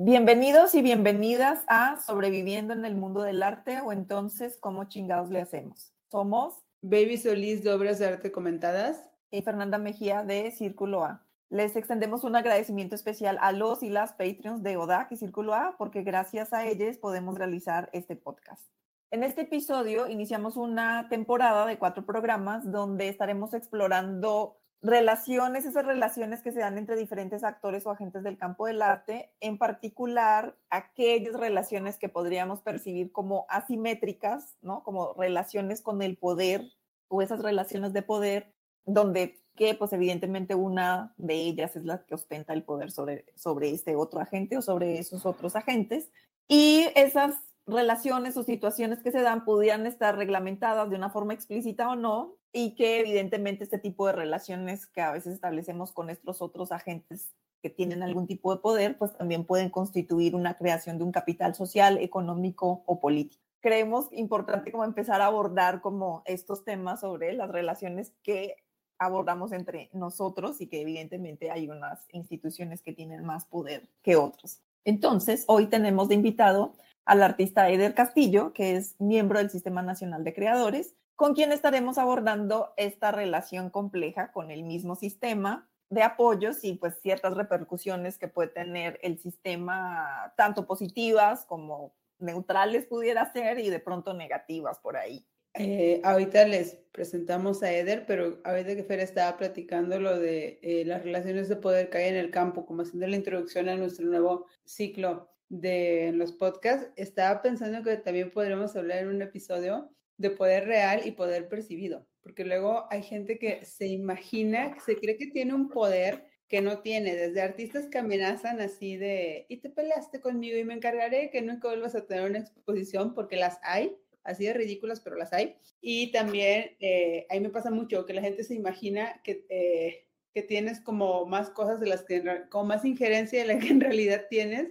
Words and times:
Bienvenidos 0.00 0.76
y 0.76 0.82
bienvenidas 0.82 1.64
a 1.66 2.00
Sobreviviendo 2.00 2.72
en 2.72 2.84
el 2.84 2.94
Mundo 2.94 3.22
del 3.22 3.42
Arte 3.42 3.80
o 3.80 3.90
entonces, 3.90 4.56
¿cómo 4.60 4.84
chingados 4.84 5.28
le 5.28 5.40
hacemos? 5.40 5.92
Somos 6.08 6.54
Baby 6.82 7.16
Solís 7.16 7.64
de 7.64 7.72
Obras 7.72 7.98
de 7.98 8.06
Arte 8.06 8.30
Comentadas 8.30 9.10
y 9.32 9.42
Fernanda 9.42 9.76
Mejía 9.76 10.22
de 10.22 10.52
Círculo 10.52 11.04
A. 11.04 11.26
Les 11.50 11.74
extendemos 11.74 12.22
un 12.22 12.36
agradecimiento 12.36 12.94
especial 12.94 13.38
a 13.40 13.50
los 13.50 13.82
y 13.82 13.88
las 13.88 14.12
Patreons 14.12 14.62
de 14.62 14.76
ODAC 14.76 15.10
y 15.10 15.16
Círculo 15.16 15.52
A 15.54 15.74
porque 15.76 16.04
gracias 16.04 16.52
a 16.52 16.64
ellos 16.64 16.96
podemos 16.98 17.36
realizar 17.36 17.90
este 17.92 18.14
podcast. 18.14 18.62
En 19.10 19.24
este 19.24 19.40
episodio 19.40 20.06
iniciamos 20.06 20.56
una 20.56 21.08
temporada 21.08 21.66
de 21.66 21.76
cuatro 21.76 22.06
programas 22.06 22.70
donde 22.70 23.08
estaremos 23.08 23.52
explorando 23.52 24.58
relaciones, 24.80 25.64
esas 25.64 25.84
relaciones 25.84 26.42
que 26.42 26.52
se 26.52 26.60
dan 26.60 26.78
entre 26.78 26.96
diferentes 26.96 27.42
actores 27.42 27.84
o 27.86 27.90
agentes 27.90 28.22
del 28.22 28.38
campo 28.38 28.66
del 28.66 28.82
arte, 28.82 29.32
en 29.40 29.58
particular 29.58 30.56
aquellas 30.70 31.34
relaciones 31.34 31.98
que 31.98 32.08
podríamos 32.08 32.62
percibir 32.62 33.10
como 33.12 33.46
asimétricas, 33.48 34.56
¿no? 34.62 34.82
Como 34.84 35.14
relaciones 35.14 35.82
con 35.82 36.02
el 36.02 36.16
poder 36.16 36.62
o 37.08 37.22
esas 37.22 37.42
relaciones 37.42 37.92
de 37.92 38.02
poder 38.02 38.54
donde 38.84 39.40
que 39.58 39.74
pues 39.74 39.92
evidentemente 39.92 40.54
una 40.54 41.12
de 41.16 41.34
ellas 41.34 41.74
es 41.74 41.84
la 41.84 42.04
que 42.04 42.14
ostenta 42.14 42.52
el 42.52 42.62
poder 42.62 42.92
sobre, 42.92 43.26
sobre 43.34 43.70
este 43.70 43.96
otro 43.96 44.20
agente 44.20 44.56
o 44.56 44.62
sobre 44.62 45.00
esos 45.00 45.26
otros 45.26 45.56
agentes. 45.56 46.10
Y 46.46 46.86
esas 46.94 47.34
relaciones 47.66 48.36
o 48.36 48.44
situaciones 48.44 49.02
que 49.02 49.10
se 49.10 49.20
dan 49.20 49.44
pudieran 49.44 49.84
estar 49.84 50.16
reglamentadas 50.16 50.88
de 50.88 50.96
una 50.96 51.10
forma 51.10 51.34
explícita 51.34 51.90
o 51.90 51.96
no, 51.96 52.37
y 52.52 52.74
que 52.74 53.00
evidentemente 53.00 53.64
este 53.64 53.78
tipo 53.78 54.06
de 54.06 54.12
relaciones 54.12 54.86
que 54.86 55.00
a 55.00 55.12
veces 55.12 55.34
establecemos 55.34 55.92
con 55.92 56.06
nuestros 56.06 56.40
otros 56.42 56.72
agentes 56.72 57.32
que 57.62 57.70
tienen 57.70 58.02
algún 58.02 58.26
tipo 58.26 58.54
de 58.54 58.60
poder, 58.60 58.96
pues 58.98 59.16
también 59.16 59.44
pueden 59.44 59.70
constituir 59.70 60.34
una 60.34 60.56
creación 60.56 60.98
de 60.98 61.04
un 61.04 61.12
capital 61.12 61.54
social, 61.54 61.98
económico 61.98 62.82
o 62.86 63.00
político. 63.00 63.42
Creemos 63.60 64.08
importante 64.12 64.70
como 64.70 64.84
empezar 64.84 65.20
a 65.20 65.26
abordar 65.26 65.80
como 65.80 66.22
estos 66.24 66.64
temas 66.64 67.00
sobre 67.00 67.32
las 67.32 67.50
relaciones 67.50 68.12
que 68.22 68.54
abordamos 68.98 69.52
entre 69.52 69.90
nosotros 69.92 70.60
y 70.60 70.68
que 70.68 70.80
evidentemente 70.80 71.50
hay 71.50 71.68
unas 71.68 72.06
instituciones 72.12 72.82
que 72.82 72.92
tienen 72.92 73.24
más 73.24 73.44
poder 73.44 73.88
que 74.02 74.16
otros. 74.16 74.60
Entonces, 74.84 75.44
hoy 75.48 75.66
tenemos 75.66 76.08
de 76.08 76.14
invitado 76.14 76.74
al 77.04 77.22
artista 77.22 77.68
Eder 77.70 77.94
Castillo, 77.94 78.52
que 78.52 78.76
es 78.76 79.00
miembro 79.00 79.38
del 79.38 79.50
Sistema 79.50 79.82
Nacional 79.82 80.24
de 80.24 80.34
Creadores, 80.34 80.94
con 81.18 81.34
quien 81.34 81.50
estaremos 81.50 81.98
abordando 81.98 82.72
esta 82.76 83.10
relación 83.10 83.70
compleja 83.70 84.30
con 84.30 84.52
el 84.52 84.62
mismo 84.62 84.94
sistema 84.94 85.68
de 85.90 86.04
apoyos 86.04 86.62
y 86.62 86.74
pues 86.74 87.00
ciertas 87.02 87.34
repercusiones 87.34 88.18
que 88.18 88.28
puede 88.28 88.50
tener 88.50 89.00
el 89.02 89.18
sistema, 89.18 90.32
tanto 90.36 90.64
positivas 90.64 91.44
como 91.44 91.92
neutrales 92.20 92.86
pudiera 92.86 93.32
ser 93.32 93.58
y 93.58 93.68
de 93.68 93.80
pronto 93.80 94.14
negativas 94.14 94.78
por 94.78 94.96
ahí. 94.96 95.26
Eh, 95.54 96.00
ahorita 96.04 96.46
les 96.46 96.76
presentamos 96.92 97.64
a 97.64 97.72
Eder, 97.72 98.06
pero 98.06 98.38
ahorita 98.44 98.76
que 98.76 98.84
Fer 98.84 99.00
estaba 99.00 99.36
platicando 99.36 99.98
lo 99.98 100.20
de 100.20 100.60
eh, 100.62 100.84
las 100.84 101.02
relaciones 101.02 101.48
de 101.48 101.56
poder 101.56 101.90
que 101.90 101.98
hay 101.98 102.10
en 102.10 102.16
el 102.16 102.30
campo, 102.30 102.64
como 102.64 102.82
haciendo 102.82 103.08
la 103.08 103.16
introducción 103.16 103.68
a 103.68 103.74
nuestro 103.74 104.06
nuevo 104.06 104.46
ciclo 104.64 105.28
de 105.48 106.12
los 106.14 106.30
podcasts, 106.30 106.92
estaba 106.94 107.42
pensando 107.42 107.82
que 107.82 107.96
también 107.96 108.30
podríamos 108.30 108.76
hablar 108.76 108.98
en 108.98 109.08
un 109.08 109.22
episodio 109.22 109.90
de 110.18 110.30
poder 110.30 110.66
real 110.66 111.02
y 111.04 111.12
poder 111.12 111.48
percibido, 111.48 112.06
porque 112.20 112.44
luego 112.44 112.86
hay 112.90 113.02
gente 113.02 113.38
que 113.38 113.64
se 113.64 113.86
imagina, 113.86 114.74
que 114.74 114.80
se 114.80 114.96
cree 114.96 115.16
que 115.16 115.28
tiene 115.28 115.54
un 115.54 115.70
poder 115.70 116.26
que 116.48 116.60
no 116.60 116.80
tiene, 116.80 117.14
desde 117.14 117.42
artistas 117.42 117.86
que 117.86 117.98
amenazan 117.98 118.60
así 118.60 118.96
de, 118.96 119.46
y 119.48 119.58
te 119.58 119.70
peleaste 119.70 120.20
conmigo 120.20 120.58
y 120.58 120.64
me 120.64 120.74
encargaré 120.74 121.30
que 121.30 121.42
nunca 121.42 121.68
vuelvas 121.68 121.94
a 121.94 122.06
tener 122.06 122.28
una 122.28 122.38
exposición, 122.38 123.14
porque 123.14 123.36
las 123.36 123.58
hay, 123.62 123.96
así 124.24 124.46
de 124.46 124.54
ridículas, 124.54 125.00
pero 125.00 125.16
las 125.16 125.32
hay. 125.32 125.56
Y 125.80 126.10
también, 126.10 126.76
eh, 126.80 127.26
ahí 127.28 127.40
me 127.40 127.50
pasa 127.50 127.70
mucho 127.70 128.06
que 128.06 128.14
la 128.14 128.22
gente 128.22 128.44
se 128.44 128.54
imagina 128.54 129.20
que, 129.22 129.44
eh, 129.50 130.06
que 130.32 130.42
tienes 130.42 130.80
como 130.80 131.26
más 131.26 131.50
cosas 131.50 131.80
de 131.80 131.86
las 131.86 132.02
que, 132.02 132.22
como 132.50 132.64
más 132.64 132.84
injerencia 132.84 133.40
de 133.40 133.54
la 133.54 133.58
que 133.58 133.68
en 133.68 133.80
realidad 133.80 134.26
tienes, 134.30 134.68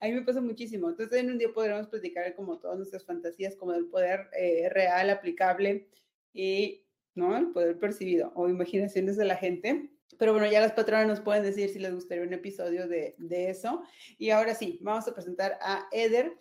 a 0.00 0.06
mí 0.06 0.12
me 0.12 0.22
pasa 0.22 0.40
muchísimo. 0.40 0.88
Entonces, 0.88 1.18
en 1.20 1.30
un 1.30 1.38
día 1.38 1.52
podremos 1.52 1.88
platicar 1.88 2.34
como 2.34 2.58
todas 2.58 2.76
nuestras 2.76 3.04
fantasías, 3.04 3.56
como 3.56 3.72
el 3.74 3.86
poder 3.86 4.28
eh, 4.38 4.68
real, 4.70 5.10
aplicable 5.10 5.88
y, 6.32 6.84
¿no? 7.14 7.36
El 7.36 7.50
poder 7.50 7.78
percibido 7.78 8.32
o 8.34 8.48
imaginaciones 8.48 9.16
de 9.16 9.24
la 9.24 9.36
gente. 9.36 9.90
Pero 10.18 10.32
bueno, 10.32 10.50
ya 10.50 10.60
las 10.60 10.72
patronas 10.72 11.06
nos 11.06 11.20
pueden 11.20 11.42
decir 11.42 11.68
si 11.68 11.78
les 11.78 11.94
gustaría 11.94 12.24
un 12.24 12.32
episodio 12.32 12.88
de, 12.88 13.14
de 13.18 13.50
eso. 13.50 13.82
Y 14.18 14.30
ahora 14.30 14.54
sí, 14.54 14.78
vamos 14.82 15.06
a 15.08 15.14
presentar 15.14 15.58
a 15.60 15.88
Eder. 15.92 16.32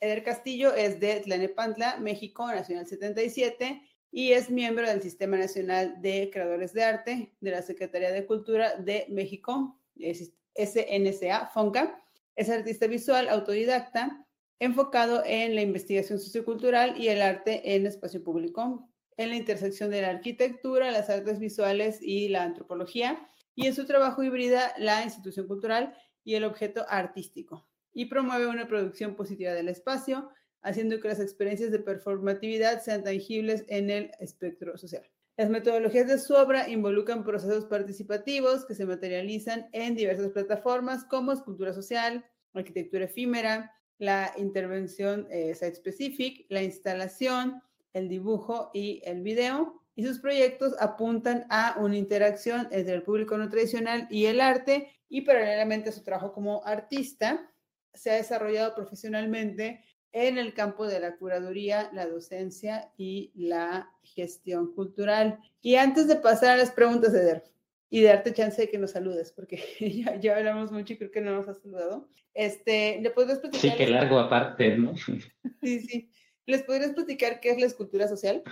Eder 0.00 0.24
Castillo 0.24 0.74
es 0.74 1.00
de 1.00 1.20
Tlanepantla, 1.20 1.98
México, 1.98 2.46
Nacional 2.48 2.86
77, 2.86 3.80
y 4.10 4.32
es 4.32 4.50
miembro 4.50 4.86
del 4.86 5.02
Sistema 5.02 5.36
Nacional 5.36 6.00
de 6.02 6.30
Creadores 6.32 6.72
de 6.72 6.84
Arte 6.84 7.32
de 7.40 7.50
la 7.50 7.62
Secretaría 7.62 8.12
de 8.12 8.26
Cultura 8.26 8.76
de 8.76 9.06
México, 9.08 9.80
SNSA, 9.96 11.50
FONCA 11.52 12.03
es 12.36 12.50
artista 12.50 12.86
visual 12.86 13.28
autodidacta, 13.28 14.26
enfocado 14.58 15.22
en 15.24 15.54
la 15.54 15.62
investigación 15.62 16.18
sociocultural 16.18 17.00
y 17.00 17.08
el 17.08 17.22
arte 17.22 17.74
en 17.74 17.86
espacio 17.86 18.22
público, 18.22 18.88
en 19.16 19.30
la 19.30 19.36
intersección 19.36 19.90
de 19.90 20.02
la 20.02 20.10
arquitectura, 20.10 20.90
las 20.90 21.10
artes 21.10 21.38
visuales 21.38 21.98
y 22.00 22.28
la 22.28 22.42
antropología, 22.42 23.28
y 23.54 23.66
en 23.66 23.74
su 23.74 23.86
trabajo 23.86 24.22
hibrida 24.22 24.72
la 24.78 25.04
institución 25.04 25.46
cultural 25.46 25.96
y 26.24 26.34
el 26.34 26.44
objeto 26.44 26.84
artístico, 26.88 27.68
y 27.92 28.06
promueve 28.06 28.46
una 28.46 28.66
producción 28.66 29.14
positiva 29.14 29.52
del 29.52 29.68
espacio, 29.68 30.30
haciendo 30.62 31.00
que 31.00 31.08
las 31.08 31.20
experiencias 31.20 31.70
de 31.70 31.78
performatividad 31.78 32.82
sean 32.82 33.04
tangibles 33.04 33.64
en 33.68 33.90
el 33.90 34.10
espectro 34.18 34.76
social. 34.78 35.04
Las 35.36 35.50
metodologías 35.50 36.06
de 36.06 36.18
su 36.18 36.34
obra 36.34 36.68
involucran 36.68 37.24
procesos 37.24 37.64
participativos 37.64 38.64
que 38.64 38.76
se 38.76 38.86
materializan 38.86 39.68
en 39.72 39.96
diversas 39.96 40.30
plataformas 40.30 41.04
como 41.04 41.32
escultura 41.32 41.72
social, 41.72 42.24
arquitectura 42.52 43.06
efímera, 43.06 43.74
la 43.98 44.32
intervención 44.36 45.26
eh, 45.30 45.54
site-specific, 45.56 46.46
la 46.50 46.62
instalación, 46.62 47.60
el 47.92 48.08
dibujo 48.08 48.70
y 48.72 49.02
el 49.04 49.22
video. 49.22 49.80
Y 49.96 50.04
sus 50.04 50.20
proyectos 50.20 50.74
apuntan 50.78 51.46
a 51.50 51.76
una 51.80 51.96
interacción 51.96 52.68
entre 52.70 52.94
el 52.94 53.02
público 53.02 53.36
no 53.36 53.48
tradicional 53.48 54.06
y 54.10 54.26
el 54.26 54.40
arte 54.40 54.88
y 55.08 55.22
paralelamente 55.22 55.88
a 55.88 55.92
su 55.92 56.04
trabajo 56.04 56.32
como 56.32 56.64
artista, 56.64 57.50
se 57.92 58.10
ha 58.10 58.14
desarrollado 58.14 58.74
profesionalmente 58.74 59.84
en 60.14 60.38
el 60.38 60.54
campo 60.54 60.86
de 60.86 61.00
la 61.00 61.16
curaduría, 61.16 61.90
la 61.92 62.06
docencia 62.06 62.92
y 62.96 63.32
la 63.34 63.90
gestión 64.04 64.72
cultural. 64.72 65.40
Y 65.60 65.74
antes 65.74 66.06
de 66.06 66.14
pasar 66.14 66.50
a 66.50 66.56
las 66.56 66.70
preguntas, 66.70 67.12
Eder, 67.12 67.42
y 67.90 68.00
de 68.00 68.08
darte 68.08 68.32
chance 68.32 68.62
de 68.62 68.70
que 68.70 68.78
nos 68.78 68.92
saludes, 68.92 69.32
porque 69.32 69.60
ya, 70.20 70.36
hablamos 70.36 70.70
mucho 70.70 70.92
y 70.92 70.98
creo 70.98 71.10
que 71.10 71.20
no 71.20 71.32
nos 71.32 71.48
has 71.48 71.60
saludado. 71.60 72.08
Este, 72.32 73.00
¿Le 73.02 73.10
podrías 73.10 73.40
platicar? 73.40 73.72
Sí, 73.72 73.76
que 73.76 73.88
largo 73.88 74.18
aparte, 74.20 74.78
¿no? 74.78 74.94
Sí, 75.62 75.80
sí. 75.80 76.10
¿Les 76.46 76.62
podrías 76.62 76.92
platicar 76.92 77.40
qué 77.40 77.50
es 77.50 77.58
la 77.58 77.66
escultura 77.66 78.06
social? 78.06 78.42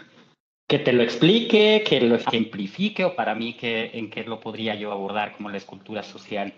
Que 0.67 0.81
te 0.81 0.93
lo 0.93 1.03
explique, 1.03 1.85
que 1.87 2.01
lo 2.01 2.17
ejemplifique 2.17 3.05
o 3.05 3.15
para 3.15 3.35
mí 3.37 3.57
que, 3.57 3.91
en 3.93 4.11
qué 4.11 4.25
lo 4.25 4.41
podría 4.41 4.75
yo 4.75 4.91
abordar 4.91 5.37
como 5.37 5.51
la 5.51 5.59
escultura 5.59 6.03
social. 6.03 6.55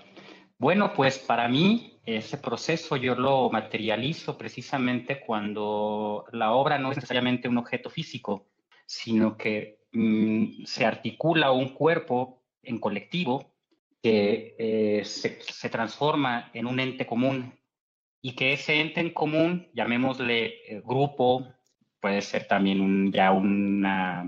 Bueno, 0.64 0.94
pues 0.94 1.18
para 1.18 1.46
mí 1.46 2.00
ese 2.06 2.38
proceso 2.38 2.96
yo 2.96 3.14
lo 3.14 3.50
materializo 3.50 4.38
precisamente 4.38 5.20
cuando 5.20 6.24
la 6.32 6.52
obra 6.52 6.78
no 6.78 6.90
es 6.90 6.96
necesariamente 6.96 7.50
un 7.50 7.58
objeto 7.58 7.90
físico, 7.90 8.46
sino 8.86 9.36
que 9.36 9.80
mm, 9.92 10.64
se 10.64 10.86
articula 10.86 11.52
un 11.52 11.74
cuerpo 11.74 12.42
en 12.62 12.78
colectivo 12.78 13.52
que 14.02 14.56
eh, 14.58 15.04
se, 15.04 15.68
transforma 15.68 16.50
en 16.54 16.66
un 16.66 16.80
ente 16.80 17.04
común 17.04 17.52
y 18.22 18.34
que 18.34 18.54
ese 18.54 18.80
ente 18.80 19.00
en 19.00 19.10
común, 19.10 19.68
llamémosle 19.74 20.46
eh, 20.46 20.82
grupo, 20.82 21.46
puede 22.00 22.22
ser 22.22 22.48
también 22.48 23.12
ya 23.12 23.32
una 23.32 24.24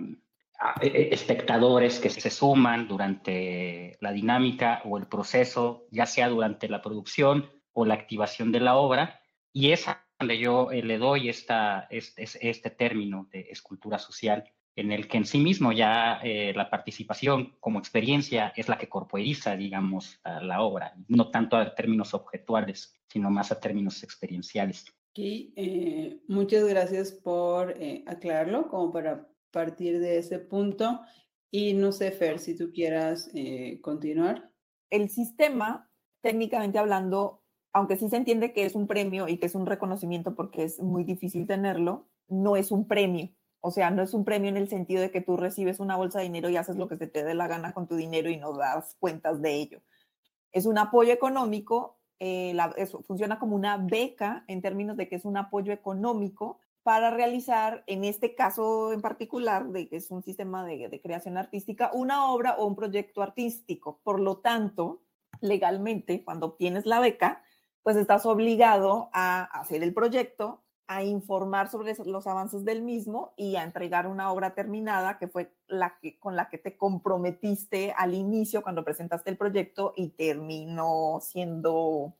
espectadores 0.80 1.98
que 1.98 2.10
se 2.10 2.30
suman 2.30 2.88
durante 2.88 3.96
la 4.00 4.12
dinámica 4.12 4.82
o 4.84 4.98
el 4.98 5.06
proceso, 5.06 5.86
ya 5.90 6.06
sea 6.06 6.28
durante 6.28 6.68
la 6.68 6.82
producción 6.82 7.50
o 7.72 7.84
la 7.84 7.94
activación 7.94 8.52
de 8.52 8.60
la 8.60 8.76
obra, 8.76 9.20
y 9.52 9.72
es 9.72 9.86
donde 10.18 10.38
yo 10.38 10.70
eh, 10.70 10.82
le 10.82 10.98
doy 10.98 11.28
esta, 11.28 11.86
este, 11.90 12.26
este, 12.40 12.70
término 12.70 13.28
de 13.30 13.40
escultura 13.50 13.98
social, 13.98 14.44
en 14.74 14.92
el 14.92 15.08
que 15.08 15.16
en 15.16 15.24
sí 15.24 15.38
mismo 15.38 15.72
ya 15.72 16.20
eh, 16.22 16.52
la 16.54 16.68
participación 16.68 17.56
como 17.60 17.78
experiencia 17.78 18.52
es 18.56 18.68
la 18.68 18.76
que 18.76 18.88
corporiza, 18.88 19.56
digamos, 19.56 20.20
la 20.24 20.60
obra, 20.60 20.94
no 21.08 21.30
tanto 21.30 21.56
a 21.56 21.74
términos 21.74 22.12
objetuales, 22.12 22.94
sino 23.08 23.30
más 23.30 23.50
a 23.52 23.60
términos 23.60 24.02
experienciales. 24.02 24.84
Sí, 25.14 25.54
eh, 25.56 26.18
muchas 26.28 26.64
gracias 26.66 27.12
por 27.12 27.74
aclararlo, 28.06 28.68
como 28.68 28.92
para 28.92 29.26
partir 29.50 30.00
de 30.00 30.18
ese 30.18 30.38
punto. 30.38 31.00
Y 31.50 31.74
no 31.74 31.92
sé, 31.92 32.10
Fer, 32.12 32.38
si 32.38 32.56
tú 32.56 32.70
quieras 32.72 33.30
eh, 33.34 33.80
continuar. 33.80 34.50
El 34.90 35.08
sistema, 35.08 35.90
técnicamente 36.20 36.78
hablando, 36.78 37.42
aunque 37.72 37.96
sí 37.96 38.08
se 38.08 38.16
entiende 38.16 38.52
que 38.52 38.64
es 38.64 38.74
un 38.74 38.86
premio 38.86 39.28
y 39.28 39.38
que 39.38 39.46
es 39.46 39.54
un 39.54 39.66
reconocimiento 39.66 40.34
porque 40.34 40.64
es 40.64 40.80
muy 40.80 41.04
difícil 41.04 41.46
tenerlo, 41.46 42.08
no 42.28 42.56
es 42.56 42.70
un 42.70 42.86
premio. 42.86 43.30
O 43.60 43.70
sea, 43.70 43.90
no 43.90 44.02
es 44.02 44.14
un 44.14 44.24
premio 44.24 44.48
en 44.48 44.56
el 44.56 44.68
sentido 44.68 45.02
de 45.02 45.10
que 45.10 45.20
tú 45.20 45.36
recibes 45.36 45.80
una 45.80 45.96
bolsa 45.96 46.18
de 46.18 46.24
dinero 46.26 46.48
y 46.48 46.56
haces 46.56 46.76
lo 46.76 46.88
que 46.88 46.96
se 46.96 47.06
te 47.06 47.24
dé 47.24 47.34
la 47.34 47.48
gana 47.48 47.72
con 47.72 47.86
tu 47.86 47.96
dinero 47.96 48.30
y 48.30 48.36
no 48.36 48.52
das 48.52 48.96
cuentas 49.00 49.42
de 49.42 49.54
ello. 49.54 49.82
Es 50.52 50.66
un 50.66 50.78
apoyo 50.78 51.12
económico, 51.12 51.98
eh, 52.18 52.56
funciona 53.06 53.38
como 53.38 53.56
una 53.56 53.76
beca 53.76 54.44
en 54.46 54.62
términos 54.62 54.96
de 54.96 55.08
que 55.08 55.16
es 55.16 55.24
un 55.24 55.36
apoyo 55.36 55.72
económico 55.72 56.60
para 56.86 57.10
realizar, 57.10 57.82
en 57.88 58.04
este 58.04 58.36
caso 58.36 58.92
en 58.92 59.00
particular, 59.00 59.66
de 59.70 59.88
que 59.88 59.96
es 59.96 60.12
un 60.12 60.22
sistema 60.22 60.64
de, 60.64 61.00
creación 61.02 61.36
artística, 61.36 61.90
una 61.92 62.30
obra 62.30 62.54
o 62.58 62.64
un 62.64 62.76
proyecto 62.76 63.22
artístico. 63.22 63.98
Por 64.04 64.20
lo 64.20 64.36
tanto, 64.36 65.02
legalmente, 65.40 66.22
cuando 66.22 66.46
obtienes 66.46 66.86
la 66.86 67.00
beca, 67.00 67.42
pues 67.82 67.96
estás 67.96 68.24
obligado 68.24 69.10
a 69.12 69.42
hacer 69.42 69.82
el 69.82 69.92
proyecto, 69.92 70.62
a 70.86 71.02
informar 71.02 71.68
sobre 71.72 71.92
los 72.04 72.28
avances 72.28 72.64
del 72.64 72.82
mismo 72.82 73.34
y 73.36 73.56
a 73.56 73.64
entregar 73.64 74.06
una 74.06 74.30
obra 74.30 74.54
terminada 74.54 75.18
que 75.18 75.26
fue 75.26 75.52
la 75.66 75.98
que, 76.00 76.20
con 76.20 76.36
la 76.36 76.48
que 76.48 76.58
te 76.58 76.76
comprometiste 76.76 77.94
al 77.96 78.14
inicio 78.14 78.62
cuando 78.62 78.84
presentaste 78.84 79.28
el 79.28 79.36
proyecto 79.36 79.92
y 79.96 80.10
terminó 80.10 81.18
siendo 81.20 82.14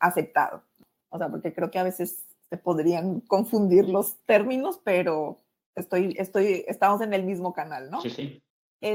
aceptado. 0.00 0.64
O 1.08 1.18
sea, 1.18 1.28
porque 1.28 1.54
creo 1.54 1.70
que 1.70 1.78
a 1.78 1.84
veces 1.84 2.27
se 2.50 2.56
podrían 2.56 3.20
confundir 3.20 3.88
los 3.88 4.16
términos, 4.24 4.80
pero 4.82 5.38
estoy, 5.74 6.14
estoy, 6.18 6.64
estamos 6.66 7.00
en 7.00 7.14
el 7.14 7.24
mismo 7.24 7.52
canal, 7.52 7.90
¿no? 7.90 8.00
Sí, 8.00 8.10
sí. 8.10 8.42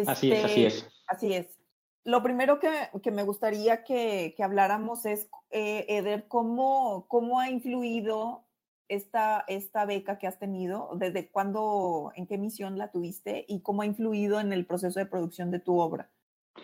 así 0.08 0.32
es, 0.32 0.44
así 0.44 0.66
es. 0.66 0.76
Este, 0.76 0.90
así 1.08 1.34
es. 1.34 1.60
Lo 2.06 2.22
primero 2.22 2.60
que, 2.60 2.70
que 3.02 3.12
me 3.12 3.24
gustaría 3.24 3.84
que, 3.84 4.34
que 4.36 4.44
habláramos 4.44 5.06
es, 5.06 5.30
eh, 5.52 5.86
Eder, 5.88 6.28
¿cómo, 6.28 7.06
¿cómo 7.08 7.40
ha 7.40 7.50
influido 7.50 8.46
esta, 8.90 9.46
esta 9.48 9.86
beca 9.86 10.18
que 10.18 10.28
has 10.28 10.38
tenido? 10.38 10.90
¿Desde 10.96 11.30
cuándo, 11.30 12.12
en 12.16 12.28
qué 12.28 12.38
misión 12.38 12.78
la 12.78 12.92
tuviste 12.92 13.46
y 13.48 13.62
cómo 13.62 13.84
ha 13.84 13.86
influido 13.86 14.40
en 14.42 14.52
el 14.52 14.66
proceso 14.66 15.00
de 15.00 15.06
producción 15.06 15.50
de 15.50 15.60
tu 15.60 15.80
obra? 15.80 16.10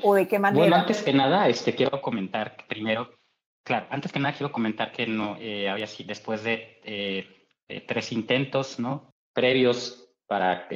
¿O 0.03 0.13
de 0.13 0.27
qué 0.27 0.39
manera? 0.39 0.61
Bueno, 0.61 0.75
antes 0.75 1.01
que 1.01 1.13
nada, 1.13 1.47
este, 1.47 1.73
quiero 1.73 2.01
comentar 2.01 2.57
primero, 2.67 3.09
claro, 3.63 3.87
antes 3.89 4.11
que 4.11 4.19
nada 4.19 4.35
quiero 4.35 4.51
comentar 4.51 4.91
que 4.91 5.07
no, 5.07 5.37
eh, 5.39 5.69
había 5.69 5.85
así, 5.85 6.03
después 6.03 6.43
de 6.43 6.79
eh, 6.83 7.85
tres 7.87 8.11
intentos, 8.11 8.79
¿no? 8.79 9.13
Previos 9.33 10.11
para 10.27 10.67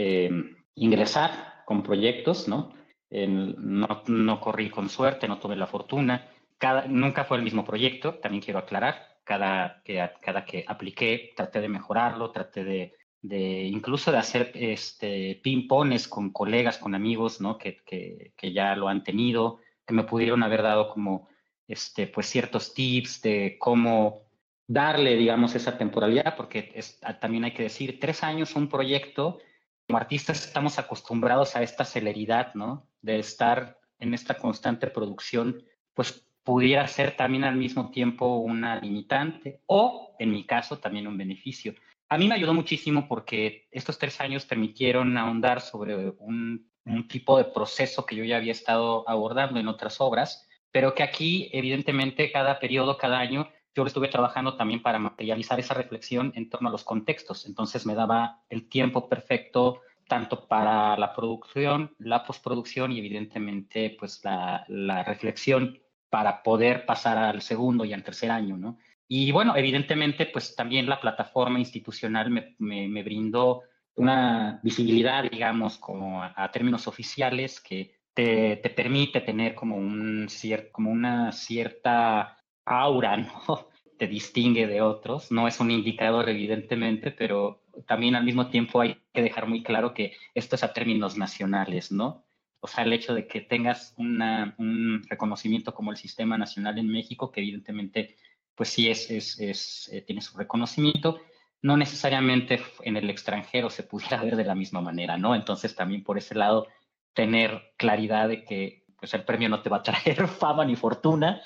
ingresar 0.75 1.63
con 1.65 1.83
proyectos, 1.83 2.47
¿no? 2.47 2.73
no, 3.11 4.03
no, 4.07 4.41
corrí 4.41 4.69
con 4.71 4.89
suerte, 4.89 5.27
no 5.27 5.39
tuve 5.39 5.55
la 5.55 5.67
fortuna. 5.67 6.27
Cada, 6.57 6.87
nunca 6.87 7.25
fue 7.25 7.37
el 7.37 7.43
mismo 7.43 7.63
proyecto, 7.63 8.15
también 8.15 8.43
quiero 8.43 8.59
aclarar. 8.59 9.19
Cada 9.23 9.81
que, 9.83 10.09
cada 10.21 10.43
que 10.43 10.65
apliqué, 10.67 11.33
traté 11.35 11.61
de 11.61 11.69
mejorarlo, 11.69 12.31
traté 12.31 12.63
de, 12.63 12.93
de 13.23 13.63
incluso 13.63 14.11
de 14.11 14.17
hacer 14.17 14.51
este, 14.53 15.39
ping-pongs 15.41 16.09
con 16.09 16.31
colegas, 16.31 16.77
con 16.77 16.93
amigos, 16.93 17.39
¿no? 17.39 17.57
Que, 17.57 17.77
que, 17.85 18.33
que, 18.35 18.51
ya 18.51 18.75
lo 18.75 18.89
han 18.89 19.03
tenido, 19.03 19.59
que 19.87 19.93
me 19.93 20.03
pudieron 20.03 20.43
haber 20.43 20.61
dado 20.61 20.89
como, 20.89 21.29
este, 21.67 22.07
pues 22.07 22.27
ciertos 22.27 22.73
tips 22.73 23.21
de 23.21 23.57
cómo 23.59 24.23
darle, 24.67 25.15
digamos, 25.15 25.55
esa 25.55 25.77
temporalidad, 25.77 26.35
porque 26.35 26.71
es, 26.75 26.99
también 27.19 27.43
hay 27.45 27.53
que 27.53 27.63
decir, 27.63 27.99
tres 27.99 28.23
años 28.23 28.55
un 28.55 28.69
proyecto 28.69 29.39
como 29.87 29.97
artistas 29.97 30.45
estamos 30.45 30.79
acostumbrados 30.79 31.55
a 31.55 31.61
esta 31.61 31.85
celeridad, 31.85 32.53
¿no? 32.53 32.87
De 33.01 33.19
estar 33.19 33.79
en 33.99 34.13
esta 34.13 34.37
constante 34.37 34.87
producción, 34.87 35.63
pues 35.93 36.25
pudiera 36.43 36.87
ser 36.87 37.15
también 37.15 37.43
al 37.43 37.55
mismo 37.55 37.91
tiempo 37.91 38.37
una 38.37 38.79
limitante 38.79 39.61
o, 39.65 40.15
en 40.19 40.31
mi 40.31 40.45
caso, 40.45 40.79
también 40.79 41.07
un 41.07 41.17
beneficio. 41.17 41.75
A 42.09 42.17
mí 42.17 42.27
me 42.27 42.35
ayudó 42.35 42.53
muchísimo 42.53 43.07
porque 43.07 43.67
estos 43.71 43.97
tres 43.97 44.19
años 44.19 44.45
permitieron 44.45 45.17
ahondar 45.17 45.61
sobre 45.61 46.09
un, 46.17 46.69
un 46.85 47.07
tipo 47.07 47.37
de 47.37 47.45
proceso 47.45 48.05
que 48.05 48.15
yo 48.15 48.23
ya 48.23 48.37
había 48.37 48.51
estado 48.51 49.07
abordando 49.07 49.59
en 49.59 49.67
otras 49.67 49.99
obras, 50.01 50.47
pero 50.73 50.93
que 50.93 51.03
aquí, 51.03 51.49
evidentemente, 51.53 52.29
cada 52.33 52.59
periodo, 52.59 52.97
cada 52.97 53.19
año, 53.19 53.47
yo 53.73 53.85
estuve 53.85 54.09
trabajando 54.09 54.57
también 54.57 54.81
para 54.81 54.99
materializar 54.99 55.59
esa 55.59 55.73
reflexión 55.73 56.33
en 56.35 56.49
torno 56.49 56.67
a 56.67 56.71
los 56.71 56.83
contextos. 56.83 57.45
Entonces 57.45 57.85
me 57.85 57.95
daba 57.95 58.41
el 58.49 58.67
tiempo 58.67 59.07
perfecto 59.07 59.79
tanto 60.07 60.47
para 60.47 60.97
la 60.97 61.13
producción, 61.13 61.95
la 61.97 62.25
postproducción 62.25 62.91
y 62.91 62.99
evidentemente 62.99 63.95
pues 63.97 64.19
la, 64.25 64.65
la 64.67 65.03
reflexión 65.03 65.79
para 66.09 66.43
poder 66.43 66.85
pasar 66.85 67.17
al 67.17 67.41
segundo 67.41 67.85
y 67.85 67.93
al 67.93 68.03
tercer 68.03 68.29
año, 68.29 68.57
¿no? 68.57 68.77
Y 69.07 69.31
bueno, 69.31 69.55
evidentemente 69.55 70.25
pues 70.25 70.55
también 70.55 70.89
la 70.89 70.99
plataforma 70.99 71.59
institucional 71.59 72.29
me, 72.29 72.55
me, 72.57 73.03
brindó 73.03 73.61
una 73.95 74.59
visibilidad, 74.63 75.23
digamos, 75.29 75.77
como 75.77 76.23
a, 76.23 76.51
términos 76.51 76.87
oficiales 76.87 77.59
que 77.59 77.95
te, 78.13 78.57
te, 78.57 78.69
permite 78.69 79.21
tener 79.21 79.55
como, 79.55 79.77
un 79.77 80.27
cier, 80.29 80.71
como 80.71 80.91
una 80.91 81.31
cierta 81.31 82.37
aura, 82.65 83.17
¿no? 83.47 83.69
Te 83.97 84.07
distingue 84.07 84.67
de 84.67 84.81
otros. 84.81 85.31
No 85.31 85.47
es 85.47 85.59
un 85.59 85.71
indicador, 85.71 86.29
evidentemente, 86.29 87.11
pero 87.11 87.63
también 87.87 88.15
al 88.15 88.23
mismo 88.23 88.49
tiempo 88.49 88.81
hay 88.81 88.97
que 89.13 89.21
dejar 89.21 89.47
muy 89.47 89.63
claro 89.63 89.93
que 89.93 90.13
esto 90.33 90.55
es 90.55 90.63
a 90.63 90.73
términos 90.73 91.17
nacionales, 91.17 91.91
¿no? 91.91 92.25
O 92.59 92.67
sea, 92.67 92.85
el 92.85 92.93
hecho 92.93 93.13
de 93.13 93.27
que 93.27 93.41
tengas 93.41 93.93
un 93.97 95.03
reconocimiento 95.09 95.73
como 95.73 95.91
el 95.91 95.97
Sistema 95.97 96.37
Nacional 96.37 96.77
en 96.77 96.87
México, 96.87 97.29
que 97.29 97.41
evidentemente, 97.41 98.15
pues 98.55 98.69
sí 98.69 98.89
es, 98.89 99.11
es, 99.11 99.37
es 99.39 99.89
eh, 99.91 100.01
tiene 100.01 100.21
su 100.21 100.37
reconocimiento, 100.37 101.19
no 101.61 101.75
necesariamente 101.75 102.61
en 102.83 102.95
el 102.95 103.09
extranjero 103.09 103.69
se 103.69 103.83
pudiera 103.83 104.17
ver 104.23 104.37
de 104.37 104.45
la 104.45 104.55
misma 104.55 104.79
manera, 104.79 105.17
¿no? 105.17 105.35
Entonces 105.35 105.75
también 105.75 106.03
por 106.03 106.17
ese 106.17 106.35
lado 106.35 106.67
tener 107.13 107.73
claridad 107.77 108.27
de 108.27 108.43
que 108.43 108.85
pues 108.99 109.13
el 109.13 109.23
premio 109.23 109.49
no 109.49 109.61
te 109.61 109.69
va 109.69 109.77
a 109.77 109.83
traer 109.83 110.27
fama 110.39 110.65
ni 110.65 110.75
fortuna 110.75 111.41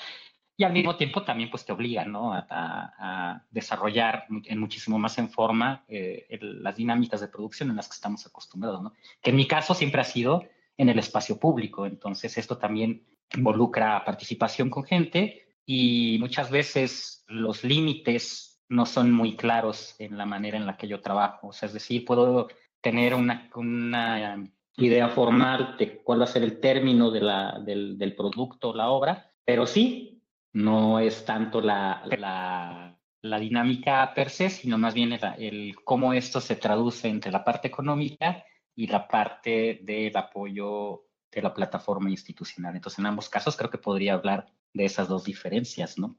y 0.59 0.63
al 0.63 0.73
mismo 0.73 0.95
tiempo 0.95 1.23
también 1.23 1.51
pues 1.51 1.65
te 1.65 1.71
obliga 1.71 2.03
¿no? 2.03 2.33
a, 2.33 3.43
desarrollar 3.51 4.25
en 4.45 4.59
muchísimo 4.59 4.97
más 4.97 5.19
en 5.19 5.29
forma 5.29 5.85
eh, 5.87 6.27
las 6.41 6.75
dinámicas 6.75 7.21
de 7.21 7.27
producción 7.27 7.69
en 7.69 7.75
las 7.75 7.87
que 7.87 7.93
estamos 7.93 8.25
acostumbrados, 8.25 8.81
¿no? 8.81 8.93
que 9.21 9.29
en 9.29 9.35
mi 9.35 9.47
caso 9.47 9.75
siempre 9.75 10.01
ha 10.01 10.03
sido 10.03 10.43
en 10.75 10.89
el 10.89 10.97
espacio 10.97 11.39
público, 11.39 11.85
entonces 11.85 12.37
esto 12.37 12.57
también 12.57 13.05
involucra 13.35 14.03
participación 14.03 14.69
con 14.69 14.83
gente 14.83 15.47
y 15.65 16.17
muchas 16.19 16.49
veces 16.49 17.23
los 17.27 17.63
límites 17.63 18.63
no 18.69 18.85
son 18.85 19.11
muy 19.11 19.35
claros 19.35 19.95
en 19.99 20.17
la 20.17 20.25
manera 20.25 20.57
en 20.57 20.65
la 20.65 20.75
que 20.75 20.87
yo 20.87 21.01
trabajo, 21.01 21.49
o 21.49 21.53
sea, 21.53 21.67
es 21.67 21.73
decir, 21.73 22.03
puedo 22.03 22.47
tener 22.81 23.13
una, 23.13 23.49
una 23.55 24.49
idea 24.77 25.09
formal 25.09 25.75
de 25.77 25.97
cuál 26.03 26.21
va 26.21 26.25
a 26.25 26.27
ser 26.27 26.43
el 26.43 26.59
término 26.59 27.09
de 27.11 27.21
la, 27.21 27.59
del, 27.59 27.97
del 27.97 28.15
producto 28.15 28.69
o 28.69 28.75
la 28.75 28.89
obra, 28.89 29.31
pero 29.43 29.65
sí, 29.65 30.21
no 30.53 30.99
es 30.99 31.25
tanto 31.25 31.61
la, 31.61 32.03
la, 32.17 32.97
la, 33.21 33.39
dinámica 33.39 34.13
per 34.13 34.29
se, 34.29 34.49
sino 34.49 34.77
más 34.77 34.93
bien 34.93 35.13
el, 35.13 35.21
el, 35.37 35.75
cómo 35.83 36.13
esto 36.13 36.39
se 36.39 36.55
traduce 36.55 37.07
entre 37.07 37.31
la 37.31 37.43
parte 37.43 37.67
económica 37.67 38.43
y 38.75 38.87
la 38.87 39.07
parte 39.07 39.79
del 39.81 40.15
apoyo 40.15 41.05
de 41.31 41.41
la 41.41 41.53
plataforma 41.53 42.09
institucional. 42.09 42.75
Entonces, 42.75 42.99
en 42.99 43.07
ambos 43.07 43.29
casos 43.29 43.57
creo 43.57 43.69
que 43.69 43.77
podría 43.77 44.13
hablar 44.13 44.45
de 44.73 44.85
esas 44.85 45.07
dos 45.07 45.25
diferencias, 45.25 45.97
¿no? 45.97 46.15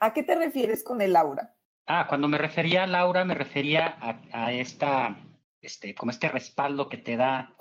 ¿A 0.00 0.12
qué 0.12 0.22
te 0.22 0.34
refieres 0.34 0.84
con 0.84 1.00
el 1.00 1.16
aura? 1.16 1.54
Ah, 1.86 2.06
cuando 2.08 2.28
me 2.28 2.38
refería 2.38 2.84
a 2.84 2.86
Laura, 2.86 3.24
me 3.24 3.34
refería 3.34 3.96
a, 4.00 4.20
a 4.32 4.52
esta, 4.52 5.16
este, 5.60 5.94
como 5.94 6.10
este 6.10 6.28
respaldo 6.28 6.88
que 6.88 6.98
te 6.98 7.16
da 7.16 7.54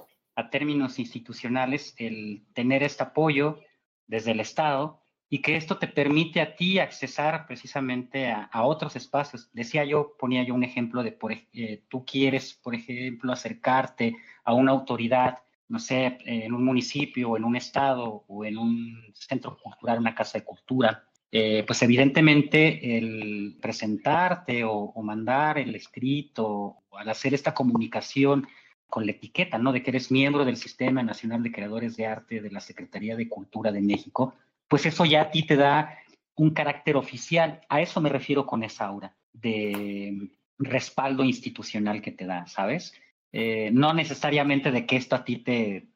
términos 0.50 1.00
institucionales 1.00 1.96
el 1.98 2.44
tener 2.54 2.84
este 2.84 3.04
apoyo 3.04 3.60
desde 4.08 4.32
el 4.32 4.40
Estado 4.40 5.02
y 5.30 5.42
que 5.42 5.56
esto 5.56 5.78
te 5.78 5.88
permite 5.88 6.42
a 6.42 6.56
ti 6.56 6.80
accesar 6.80 7.48
precisamente 7.48 8.30
a, 8.30 8.64
otros 8.64 8.98
espacios. 8.98 9.50
Decía 9.54 9.86
yo, 9.86 10.18
ponía 10.20 10.44
yo 10.44 10.54
un 10.54 10.66
ejemplo 10.66 11.04
de, 11.04 11.14
por, 11.14 11.32
eh, 11.32 11.84
tú 11.88 12.04
quieres, 12.06 12.54
por 12.54 12.76
ejemplo, 12.76 13.32
acercarte 13.32 14.18
a 14.44 14.54
una 14.54 14.74
autoridad, 14.74 15.40
no 15.70 15.80
sé, 15.80 16.18
en 16.26 16.54
un 16.54 16.66
municipio 16.66 17.30
o 17.30 17.38
en 17.38 17.46
un 17.46 17.56
estado 17.56 18.26
o 18.28 18.44
en 18.44 18.58
un 18.58 19.14
centro 19.14 19.58
cultural, 19.58 20.00
una 20.00 20.16
casa 20.16 20.40
de 20.40 20.44
cultura, 20.44 21.06
eh, 21.34 21.64
pues 21.66 21.82
evidentemente 21.82 22.98
el 22.98 23.58
presentarte 23.62 24.66
o, 24.66 24.94
mandar 25.02 25.58
el 25.58 25.74
escrito 25.76 26.80
al 26.92 27.08
hacer 27.08 27.34
esta 27.34 27.54
comunicación 27.54 28.46
con 28.92 29.06
la 29.06 29.14
etiqueta, 29.14 29.58
¿no? 29.58 29.72
De 29.72 29.82
que 29.82 29.90
eres 29.90 30.12
miembro 30.12 30.44
del 30.44 30.58
Sistema 30.58 31.02
Nacional 31.02 31.42
de 31.42 31.52
Creadores 31.54 31.96
de 31.96 32.06
Arte 32.06 32.42
de 32.42 32.52
la 32.52 32.60
Secretaría 32.60 33.16
de 33.16 33.30
Cultura 33.30 33.72
de 33.72 33.82
México, 33.82 34.36
pues 34.68 34.86
eso 34.86 35.06
ya 35.06 35.22
a 35.22 35.32
ti 35.32 35.44
te 35.44 35.56
da 35.56 35.98
un 36.36 36.52
carácter 36.52 36.98
oficial. 36.98 37.62
A 37.70 37.80
eso 37.80 38.02
me 38.02 38.10
refiero 38.10 38.46
con 38.46 38.64
esa 38.64 38.88
aura 38.88 39.16
de 39.32 40.30
respaldo 40.60 41.24
institucional 41.24 42.02
que 42.02 42.12
te 42.12 42.26
da, 42.26 42.46
¿sabes? 42.48 42.94
Eh, 43.34 43.70
no 43.72 43.94
necesariamente 43.94 44.72
de 44.72 44.86
que 44.86 44.98
esto 44.98 45.16
a 45.16 45.24
ti 45.24 45.38
te, 45.38 45.88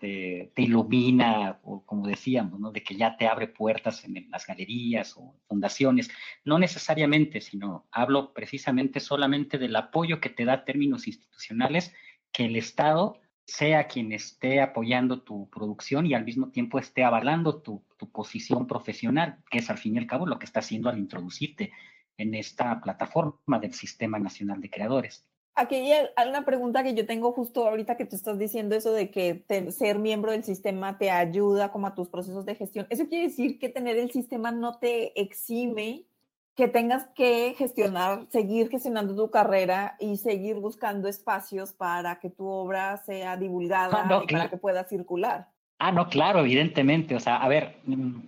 ilumina, 0.56 1.60
o 1.64 1.86
como 1.86 2.08
decíamos, 2.08 2.62
¿no? 2.62 2.72
de 2.72 2.82
que 2.82 2.96
ya 2.96 3.18
te 3.18 3.28
abre 3.28 3.48
puertas 3.48 4.06
en, 4.06 4.30
las 4.32 4.48
galerías 4.48 5.18
o 5.18 5.36
fundaciones, 5.50 6.10
no 6.46 6.60
necesariamente, 6.60 7.42
sino 7.42 7.88
hablo 7.92 8.32
precisamente 8.32 9.02
solamente 9.02 9.58
del 9.58 9.76
apoyo 9.76 10.22
que 10.22 10.30
te 10.30 10.46
da 10.46 10.64
términos 10.64 11.08
institucionales, 11.08 11.94
que 12.36 12.46
el 12.46 12.58
Estado 12.58 13.18
sea 13.46 13.88
quien 13.88 14.12
esté 14.12 14.60
apoyando 14.60 15.22
tu 15.22 15.50
producción 15.50 16.06
y 16.06 16.14
al 16.14 16.26
mismo 16.26 16.50
tiempo 16.50 16.80
esté 16.80 17.04
avalando 17.04 17.62
tu, 17.62 17.82
tu 17.98 18.12
posición 18.12 18.68
profesional, 18.68 19.38
que 19.50 19.60
es 19.60 19.70
al 19.70 19.78
fin 19.78 19.96
y 19.96 20.00
al 20.00 20.08
cabo 20.08 20.26
lo 20.26 20.38
que 20.38 20.46
está 20.46 20.60
haciendo 20.60 20.90
al 20.90 20.98
introducirte 20.98 21.72
en 22.18 22.34
esta 22.34 22.82
plataforma 22.82 23.60
del 23.60 23.74
Sistema 23.74 24.20
Nacional 24.20 24.60
de 24.60 24.70
Creadores. 24.70 25.26
Aquí 25.58 25.76
hay 25.76 26.28
una 26.28 26.44
pregunta 26.44 26.84
que 26.84 26.94
yo 26.94 27.06
tengo 27.06 27.32
justo 27.32 27.66
ahorita 27.66 27.96
que 27.96 28.06
tú 28.06 28.18
estás 28.18 28.38
diciendo 28.38 28.76
eso 28.76 28.92
de 28.92 29.10
que 29.10 29.46
ser 29.72 30.00
miembro 30.00 30.34
del 30.34 30.44
sistema 30.44 30.98
te 30.98 31.12
ayuda 31.12 31.72
como 31.72 31.88
a 31.88 31.96
tus 31.96 32.10
procesos 32.10 32.46
de 32.46 32.56
gestión. 32.56 32.88
¿Eso 32.90 33.08
quiere 33.08 33.28
decir 33.28 33.60
que 33.60 33.70
tener 33.70 33.98
el 33.98 34.12
sistema 34.12 34.52
no 34.52 34.78
te 34.80 35.18
exime 35.22 36.08
que 36.56 36.68
tengas 36.70 37.06
que 37.16 37.54
gestionar, 37.58 38.28
seguir 38.30 38.70
gestionando 38.70 39.16
tu 39.16 39.30
carrera 39.30 39.98
y 40.00 40.18
seguir 40.18 40.56
buscando 40.56 41.10
espacios 41.10 41.74
para 41.74 42.20
que 42.20 42.30
tu 42.30 42.48
obra 42.48 42.98
sea 42.98 43.36
divulgada 43.36 44.08
ah, 44.10 44.24
y 44.24 44.32
para 44.32 44.50
que 44.50 44.58
pueda 44.58 44.86
circular? 44.86 45.50
Ah, 45.80 45.92
no, 45.92 46.08
claro, 46.08 46.40
evidentemente. 46.40 47.16
O 47.16 47.20
sea, 47.20 47.38
a 47.38 47.48
ver, 47.50 47.78
mm, 47.86 48.20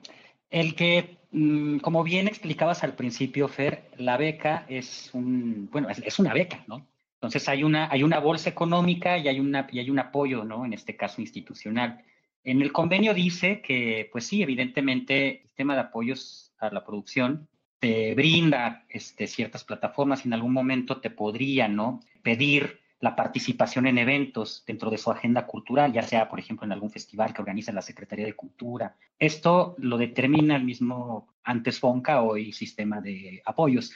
el 0.50 0.76
que, 0.76 1.18
mm, 1.32 1.78
como 1.78 2.04
bien 2.04 2.28
explicabas 2.28 2.84
al 2.84 2.96
principio, 2.96 3.48
Fer, 3.48 3.90
la 3.96 4.18
beca 4.18 4.66
es 4.68 5.10
un, 5.14 5.70
bueno, 5.72 5.88
es 5.90 6.20
una 6.20 6.34
beca, 6.34 6.66
¿no? 6.68 6.86
Entonces 7.18 7.48
hay 7.50 7.64
una, 7.64 7.90
hay 7.90 8.04
una 8.04 8.20
bolsa 8.20 8.50
económica 8.50 9.18
y 9.18 9.28
hay, 9.28 9.40
una, 9.40 9.68
y 9.72 9.80
hay 9.80 9.90
un 9.90 10.00
apoyo, 10.00 10.44
¿no? 10.44 10.66
En 10.66 10.74
este 10.74 10.96
caso 10.96 11.22
institucional. 11.22 12.04
En 12.44 12.62
el 12.62 12.72
convenio 12.72 13.14
dice 13.14 13.62
que, 13.62 14.10
pues 14.12 14.28
sí, 14.28 14.44
evidentemente, 14.44 15.42
el 15.42 15.42
sistema 15.44 15.74
de 15.74 15.82
apoyos 15.82 16.54
a 16.60 16.70
la 16.70 16.86
producción 16.86 17.48
te 17.80 18.16
brinda 18.16 18.86
este, 18.90 19.28
ciertas 19.28 19.64
plataformas 19.64 20.26
y 20.26 20.28
en 20.28 20.34
algún 20.34 20.54
momento 20.54 21.00
te 21.00 21.10
podría, 21.10 21.68
¿no? 21.68 22.02
Pedir 22.24 22.80
la 23.00 23.16
participación 23.16 23.86
en 23.86 24.00
eventos 24.00 24.64
dentro 24.66 24.90
de 24.90 24.98
su 24.98 25.12
agenda 25.12 25.46
cultural, 25.46 25.94
ya 25.94 26.02
sea, 26.02 26.28
por 26.28 26.40
ejemplo, 26.40 26.66
en 26.66 26.72
algún 26.72 26.90
festival 26.90 27.34
que 27.34 27.42
organiza 27.42 27.72
la 27.72 27.84
Secretaría 27.84 28.26
de 28.26 28.34
Cultura. 28.34 28.96
Esto 29.20 29.76
lo 29.78 29.98
determina 29.98 30.56
el 30.56 30.64
mismo 30.64 31.28
antes 31.44 31.80
FONCA, 31.80 32.24
hoy 32.24 32.52
sistema 32.54 33.00
de 33.00 33.42
apoyos 33.46 33.94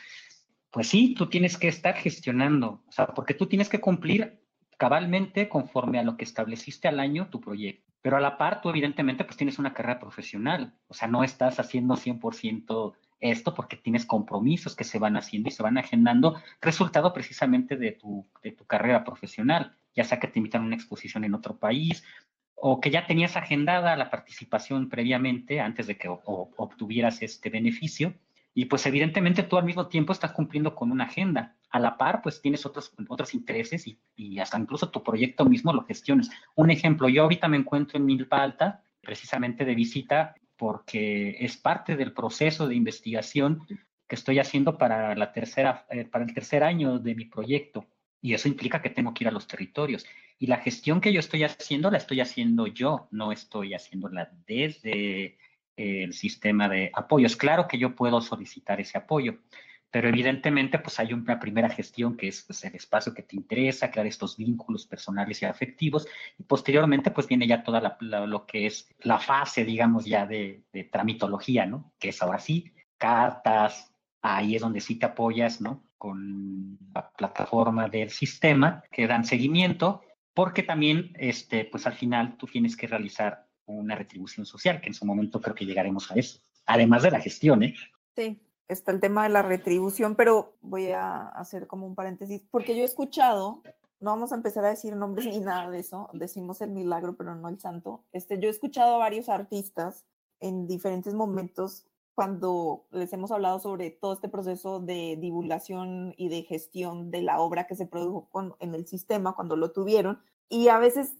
pues 0.72 0.88
sí, 0.88 1.14
tú 1.14 1.28
tienes 1.28 1.58
que 1.58 1.68
estar 1.68 1.96
gestionando, 1.96 2.82
o 2.88 2.92
sea, 2.92 3.08
porque 3.08 3.34
tú 3.34 3.46
tienes 3.46 3.68
que 3.68 3.82
cumplir 3.82 4.40
cabalmente 4.78 5.50
conforme 5.50 6.00
a 6.00 6.04
lo 6.04 6.16
que 6.18 6.24
estableciste 6.24 6.88
al 6.88 7.00
año 7.00 7.30
tu 7.30 7.42
proyecto. 7.42 7.92
Pero 8.02 8.18
a 8.18 8.22
la 8.22 8.38
par, 8.38 8.62
tú 8.62 8.70
evidentemente 8.70 9.26
pues 9.26 9.38
tienes 9.38 9.60
una 9.60 9.74
carrera 9.74 10.00
profesional, 10.00 10.74
o 10.88 10.94
sea, 10.94 11.08
no 11.08 11.24
estás 11.24 11.60
haciendo 11.60 11.96
100% 11.96 12.94
esto 13.22 13.54
porque 13.54 13.78
tienes 13.78 14.06
compromisos 14.06 14.76
que 14.76 14.84
se 14.84 15.00
van 15.00 15.16
haciendo 15.16 15.50
y 15.50 15.52
se 15.52 15.64
van 15.64 15.78
agendando, 15.78 16.42
resultado 16.60 17.14
precisamente 17.14 17.78
de 17.78 17.92
tu, 17.92 18.26
de 18.44 18.52
tu 18.52 18.66
carrera 18.66 19.04
profesional, 19.04 19.76
ya 19.96 20.04
sea 20.04 20.20
que 20.20 20.28
te 20.28 20.40
invitan 20.40 20.64
a 20.64 20.66
una 20.66 20.76
exposición 20.76 21.24
en 21.24 21.36
otro 21.36 21.58
país 21.58 22.04
o 22.56 22.82
que 22.82 22.92
ya 22.92 23.08
tenías 23.08 23.38
agendada 23.38 23.96
la 23.96 24.10
participación 24.10 24.90
previamente 24.90 25.60
antes 25.60 25.88
de 25.88 25.98
que 25.98 26.10
obtuvieras 26.10 27.22
este 27.22 27.50
beneficio 27.50 28.14
y 28.54 28.66
pues 28.66 28.86
evidentemente 28.86 29.44
tú 29.44 29.58
al 29.58 29.66
mismo 29.66 29.88
tiempo 29.88 30.12
estás 30.12 30.32
cumpliendo 30.32 30.76
con 30.76 30.92
una 30.92 31.06
agenda. 31.06 31.56
A 31.70 31.80
la 31.80 31.98
par, 31.98 32.22
pues 32.22 32.42
tienes 32.42 32.66
otros, 32.66 32.94
otros 33.08 33.34
intereses 33.34 33.88
y, 33.88 33.98
y 34.16 34.40
hasta 34.40 34.60
incluso 34.60 34.90
tu 34.90 35.02
proyecto 35.04 35.46
mismo 35.46 35.72
lo 35.72 35.86
gestiones. 35.86 36.30
Un 36.56 36.70
ejemplo, 36.70 37.08
yo 37.08 37.24
ahorita 37.24 37.48
me 37.48 37.58
encuentro 37.58 37.98
en 37.98 38.06
Milpa 38.06 38.44
Alta, 38.44 38.84
precisamente 39.02 39.64
de 39.64 39.74
visita, 39.74 40.36
porque 40.62 41.38
es 41.40 41.58
parte 41.58 41.96
del 41.96 42.14
proceso 42.14 42.68
de 42.68 42.76
investigación 42.76 43.66
que 44.08 44.14
estoy 44.14 44.38
haciendo 44.38 44.78
para, 44.78 45.16
la 45.16 45.32
tercera, 45.32 45.88
eh, 45.90 46.06
para 46.06 46.24
el 46.24 46.36
tercer 46.36 46.64
año 46.64 47.00
de 47.00 47.16
mi 47.16 47.26
proyecto. 47.26 47.88
Y 48.22 48.36
eso 48.36 48.48
implica 48.48 48.80
que 48.80 48.92
tengo 48.92 49.12
que 49.12 49.24
ir 49.24 49.28
a 49.28 49.32
los 49.32 49.48
territorios. 49.48 50.06
Y 50.38 50.46
la 50.46 50.58
gestión 50.58 51.02
que 51.02 51.12
yo 51.12 51.20
estoy 51.20 51.46
haciendo, 51.46 51.90
la 51.90 51.98
estoy 51.98 52.22
haciendo 52.22 52.68
yo, 52.68 53.08
no 53.10 53.32
estoy 53.32 53.74
haciéndola 53.74 54.30
desde 54.46 55.40
el 55.78 56.14
sistema 56.14 56.70
de 56.70 56.92
apoyos. 56.94 57.36
Claro 57.36 57.68
que 57.68 57.80
yo 57.80 57.96
puedo 57.96 58.22
solicitar 58.22 58.80
ese 58.80 59.00
apoyo, 59.00 59.40
pero 59.92 60.08
evidentemente 60.08 60.80
pues 60.80 61.00
hay 61.00 61.14
una 61.14 61.40
primera 61.40 61.70
gestión 61.70 62.16
que 62.16 62.30
es 62.30 62.44
pues, 62.44 62.64
el 62.64 62.76
espacio 62.76 63.14
que 63.14 63.24
te 63.24 63.36
interesa, 63.36 63.92
crear 63.92 64.08
estos 64.08 64.38
vínculos 64.38 64.88
personales 64.88 65.42
y 65.42 65.46
afectivos, 65.46 66.08
y 66.40 66.44
posteriormente 66.44 67.12
pues 67.12 67.28
viene 67.28 67.46
ya 67.46 67.62
toda 67.62 67.98
lo 68.00 68.46
que 68.46 68.66
es 68.66 68.90
la 69.00 69.20
fase, 69.20 69.66
digamos, 69.66 70.06
ya 70.06 70.26
de, 70.26 70.64
de 70.72 70.86
tramitología, 70.86 71.66
¿no? 71.66 71.94
Que 72.00 72.10
es 72.10 72.22
ahora 72.22 72.40
sí, 72.40 72.72
cartas, 72.98 73.94
ahí 74.22 74.56
es 74.56 74.62
donde 74.62 74.80
sí 74.80 74.96
te 74.96 75.08
apoyas, 75.08 75.60
¿no? 75.60 75.84
Con 75.98 76.80
la 76.94 77.12
plataforma 77.12 77.90
del 77.90 78.10
sistema 78.10 78.84
que 78.92 79.08
dan 79.08 79.26
seguimiento, 79.26 80.02
porque 80.34 80.64
también, 80.64 81.12
este, 81.16 81.66
pues 81.66 81.86
al 81.86 81.94
final 81.94 82.38
tú 82.38 82.48
tienes 82.48 82.78
que 82.78 82.88
realizar 82.88 83.48
una 83.66 83.96
retribución 83.96 84.46
social, 84.46 84.80
que 84.80 84.88
en 84.88 84.94
su 84.94 85.06
momento 85.06 85.42
creo 85.42 85.56
que 85.56 85.66
llegaremos 85.66 86.10
a 86.12 86.16
eso, 86.16 86.40
además 86.66 87.04
de 87.04 87.12
la 87.12 87.20
gestión. 87.20 87.64
¿eh? 87.64 87.76
Sí, 88.16 88.42
está 88.74 88.92
el 88.92 89.00
tema 89.00 89.24
de 89.24 89.30
la 89.30 89.42
retribución, 89.42 90.16
pero 90.16 90.54
voy 90.62 90.92
a 90.92 91.28
hacer 91.30 91.68
como 91.68 91.86
un 91.86 91.96
paréntesis, 91.96 92.42
porque 92.52 92.76
yo 92.76 92.82
he 92.82 92.86
escuchado, 92.86 93.62
no 94.00 94.12
vamos 94.12 94.32
a 94.32 94.36
empezar 94.36 94.66
a 94.66 94.70
decir 94.70 94.96
nombres 94.96 95.28
ni 95.28 95.40
nada 95.40 95.70
de 95.70 95.80
eso, 95.80 96.10
decimos 96.14 96.62
el 96.62 96.72
milagro, 96.72 97.16
pero 97.16 97.36
no 97.36 97.50
el 97.50 97.60
santo. 97.60 98.04
Este, 98.12 98.40
yo 98.40 98.48
he 98.48 98.52
escuchado 98.52 98.96
a 98.96 99.00
varios 99.00 99.30
artistas 99.30 100.06
en 100.40 100.68
diferentes 100.68 101.14
momentos 101.14 101.86
cuando 102.16 102.86
les 102.92 103.14
hemos 103.14 103.32
hablado 103.32 103.60
sobre 103.60 103.90
todo 103.90 104.14
este 104.14 104.30
proceso 104.30 104.80
de 104.80 105.18
divulgación 105.20 106.14
y 106.18 106.30
de 106.30 106.44
gestión 106.44 107.10
de 107.10 107.22
la 107.22 107.40
obra 107.40 107.68
que 107.68 107.76
se 107.76 107.88
produjo 107.88 108.58
en 108.60 108.76
el 108.76 108.86
sistema 108.86 109.34
cuando 109.34 109.56
lo 109.56 109.72
tuvieron. 109.72 110.20
Y 110.50 110.68
a 110.68 110.78
veces 110.78 111.16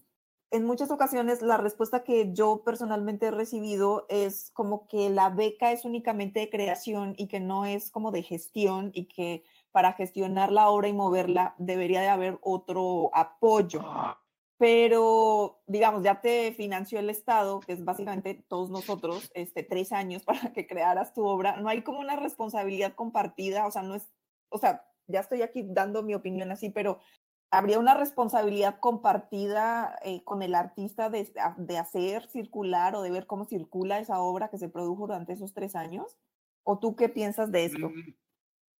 en 0.52 0.64
muchas 0.64 0.90
ocasiones 0.90 1.40
la 1.40 1.56
respuesta 1.56 2.04
que 2.04 2.32
yo 2.32 2.62
personalmente 2.62 3.26
he 3.26 3.30
recibido 3.30 4.06
es 4.10 4.50
como 4.52 4.86
que 4.86 5.08
la 5.08 5.30
beca 5.30 5.72
es 5.72 5.86
únicamente 5.86 6.40
de 6.40 6.50
creación 6.50 7.14
y 7.16 7.26
que 7.26 7.40
no 7.40 7.64
es 7.64 7.90
como 7.90 8.12
de 8.12 8.22
gestión 8.22 8.90
y 8.92 9.06
que 9.06 9.44
para 9.72 9.94
gestionar 9.94 10.52
la 10.52 10.68
obra 10.68 10.88
y 10.88 10.92
moverla 10.92 11.54
debería 11.56 12.02
de 12.02 12.08
haber 12.08 12.38
otro 12.42 13.10
apoyo. 13.14 13.80
Ah. 13.82 14.18
Pero, 14.58 15.62
digamos, 15.66 16.04
ya 16.04 16.20
te 16.20 16.52
financió 16.52 17.00
el 17.00 17.10
Estado, 17.10 17.60
que 17.60 17.72
es 17.72 17.84
básicamente 17.84 18.44
todos 18.46 18.70
nosotros, 18.70 19.30
este, 19.34 19.62
tres 19.62 19.90
años 19.90 20.22
para 20.24 20.52
que 20.52 20.66
crearas 20.66 21.14
tu 21.14 21.24
obra. 21.24 21.56
No 21.56 21.68
hay 21.70 21.82
como 21.82 21.98
una 21.98 22.16
responsabilidad 22.16 22.94
compartida, 22.94 23.66
o 23.66 23.70
sea, 23.70 23.82
no 23.82 23.94
es, 23.94 24.06
o 24.50 24.58
sea, 24.58 24.84
ya 25.08 25.20
estoy 25.20 25.42
aquí 25.42 25.64
dando 25.66 26.02
mi 26.02 26.14
opinión 26.14 26.52
así, 26.52 26.68
pero 26.68 27.00
habría 27.52 27.78
una 27.78 27.94
responsabilidad 27.94 28.80
compartida 28.80 29.98
eh, 30.04 30.24
con 30.24 30.42
el 30.42 30.54
artista 30.54 31.10
de, 31.10 31.30
de, 31.58 31.78
hacer 31.78 32.26
circular 32.28 32.96
o 32.96 33.02
de 33.02 33.10
ver 33.10 33.26
cómo 33.26 33.44
circula 33.44 33.98
esa 33.98 34.20
obra 34.20 34.48
que 34.48 34.56
se 34.56 34.70
produjo 34.70 35.06
durante 35.06 35.34
esos 35.34 35.52
tres 35.52 35.76
años? 35.76 36.16
¿O 36.64 36.78
tú 36.78 36.96
qué 36.96 37.10
piensas 37.10 37.52
de 37.52 37.66
esto? 37.66 37.90
Mm, 37.90 38.14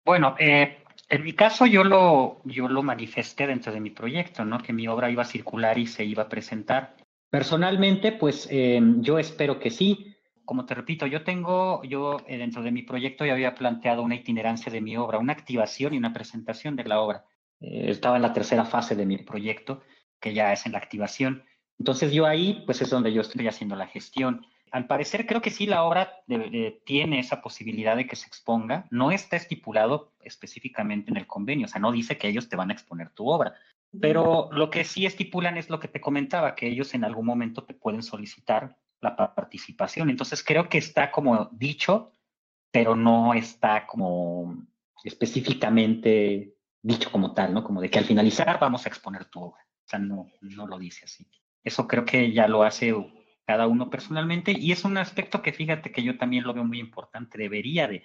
bueno, 0.07 0.35
eh, 0.39 0.79
en 1.11 1.23
mi 1.23 1.35
caso 1.35 1.67
yo 1.67 1.85
lo, 1.85 2.41
yo 2.45 2.67
lo 2.67 2.83
manifesté 2.83 3.47
dentro 3.47 3.75
de 3.75 3.81
mi 3.81 3.91
proyecto, 3.91 4.47
¿no? 4.47 4.59
Que 4.59 4.73
mi 4.73 4.89
obra 4.89 5.11
iba 5.11 5.23
a 5.23 5.27
circular 5.27 5.77
y 5.77 5.87
se 5.87 6.05
iba 6.05 6.23
a 6.23 6.29
presentar. 6.31 6.97
Personalmente, 7.29 8.13
pues 8.13 8.49
eh, 8.51 8.81
yo 9.01 9.19
espero 9.19 9.61
que 9.61 9.71
sí. 9.71 10.17
Como 10.47 10.65
te 10.65 10.75
repito, 10.75 11.07
yo 11.07 11.25
tengo, 11.25 11.83
yo 11.85 12.17
dentro 12.27 12.63
de 12.63 12.73
mi 12.73 12.83
proyecto 12.83 13.27
ya 13.27 13.35
había 13.35 13.55
planteado 13.55 14.03
una 14.03 14.17
itinerancia 14.17 14.73
de 14.73 14.81
mi 14.81 14.97
obra, 14.97 15.19
una 15.19 15.35
activación 15.35 15.93
y 15.93 15.99
una 15.99 16.13
presentación 16.13 16.75
de 16.75 16.85
la 16.85 17.01
obra 17.01 17.25
eh, 17.63 17.91
estaba 17.91 18.17
en 18.17 18.23
la 18.23 18.33
tercera 18.33 18.65
fase 18.65 18.97
de 18.97 19.07
mi 19.07 19.19
proyecto, 19.19 19.83
que 20.21 20.35
ya 20.35 20.53
es 20.53 20.67
en 20.67 20.73
la 20.73 20.79
activación. 20.79 21.45
Entonces 21.79 22.13
yo 22.13 22.27
ahí, 22.27 22.63
pues 22.67 22.83
es 22.83 22.91
donde 22.91 23.13
yo 23.13 23.23
estoy 23.23 23.49
haciendo 23.49 23.77
la 23.77 23.87
gestión. 23.87 24.47
Al 24.71 24.87
parecer 24.87 25.27
creo 25.27 25.43
que 25.43 25.51
sí 25.51 25.67
la 25.67 25.85
obra 25.85 26.23
tiene 26.85 27.19
esa 27.19 27.43
posibilidad 27.43 27.97
de 27.97 28.07
que 28.07 28.17
se 28.17 28.27
exponga. 28.27 28.87
No 28.91 29.11
está 29.11 29.37
estipulado 29.37 30.13
específicamente 30.23 31.11
en 31.11 31.17
el 31.17 31.27
convenio, 31.27 31.67
o 31.67 31.69
sea, 31.69 31.81
no 31.81 31.93
dice 31.93 32.17
que 32.17 32.29
ellos 32.29 32.49
te 32.49 32.57
van 32.57 32.71
a 32.71 32.73
exponer 32.73 33.11
tu 33.11 33.29
obra. 33.29 33.55
Pero 34.01 34.49
lo 34.53 34.71
que 34.71 34.85
sí 34.85 35.05
estipulan 35.05 35.59
es 35.59 35.69
lo 35.69 35.79
que 35.79 35.89
te 35.89 36.01
comentaba, 36.01 36.55
que 36.55 36.69
ellos 36.69 36.95
en 36.95 37.05
algún 37.05 37.27
momento 37.27 37.65
te 37.65 37.75
pueden 37.75 38.03
solicitar 38.03 38.79
la 39.03 39.35
participación. 39.35 40.09
Entonces 40.09 40.43
creo 40.43 40.71
que 40.71 40.79
está 40.79 41.11
como 41.11 41.51
dicho, 41.53 42.13
pero 42.71 42.97
no 42.97 43.35
está 43.35 43.87
como 43.87 44.57
específicamente 45.05 46.52
dicho 46.83 47.11
como 47.11 47.33
tal, 47.33 47.55
¿no? 47.55 47.65
Como 47.65 47.81
de 47.81 47.91
que 47.91 47.99
al 47.99 48.05
finalizar 48.05 48.59
vamos 48.61 48.85
a 48.85 48.89
exponer 48.89 49.27
tu 49.27 49.41
obra. 49.41 49.63
O 49.85 49.89
sea, 49.89 49.99
no, 49.99 50.31
no 50.41 50.67
lo 50.67 50.79
dice 50.79 51.05
así. 51.05 51.27
Eso 51.63 51.87
creo 51.87 52.05
que 52.05 52.33
ya 52.33 52.49
lo 52.49 52.65
hace 52.65 52.95
cada 53.47 53.67
uno 53.67 53.91
personalmente 53.91 54.53
y 54.53 54.73
es 54.73 54.85
un 54.85 54.99
aspecto 54.99 55.43
que 55.43 55.53
fíjate 55.53 55.93
que 55.93 56.03
yo 56.03 56.19
también 56.19 56.45
lo 56.45 56.55
veo 56.55 56.65
muy 56.65 56.81
importante. 56.81 57.39
Debería 57.39 57.89
de, 57.89 58.03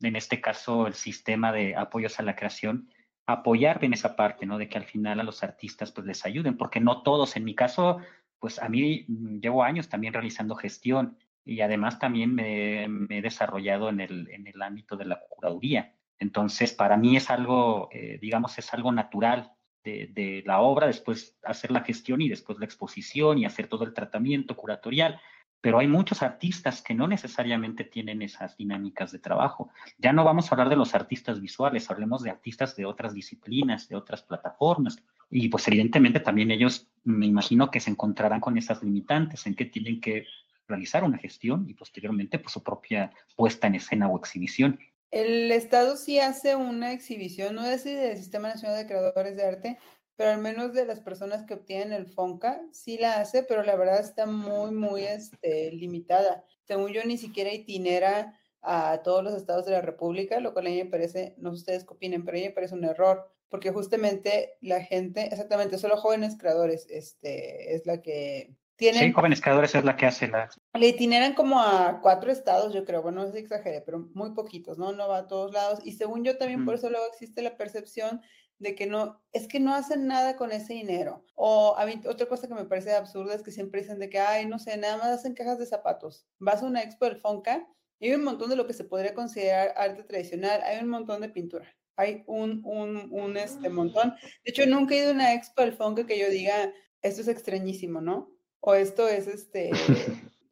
en 0.00 0.16
este 0.16 0.40
caso, 0.40 0.86
el 0.86 0.94
sistema 0.94 1.52
de 1.52 1.76
apoyos 1.76 2.18
a 2.18 2.22
la 2.22 2.36
creación, 2.36 2.90
apoyar 3.26 3.84
en 3.84 3.92
esa 3.92 4.16
parte, 4.16 4.46
¿no? 4.46 4.58
De 4.58 4.68
que 4.68 4.78
al 4.78 4.84
final 4.84 5.20
a 5.20 5.24
los 5.24 5.42
artistas 5.42 5.92
pues 5.92 6.06
les 6.06 6.24
ayuden, 6.24 6.56
porque 6.56 6.80
no 6.80 7.02
todos, 7.02 7.36
en 7.36 7.44
mi 7.44 7.54
caso, 7.54 7.98
pues 8.38 8.60
a 8.60 8.68
mí 8.68 9.04
mm, 9.08 9.40
llevo 9.40 9.62
años 9.62 9.88
también 9.88 10.12
realizando 10.12 10.54
gestión 10.54 11.18
y 11.44 11.60
además 11.60 11.98
también 11.98 12.34
me, 12.34 12.84
he 12.84 13.22
desarrollado 13.22 13.88
en 13.88 14.00
el, 14.00 14.28
en 14.30 14.46
el 14.46 14.60
ámbito 14.62 14.96
de 14.96 15.06
la 15.06 15.20
curaduría. 15.28 15.95
Entonces, 16.18 16.72
para 16.72 16.96
mí 16.96 17.16
es 17.16 17.30
algo, 17.30 17.88
eh, 17.92 18.18
digamos, 18.20 18.58
es 18.58 18.72
algo 18.72 18.92
natural 18.92 19.52
de, 19.84 20.42
la 20.44 20.60
obra, 20.60 20.88
después 20.88 21.36
hacer 21.44 21.70
la 21.70 21.82
gestión 21.82 22.20
y 22.20 22.28
después 22.28 22.58
la 22.58 22.64
exposición 22.64 23.38
y 23.38 23.44
hacer 23.44 23.68
todo 23.68 23.84
el 23.84 23.94
tratamiento 23.94 24.56
curatorial 24.56 25.20
pero 25.66 25.80
hay 25.80 25.88
muchos 25.88 26.22
artistas 26.22 26.80
que 26.80 26.94
no 26.94 27.08
necesariamente 27.08 27.82
tienen 27.82 28.22
esas 28.22 28.56
dinámicas 28.56 29.10
de 29.10 29.18
trabajo. 29.18 29.70
Ya 29.98 30.12
no 30.12 30.22
vamos 30.22 30.46
a 30.46 30.54
hablar 30.54 30.68
de 30.68 30.76
los 30.76 30.94
artistas 30.94 31.40
visuales, 31.40 31.90
hablemos 31.90 32.22
de 32.22 32.30
artistas 32.30 32.76
de 32.76 32.84
otras 32.84 33.14
disciplinas, 33.14 33.88
de 33.88 33.96
otras 33.96 34.22
plataformas. 34.22 35.02
Y 35.28 35.48
pues 35.48 35.66
evidentemente 35.66 36.20
también 36.20 36.52
ellos 36.52 36.88
me 37.02 37.26
imagino 37.26 37.68
que 37.68 37.80
se 37.80 37.90
encontrarán 37.90 38.40
con 38.40 38.56
esas 38.56 38.80
limitantes 38.82 39.44
en 39.48 39.56
que 39.56 39.64
tienen 39.64 40.00
que 40.00 40.26
realizar 40.68 41.02
una 41.02 41.18
gestión 41.18 41.68
y 41.68 41.74
posteriormente 41.74 42.38
pues 42.38 42.52
su 42.52 42.62
propia 42.62 43.10
puesta 43.34 43.66
en 43.66 43.74
escena 43.74 44.08
o 44.08 44.16
exhibición. 44.18 44.78
El 45.10 45.52
Estado 45.52 45.96
sí 45.96 46.18
hace 46.18 46.56
una 46.56 46.92
exhibición, 46.92 47.54
no 47.54 47.64
es 47.64 47.84
del 47.84 48.16
Sistema 48.16 48.48
Nacional 48.48 48.76
de 48.76 48.86
Creadores 48.86 49.36
de 49.36 49.44
Arte, 49.44 49.78
pero 50.16 50.30
al 50.30 50.38
menos 50.38 50.72
de 50.72 50.86
las 50.86 51.00
personas 51.00 51.44
que 51.44 51.54
obtienen 51.54 51.92
el 51.92 52.06
FONCA, 52.06 52.62
sí 52.72 52.98
la 52.98 53.20
hace, 53.20 53.42
pero 53.42 53.62
la 53.62 53.76
verdad 53.76 54.00
está 54.00 54.26
muy, 54.26 54.72
muy 54.72 55.04
este, 55.04 55.70
limitada. 55.72 56.44
Según 56.64 56.92
yo, 56.92 57.04
ni 57.04 57.18
siquiera 57.18 57.52
itinera 57.52 58.34
a 58.62 59.02
todos 59.04 59.22
los 59.22 59.34
estados 59.34 59.66
de 59.66 59.72
la 59.72 59.82
República, 59.82 60.40
lo 60.40 60.52
cual 60.52 60.66
a 60.66 60.70
mí 60.70 60.82
me 60.82 60.90
parece, 60.90 61.34
no 61.36 61.50
sé 61.50 61.56
ustedes 61.58 61.84
qué 61.84 61.94
opinen, 61.94 62.24
pero 62.24 62.36
a 62.36 62.40
mí 62.40 62.46
me 62.46 62.52
parece 62.52 62.74
un 62.74 62.84
error, 62.84 63.30
porque 63.48 63.70
justamente 63.70 64.54
la 64.60 64.82
gente, 64.82 65.26
exactamente, 65.26 65.78
solo 65.78 65.96
jóvenes 65.96 66.36
creadores, 66.36 66.86
este, 66.90 67.74
es 67.74 67.86
la 67.86 68.02
que 68.02 68.56
tienen... 68.76 69.02
Sí, 69.02 69.12
jóvenes 69.12 69.40
creadores 69.40 69.74
es 69.74 69.84
la 69.84 69.96
que 69.96 70.06
hace 70.06 70.28
la... 70.28 70.48
Le 70.78 70.88
itineran 70.88 71.34
como 71.34 71.60
a 71.60 72.00
cuatro 72.02 72.30
estados, 72.30 72.74
yo 72.74 72.84
creo, 72.84 73.02
bueno, 73.02 73.20
no 73.20 73.26
sé 73.26 73.32
si 73.32 73.38
exageré, 73.38 73.80
pero 73.80 74.08
muy 74.14 74.32
poquitos, 74.32 74.78
¿no? 74.78 74.92
No 74.92 75.08
va 75.08 75.18
a 75.18 75.26
todos 75.26 75.52
lados, 75.52 75.80
y 75.84 75.92
según 75.92 76.24
yo 76.24 76.36
también 76.36 76.64
por 76.64 76.74
eso 76.74 76.90
luego 76.90 77.06
existe 77.06 77.42
la 77.42 77.56
percepción 77.56 78.20
de 78.58 78.74
que 78.74 78.86
no, 78.86 79.22
es 79.32 79.48
que 79.48 79.60
no 79.60 79.74
hacen 79.74 80.06
nada 80.06 80.36
con 80.36 80.52
ese 80.52 80.74
dinero. 80.74 81.24
O 81.34 81.74
a 81.76 81.84
mí, 81.86 82.00
otra 82.08 82.26
cosa 82.26 82.48
que 82.48 82.54
me 82.54 82.64
parece 82.64 82.94
absurda 82.94 83.34
es 83.34 83.42
que 83.42 83.50
siempre 83.50 83.82
dicen 83.82 83.98
de 83.98 84.08
que, 84.08 84.18
ay, 84.18 84.46
no 84.46 84.58
sé, 84.58 84.76
nada 84.76 84.96
más 84.96 85.08
hacen 85.08 85.34
cajas 85.34 85.58
de 85.58 85.66
zapatos. 85.66 86.26
Vas 86.38 86.62
a 86.62 86.66
una 86.66 86.82
expo 86.82 87.04
del 87.04 87.16
Fonca 87.16 87.66
y 87.98 88.08
hay 88.08 88.14
un 88.14 88.24
montón 88.24 88.50
de 88.50 88.56
lo 88.56 88.66
que 88.66 88.72
se 88.72 88.84
podría 88.84 89.14
considerar 89.14 89.74
arte 89.76 90.04
tradicional, 90.04 90.62
hay 90.62 90.82
un 90.82 90.88
montón 90.88 91.20
de 91.20 91.28
pintura. 91.28 91.66
Hay 91.96 92.24
un, 92.26 92.60
un, 92.64 93.08
un 93.10 93.36
este 93.36 93.70
montón. 93.70 94.14
De 94.44 94.50
hecho, 94.50 94.66
nunca 94.66 94.94
he 94.94 94.98
ido 94.98 95.10
a 95.10 95.14
una 95.14 95.32
expo 95.32 95.62
del 95.62 95.72
Fonca 95.72 96.06
que 96.06 96.18
yo 96.18 96.28
diga, 96.28 96.72
esto 97.02 97.22
es 97.22 97.28
extrañísimo, 97.28 98.00
¿no? 98.00 98.30
O 98.60 98.74
esto 98.74 99.08
es 99.08 99.26
este, 99.26 99.70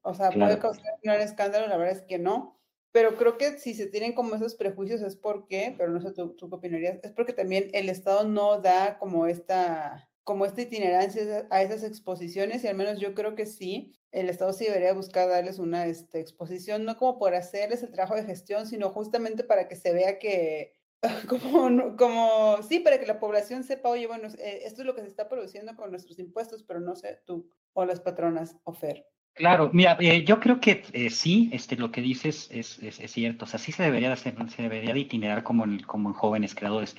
o 0.04 0.14
sea, 0.14 0.30
puede 0.30 0.58
causar 0.58 0.84
un 1.02 1.11
escándalo, 1.11 1.66
la 1.66 1.76
verdad 1.76 1.96
es 1.96 2.02
que 2.02 2.18
no 2.18 2.54
pero 2.94 3.16
creo 3.16 3.37
que 3.38 3.58
si 3.58 3.75
se 3.75 3.88
tienen 3.88 4.12
como 4.12 4.37
esos 4.37 4.54
prejuicios 4.54 5.02
es 5.02 5.16
porque, 5.16 5.75
pero 5.76 5.90
no 5.90 6.00
sé 6.00 6.12
tú, 6.12 6.37
qué 6.37 6.44
opinarías, 6.44 7.00
es 7.02 7.11
porque 7.11 7.32
también 7.32 7.68
el 7.73 7.88
Estado 7.88 8.23
no 8.23 8.61
da 8.61 8.99
como 9.00 9.26
esta, 9.26 10.08
como 10.23 10.46
esta 10.46 10.62
itinerancia 10.62 11.44
a 11.50 11.61
esas 11.61 11.82
exposiciones 11.82 12.62
y 12.62 12.68
al 12.68 12.76
menos 12.76 13.00
yo 13.00 13.12
creo 13.14 13.34
que 13.34 13.46
sí, 13.46 13.99
el 14.12 14.28
Estado 14.28 14.52
sí 14.52 14.66
debería 14.66 14.92
buscar 14.92 15.28
darles 15.28 15.58
una 15.58 15.87
este, 15.87 16.20
exposición, 16.20 16.84
no 16.84 16.96
como 16.96 17.18
por 17.18 17.34
hacerles 17.34 17.82
el 17.82 17.90
trabajo 17.90 18.14
de 18.14 18.26
gestión, 18.26 18.64
sino 18.68 18.90
justamente 18.90 19.42
para 19.42 19.66
que 19.66 19.75
se 19.75 19.92
vea 19.92 20.20
que, 20.20 20.75
como, 21.28 21.96
como, 21.96 22.62
sí, 22.62 22.78
para 22.78 23.00
que 23.00 23.06
la 23.06 23.18
población 23.18 23.64
sepa, 23.64 23.88
oye, 23.88 24.06
bueno, 24.06 24.28
eh, 24.38 24.61
esto 24.66 24.82
es 24.82 24.87
lo 24.87 24.94
que 24.94 25.02
se 25.02 25.08
está 25.08 25.28
produciendo 25.28 25.75
con 25.75 25.90
nuestros 25.90 26.20
impuestos, 26.20 26.62
pero 26.62 26.78
no 26.78 26.94
sé 26.94 27.18
tú 27.25 27.50
o 27.73 27.84
las 27.84 27.99
patronas, 27.99 28.56
Ofer. 28.62 29.04
Claro, 29.34 29.70
mira, 29.72 29.96
eh, 29.98 30.24
yo 30.24 30.38
creo 30.38 30.60
que 30.60 30.84
eh, 30.92 31.10
sí, 31.10 31.50
este, 31.52 31.76
lo 31.76 31.90
que 31.90 32.00
dices 32.00 32.48
es, 32.52 32.78
es, 32.80 33.10
cierto, 33.10 33.44
o 33.46 33.48
sea, 33.48 33.58
sí 33.58 33.72
se 33.72 33.82
debería 33.82 34.08
de 34.08 34.14
hacer, 34.14 34.36
se 34.48 34.62
debería 34.62 34.94
de 34.94 35.00
itinerar 35.00 35.42
como 35.42 35.64
en, 35.64 35.80
como 35.80 36.10
en 36.10 36.14
jóvenes 36.14 36.54
creadores. 36.54 36.96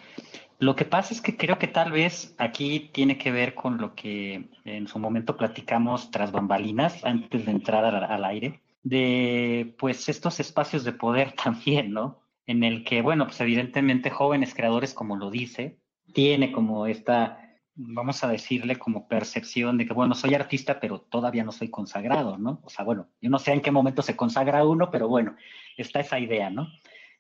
Lo 0.59 0.75
que 0.75 0.83
pasa 0.83 1.13
es 1.13 1.21
que 1.21 1.37
creo 1.37 1.57
que 1.57 1.67
tal 1.67 1.93
vez 1.93 2.35
aquí 2.37 2.89
tiene 2.93 3.17
que 3.17 3.31
ver 3.31 3.55
con 3.55 3.77
lo 3.77 3.95
que 3.95 4.49
en 4.65 4.87
su 4.89 4.99
momento 4.99 5.37
platicamos 5.37 6.11
tras 6.11 6.33
bambalinas, 6.33 7.05
antes 7.05 7.45
de 7.45 7.51
entrar 7.51 7.85
al, 7.85 8.03
al 8.03 8.25
aire, 8.25 8.59
de 8.83 9.73
pues 9.79 10.09
estos 10.09 10.41
espacios 10.41 10.83
de 10.83 10.91
poder 10.91 11.31
también, 11.43 11.93
¿no? 11.93 12.19
En 12.47 12.65
el 12.65 12.83
que, 12.83 13.01
bueno, 13.01 13.27
pues 13.27 13.39
evidentemente 13.39 14.09
jóvenes 14.09 14.53
creadores, 14.53 14.93
como 14.93 15.15
lo 15.15 15.31
dice, 15.31 15.77
tiene 16.13 16.51
como 16.51 16.85
esta 16.85 17.44
vamos 17.75 18.23
a 18.23 18.27
decirle 18.29 18.77
como 18.77 19.07
percepción 19.07 19.77
de 19.77 19.85
que, 19.85 19.93
bueno, 19.93 20.15
soy 20.15 20.33
artista, 20.33 20.79
pero 20.79 21.01
todavía 21.01 21.43
no 21.43 21.51
soy 21.51 21.69
consagrado, 21.69 22.37
¿no? 22.37 22.61
O 22.63 22.69
sea, 22.69 22.85
bueno, 22.85 23.09
yo 23.21 23.29
no 23.29 23.37
sé 23.37 23.51
en 23.51 23.61
qué 23.61 23.71
momento 23.71 24.01
se 24.01 24.15
consagra 24.15 24.65
uno, 24.65 24.89
pero 24.89 25.07
bueno, 25.07 25.35
está 25.75 25.99
esa 25.99 26.19
idea, 26.19 26.49
¿no? 26.49 26.69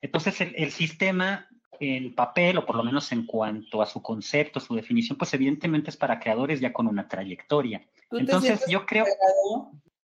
Entonces, 0.01 0.39
el, 0.39 0.71
sistema 0.71 1.47
en 1.79 2.15
papel, 2.15 2.57
o 2.57 2.65
por 2.65 2.75
lo 2.77 2.83
menos 2.83 3.11
en 3.11 3.25
cuanto 3.25 3.81
a 3.81 3.85
su 3.85 4.01
concepto, 4.01 4.59
su 4.59 4.75
definición, 4.75 5.17
pues 5.17 5.33
evidentemente 5.33 5.89
es 5.89 5.97
para 5.97 6.19
creadores 6.19 6.61
ya 6.61 6.71
con 6.71 6.87
una 6.87 7.07
trayectoria. 7.07 7.85
Entonces, 8.11 8.65
yo 8.69 8.85
creo... 8.85 9.05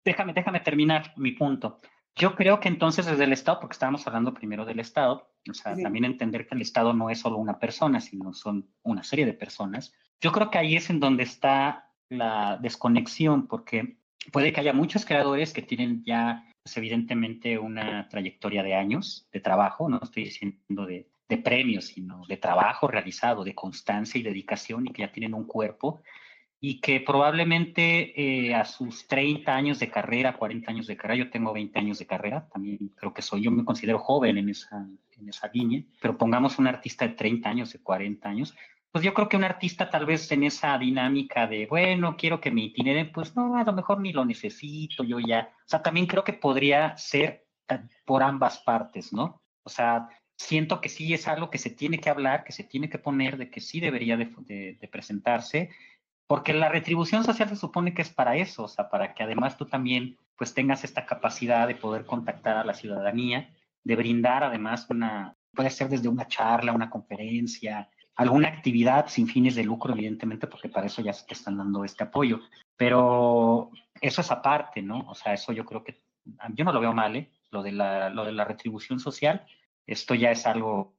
Déjame, 0.03 0.33
déjame 0.33 0.59
terminar 0.59 1.13
mi 1.15 1.31
punto. 1.33 1.77
Yo 2.15 2.35
creo 2.35 2.59
que 2.59 2.67
entonces 2.67 3.05
desde 3.05 3.23
el 3.23 3.33
Estado, 3.33 3.59
porque 3.59 3.73
estábamos 3.73 4.05
hablando 4.07 4.33
primero 4.33 4.65
del 4.65 4.79
Estado, 4.79 5.29
o 5.49 5.53
sea, 5.53 5.75
también 5.75 6.05
entender 6.05 6.47
que 6.47 6.55
el 6.55 6.61
Estado 6.61 6.93
no 6.93 7.09
es 7.09 7.19
solo 7.19 7.37
una 7.37 7.59
persona, 7.59 8.01
sino 8.01 8.33
son 8.33 8.67
una 8.83 9.03
serie 9.03 9.25
de 9.25 9.33
personas, 9.33 9.93
yo 10.21 10.31
creo 10.31 10.49
que 10.51 10.59
ahí 10.59 10.75
es 10.75 10.89
en 10.89 10.99
donde 10.99 11.23
está 11.23 11.89
la 12.09 12.57
desconexión, 12.61 13.47
porque 13.47 13.97
puede 14.31 14.53
que 14.53 14.59
haya 14.61 14.73
muchos 14.73 15.03
creadores 15.03 15.51
que 15.51 15.63
tienen 15.63 16.03
ya, 16.05 16.47
pues, 16.63 16.77
evidentemente, 16.77 17.57
una 17.57 18.07
trayectoria 18.07 18.61
de 18.61 18.75
años 18.75 19.27
de 19.33 19.39
trabajo, 19.39 19.89
no 19.89 19.99
estoy 20.01 20.25
diciendo 20.25 20.85
de, 20.85 21.07
premios, 21.45 21.85
sino 21.85 22.25
de 22.27 22.35
trabajo 22.35 22.89
realizado, 22.89 23.45
de 23.45 23.55
constancia 23.55 24.19
y 24.19 24.21
dedicación, 24.21 24.85
y 24.85 24.91
que 24.91 25.03
ya 25.03 25.13
tienen 25.13 25.33
un 25.33 25.45
cuerpo, 25.45 26.01
y 26.59 26.81
que 26.81 26.99
probablemente 26.99 28.11
eh, 28.21 28.53
a 28.53 28.65
sus 28.65 29.07
30 29.07 29.55
años 29.55 29.79
de 29.79 29.89
carrera, 29.89 30.35
40 30.35 30.69
años 30.69 30.87
de 30.87 30.97
carrera, 30.97 31.23
yo 31.23 31.29
tengo 31.31 31.53
20 31.53 31.79
años 31.79 31.99
de 31.99 32.05
carrera, 32.05 32.49
también 32.51 32.91
creo 32.97 33.13
que 33.13 33.21
soy, 33.21 33.43
yo 33.43 33.49
me 33.49 33.63
considero 33.63 33.97
joven 33.97 34.39
en 34.39 34.49
esa, 34.49 34.85
en 35.17 35.29
esa 35.29 35.49
línea, 35.53 35.83
pero 36.01 36.17
pongamos 36.17 36.59
un 36.59 36.67
artista 36.67 37.07
de 37.07 37.13
30 37.13 37.49
años, 37.49 37.71
de 37.71 37.79
40 37.79 38.27
años, 38.27 38.53
pues 38.91 39.05
yo 39.05 39.13
creo 39.13 39.29
que 39.29 39.37
un 39.37 39.43
artista 39.43 39.89
tal 39.89 40.05
vez 40.05 40.31
en 40.31 40.43
esa 40.43 40.77
dinámica 40.77 41.47
de, 41.47 41.65
bueno, 41.67 42.15
quiero 42.17 42.41
que 42.41 42.51
me 42.51 42.61
itinere, 42.61 43.05
pues 43.05 43.35
no, 43.35 43.55
a 43.55 43.63
lo 43.63 43.73
mejor 43.73 44.01
ni 44.01 44.11
lo 44.11 44.25
necesito, 44.25 45.03
yo 45.03 45.19
ya. 45.19 45.53
O 45.65 45.69
sea, 45.69 45.81
también 45.81 46.07
creo 46.07 46.23
que 46.23 46.33
podría 46.33 46.97
ser 46.97 47.47
por 48.05 48.21
ambas 48.21 48.59
partes, 48.59 49.13
¿no? 49.13 49.41
O 49.63 49.69
sea, 49.69 50.09
siento 50.37 50.81
que 50.81 50.89
sí 50.89 51.13
es 51.13 51.27
algo 51.27 51.49
que 51.49 51.57
se 51.57 51.69
tiene 51.69 51.99
que 51.99 52.09
hablar, 52.09 52.43
que 52.43 52.51
se 52.51 52.65
tiene 52.65 52.89
que 52.89 52.99
poner, 52.99 53.37
de 53.37 53.49
que 53.49 53.61
sí 53.61 53.79
debería 53.79 54.17
de, 54.17 54.77
de 54.79 54.87
presentarse, 54.89 55.69
porque 56.27 56.53
la 56.53 56.69
retribución 56.69 57.23
social 57.23 57.47
se 57.49 57.55
supone 57.55 57.93
que 57.93 58.01
es 58.01 58.09
para 58.09 58.35
eso, 58.35 58.63
o 58.63 58.67
sea, 58.67 58.89
para 58.89 59.13
que 59.13 59.23
además 59.23 59.57
tú 59.57 59.65
también 59.65 60.17
pues 60.37 60.53
tengas 60.53 60.83
esta 60.83 61.05
capacidad 61.05 61.67
de 61.67 61.75
poder 61.75 62.05
contactar 62.05 62.57
a 62.57 62.65
la 62.65 62.73
ciudadanía, 62.73 63.53
de 63.83 63.95
brindar 63.95 64.43
además 64.43 64.87
una, 64.89 65.35
puede 65.53 65.69
ser 65.69 65.89
desde 65.89 66.09
una 66.09 66.27
charla, 66.27 66.73
una 66.73 66.89
conferencia, 66.89 67.89
alguna 68.21 68.49
actividad 68.49 69.07
sin 69.07 69.27
fines 69.27 69.55
de 69.55 69.63
lucro, 69.63 69.93
evidentemente, 69.93 70.45
porque 70.45 70.69
para 70.69 70.85
eso 70.85 71.01
ya 71.01 71.11
se 71.11 71.25
te 71.25 71.33
están 71.33 71.57
dando 71.57 71.83
este 71.83 72.03
apoyo. 72.03 72.39
Pero 72.77 73.71
eso 73.99 74.21
es 74.21 74.31
aparte, 74.31 74.83
¿no? 74.83 74.99
O 75.07 75.15
sea, 75.15 75.33
eso 75.33 75.51
yo 75.53 75.65
creo 75.65 75.83
que, 75.83 76.03
yo 76.53 76.63
no 76.63 76.71
lo 76.71 76.79
veo 76.79 76.93
mal, 76.93 77.15
¿eh? 77.15 77.31
Lo 77.49 77.63
de 77.63 77.71
la, 77.71 78.11
lo 78.11 78.23
de 78.23 78.31
la 78.31 78.45
retribución 78.45 78.99
social, 78.99 79.45
esto 79.87 80.13
ya 80.13 80.29
es 80.29 80.45
algo 80.45 80.95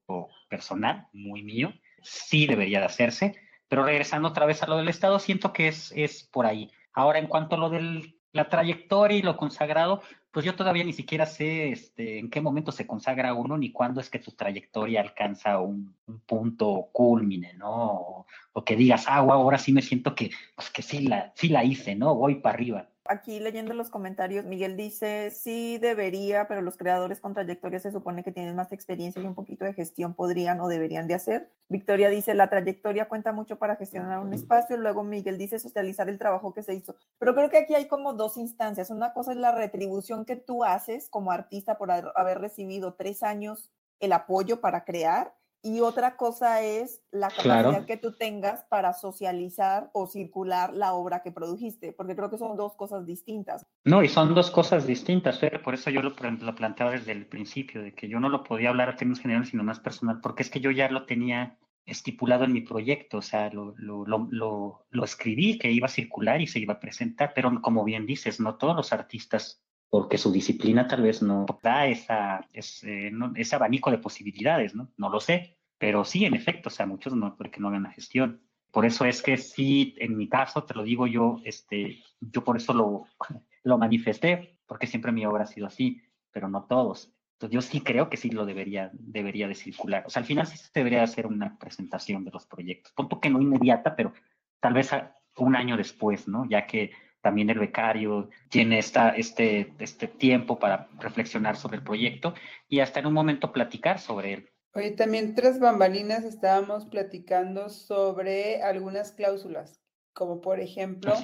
personal, 0.48 1.06
muy 1.12 1.42
mío, 1.42 1.72
sí 2.02 2.46
debería 2.46 2.80
de 2.80 2.86
hacerse, 2.86 3.36
pero 3.68 3.84
regresando 3.84 4.28
otra 4.28 4.44
vez 4.44 4.62
a 4.62 4.66
lo 4.66 4.76
del 4.76 4.88
Estado, 4.88 5.18
siento 5.20 5.52
que 5.52 5.68
es, 5.68 5.92
es 5.96 6.24
por 6.24 6.44
ahí. 6.44 6.72
Ahora, 6.92 7.20
en 7.20 7.28
cuanto 7.28 7.54
a 7.54 7.58
lo 7.58 7.70
de 7.70 8.14
la 8.32 8.48
trayectoria 8.48 9.18
y 9.18 9.22
lo 9.22 9.36
consagrado, 9.36 10.02
pues 10.30 10.46
yo 10.46 10.54
todavía 10.54 10.84
ni 10.84 10.92
siquiera 10.92 11.26
sé 11.26 11.70
este, 11.70 12.18
en 12.18 12.30
qué 12.30 12.40
momento 12.40 12.72
se 12.72 12.86
consagra 12.86 13.34
uno 13.34 13.58
ni 13.58 13.72
cuándo 13.72 14.00
es 14.00 14.08
que 14.08 14.18
tu 14.18 14.32
trayectoria 14.32 15.00
alcanza 15.00 15.58
un, 15.60 15.94
punto 16.26 16.88
culmine, 16.92 17.54
¿no? 17.54 18.26
O, 18.52 18.64
que 18.64 18.76
digas, 18.76 19.04
ah, 19.08 19.16
ahora 19.16 19.58
sí 19.58 19.72
me 19.72 19.82
siento 19.82 20.14
que, 20.14 20.30
pues 20.54 20.70
que 20.70 20.82
sí 20.82 21.06
la, 21.06 21.32
sí 21.34 21.48
la 21.48 21.64
hice, 21.64 21.94
¿no? 21.94 22.14
Voy 22.14 22.36
para 22.36 22.54
arriba 22.54 22.91
aquí 23.04 23.40
leyendo 23.40 23.74
los 23.74 23.90
comentarios, 23.90 24.44
Miguel 24.44 24.76
dice, 24.76 25.30
sí 25.30 25.78
debería, 25.78 26.46
pero 26.48 26.62
los 26.62 26.76
creadores 26.76 27.20
con 27.20 27.34
trayectoria 27.34 27.78
se 27.80 27.92
supone 27.92 28.22
que 28.22 28.32
tienen 28.32 28.56
más 28.56 28.72
experiencia 28.72 29.20
y 29.22 29.26
un 29.26 29.34
poquito 29.34 29.64
de 29.64 29.74
gestión 29.74 30.14
podrían 30.14 30.60
o 30.60 30.68
deberían 30.68 31.06
de 31.08 31.14
hacer. 31.14 31.50
Victoria 31.68 32.08
dice, 32.08 32.34
la 32.34 32.48
trayectoria 32.48 33.08
cuenta 33.08 33.32
mucho 33.32 33.58
para 33.58 33.76
gestionar 33.76 34.18
un 34.18 34.32
espacio. 34.32 34.76
Luego 34.76 35.04
Miguel 35.04 35.38
dice, 35.38 35.58
socializar 35.58 36.08
el 36.08 36.18
trabajo 36.18 36.54
que 36.54 36.62
se 36.62 36.74
hizo. 36.74 36.94
Pero 37.18 37.34
creo 37.34 37.50
que 37.50 37.58
aquí 37.58 37.74
hay 37.74 37.86
como 37.86 38.12
dos 38.12 38.36
instancias. 38.36 38.90
Una 38.90 39.12
cosa 39.12 39.32
es 39.32 39.38
la 39.38 39.52
retribución 39.52 40.24
que 40.24 40.36
tú 40.36 40.64
haces 40.64 41.08
como 41.08 41.32
artista 41.32 41.78
por 41.78 41.90
haber 41.90 42.38
recibido 42.38 42.94
tres 42.94 43.22
años 43.22 43.70
el 44.00 44.12
apoyo 44.12 44.60
para 44.60 44.84
crear 44.84 45.34
y 45.62 45.80
otra 45.80 46.16
cosa 46.16 46.62
es 46.62 47.02
la 47.12 47.28
capacidad 47.28 47.86
que 47.86 47.96
tú 47.96 48.12
tengas 48.12 48.64
para 48.64 48.92
socializar 48.92 49.90
o 49.92 50.06
circular 50.06 50.74
la 50.74 50.92
obra 50.94 51.22
que 51.22 51.30
produjiste, 51.30 51.92
porque 51.92 52.16
creo 52.16 52.30
que 52.30 52.38
son 52.38 52.56
dos 52.56 52.74
cosas 52.74 53.06
distintas. 53.06 53.64
No, 53.84 54.02
y 54.02 54.08
son 54.08 54.34
dos 54.34 54.50
cosas 54.50 54.86
distintas, 54.86 55.38
pero 55.38 55.62
por 55.62 55.74
eso 55.74 55.90
yo 55.90 56.02
lo, 56.02 56.10
lo 56.10 56.54
planteaba 56.54 56.92
desde 56.92 57.12
el 57.12 57.26
principio, 57.26 57.82
de 57.82 57.94
que 57.94 58.08
yo 58.08 58.18
no 58.18 58.28
lo 58.28 58.42
podía 58.42 58.70
hablar 58.70 58.88
a 58.88 58.96
términos 58.96 59.20
generales, 59.20 59.50
sino 59.50 59.62
más 59.62 59.78
personal, 59.78 60.20
porque 60.20 60.42
es 60.42 60.50
que 60.50 60.60
yo 60.60 60.72
ya 60.72 60.90
lo 60.90 61.06
tenía 61.06 61.58
estipulado 61.86 62.44
en 62.44 62.52
mi 62.52 62.60
proyecto, 62.60 63.18
o 63.18 63.22
sea, 63.22 63.50
lo, 63.50 63.74
lo, 63.76 64.04
lo, 64.06 64.86
lo, 64.88 65.04
escribí 65.04 65.58
que 65.58 65.70
iba 65.70 65.86
a 65.86 65.90
circular 65.90 66.40
y 66.40 66.46
se 66.46 66.60
iba 66.60 66.74
a 66.74 66.80
presentar, 66.80 67.32
pero 67.34 67.60
como 67.60 67.84
bien 67.84 68.06
dices, 68.06 68.40
no 68.40 68.56
todos 68.56 68.76
los 68.76 68.92
artistas, 68.92 69.62
porque 69.92 70.16
su 70.16 70.32
disciplina 70.32 70.88
tal 70.88 71.02
vez 71.02 71.20
no 71.20 71.44
da 71.62 71.86
esa, 71.86 72.48
ese, 72.54 73.12
ese 73.36 73.54
abanico 73.54 73.90
de 73.90 73.98
posibilidades, 73.98 74.74
¿no? 74.74 74.90
No 74.96 75.10
lo 75.10 75.20
sé, 75.20 75.58
pero 75.76 76.06
sí, 76.06 76.24
en 76.24 76.32
efecto, 76.34 76.70
o 76.70 76.72
sea, 76.72 76.86
muchos 76.86 77.14
no, 77.14 77.36
porque 77.36 77.60
no 77.60 77.68
hagan 77.68 77.82
la 77.82 77.90
gestión. 77.90 78.40
Por 78.70 78.86
eso 78.86 79.04
es 79.04 79.20
que 79.20 79.36
sí, 79.36 79.94
en 79.98 80.16
mi 80.16 80.30
caso, 80.30 80.64
te 80.64 80.72
lo 80.72 80.82
digo 80.82 81.06
yo, 81.06 81.42
este, 81.44 82.02
yo 82.20 82.42
por 82.42 82.56
eso 82.56 82.72
lo, 82.72 83.04
lo 83.64 83.76
manifesté, 83.76 84.58
porque 84.64 84.86
siempre 84.86 85.12
mi 85.12 85.26
obra 85.26 85.44
ha 85.44 85.46
sido 85.46 85.66
así, 85.66 86.00
pero 86.30 86.48
no 86.48 86.64
todos 86.64 87.12
yo 87.48 87.60
sí 87.60 87.80
creo 87.80 88.08
que 88.08 88.16
sí 88.16 88.30
lo 88.30 88.46
debería, 88.46 88.90
debería 88.92 89.48
de 89.48 89.54
circular. 89.54 90.04
O 90.06 90.10
sea, 90.10 90.20
al 90.20 90.26
final 90.26 90.46
sí 90.46 90.56
se 90.56 90.70
debería 90.74 91.02
hacer 91.02 91.26
una 91.26 91.58
presentación 91.58 92.24
de 92.24 92.30
los 92.30 92.46
proyectos. 92.46 92.92
Punto 92.92 93.20
que 93.20 93.30
no 93.30 93.40
inmediata, 93.40 93.96
pero 93.96 94.12
tal 94.60 94.74
vez 94.74 94.90
un 95.36 95.56
año 95.56 95.76
después, 95.76 96.28
¿no? 96.28 96.44
Ya 96.48 96.66
que 96.66 96.92
también 97.22 97.48
el 97.50 97.58
becario 97.58 98.28
tiene 98.50 98.78
esta, 98.78 99.10
este, 99.10 99.72
este 99.78 100.08
tiempo 100.08 100.58
para 100.58 100.88
reflexionar 100.98 101.56
sobre 101.56 101.78
el 101.78 101.84
proyecto 101.84 102.34
y 102.68 102.80
hasta 102.80 103.00
en 103.00 103.06
un 103.06 103.14
momento 103.14 103.52
platicar 103.52 103.98
sobre 103.98 104.34
él. 104.34 104.50
Oye, 104.74 104.90
también 104.92 105.34
tras 105.34 105.60
bambalinas 105.60 106.24
estábamos 106.24 106.86
platicando 106.86 107.68
sobre 107.68 108.62
algunas 108.62 109.12
cláusulas, 109.12 109.80
como 110.14 110.40
por 110.40 110.60
ejemplo 110.60 111.14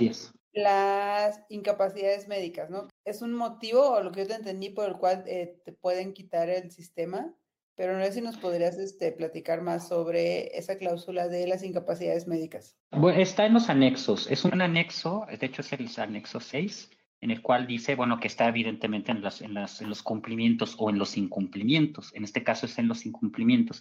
las 0.53 1.41
incapacidades 1.49 2.29
médicas, 2.29 2.71
¿no? 2.71 2.89
Es 3.05 3.23
un 3.23 3.33
motivo, 3.33 3.91
o 3.91 4.03
lo 4.03 4.13
que 4.13 4.21
yo 4.21 4.29
te 4.29 4.35
entendí, 4.35 4.71
por 4.71 4.89
el 4.89 4.97
cual 4.97 5.25
eh, 5.27 5.61
te 5.65 5.73
pueden 5.73 6.13
quitar 6.13 6.49
el 6.49 6.71
sistema, 6.71 7.35
pero 7.79 7.97
no 7.97 8.05
sé 8.05 8.13
si 8.15 8.21
nos 8.21 8.37
podrías 8.37 8.77
este, 8.77 9.13
platicar 9.13 9.63
más 9.63 9.87
sobre 9.87 10.59
esa 10.59 10.77
cláusula 10.77 11.29
de 11.29 11.47
las 11.47 11.63
incapacidades 11.63 12.27
médicas. 12.27 12.77
Bueno, 12.91 13.21
está 13.21 13.47
en 13.47 13.55
los 13.55 13.71
anexos, 13.71 14.29
es 14.29 14.45
un 14.45 14.61
anexo, 14.61 15.25
de 15.31 15.47
hecho 15.47 15.63
es 15.63 15.73
el 15.73 15.89
anexo 15.99 16.41
6, 16.41 16.91
en 17.21 17.31
el 17.31 17.41
cual 17.41 17.69
dice, 17.69 17.95
bueno, 17.95 18.19
que 18.19 18.27
está 18.27 18.49
evidentemente 18.49 19.13
en, 19.13 19.23
las, 19.23 19.41
en, 19.43 19.55
las, 19.55 19.81
en 19.81 19.89
los 19.89 20.03
cumplimientos 20.03 20.75
o 20.77 20.91
en 20.91 20.99
los 20.99 21.17
incumplimientos, 21.17 22.13
en 22.17 22.25
este 22.25 22.43
caso 22.43 22.67
es 22.67 22.77
en 22.81 22.89
los 22.89 23.07
incumplimientos. 23.07 23.81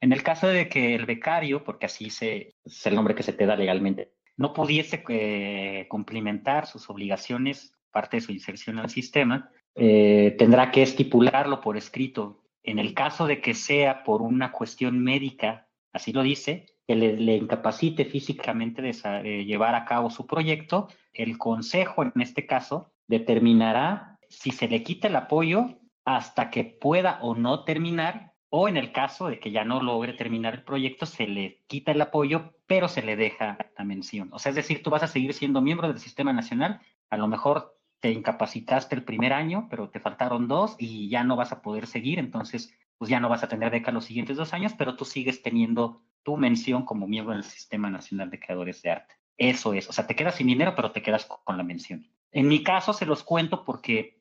En 0.00 0.12
el 0.12 0.24
caso 0.24 0.48
de 0.48 0.68
que 0.68 0.96
el 0.96 1.06
becario, 1.06 1.62
porque 1.62 1.86
así 1.86 2.10
se, 2.10 2.56
es 2.64 2.86
el 2.86 2.96
nombre 2.96 3.14
que 3.14 3.22
se 3.22 3.32
te 3.32 3.46
da 3.46 3.54
legalmente, 3.54 4.14
no 4.36 4.52
pudiese 4.52 5.04
eh, 5.10 5.86
cumplimentar 5.88 6.66
sus 6.66 6.90
obligaciones, 6.90 7.72
parte 7.92 8.16
de 8.16 8.20
su 8.20 8.32
inserción 8.32 8.80
al 8.80 8.90
sistema, 8.90 9.52
eh, 9.76 10.34
tendrá 10.36 10.72
que 10.72 10.82
estipularlo 10.82 11.60
por 11.60 11.76
escrito. 11.76 12.42
En 12.62 12.78
el 12.78 12.94
caso 12.94 13.26
de 13.26 13.40
que 13.40 13.54
sea 13.54 14.02
por 14.04 14.22
una 14.22 14.52
cuestión 14.52 15.02
médica, 15.02 15.68
así 15.92 16.12
lo 16.12 16.22
dice, 16.22 16.66
que 16.86 16.96
le, 16.96 17.36
incapacite 17.36 18.06
físicamente 18.06 18.80
de, 18.80 19.44
llevar 19.44 19.74
a 19.74 19.84
cabo 19.84 20.10
su 20.10 20.26
proyecto, 20.26 20.88
el 21.12 21.36
consejo 21.36 22.02
en 22.02 22.12
este 22.20 22.46
caso 22.46 22.92
determinará 23.06 24.18
si 24.28 24.50
se 24.50 24.68
le 24.68 24.82
quita 24.82 25.08
el 25.08 25.16
apoyo 25.16 25.78
hasta 26.04 26.50
que 26.50 26.64
pueda 26.64 27.18
o 27.20 27.34
no 27.34 27.64
terminar 27.64 28.32
o 28.50 28.68
en 28.68 28.78
el 28.78 28.92
caso 28.92 29.28
de 29.28 29.38
que 29.38 29.50
ya 29.50 29.64
no 29.64 29.82
logre 29.82 30.14
terminar 30.14 30.54
el 30.54 30.64
proyecto, 30.64 31.04
se 31.04 31.26
le 31.26 31.62
quita 31.66 31.92
el 31.92 32.00
apoyo, 32.00 32.54
pero 32.66 32.88
se 32.88 33.02
le 33.02 33.16
deja 33.16 33.58
la 33.76 33.84
mención. 33.84 34.30
O 34.32 34.38
sea, 34.38 34.50
es 34.50 34.56
decir, 34.56 34.82
tú 34.82 34.88
vas 34.88 35.02
a 35.02 35.08
seguir 35.08 35.34
siendo 35.34 35.60
miembro 35.60 35.88
del 35.88 35.98
Sistema 35.98 36.32
Nacional, 36.32 36.80
a 37.10 37.16
lo 37.18 37.28
mejor 37.28 37.77
te 38.00 38.12
incapacitaste 38.12 38.94
el 38.94 39.04
primer 39.04 39.32
año, 39.32 39.66
pero 39.70 39.90
te 39.90 40.00
faltaron 40.00 40.48
dos 40.48 40.76
y 40.78 41.08
ya 41.08 41.24
no 41.24 41.36
vas 41.36 41.52
a 41.52 41.62
poder 41.62 41.86
seguir, 41.86 42.18
entonces 42.18 42.74
pues 42.96 43.10
ya 43.10 43.20
no 43.20 43.28
vas 43.28 43.44
a 43.44 43.48
tener 43.48 43.70
beca 43.70 43.92
los 43.92 44.04
siguientes 44.04 44.36
dos 44.36 44.52
años, 44.52 44.74
pero 44.76 44.96
tú 44.96 45.04
sigues 45.04 45.42
teniendo 45.42 46.02
tu 46.24 46.36
mención 46.36 46.84
como 46.84 47.06
miembro 47.06 47.34
del 47.34 47.44
Sistema 47.44 47.90
Nacional 47.90 48.30
de 48.30 48.40
Creadores 48.40 48.82
de 48.82 48.90
Arte. 48.90 49.14
Eso 49.36 49.72
es, 49.72 49.88
o 49.88 49.92
sea, 49.92 50.06
te 50.06 50.16
quedas 50.16 50.34
sin 50.34 50.48
dinero, 50.48 50.74
pero 50.74 50.90
te 50.90 51.00
quedas 51.00 51.24
con 51.24 51.56
la 51.56 51.62
mención. 51.62 52.06
En 52.32 52.48
mi 52.48 52.62
caso 52.64 52.92
se 52.92 53.06
los 53.06 53.22
cuento 53.22 53.64
porque 53.64 54.20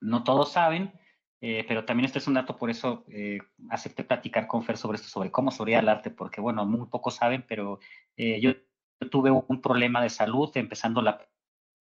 no 0.00 0.22
todos 0.22 0.52
saben, 0.52 0.92
eh, 1.40 1.64
pero 1.66 1.84
también 1.84 2.06
este 2.06 2.18
es 2.18 2.26
un 2.26 2.34
dato, 2.34 2.56
por 2.56 2.70
eso 2.70 3.04
eh, 3.08 3.40
acepté 3.68 4.04
platicar 4.04 4.46
con 4.46 4.62
Fer 4.62 4.76
sobre 4.76 4.96
esto, 4.96 5.08
sobre 5.08 5.30
cómo 5.30 5.50
sobre 5.50 5.74
el 5.74 5.88
arte, 5.88 6.10
porque 6.10 6.40
bueno, 6.40 6.64
muy 6.64 6.86
pocos 6.86 7.16
saben, 7.16 7.44
pero 7.46 7.80
eh, 8.16 8.40
yo, 8.40 8.52
tuve 9.10 9.30
un 9.30 9.60
problema 9.60 10.00
de 10.00 10.08
salud 10.08 10.50
empezando 10.54 11.02
la 11.02 11.28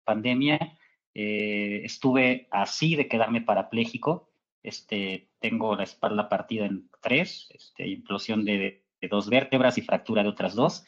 pandemia, 0.04 0.78
estuve 1.14 2.48
así 2.52 2.96
de 2.96 3.08
quedarme 3.08 3.42
parapléjico, 3.42 4.32
este, 4.64 5.30
tengo 5.40 5.76
la 5.76 5.84
espalda 5.84 6.30
partida 6.30 6.66
en 6.66 6.90
tres, 7.02 7.50
este, 7.54 7.88
implosión 7.88 8.46
de, 8.46 8.84
de, 9.02 9.08
dos 9.08 9.30
vértebras 9.30 9.78
y 9.78 9.82
fractura 9.82 10.24
de 10.24 10.30
otras 10.30 10.56
dos, 10.56 10.86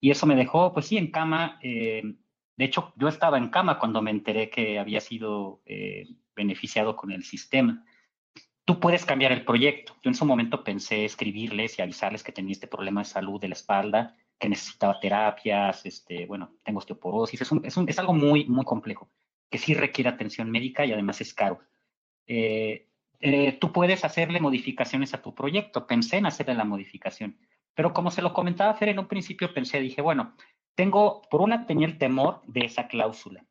y 0.00 0.10
eso 0.10 0.26
me 0.26 0.36
dejó, 0.36 0.72
pues 0.72 0.86
sí, 0.86 0.96
en 0.96 1.10
cama. 1.10 1.58
de 1.62 2.14
hecho, 2.58 2.92
yo 2.96 3.08
estaba 3.08 3.38
en 3.38 3.50
cama 3.50 3.78
cuando 3.78 4.00
me 4.00 4.10
enteré 4.10 4.48
que 4.48 4.78
había 4.78 5.00
sido 5.00 5.62
beneficiado 6.34 6.96
con 6.96 7.10
el 7.10 7.24
sistema 7.24 7.84
tú 8.68 8.78
puedes 8.80 9.06
cambiar 9.06 9.32
el 9.32 9.46
proyecto. 9.46 9.96
Yo 10.02 10.10
en 10.10 10.14
su 10.14 10.26
momento 10.26 10.62
pensé 10.62 11.06
escribirles 11.06 11.78
y 11.78 11.82
avisarles 11.82 12.22
que 12.22 12.32
tenía 12.32 12.52
este 12.52 12.66
problema 12.66 13.00
de 13.00 13.06
salud 13.06 13.40
de 13.40 13.48
la 13.48 13.54
espalda, 13.54 14.14
que 14.38 14.50
necesitaba 14.50 15.00
terapias, 15.00 15.86
este, 15.86 16.26
bueno, 16.26 16.52
tengo 16.62 16.80
osteoporosis, 16.80 17.40
es, 17.40 17.50
es, 17.64 17.78
es 17.78 17.98
algo 17.98 18.12
muy, 18.12 18.44
muy 18.44 18.66
complejo, 18.66 19.10
que 19.50 19.58
sí 19.58 19.74
requiere 19.74 20.10
atención 20.10 20.50
médica 20.50 20.84
y 20.84 20.92
además 20.92 21.20
es 21.20 21.34
caro. 21.34 21.60
Eh, 22.26 22.88
eh, 23.20 23.52
tú 23.60 23.72
puedes 23.72 24.04
hacerle 24.04 24.40
modificaciones 24.40 25.14
a 25.14 25.22
tu 25.22 25.34
proyecto, 25.34 25.86
pensé 25.86 26.18
en 26.18 26.26
hacerle 26.26 26.54
la 26.54 26.64
modificación, 26.64 27.38
pero 27.74 27.92
como 27.92 28.10
se 28.10 28.22
lo 28.22 28.32
comentaba 28.32 28.74
Fer 28.74 28.90
en 28.90 28.98
un 28.98 29.08
principio, 29.08 29.52
pensé, 29.52 29.80
dije, 29.80 30.02
bueno, 30.02 30.34
tengo, 30.74 31.22
por 31.30 31.40
una 31.40 31.66
tenía 31.66 31.86
el 31.86 31.98
temor 31.98 32.42
de 32.46 32.64
esa 32.64 32.86
cláusula, 32.86 33.44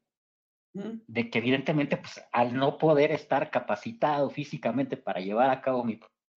de 0.73 1.29
que 1.29 1.39
evidentemente 1.39 1.97
pues, 1.97 2.23
al 2.31 2.55
no 2.55 2.77
poder 2.77 3.11
estar 3.11 3.49
capacitado 3.49 4.29
físicamente 4.29 4.95
para 4.95 5.19
llevar 5.19 5.49
a 5.49 5.59
cabo 5.59 5.83
mi 5.83 5.99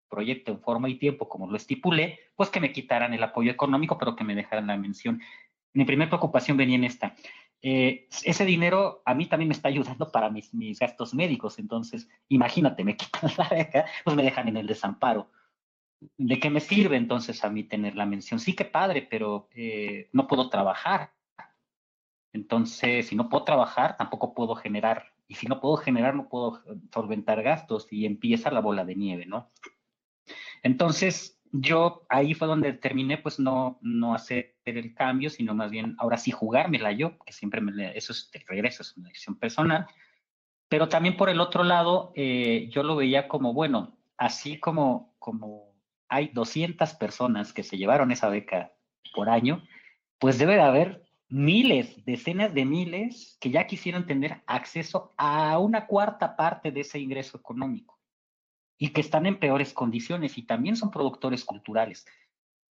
proyecto 0.10 0.52
en 0.52 0.62
forma 0.62 0.89
y 0.89 0.96
tiempo 0.96 1.28
como 1.28 1.50
lo 1.50 1.58
estipulé, 1.58 2.20
pues 2.36 2.50
que 2.50 2.60
me 2.60 2.72
quitaran 2.72 3.13
el 3.13 3.24
apoyo 3.24 3.52
económico, 3.52 3.98
pero 3.98 4.15
que 4.15 4.24
me 4.24 4.36
dejaran 4.36 4.67
la 4.67 4.78
mención. 4.78 5.22
Mi 5.74 5.86
primera 5.86 6.10
preocupación 6.10 6.56
venía 6.56 6.76
en 6.76 6.84
esta. 6.84 7.15
Eh, 7.62 8.08
ese 8.24 8.46
dinero 8.46 9.02
a 9.06 9.13
mí 9.13 9.26
también 9.26 9.50
me 9.50 9.54
está 9.54 9.67
ayudando 9.67 10.12
para 10.12 10.30
mis, 10.30 10.54
mis 10.54 10.80
gastos 10.80 11.13
médicos, 11.13 11.60
entonces 11.60 12.08
imagínate, 12.30 12.84
me 12.84 12.96
quitan 12.98 13.32
la 13.38 13.50
beca, 13.50 13.86
pues 14.04 14.15
me 14.15 14.24
dejan 14.24 14.48
en 14.48 14.58
el 14.58 14.67
desamparo. 14.67 15.32
¿De 16.17 16.39
qué 16.39 16.50
me 16.50 16.60
sirve 16.60 16.96
entonces 16.96 17.43
a 17.43 17.50
mí 17.50 17.63
tener 17.63 17.96
la 17.96 18.06
mención? 18.06 18.39
Sí 18.39 18.56
que 18.56 18.65
padre, 18.65 19.08
pero 19.10 19.50
eh, 19.56 20.10
no 20.13 20.28
puedo 20.28 20.50
trabajar 20.50 21.12
entonces, 22.38 23.08
si 23.08 23.15
no 23.15 23.30
puedo 23.30 23.43
trabajar, 23.43 23.98
tampoco 23.98 24.34
puedo 24.34 24.56
generar. 24.56 25.12
Y 25.28 25.36
si 25.36 25.48
no 25.48 25.60
puedo 25.60 25.78
generar, 25.78 26.15
no 26.15 26.30
puedo 26.30 26.62
solventar 26.93 27.41
gastos 27.41 27.88
y 27.91 28.06
empieza 28.06 28.52
la 28.52 28.62
bola 28.62 28.86
de 28.86 28.96
nieve, 28.96 29.26
¿no? 29.26 29.52
Entonces, 30.62 31.37
yo 31.51 32.05
ahí 32.10 32.33
fue 32.33 32.47
donde 32.47 32.73
terminé, 32.73 33.17
pues 33.17 33.39
no, 33.39 33.79
no 33.81 34.13
hacer 34.13 34.55
el 34.65 34.93
cambio, 34.93 35.29
sino 35.29 35.53
más 35.53 35.71
bien 35.71 35.95
ahora 35.99 36.17
sí 36.17 36.31
jugármela 36.31 36.91
yo, 36.91 37.17
que 37.19 37.33
siempre 37.33 37.62
me, 37.62 37.97
eso 37.97 38.13
es 38.13 38.29
de 38.31 38.43
regreso, 38.47 38.83
es 38.83 38.95
una 38.97 39.10
decisión 39.10 39.38
personal. 39.38 39.88
Pero 40.69 40.89
también 40.89 41.17
por 41.17 41.29
el 41.29 41.39
otro 41.39 41.63
lado, 41.63 42.12
eh, 42.15 42.69
yo 42.71 42.83
lo 42.83 42.95
veía 42.95 43.27
como, 43.27 43.53
bueno, 43.53 43.97
así 44.17 44.60
como, 44.60 45.15
como 45.19 45.73
hay 46.10 46.29
200 46.29 46.93
personas 46.95 47.53
que 47.53 47.63
se 47.63 47.77
llevaron 47.77 48.12
esa 48.12 48.29
beca 48.29 48.73
por 49.15 49.29
año, 49.29 49.63
pues 50.19 50.38
debe 50.38 50.55
de 50.55 50.62
haber 50.62 51.05
miles, 51.29 52.03
decenas 52.05 52.53
de 52.53 52.65
miles 52.65 53.38
que 53.39 53.51
ya 53.51 53.67
quisieran 53.67 54.05
tener 54.05 54.41
acceso 54.47 55.13
a 55.17 55.57
una 55.60 55.88
cuarta 55.88 56.36
parte 56.36 56.71
de 56.71 56.81
ese 56.81 56.99
ingreso 56.99 57.38
económico 57.38 57.96
y 58.77 58.89
que 58.89 59.01
están 59.01 59.25
en 59.25 59.39
peores 59.39 59.73
condiciones 59.73 60.37
y 60.37 60.43
también 60.43 60.75
son 60.75 60.91
productores 60.91 61.43
culturales. 61.43 62.05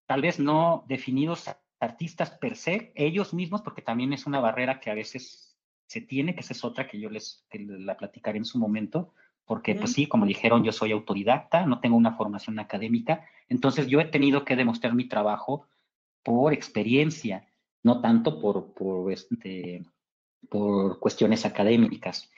Tal 0.07 0.23
vez 0.23 0.39
no 0.39 0.85
definidos 0.89 1.51
artistas 1.81 2.31
per 2.31 2.57
se, 2.57 2.93
ellos 2.95 3.35
mismos, 3.35 3.63
porque 3.63 3.83
también 3.83 4.13
es 4.13 4.27
una 4.27 4.41
barrera 4.41 4.81
que 4.81 4.91
a 4.91 4.95
veces 4.95 5.57
se 5.87 6.01
tiene, 6.01 6.35
que 6.35 6.41
esa 6.41 6.53
es 6.53 6.65
otra 6.65 6.89
que 6.89 6.99
yo 7.01 7.11
les 7.11 7.47
la 7.53 7.97
platicaré 7.97 8.39
en 8.39 8.45
su 8.45 8.59
momento, 8.59 9.13
porque 9.45 9.75
pues 9.75 9.93
sí, 9.93 10.07
como 10.07 10.27
dijeron, 10.27 10.65
yo 10.65 10.73
soy 10.73 10.93
autodidacta, 10.93 11.67
no 11.67 11.81
tengo 11.81 11.97
una 11.97 12.17
formación 12.17 12.59
académica, 12.59 13.29
entonces 13.49 13.87
yo 13.87 14.01
he 14.01 14.07
tenido 14.07 14.45
que 14.45 14.57
demostrar 14.57 14.95
mi 14.95 15.09
trabajo 15.09 15.67
por 16.23 16.53
experiencia 16.53 17.47
no 17.87 18.01
tanto 18.01 18.41
por, 18.41 18.73
por, 18.73 19.13
este, 19.13 19.85
por 20.49 20.99
cuestiones 20.99 21.47
académicas. 21.47 22.29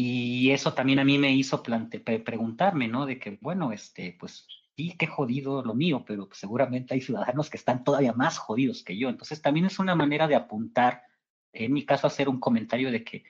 Y 0.00 0.52
eso 0.52 0.74
también 0.74 1.00
a 1.00 1.04
mí 1.04 1.18
me 1.18 1.32
hizo 1.32 1.60
plante 1.60 1.98
preguntarme, 1.98 2.86
¿no? 2.86 3.04
De 3.04 3.18
que, 3.18 3.36
bueno, 3.40 3.72
este, 3.72 4.16
pues 4.16 4.46
sí, 4.76 4.94
qué 4.96 5.08
jodido 5.08 5.60
lo 5.64 5.74
mío, 5.74 6.04
pero 6.06 6.28
seguramente 6.30 6.94
hay 6.94 7.00
ciudadanos 7.00 7.50
que 7.50 7.56
están 7.56 7.82
todavía 7.82 8.12
más 8.12 8.38
jodidos 8.38 8.84
que 8.84 8.96
yo. 8.96 9.08
Entonces 9.08 9.42
también 9.42 9.66
es 9.66 9.80
una 9.80 9.96
manera 9.96 10.28
de 10.28 10.36
apuntar, 10.36 11.02
en 11.52 11.72
mi 11.72 11.84
caso, 11.84 12.06
hacer 12.06 12.28
un 12.28 12.38
comentario 12.38 12.92
de 12.92 13.02
que, 13.02 13.24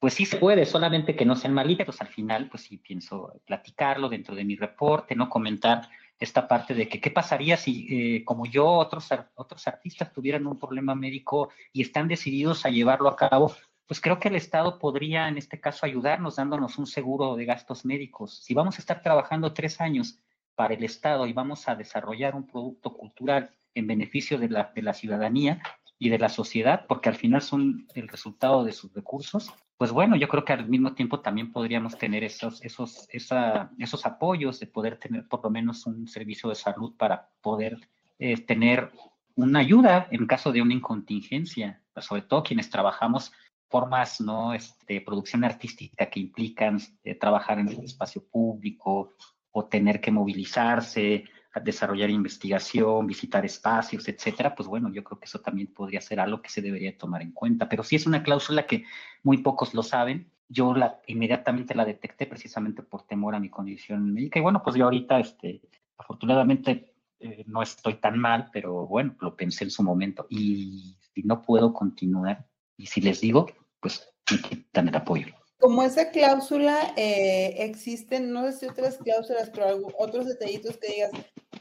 pues 0.00 0.14
sí 0.14 0.26
se 0.26 0.38
puede, 0.38 0.66
solamente 0.66 1.14
que 1.14 1.24
no 1.24 1.36
sean 1.36 1.54
malísimos. 1.54 2.00
Al 2.00 2.08
final, 2.08 2.48
pues 2.48 2.64
sí 2.64 2.78
pienso 2.78 3.40
platicarlo 3.46 4.08
dentro 4.08 4.34
de 4.34 4.44
mi 4.44 4.56
reporte, 4.56 5.14
no 5.14 5.28
comentar 5.28 5.88
esta 6.18 6.48
parte 6.48 6.74
de 6.74 6.88
que 6.88 7.00
qué 7.00 7.12
pasaría 7.12 7.56
si, 7.56 7.86
eh, 7.88 8.24
como 8.24 8.46
yo, 8.46 8.66
otros, 8.66 9.08
otros 9.36 9.68
artistas 9.68 10.12
tuvieran 10.12 10.44
un 10.48 10.58
problema 10.58 10.96
médico 10.96 11.50
y 11.72 11.82
están 11.82 12.08
decididos 12.08 12.66
a 12.66 12.70
llevarlo 12.70 13.08
a 13.08 13.14
cabo, 13.14 13.54
pues 13.90 14.00
creo 14.00 14.20
que 14.20 14.28
el 14.28 14.36
Estado 14.36 14.78
podría 14.78 15.26
en 15.26 15.36
este 15.36 15.58
caso 15.58 15.84
ayudarnos 15.84 16.36
dándonos 16.36 16.78
un 16.78 16.86
seguro 16.86 17.34
de 17.34 17.44
gastos 17.44 17.84
médicos. 17.84 18.36
Si 18.36 18.54
vamos 18.54 18.78
a 18.78 18.82
estar 18.82 19.02
trabajando 19.02 19.52
tres 19.52 19.80
años 19.80 20.20
para 20.54 20.74
el 20.74 20.84
Estado 20.84 21.26
y 21.26 21.32
vamos 21.32 21.68
a 21.68 21.74
desarrollar 21.74 22.36
un 22.36 22.46
producto 22.46 22.92
cultural 22.92 23.50
en 23.74 23.88
beneficio 23.88 24.38
de 24.38 24.48
la, 24.48 24.70
de 24.72 24.82
la 24.82 24.94
ciudadanía 24.94 25.60
y 25.98 26.08
de 26.08 26.20
la 26.20 26.28
sociedad, 26.28 26.86
porque 26.86 27.08
al 27.08 27.16
final 27.16 27.42
son 27.42 27.88
el 27.96 28.06
resultado 28.06 28.62
de 28.62 28.70
sus 28.70 28.94
recursos, 28.94 29.52
pues 29.76 29.90
bueno, 29.90 30.14
yo 30.14 30.28
creo 30.28 30.44
que 30.44 30.52
al 30.52 30.68
mismo 30.68 30.94
tiempo 30.94 31.18
también 31.18 31.50
podríamos 31.50 31.98
tener 31.98 32.22
esos, 32.22 32.62
esos, 32.62 33.08
esa, 33.10 33.72
esos 33.76 34.06
apoyos 34.06 34.60
de 34.60 34.68
poder 34.68 35.00
tener 35.00 35.26
por 35.26 35.42
lo 35.42 35.50
menos 35.50 35.84
un 35.86 36.06
servicio 36.06 36.48
de 36.48 36.54
salud 36.54 36.94
para 36.96 37.28
poder 37.40 37.76
eh, 38.20 38.36
tener 38.36 38.92
una 39.34 39.58
ayuda 39.58 40.06
en 40.12 40.28
caso 40.28 40.52
de 40.52 40.62
una 40.62 40.80
contingencia, 40.80 41.82
sobre 41.96 42.22
todo 42.22 42.44
quienes 42.44 42.70
trabajamos 42.70 43.32
formas 43.70 44.20
¿no? 44.20 44.52
Este, 44.52 45.00
producción 45.00 45.44
artística 45.44 46.10
que 46.10 46.20
implican 46.20 46.78
eh, 47.04 47.14
trabajar 47.14 47.58
en 47.60 47.68
el 47.68 47.84
espacio 47.84 48.22
público 48.24 49.14
o 49.52 49.64
tener 49.64 50.00
que 50.00 50.10
movilizarse, 50.10 51.24
desarrollar 51.64 52.10
investigación, 52.10 53.06
visitar 53.06 53.44
espacios, 53.44 54.06
etcétera, 54.08 54.54
pues 54.54 54.68
bueno, 54.68 54.92
yo 54.92 55.02
creo 55.02 55.18
que 55.18 55.24
eso 55.24 55.40
también 55.40 55.68
podría 55.68 56.00
ser 56.00 56.20
algo 56.20 56.40
que 56.42 56.48
se 56.48 56.62
debería 56.62 56.96
tomar 56.96 57.22
en 57.22 57.32
cuenta. 57.32 57.68
Pero 57.68 57.82
sí 57.82 57.96
es 57.96 58.06
una 58.06 58.22
cláusula 58.22 58.66
que 58.66 58.84
muy 59.22 59.38
pocos 59.38 59.74
lo 59.74 59.82
saben. 59.82 60.30
Yo 60.48 60.74
la, 60.74 61.00
inmediatamente 61.06 61.74
la 61.74 61.84
detecté 61.84 62.26
precisamente 62.26 62.82
por 62.82 63.02
temor 63.02 63.34
a 63.34 63.40
mi 63.40 63.50
condición 63.50 64.12
médica. 64.12 64.38
Y 64.38 64.42
bueno, 64.42 64.62
pues 64.62 64.76
yo 64.76 64.84
ahorita, 64.84 65.18
este, 65.18 65.62
afortunadamente, 65.98 66.94
eh, 67.18 67.44
no 67.46 67.62
estoy 67.62 67.94
tan 67.94 68.18
mal, 68.18 68.48
pero 68.52 68.86
bueno, 68.86 69.16
lo 69.20 69.34
pensé 69.36 69.64
en 69.64 69.70
su 69.70 69.82
momento. 69.82 70.26
Y 70.28 70.96
si 71.14 71.22
no 71.24 71.42
puedo 71.42 71.72
continuar, 71.72 72.46
y 72.76 72.86
si 72.86 73.00
les 73.00 73.20
digo, 73.20 73.46
pues 73.80 74.08
me 74.30 74.38
quitan 74.38 74.88
el 74.88 74.96
apoyo. 74.96 75.26
Como 75.58 75.82
esa 75.82 76.10
cláusula, 76.10 76.94
eh, 76.96 77.56
existen, 77.58 78.32
no 78.32 78.50
sé 78.50 78.58
si 78.58 78.66
otras 78.66 78.96
cláusulas, 78.96 79.50
pero 79.50 79.88
otros 79.98 80.26
detallitos 80.26 80.78
que 80.78 80.88
digas, 80.88 81.10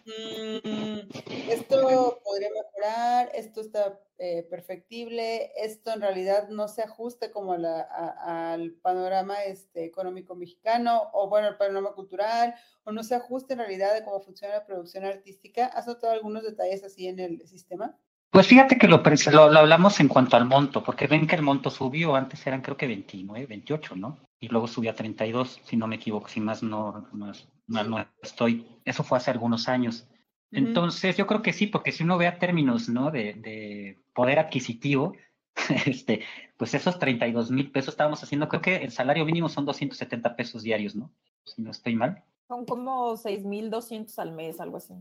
mm, 0.05 1.49
esto 1.49 2.21
podría 2.23 2.49
mejorar, 2.49 3.29
esto 3.33 3.59
está 3.59 3.99
eh, 4.17 4.43
perfectible, 4.49 5.51
esto 5.57 5.91
en 5.91 5.99
realidad 5.99 6.47
no 6.47 6.69
se 6.69 6.81
ajusta 6.81 7.31
como 7.31 7.51
al 7.53 8.71
panorama 8.81 9.43
este, 9.43 9.83
económico 9.83 10.33
mexicano, 10.33 11.09
o 11.11 11.27
bueno, 11.27 11.47
al 11.47 11.57
panorama 11.57 11.93
cultural, 11.93 12.55
o 12.85 12.93
no 12.93 13.03
se 13.03 13.15
ajusta 13.15 13.53
en 13.53 13.59
realidad 13.59 13.93
de 13.93 14.05
cómo 14.05 14.21
funciona 14.21 14.55
la 14.55 14.65
producción 14.65 15.03
artística. 15.03 15.65
¿Has 15.65 15.87
notado 15.87 16.13
algunos 16.13 16.43
detalles 16.43 16.85
así 16.85 17.07
en 17.07 17.19
el 17.19 17.45
sistema? 17.47 17.97
Pues 18.31 18.47
fíjate 18.47 18.77
que 18.77 18.87
lo, 18.87 19.01
lo, 19.31 19.59
hablamos 19.59 19.99
en 19.99 20.07
cuanto 20.07 20.37
al 20.37 20.45
monto, 20.45 20.83
porque 20.83 21.07
ven 21.07 21.25
que 21.25 21.35
el 21.35 21.41
monto 21.41 21.71
subió, 21.71 22.15
antes 22.15 22.45
eran 22.45 22.61
creo 22.61 22.77
que 22.77 22.85
29, 22.85 23.47
28, 23.47 23.95
¿no? 23.95 24.19
Y 24.39 24.49
luego 24.49 24.67
subió 24.67 24.91
a 24.91 24.95
32, 24.95 25.59
si 25.63 25.75
no 25.75 25.87
me 25.87 25.95
equivoco, 25.95 26.27
si 26.27 26.39
más 26.39 26.61
no, 26.61 27.07
más, 27.11 27.47
no 27.67 28.05
estoy. 28.21 28.67
Eso 28.85 29.03
fue 29.03 29.17
hace 29.17 29.31
algunos 29.31 29.67
años. 29.67 30.07
Entonces, 30.51 31.17
yo 31.17 31.27
creo 31.27 31.41
que 31.41 31.53
sí, 31.53 31.67
porque 31.67 31.91
si 31.91 32.03
uno 32.03 32.17
ve 32.17 32.27
a 32.27 32.39
términos, 32.39 32.89
¿no? 32.89 33.11
De, 33.11 33.33
de 33.33 33.97
poder 34.13 34.39
adquisitivo, 34.39 35.13
este, 35.85 36.21
pues 36.57 36.73
esos 36.73 36.99
32 36.99 37.51
mil 37.51 37.71
pesos 37.71 37.93
estábamos 37.93 38.23
haciendo, 38.23 38.47
creo 38.47 38.61
que 38.61 38.75
el 38.77 38.91
salario 38.91 39.25
mínimo 39.25 39.49
son 39.49 39.65
270 39.65 40.35
pesos 40.35 40.63
diarios, 40.63 40.95
¿no? 40.95 41.11
Si 41.43 41.61
no 41.61 41.71
estoy 41.71 41.95
mal. 41.95 42.23
Son 42.47 42.65
como 42.65 43.15
6.200 43.15 44.17
al 44.19 44.31
mes, 44.31 44.59
algo 44.59 44.77
así. 44.77 44.93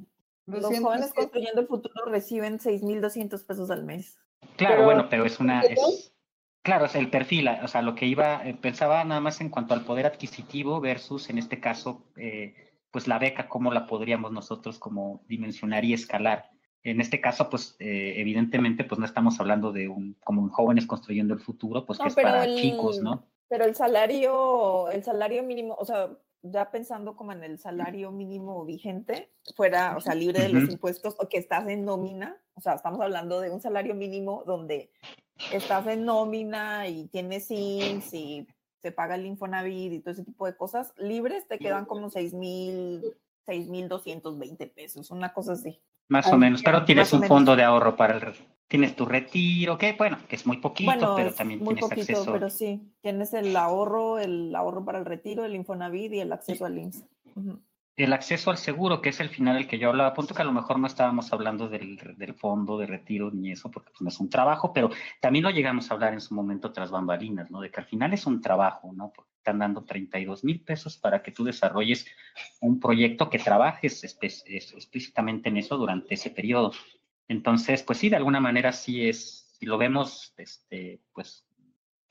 Los 0.48 0.78
jóvenes 0.80 1.12
construyendo 1.12 1.60
el 1.60 1.66
futuro 1.66 2.06
reciben 2.06 2.58
6.200 2.58 3.46
pesos 3.46 3.70
al 3.70 3.84
mes. 3.84 4.18
Claro, 4.56 4.84
bueno, 4.84 5.08
pero 5.10 5.26
es 5.26 5.40
una... 5.40 5.62
claro, 6.62 6.86
es 6.86 6.94
el 6.94 7.10
perfil, 7.10 7.48
o 7.62 7.68
sea, 7.68 7.82
lo 7.82 7.94
que 7.94 8.06
iba, 8.06 8.46
eh, 8.46 8.54
pensaba 8.54 9.04
nada 9.04 9.20
más 9.20 9.40
en 9.40 9.50
cuanto 9.50 9.74
al 9.74 9.84
poder 9.84 10.06
adquisitivo 10.06 10.80
versus, 10.80 11.28
en 11.28 11.38
este 11.38 11.60
caso, 11.60 12.02
eh, 12.16 12.54
pues 12.90 13.06
la 13.06 13.18
beca, 13.18 13.48
cómo 13.48 13.72
la 13.72 13.86
podríamos 13.86 14.32
nosotros 14.32 14.78
como 14.78 15.22
dimensionar 15.28 15.84
y 15.84 15.92
escalar. 15.92 16.50
En 16.82 17.00
este 17.00 17.20
caso, 17.20 17.50
pues 17.50 17.76
eh, 17.78 18.14
evidentemente, 18.16 18.84
pues 18.84 18.98
no 18.98 19.04
estamos 19.04 19.38
hablando 19.40 19.72
de 19.72 19.88
un, 19.88 20.16
como 20.24 20.48
jóvenes 20.48 20.86
construyendo 20.86 21.34
el 21.34 21.40
futuro, 21.40 21.84
pues 21.84 21.98
que 21.98 22.08
es 22.08 22.14
para 22.14 22.46
chicos, 22.46 23.00
¿no? 23.00 23.26
Pero 23.48 23.64
el 23.64 23.74
salario, 23.74 24.88
el 24.90 25.04
salario 25.04 25.42
mínimo, 25.42 25.74
o 25.78 25.84
sea, 25.84 26.08
ya 26.42 26.70
pensando 26.70 27.16
como 27.16 27.32
en 27.32 27.42
el 27.42 27.58
salario 27.58 28.10
mínimo 28.12 28.64
vigente, 28.64 29.30
fuera, 29.56 29.96
o 29.96 30.00
sea, 30.00 30.14
libre 30.14 30.42
de 30.42 30.48
los 30.50 30.70
impuestos 30.70 31.16
o 31.18 31.28
que 31.28 31.38
estás 31.38 31.68
en 31.68 31.84
nómina, 31.84 32.36
o 32.54 32.60
sea, 32.60 32.74
estamos 32.74 33.00
hablando 33.00 33.40
de 33.40 33.50
un 33.50 33.60
salario 33.60 33.94
mínimo 33.94 34.44
donde 34.46 34.90
estás 35.52 35.86
en 35.86 36.04
nómina 36.04 36.88
y 36.88 37.08
tienes 37.08 37.50
IMSS 37.50 38.14
y 38.14 38.48
se 38.80 38.92
paga 38.92 39.16
el 39.16 39.26
Infonavit 39.26 39.92
y 39.92 40.00
todo 40.00 40.12
ese 40.12 40.24
tipo 40.24 40.46
de 40.46 40.56
cosas, 40.56 40.92
libres 40.96 41.46
te 41.48 41.58
quedan 41.58 41.84
como 41.84 42.10
6 42.10 42.34
mil, 42.34 43.02
6 43.46 43.68
mil 43.68 43.88
220 43.88 44.66
pesos, 44.68 45.10
una 45.10 45.32
cosa 45.32 45.52
así. 45.52 45.80
Más 46.08 46.32
o 46.32 46.38
menos, 46.38 46.62
pero 46.62 46.84
tienes 46.84 47.12
un 47.12 47.24
fondo 47.24 47.54
de 47.56 47.64
ahorro 47.64 47.96
para 47.96 48.14
el 48.14 48.20
tienes 48.68 48.94
tu 48.94 49.06
retiro, 49.06 49.78
que 49.78 49.94
bueno, 49.94 50.18
que 50.28 50.36
es 50.36 50.46
muy 50.46 50.58
poquito, 50.58 51.14
pero 51.16 51.32
también 51.32 51.60
muy 51.60 51.74
tienes 51.74 51.90
poquito, 51.90 52.12
acceso. 52.12 52.32
Pero 52.32 52.50
sí, 52.50 52.92
tienes 53.00 53.32
el 53.32 53.56
ahorro, 53.56 54.18
el 54.18 54.54
ahorro 54.54 54.84
para 54.84 54.98
el 54.98 55.06
retiro, 55.06 55.44
el 55.44 55.54
Infonavit 55.54 56.12
y 56.12 56.20
el 56.20 56.32
acceso 56.32 56.66
al 56.66 56.78
IMSS. 56.78 57.04
El 57.96 58.12
acceso 58.12 58.50
al 58.52 58.58
seguro, 58.58 59.00
que 59.00 59.08
es 59.08 59.18
el 59.18 59.28
final 59.28 59.56
del 59.56 59.66
que 59.66 59.78
yo 59.78 59.88
hablaba, 59.88 60.14
punto 60.14 60.32
que 60.32 60.42
a 60.42 60.44
lo 60.44 60.52
mejor 60.52 60.78
no 60.78 60.86
estábamos 60.86 61.32
hablando 61.32 61.68
del, 61.68 61.98
fondo 62.36 62.78
de 62.78 62.86
retiro 62.86 63.32
ni 63.32 63.50
eso, 63.50 63.72
porque 63.72 63.90
pues, 63.90 64.02
no 64.02 64.08
es 64.08 64.20
un 64.20 64.30
trabajo, 64.30 64.72
pero 64.72 64.90
también 65.20 65.42
lo 65.42 65.50
llegamos 65.50 65.90
a 65.90 65.94
hablar 65.94 66.12
en 66.12 66.20
su 66.20 66.32
momento 66.32 66.70
tras 66.70 66.92
bambalinas, 66.92 67.50
¿no? 67.50 67.60
De 67.60 67.72
que 67.72 67.80
al 67.80 67.86
final 67.86 68.12
es 68.12 68.24
un 68.26 68.40
trabajo, 68.40 68.92
¿no? 68.92 69.12
Porque 69.12 69.32
están 69.38 69.58
dando 69.58 69.82
32 69.84 70.44
mil 70.44 70.60
pesos 70.60 70.96
para 70.96 71.22
que 71.22 71.32
tú 71.32 71.42
desarrolles 71.42 72.06
un 72.60 72.78
proyecto 72.78 73.30
que 73.30 73.38
trabajes 73.40 74.04
explícitamente 74.04 75.48
en 75.48 75.56
eso 75.56 75.76
durante 75.76 76.14
ese 76.14 76.30
periodo. 76.30 76.70
Entonces, 77.28 77.82
pues 77.82 77.98
sí, 77.98 78.08
de 78.08 78.16
alguna 78.16 78.40
manera 78.40 78.72
sí 78.72 79.06
es, 79.06 79.54
si 79.58 79.66
lo 79.66 79.76
vemos, 79.76 80.32
este, 80.38 81.00
pues 81.12 81.46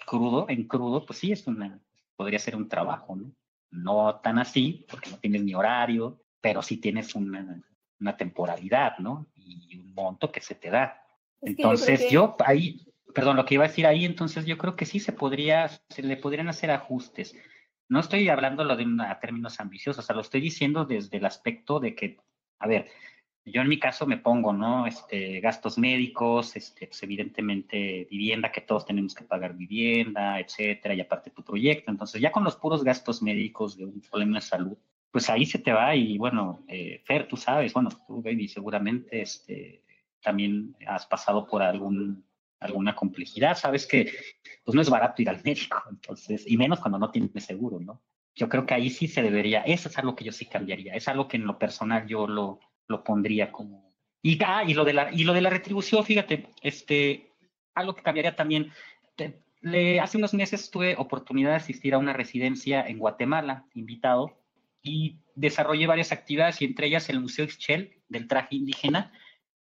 crudo, 0.06 0.46
en 0.48 0.68
crudo, 0.68 1.06
pues 1.06 1.20
sí 1.20 1.32
es 1.32 1.48
una, 1.48 1.82
podría 2.16 2.40
ser 2.40 2.56
un 2.56 2.70
trabajo, 2.70 3.16
¿no? 3.16 3.34
No 3.72 4.20
tan 4.24 4.40
así, 4.40 4.86
porque 4.90 5.10
no 5.10 5.18
tienes 5.18 5.44
ni 5.44 5.54
horario, 5.54 6.22
pero 6.40 6.62
sí 6.62 6.78
tienes 6.78 7.16
una, 7.16 7.62
una 8.00 8.16
temporalidad, 8.16 9.00
¿no? 9.00 9.28
Y 9.36 9.78
un 9.78 9.94
monto 9.94 10.32
que 10.32 10.40
se 10.40 10.56
te 10.56 10.70
da. 10.70 11.02
entonces, 11.42 12.10
yo, 12.10 12.36
ahí, 12.46 12.86
perdón, 13.14 13.36
lo 13.36 13.46
que 13.46 13.56
iba 13.56 13.66
a 13.66 13.68
decir 13.68 13.86
ahí, 13.88 14.06
entonces 14.06 14.46
yo 14.46 14.58
creo 14.58 14.76
que 14.76 14.86
sí 14.86 15.00
se 15.00 15.12
podría, 15.12 15.70
se 15.90 16.04
le 16.04 16.18
podrían 16.18 16.48
hacer 16.48 16.72
ajustes. 16.72 17.36
No 17.90 18.00
estoy 18.00 18.30
hablando 18.30 18.64
de 18.66 19.04
a 19.04 19.20
términos 19.20 19.60
ambiciosos, 19.60 20.04
o 20.04 20.06
sea, 20.06 20.16
lo 20.16 20.22
estoy 20.22 20.42
diciendo 20.42 20.86
desde 20.86 21.18
el 21.18 21.26
aspecto 21.26 21.80
de 21.80 21.96
que, 21.96 22.18
a 22.60 22.68
ver, 22.68 22.88
yo 23.52 23.62
en 23.62 23.70
mi 23.70 23.80
caso 23.80 24.06
me 24.06 24.18
pongo, 24.18 24.54
¿no? 24.54 24.88
Este, 24.88 25.40
gastos 25.40 25.78
médicos, 25.78 26.56
este, 26.56 26.88
pues 26.88 27.02
evidentemente 27.04 28.08
vivienda, 28.10 28.52
que 28.52 28.62
todos 28.62 28.86
tenemos 28.86 29.16
que 29.16 29.24
pagar 29.24 29.56
vivienda, 29.56 30.40
etcétera, 30.40 30.94
y 30.94 31.02
aparte 31.02 31.32
tu 31.32 31.44
proyecto. 31.44 31.92
Entonces, 31.92 32.22
ya 32.22 32.32
con 32.32 32.44
los 32.44 32.56
puros 32.56 32.84
gastos 32.84 33.22
médicos 33.22 33.78
de 33.78 33.86
un 33.86 34.02
problema 34.02 34.38
de 34.38 34.42
salud, 34.42 34.78
pues 35.12 35.30
ahí 35.30 35.46
se 35.46 35.60
te 35.60 35.72
va 35.72 35.96
y 35.96 36.18
bueno, 36.18 36.64
eh, 36.68 37.02
Fer, 37.06 37.28
tú 37.28 37.38
sabes, 37.38 37.74
bueno, 37.74 37.90
tú, 38.06 38.22
baby, 38.22 38.48
seguramente 38.48 39.22
este, 39.22 39.84
también 40.22 40.76
has 40.86 41.06
pasado 41.06 41.48
por 41.48 41.64
algún, 41.64 42.26
alguna 42.60 42.96
complejidad, 42.96 43.58
sabes 43.58 43.88
que 43.88 44.12
pues 44.64 44.76
no 44.76 44.82
es 44.82 44.90
barato 44.90 45.22
ir 45.22 45.30
al 45.30 45.42
médico, 45.44 45.82
entonces, 45.90 46.44
y 46.46 46.58
menos 46.58 46.80
cuando 46.80 47.00
no 47.00 47.10
tienes 47.12 47.44
seguro, 47.44 47.80
¿no? 47.80 48.02
Yo 48.36 48.50
creo 48.50 48.66
que 48.66 48.76
ahí 48.76 48.90
sí 48.90 49.08
se 49.08 49.24
debería, 49.24 49.62
eso 49.62 49.90
es 49.90 49.98
algo 49.98 50.16
que 50.16 50.26
yo 50.26 50.32
sí 50.32 50.46
cambiaría, 50.46 50.94
es 50.94 51.08
algo 51.08 51.28
que 51.28 51.38
en 51.38 51.48
lo 51.48 51.58
personal 51.58 52.06
yo 52.08 52.28
lo, 52.28 52.60
lo 52.88 53.04
pondría 53.04 53.52
como... 53.52 53.94
Y, 54.22 54.40
ah, 54.44 54.64
y, 54.66 54.74
lo 54.74 54.84
de 54.84 54.94
la, 54.94 55.14
y 55.14 55.24
lo 55.24 55.34
de 55.34 55.42
la 55.42 55.50
retribución, 55.50 56.04
fíjate, 56.04 56.48
este, 56.62 57.32
algo 57.76 57.96
que 57.96 58.04
cambiaría 58.04 58.36
también. 58.36 58.72
le, 59.62 60.00
hace 60.00 60.18
unos 60.18 60.34
meses 60.34 60.70
tuve 60.72 60.96
oportunidad 60.98 61.52
de 61.52 61.58
asistir 61.58 61.94
a 61.94 61.98
una 61.98 62.14
residencia 62.14 62.86
en 62.86 63.00
Guatemala, 63.00 63.66
invitado, 63.74 64.38
y 64.82 65.20
desarrollé 65.36 65.88
varias 65.88 66.12
actividades, 66.12 66.62
y 66.62 66.66
entre 66.66 66.88
ellas 66.88 67.10
el 67.10 67.20
Museo 67.20 67.46
Ixchel 67.46 67.94
del 68.10 68.28
traje 68.28 68.56
indígena 68.56 69.12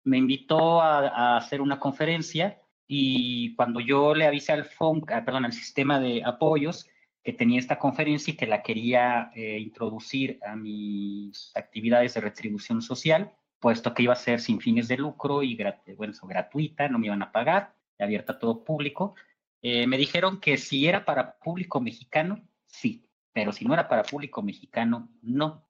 me 0.07 0.17
invitó 0.17 0.81
a, 0.81 1.37
hacer 1.37 1.61
una 1.61 1.79
conferencia 1.79 2.61
y 2.87 3.53
cuando 3.55 3.81
yo 3.81 4.15
le 4.15 4.25
avisé 4.25 4.53
al 4.53 4.63
FONC, 4.63 5.05
perdón, 5.25 5.43
al 5.43 5.51
sistema 5.51 5.99
de 5.99 6.23
apoyos, 6.23 6.87
que 7.27 7.33
tenía 7.33 7.59
esta 7.59 7.77
conferencia 7.77 8.31
y 8.31 8.37
que 8.37 8.47
la 8.47 8.63
quería 8.63 9.31
eh, 9.35 9.59
introducir 9.59 10.39
a 10.47 10.55
mis 10.55 11.51
actividades 11.55 12.13
de 12.13 12.21
retribución 12.21 12.81
social, 12.81 13.33
puesto 13.59 13.93
que 13.93 14.03
iba 14.03 14.13
a 14.13 14.15
ser 14.15 14.39
sin 14.39 14.61
fines 14.61 14.87
de 14.87 14.95
lucro 14.95 15.43
y 15.43 15.61
bueno, 15.97 16.13
gratuita, 16.23 16.87
no 16.87 16.99
me 16.99 17.07
iban 17.07 17.21
a 17.21 17.33
pagar, 17.33 17.75
abierta 17.99 18.31
a 18.31 18.39
todo 18.39 18.63
público. 18.63 19.13
Eh, 19.61 19.87
me 19.87 19.97
dijeron 19.97 20.39
que 20.39 20.55
si 20.55 20.87
era 20.87 21.03
para 21.03 21.37
público 21.37 21.81
mexicano, 21.81 22.47
sí, 22.65 23.03
pero 23.33 23.51
si 23.51 23.65
no 23.65 23.73
era 23.73 23.89
para 23.89 24.03
público 24.03 24.41
mexicano, 24.41 25.09
no. 25.21 25.67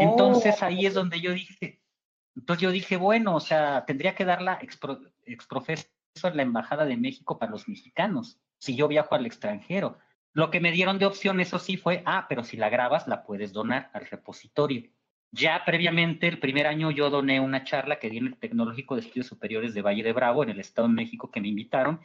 Entonces 0.00 0.62
ahí 0.62 0.86
es 0.86 0.94
donde 0.94 1.20
yo 1.20 1.32
dije, 1.32 1.82
entonces 2.34 2.62
yo 2.62 2.70
dije, 2.70 2.96
bueno, 2.96 3.36
o 3.36 3.40
sea, 3.40 3.84
tendría 3.84 4.14
que 4.14 4.24
darla 4.24 4.60
expro, 4.62 5.02
exprofeso 5.26 5.84
en 6.24 6.38
la 6.38 6.42
Embajada 6.42 6.86
de 6.86 6.96
México 6.96 7.38
para 7.38 7.52
los 7.52 7.68
mexicanos, 7.68 8.40
si 8.56 8.74
yo 8.76 8.88
viajo 8.88 9.14
al 9.14 9.26
extranjero. 9.26 9.98
Lo 10.36 10.50
que 10.50 10.60
me 10.60 10.70
dieron 10.70 10.98
de 10.98 11.06
opción, 11.06 11.40
eso 11.40 11.58
sí, 11.58 11.78
fue, 11.78 12.02
ah, 12.04 12.26
pero 12.28 12.44
si 12.44 12.58
la 12.58 12.68
grabas, 12.68 13.08
la 13.08 13.22
puedes 13.22 13.54
donar 13.54 13.88
al 13.94 14.04
repositorio. 14.04 14.82
Ya 15.32 15.62
previamente, 15.64 16.28
el 16.28 16.38
primer 16.38 16.66
año, 16.66 16.90
yo 16.90 17.08
doné 17.08 17.40
una 17.40 17.64
charla 17.64 17.98
que 17.98 18.10
di 18.10 18.18
en 18.18 18.26
el 18.26 18.36
Tecnológico 18.36 18.96
de 18.96 19.00
Estudios 19.00 19.28
Superiores 19.28 19.72
de 19.72 19.80
Valle 19.80 20.02
de 20.02 20.12
Bravo, 20.12 20.42
en 20.42 20.50
el 20.50 20.60
Estado 20.60 20.88
de 20.88 20.94
México, 20.94 21.30
que 21.30 21.40
me 21.40 21.48
invitaron 21.48 22.00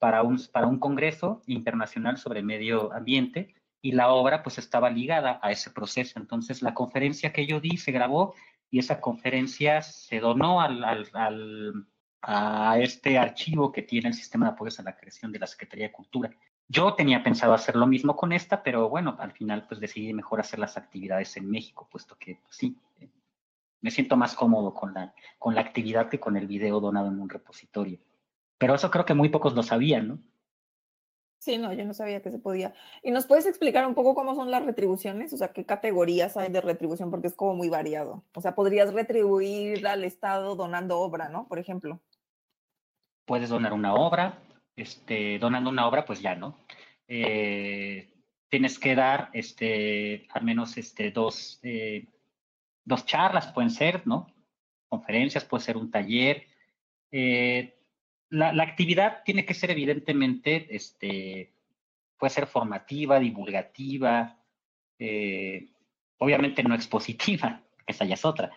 para 0.00 0.24
un, 0.24 0.44
para 0.50 0.66
un 0.66 0.80
congreso 0.80 1.40
internacional 1.46 2.16
sobre 2.16 2.42
medio 2.42 2.92
ambiente, 2.92 3.54
y 3.80 3.92
la 3.92 4.08
obra 4.08 4.42
pues 4.42 4.58
estaba 4.58 4.90
ligada 4.90 5.38
a 5.40 5.52
ese 5.52 5.70
proceso. 5.70 6.18
Entonces, 6.18 6.62
la 6.62 6.74
conferencia 6.74 7.32
que 7.32 7.46
yo 7.46 7.60
di 7.60 7.76
se 7.76 7.92
grabó 7.92 8.34
y 8.72 8.80
esa 8.80 9.00
conferencia 9.00 9.82
se 9.82 10.18
donó 10.18 10.60
al, 10.60 10.82
al, 10.82 11.86
a 12.22 12.76
este 12.80 13.18
archivo 13.18 13.70
que 13.70 13.82
tiene 13.82 14.08
el 14.08 14.14
sistema 14.14 14.46
de 14.46 14.52
apoyos 14.54 14.80
a 14.80 14.82
la 14.82 14.96
creación 14.96 15.30
de 15.30 15.38
la 15.38 15.46
Secretaría 15.46 15.86
de 15.86 15.92
Cultura. 15.92 16.30
Yo 16.68 16.94
tenía 16.94 17.22
pensado 17.22 17.54
hacer 17.54 17.76
lo 17.76 17.86
mismo 17.86 18.14
con 18.14 18.32
esta, 18.32 18.62
pero 18.62 18.90
bueno, 18.90 19.16
al 19.18 19.32
final 19.32 19.66
pues 19.66 19.80
decidí 19.80 20.12
mejor 20.12 20.40
hacer 20.40 20.58
las 20.58 20.76
actividades 20.76 21.36
en 21.38 21.50
México, 21.50 21.88
puesto 21.90 22.16
que 22.18 22.38
pues, 22.42 22.56
sí, 22.56 22.76
eh, 23.00 23.08
me 23.80 23.90
siento 23.90 24.16
más 24.16 24.34
cómodo 24.34 24.74
con 24.74 24.92
la, 24.92 25.14
con 25.38 25.54
la 25.54 25.62
actividad 25.62 26.10
que 26.10 26.20
con 26.20 26.36
el 26.36 26.46
video 26.46 26.80
donado 26.80 27.08
en 27.08 27.20
un 27.20 27.30
repositorio. 27.30 27.98
Pero 28.58 28.74
eso 28.74 28.90
creo 28.90 29.06
que 29.06 29.14
muy 29.14 29.30
pocos 29.30 29.54
lo 29.54 29.62
sabían, 29.62 30.08
¿no? 30.08 30.18
Sí, 31.38 31.56
no, 31.56 31.72
yo 31.72 31.84
no 31.84 31.94
sabía 31.94 32.20
que 32.20 32.32
se 32.32 32.38
podía. 32.38 32.74
¿Y 33.02 33.12
nos 33.12 33.26
puedes 33.26 33.46
explicar 33.46 33.86
un 33.86 33.94
poco 33.94 34.14
cómo 34.14 34.34
son 34.34 34.50
las 34.50 34.64
retribuciones? 34.64 35.32
O 35.32 35.36
sea, 35.36 35.52
qué 35.52 35.64
categorías 35.64 36.36
hay 36.36 36.50
de 36.50 36.60
retribución, 36.60 37.10
porque 37.10 37.28
es 37.28 37.34
como 37.34 37.54
muy 37.54 37.68
variado. 37.68 38.24
O 38.34 38.40
sea, 38.40 38.56
podrías 38.56 38.92
retribuir 38.92 39.86
al 39.86 40.02
Estado 40.02 40.56
donando 40.56 40.98
obra, 40.98 41.28
¿no? 41.28 41.46
Por 41.46 41.60
ejemplo. 41.60 42.00
Puedes 43.24 43.50
donar 43.50 43.72
una 43.72 43.94
obra, 43.94 44.38
este, 44.78 45.38
donando 45.38 45.70
una 45.70 45.86
obra, 45.86 46.04
pues 46.04 46.20
ya, 46.20 46.34
¿no? 46.34 46.58
Eh, 47.08 48.08
tienes 48.48 48.78
que 48.78 48.94
dar 48.94 49.30
este, 49.32 50.26
al 50.30 50.44
menos 50.44 50.76
este, 50.76 51.10
dos, 51.10 51.58
eh, 51.62 52.06
dos 52.84 53.04
charlas, 53.04 53.52
pueden 53.52 53.70
ser, 53.70 54.06
¿no? 54.06 54.32
Conferencias, 54.88 55.44
puede 55.44 55.64
ser 55.64 55.76
un 55.76 55.90
taller. 55.90 56.46
Eh, 57.10 57.74
la, 58.30 58.52
la, 58.52 58.62
actividad 58.62 59.22
tiene 59.24 59.44
que 59.44 59.54
ser 59.54 59.70
evidentemente, 59.70 60.74
este, 60.74 61.52
puede 62.18 62.30
ser 62.30 62.46
formativa, 62.46 63.18
divulgativa, 63.18 64.38
obviamente 66.18 66.62
no 66.62 66.74
expositiva, 66.74 67.62
esa 67.86 68.04
ya 68.04 68.14
es 68.14 68.24
otra, 68.24 68.50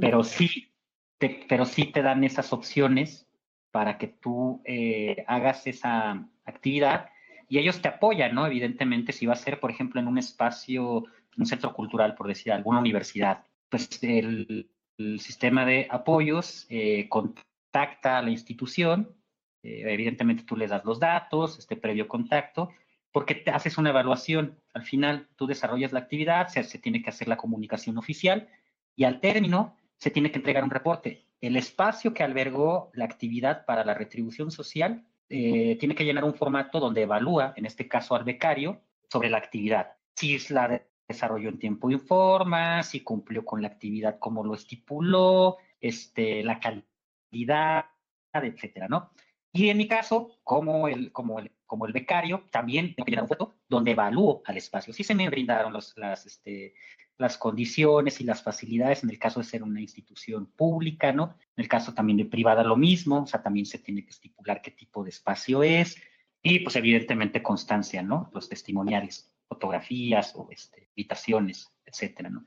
pero 0.00 0.22
sí, 0.22 0.70
te, 1.18 1.46
pero 1.48 1.64
sí 1.64 1.86
te 1.86 2.02
dan 2.02 2.24
esas 2.24 2.52
opciones 2.52 3.29
para 3.70 3.98
que 3.98 4.08
tú 4.08 4.62
eh, 4.64 5.24
hagas 5.26 5.66
esa 5.66 6.26
actividad 6.44 7.10
y 7.48 7.58
ellos 7.58 7.82
te 7.82 7.88
apoyan, 7.88 8.34
¿no? 8.34 8.46
Evidentemente, 8.46 9.12
si 9.12 9.26
va 9.26 9.32
a 9.32 9.36
ser, 9.36 9.58
por 9.60 9.70
ejemplo, 9.70 10.00
en 10.00 10.06
un 10.06 10.18
espacio, 10.18 11.04
un 11.36 11.46
centro 11.46 11.74
cultural, 11.74 12.14
por 12.14 12.28
decir, 12.28 12.52
alguna 12.52 12.78
universidad, 12.78 13.44
pues 13.68 14.02
el, 14.02 14.70
sistema 15.18 15.64
de 15.64 15.86
apoyos 15.90 16.66
eh, 16.68 17.08
contacta 17.08 18.18
a 18.18 18.22
la 18.22 18.28
institución, 18.28 19.16
eh, 19.62 19.84
evidentemente 19.86 20.44
tú 20.44 20.58
le 20.58 20.66
das 20.66 20.84
los 20.84 21.00
datos, 21.00 21.58
este 21.58 21.74
previo 21.74 22.06
contacto, 22.06 22.70
porque 23.10 23.34
te 23.34 23.50
haces 23.50 23.78
una 23.78 23.90
evaluación. 23.90 24.60
Al 24.74 24.82
final 24.82 25.28
tú 25.36 25.46
desarrollas 25.46 25.92
la 25.92 26.00
actividad, 26.00 26.48
se, 26.48 26.62
se 26.64 26.78
tiene 26.78 27.02
que 27.02 27.08
hacer 27.08 27.28
la 27.28 27.38
comunicación 27.38 27.96
oficial 27.96 28.48
y 28.94 29.04
al 29.04 29.20
término 29.20 29.74
se 29.96 30.10
tiene 30.10 30.30
que 30.30 30.38
entregar 30.38 30.64
un 30.64 30.70
reporte 30.70 31.24
el 31.40 31.56
espacio 31.56 32.12
que 32.12 32.22
albergó 32.22 32.90
la 32.94 33.04
actividad 33.04 33.64
para 33.64 33.84
la 33.84 33.94
retribución 33.94 34.50
social 34.50 35.06
eh, 35.28 35.76
tiene 35.78 35.94
que 35.94 36.04
llenar 36.04 36.24
un 36.24 36.34
formato 36.34 36.80
donde 36.80 37.02
evalúa, 37.02 37.54
en 37.56 37.64
este 37.64 37.88
caso 37.88 38.14
al 38.14 38.24
becario, 38.24 38.82
sobre 39.08 39.30
la 39.30 39.38
actividad. 39.38 39.96
Si 40.14 40.38
la 40.52 40.82
desarrolló 41.08 41.48
en 41.48 41.58
tiempo 41.58 41.90
y 41.90 41.98
forma, 41.98 42.82
si 42.82 43.00
cumplió 43.00 43.44
con 43.44 43.62
la 43.62 43.68
actividad 43.68 44.18
como 44.18 44.44
lo 44.44 44.54
estipuló, 44.54 45.58
este, 45.80 46.42
la 46.42 46.60
calidad, 46.60 47.86
etcétera, 48.32 48.88
¿no? 48.88 49.10
Y 49.52 49.68
en 49.68 49.78
mi 49.78 49.88
caso, 49.88 50.38
como 50.44 50.86
el, 50.88 51.10
como 51.10 51.40
el, 51.40 51.52
como 51.66 51.86
el 51.86 51.92
becario, 51.92 52.44
también 52.50 52.94
tengo 52.94 53.04
que 53.04 53.12
llenar 53.12 53.24
un 53.24 53.28
foto 53.28 53.54
donde 53.68 53.92
evalúo 53.92 54.42
al 54.44 54.56
espacio. 54.56 54.92
Si 54.92 55.02
se 55.02 55.14
me 55.14 55.28
brindaron 55.28 55.72
los, 55.72 55.96
las, 55.96 56.26
este, 56.26 56.74
las 57.20 57.36
condiciones 57.36 58.20
y 58.20 58.24
las 58.24 58.42
facilidades 58.42 59.04
en 59.04 59.10
el 59.10 59.18
caso 59.18 59.40
de 59.40 59.46
ser 59.46 59.62
una 59.62 59.80
institución 59.80 60.46
pública, 60.46 61.12
¿no? 61.12 61.36
En 61.56 61.62
el 61.62 61.68
caso 61.68 61.92
también 61.92 62.16
de 62.16 62.24
privada 62.24 62.64
lo 62.64 62.76
mismo, 62.76 63.22
o 63.22 63.26
sea, 63.26 63.42
también 63.42 63.66
se 63.66 63.78
tiene 63.78 64.04
que 64.04 64.10
estipular 64.10 64.62
qué 64.62 64.70
tipo 64.70 65.04
de 65.04 65.10
espacio 65.10 65.62
es 65.62 65.96
y 66.42 66.60
pues 66.60 66.76
evidentemente 66.76 67.42
constancia, 67.42 68.02
¿no? 68.02 68.30
Los 68.32 68.48
testimoniales, 68.48 69.32
fotografías 69.46 70.32
o 70.34 70.48
este, 70.50 70.88
invitaciones, 70.96 71.70
etcétera, 71.84 72.30
¿no? 72.30 72.44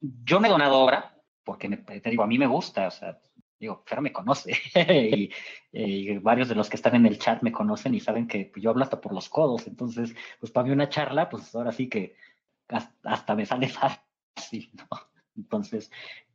Yo 0.00 0.38
me 0.38 0.48
he 0.48 0.50
donado 0.50 0.78
obra 0.78 1.20
porque 1.42 1.68
te 1.68 2.10
digo, 2.10 2.22
a 2.22 2.28
mí 2.28 2.38
me 2.38 2.46
gusta, 2.46 2.86
o 2.88 2.90
sea, 2.90 3.18
digo, 3.58 3.82
Fer 3.86 4.00
me 4.00 4.12
conoce 4.12 4.52
y, 5.12 5.30
y, 5.72 6.18
varios 6.18 6.48
de 6.48 6.54
los 6.54 6.68
que 6.68 6.76
están 6.76 6.94
en 6.94 7.06
el 7.06 7.18
chat 7.18 7.42
me 7.42 7.52
conocen 7.52 7.94
y 7.94 8.00
saben 8.00 8.28
que 8.28 8.52
yo 8.56 8.70
hablo 8.70 8.84
hasta 8.84 9.00
por 9.00 9.12
los 9.12 9.28
codos, 9.28 9.66
entonces, 9.66 10.14
pues 10.38 10.52
para 10.52 10.66
mí 10.66 10.72
una 10.72 10.88
charla, 10.88 11.28
pues 11.28 11.54
ahora 11.54 11.72
sí 11.72 11.88
que 11.88 12.14
hasta 12.68 13.34
me 13.34 13.46
sale 13.46 13.68
fácil, 14.36 14.70
¿no? 14.74 14.86
Entonces, 15.36 15.90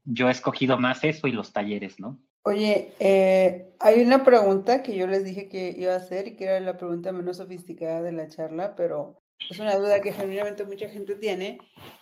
yo 0.06 0.28
he 0.28 0.32
escogido 0.32 0.78
más 0.78 1.04
eso 1.04 1.28
y 1.28 1.32
los 1.32 1.54
talleres, 1.54 2.00
¿no? 2.00 2.20
Oye, 2.44 2.94
eh, 3.00 3.72
hay 3.80 4.02
una 4.02 4.24
pregunta 4.24 4.82
que 4.82 4.96
yo 4.96 5.06
les 5.06 5.24
dije 5.24 5.48
que 5.48 5.76
iba 5.78 5.94
a 5.94 5.98
hacer 5.98 6.28
y 6.28 6.36
que 6.36 6.46
era 6.46 6.60
la 6.60 6.78
pregunta 6.78 7.12
menos 7.12 7.38
sofisticada 7.38 8.02
de 8.02 8.12
la 8.14 8.28
charla, 8.28 8.76
pero 8.76 9.22
es 9.50 9.60
una 9.60 9.76
duda 9.76 10.02
que 10.02 10.12
genuinamente 10.12 10.66
mucha 10.66 10.90
gente 10.90 11.16
tiene 11.16 11.60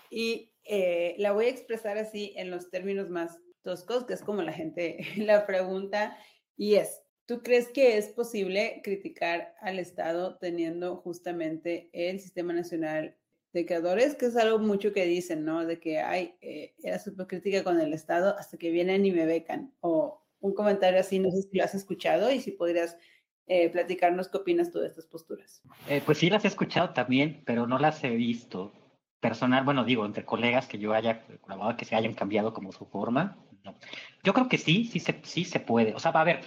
y 0.10 0.54
eh, 0.64 1.16
la 1.18 1.34
voy 1.34 1.46
a 1.46 1.50
expresar 1.50 1.98
así 1.98 2.34
en 2.38 2.52
los 2.52 2.70
términos 2.70 3.10
más 3.10 3.38
toscos, 3.64 4.06
que 4.06 4.14
es 4.14 4.22
como 4.22 4.42
la 4.42 4.54
gente 4.54 4.98
la 5.18 5.46
pregunta, 5.46 6.18
y 6.56 6.76
es, 6.76 7.02
¿tú 7.26 7.44
crees 7.44 7.68
que 7.68 7.98
es 7.98 8.08
posible 8.08 8.82
criticar 8.82 9.56
al 9.60 9.78
Estado 9.78 10.38
teniendo 10.38 10.96
justamente 10.98 11.90
el 11.92 12.22
Sistema 12.22 12.54
Nacional 12.54 13.19
de 13.54 13.66
creadores, 13.66 14.16
que 14.16 14.28
es 14.28 14.36
algo 14.36 14.60
mucho 14.60 14.94
que 14.94 15.06
dicen, 15.06 15.44
¿no? 15.46 15.66
De 15.66 15.80
que 15.80 16.00
hay, 16.00 16.36
eh, 16.42 16.76
era 16.84 17.00
súper 17.00 17.28
crítica 17.28 17.64
con 17.64 17.80
el 17.80 17.94
Estado 17.94 18.38
hasta 18.38 18.58
que 18.58 18.72
vienen 18.72 19.06
y 19.06 19.12
me 19.12 19.26
becan. 19.26 19.74
O 19.82 20.24
un 20.40 20.54
comentario 20.54 21.00
así, 21.00 21.20
no 21.20 21.32
sé 21.32 21.42
si 21.44 21.58
lo 21.58 21.64
has 21.64 21.76
escuchado 21.76 22.32
y 22.32 22.40
si 22.42 22.52
podrías 22.52 22.98
eh, 23.48 23.70
platicarnos 23.70 24.28
qué 24.28 24.38
opinas 24.38 24.72
tú 24.72 24.80
de 24.80 24.88
estas 24.88 25.08
posturas. 25.08 25.62
Eh, 25.88 26.02
pues 26.06 26.20
sí 26.20 26.30
las 26.30 26.46
he 26.46 26.48
escuchado 26.48 26.92
también, 26.92 27.42
pero 27.46 27.66
no 27.66 27.80
las 27.80 28.04
he 28.04 28.12
visto. 28.12 28.74
Personal, 29.20 29.66
bueno, 29.66 29.84
digo, 29.84 30.06
entre 30.06 30.24
colegas 30.24 30.68
que 30.68 30.78
yo 30.78 30.94
haya 30.94 31.26
colaborado, 31.42 31.76
que 31.76 31.86
se 31.86 31.96
hayan 31.96 32.14
cambiado 32.14 32.54
como 32.54 32.72
su 32.72 32.86
forma. 32.86 33.38
No. 33.66 33.76
Yo 34.24 34.34
creo 34.34 34.48
que 34.48 34.58
sí, 34.58 34.86
sí 34.86 35.00
se, 35.00 35.20
sí 35.24 35.44
se 35.44 35.60
puede. 35.60 35.94
O 35.94 36.00
sea, 36.00 36.12
va 36.12 36.22
a 36.22 36.26
ver, 36.26 36.42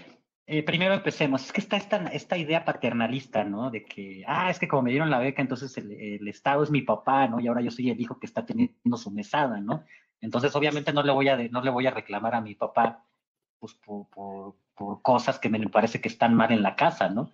eh, 0.52 0.62
primero 0.62 0.92
empecemos. 0.92 1.46
Es 1.46 1.52
que 1.52 1.62
está 1.62 1.76
esta, 1.76 2.36
idea 2.36 2.64
paternalista, 2.64 3.42
¿no? 3.42 3.70
De 3.70 3.84
que, 3.84 4.22
ah, 4.26 4.50
es 4.50 4.58
que 4.58 4.68
como 4.68 4.82
me 4.82 4.90
dieron 4.90 5.10
la 5.10 5.18
beca, 5.18 5.40
entonces 5.40 5.76
el, 5.78 6.28
Estado 6.28 6.62
es 6.62 6.70
mi 6.70 6.82
papá, 6.82 7.26
¿no? 7.26 7.40
Y 7.40 7.48
ahora 7.48 7.62
yo 7.62 7.70
soy 7.70 7.90
el 7.90 8.00
hijo 8.00 8.18
que 8.18 8.26
está 8.26 8.44
teniendo 8.44 8.96
su 8.98 9.10
mesada, 9.10 9.60
¿no? 9.60 9.84
Entonces, 10.20 10.54
obviamente, 10.54 10.92
no 10.92 11.02
le 11.02 11.12
voy 11.12 11.28
a, 11.28 11.36
no 11.48 11.62
le 11.62 11.70
voy 11.70 11.86
a 11.86 11.90
reclamar 11.90 12.34
a 12.34 12.42
mi 12.42 12.54
papá 12.54 13.06
pues, 13.58 13.74
por, 13.74 14.56
cosas 15.02 15.38
que 15.38 15.48
me 15.48 15.66
parece 15.68 16.00
que 16.00 16.08
están 16.08 16.34
mal 16.34 16.52
en 16.52 16.62
la 16.62 16.76
casa, 16.76 17.08
¿no? 17.08 17.32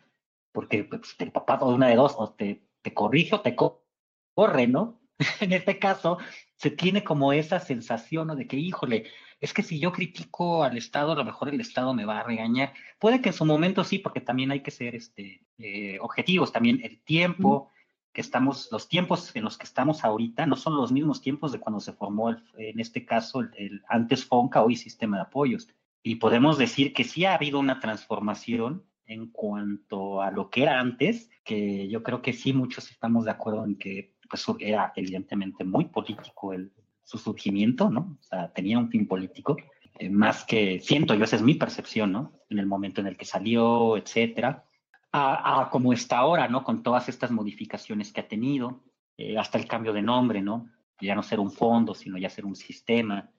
Porque 0.53 0.85
pues, 0.85 1.17
el 1.19 1.33
papá, 1.33 1.59
o 1.61 1.75
una 1.75 1.89
de 1.89 1.97
dos, 1.97 2.15
o 2.19 2.35
te 2.35 2.63
corrige 2.95 3.35
o 3.35 3.41
te 3.41 3.57
corre, 3.57 4.69
¿no? 4.69 5.01
en 5.41 5.53
este 5.53 5.79
caso, 5.79 6.19
se 6.55 6.71
tiene 6.71 7.03
como 7.05 7.33
esa 7.33 7.59
sensación, 7.59 8.29
¿no? 8.29 8.37
De 8.37 8.47
que, 8.47 8.57
híjole, 8.57 9.07
es 9.41 9.53
que 9.53 9.63
si 9.63 9.79
yo 9.79 9.93
critico 9.93 10.65
al 10.65 10.77
Estado, 10.77 11.13
a 11.13 11.17
lo 11.17 11.25
mejor 11.25 11.49
el 11.49 11.61
Estado 11.61 11.95
me 11.95 12.05
va 12.05 12.21
a 12.21 12.25
regañar. 12.25 12.73
Puede 12.99 13.21
que 13.21 13.29
en 13.29 13.35
su 13.35 13.45
momento 13.45 13.85
sí, 13.85 13.99
porque 13.99 14.21
también 14.21 14.51
hay 14.51 14.61
que 14.61 14.71
ser 14.71 14.95
este, 14.95 15.47
eh, 15.59 15.99
objetivos, 16.01 16.53
también 16.53 16.81
el 16.83 17.01
tiempo 17.01 17.71
que 18.13 18.21
estamos, 18.21 18.69
los 18.73 18.89
tiempos 18.89 19.35
en 19.37 19.45
los 19.45 19.57
que 19.57 19.65
estamos 19.65 20.05
ahorita 20.05 20.47
no 20.47 20.57
son 20.57 20.77
los 20.77 20.91
mismos 20.91 21.21
tiempos 21.21 21.53
de 21.53 21.61
cuando 21.61 21.79
se 21.79 21.93
formó, 21.93 22.31
en 22.31 22.81
este 22.81 23.05
caso, 23.05 23.43
el, 23.57 23.83
antes 23.89 24.25
FONCA, 24.25 24.63
hoy 24.63 24.75
Sistema 24.75 25.19
de 25.19 25.23
Apoyos. 25.25 25.69
Y 26.03 26.17
podemos 26.17 26.59
decir 26.59 26.93
que 26.93 27.05
sí 27.05 27.25
ha 27.25 27.35
habido 27.35 27.61
una 27.61 27.79
transformación 27.79 28.85
en 29.07 29.31
cuanto 29.31 30.21
a 30.21 30.31
lo 30.31 30.51
que 30.51 30.63
era 30.63 30.81
antes, 30.81 31.31
que 31.45 31.89
yo 31.89 32.03
creo 32.03 32.21
que 32.23 32.33
sí 32.33 32.53
muchos 32.53 32.91
estamos 32.91 33.25
de 33.25 33.31
acuerdo 33.31 33.65
en 33.65 33.77
que 33.77 34.15
pues 34.29 34.45
era 34.59 34.93
evidentemente 34.97 35.65
muy 35.65 35.87
político 35.87 36.53
el, 36.53 36.73
su 37.09 37.17
surgimiento, 37.17 37.89
¿no? 37.89 38.19
O 38.21 38.23
sea, 38.23 38.53
tenía 38.53 38.79
un 38.79 38.91
fin 38.91 39.09
político, 39.09 39.57
eh, 39.99 40.11
más 40.11 40.45
que, 40.45 40.79
siento 40.81 41.15
yo, 41.15 41.25
esa 41.25 41.37
es 41.37 41.43
mi 41.43 41.55
percepción, 41.55 42.13
¿no? 42.13 42.33
En 42.51 42.59
el 42.59 42.67
momento 42.67 43.01
en 43.01 43.07
el 43.07 43.17
que 43.17 43.25
salió, 43.25 43.97
etcétera, 43.97 44.67
a, 45.11 45.71
como 45.73 45.95
está 45.95 46.19
ahora, 46.19 46.49
¿no? 46.49 46.65
Con 46.65 46.83
todas 46.83 47.09
estas 47.09 47.31
modificaciones 47.31 48.13
que 48.13 48.21
ha 48.21 48.29
tenido, 48.29 48.83
eh, 49.17 49.39
hasta 49.39 49.57
el 49.57 49.67
cambio 49.67 49.95
de 49.95 50.03
nombre, 50.03 50.43
¿no? 50.43 50.69
Ya 51.01 51.15
no 51.15 51.23
ser 51.23 51.41
un 51.41 51.51
fondo, 51.51 51.95
sino 51.95 52.19
ya 52.19 52.29
ser 52.29 52.45
un 52.45 52.57
sistema. 52.57 53.31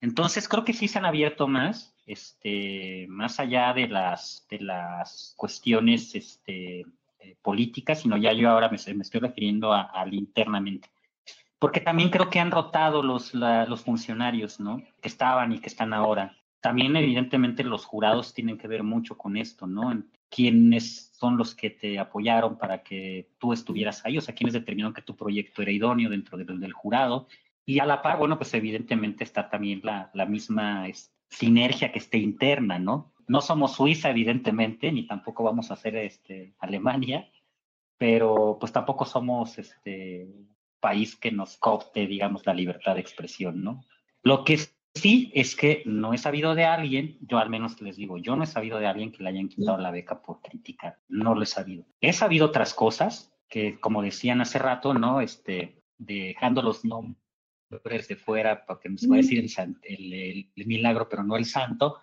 Entonces, 0.00 0.48
creo 0.48 0.64
que 0.64 0.72
sí 0.72 0.88
se 0.88 0.98
han 0.98 1.04
abierto 1.04 1.46
más, 1.46 1.94
este, 2.06 3.06
más 3.08 3.38
allá 3.38 3.72
de 3.72 3.86
las, 3.86 4.48
de 4.50 4.58
las 4.58 5.34
cuestiones 5.36 6.16
este, 6.16 6.80
eh, 7.20 7.36
políticas, 7.40 8.00
sino 8.00 8.16
ya 8.16 8.32
yo 8.32 8.50
ahora 8.50 8.68
me 8.68 8.74
estoy 8.74 9.20
refiriendo 9.20 9.72
al 9.72 10.12
internamente 10.12 10.91
porque 11.62 11.78
también 11.78 12.10
creo 12.10 12.28
que 12.28 12.40
han 12.40 12.50
rotado 12.50 13.04
los, 13.04 13.34
los 13.34 13.82
funcionarios, 13.82 14.58
¿no? 14.58 14.82
Que 15.00 15.06
estaban 15.06 15.52
y 15.52 15.60
que 15.60 15.68
están 15.68 15.92
ahora. 15.92 16.36
También, 16.60 16.96
evidentemente, 16.96 17.62
los 17.62 17.84
jurados 17.84 18.34
tienen 18.34 18.58
que 18.58 18.66
ver 18.66 18.82
mucho 18.82 19.16
con 19.16 19.36
esto, 19.36 19.68
¿no? 19.68 20.02
¿Quiénes 20.28 21.12
son 21.14 21.36
los 21.36 21.54
que 21.54 21.70
te 21.70 22.00
apoyaron 22.00 22.58
para 22.58 22.82
que 22.82 23.28
tú 23.38 23.52
estuvieras 23.52 24.04
ahí? 24.04 24.18
O 24.18 24.20
sea, 24.20 24.34
¿quiénes 24.34 24.54
determinaron 24.54 24.92
que 24.92 25.02
tu 25.02 25.14
proyecto 25.14 25.62
era 25.62 25.70
idóneo 25.70 26.10
dentro 26.10 26.36
del, 26.36 26.58
del 26.58 26.72
jurado? 26.72 27.28
Y 27.64 27.78
a 27.78 27.86
la 27.86 28.02
par, 28.02 28.18
bueno, 28.18 28.38
pues 28.38 28.52
evidentemente 28.54 29.22
está 29.22 29.48
también 29.48 29.82
la, 29.84 30.10
la 30.14 30.26
misma 30.26 30.86
sinergia 31.28 31.92
que 31.92 32.00
esté 32.00 32.18
interna, 32.18 32.80
¿no? 32.80 33.12
No 33.28 33.40
somos 33.40 33.76
Suiza, 33.76 34.10
evidentemente, 34.10 34.90
ni 34.90 35.06
tampoco 35.06 35.44
vamos 35.44 35.70
a 35.70 35.76
ser 35.76 35.94
este, 35.94 36.54
Alemania, 36.58 37.30
pero 37.98 38.56
pues 38.58 38.72
tampoco 38.72 39.04
somos 39.04 39.60
este, 39.60 40.26
país 40.82 41.16
que 41.16 41.30
nos 41.30 41.56
copte, 41.56 42.06
digamos, 42.06 42.44
la 42.44 42.52
libertad 42.52 42.96
de 42.96 43.00
expresión, 43.00 43.62
¿no? 43.62 43.86
Lo 44.22 44.44
que 44.44 44.58
sí 44.94 45.30
es 45.34 45.56
que 45.56 45.82
no 45.86 46.12
he 46.12 46.18
sabido 46.18 46.54
de 46.54 46.64
alguien, 46.64 47.16
yo 47.20 47.38
al 47.38 47.48
menos 47.48 47.80
les 47.80 47.96
digo, 47.96 48.18
yo 48.18 48.36
no 48.36 48.44
he 48.44 48.46
sabido 48.46 48.78
de 48.78 48.86
alguien 48.86 49.12
que 49.12 49.22
le 49.22 49.30
hayan 49.30 49.48
quitado 49.48 49.78
la 49.78 49.92
beca 49.92 50.20
por 50.20 50.42
criticar, 50.42 50.98
no 51.08 51.34
lo 51.34 51.42
he 51.42 51.46
sabido. 51.46 51.86
He 52.00 52.12
sabido 52.12 52.46
otras 52.46 52.74
cosas 52.74 53.32
que, 53.48 53.78
como 53.80 54.02
decían 54.02 54.40
hace 54.40 54.58
rato, 54.58 54.92
¿no? 54.92 55.20
Este, 55.20 55.82
dejando 55.96 56.62
los 56.62 56.84
nombres 56.84 58.08
de 58.08 58.16
fuera, 58.16 58.66
porque 58.66 58.88
nos 58.88 59.08
va 59.10 59.14
a 59.14 59.18
decir 59.18 59.38
el, 59.38 60.12
el, 60.56 60.66
milagro, 60.66 61.08
pero 61.08 61.22
no 61.22 61.36
el 61.36 61.44
santo. 61.44 61.98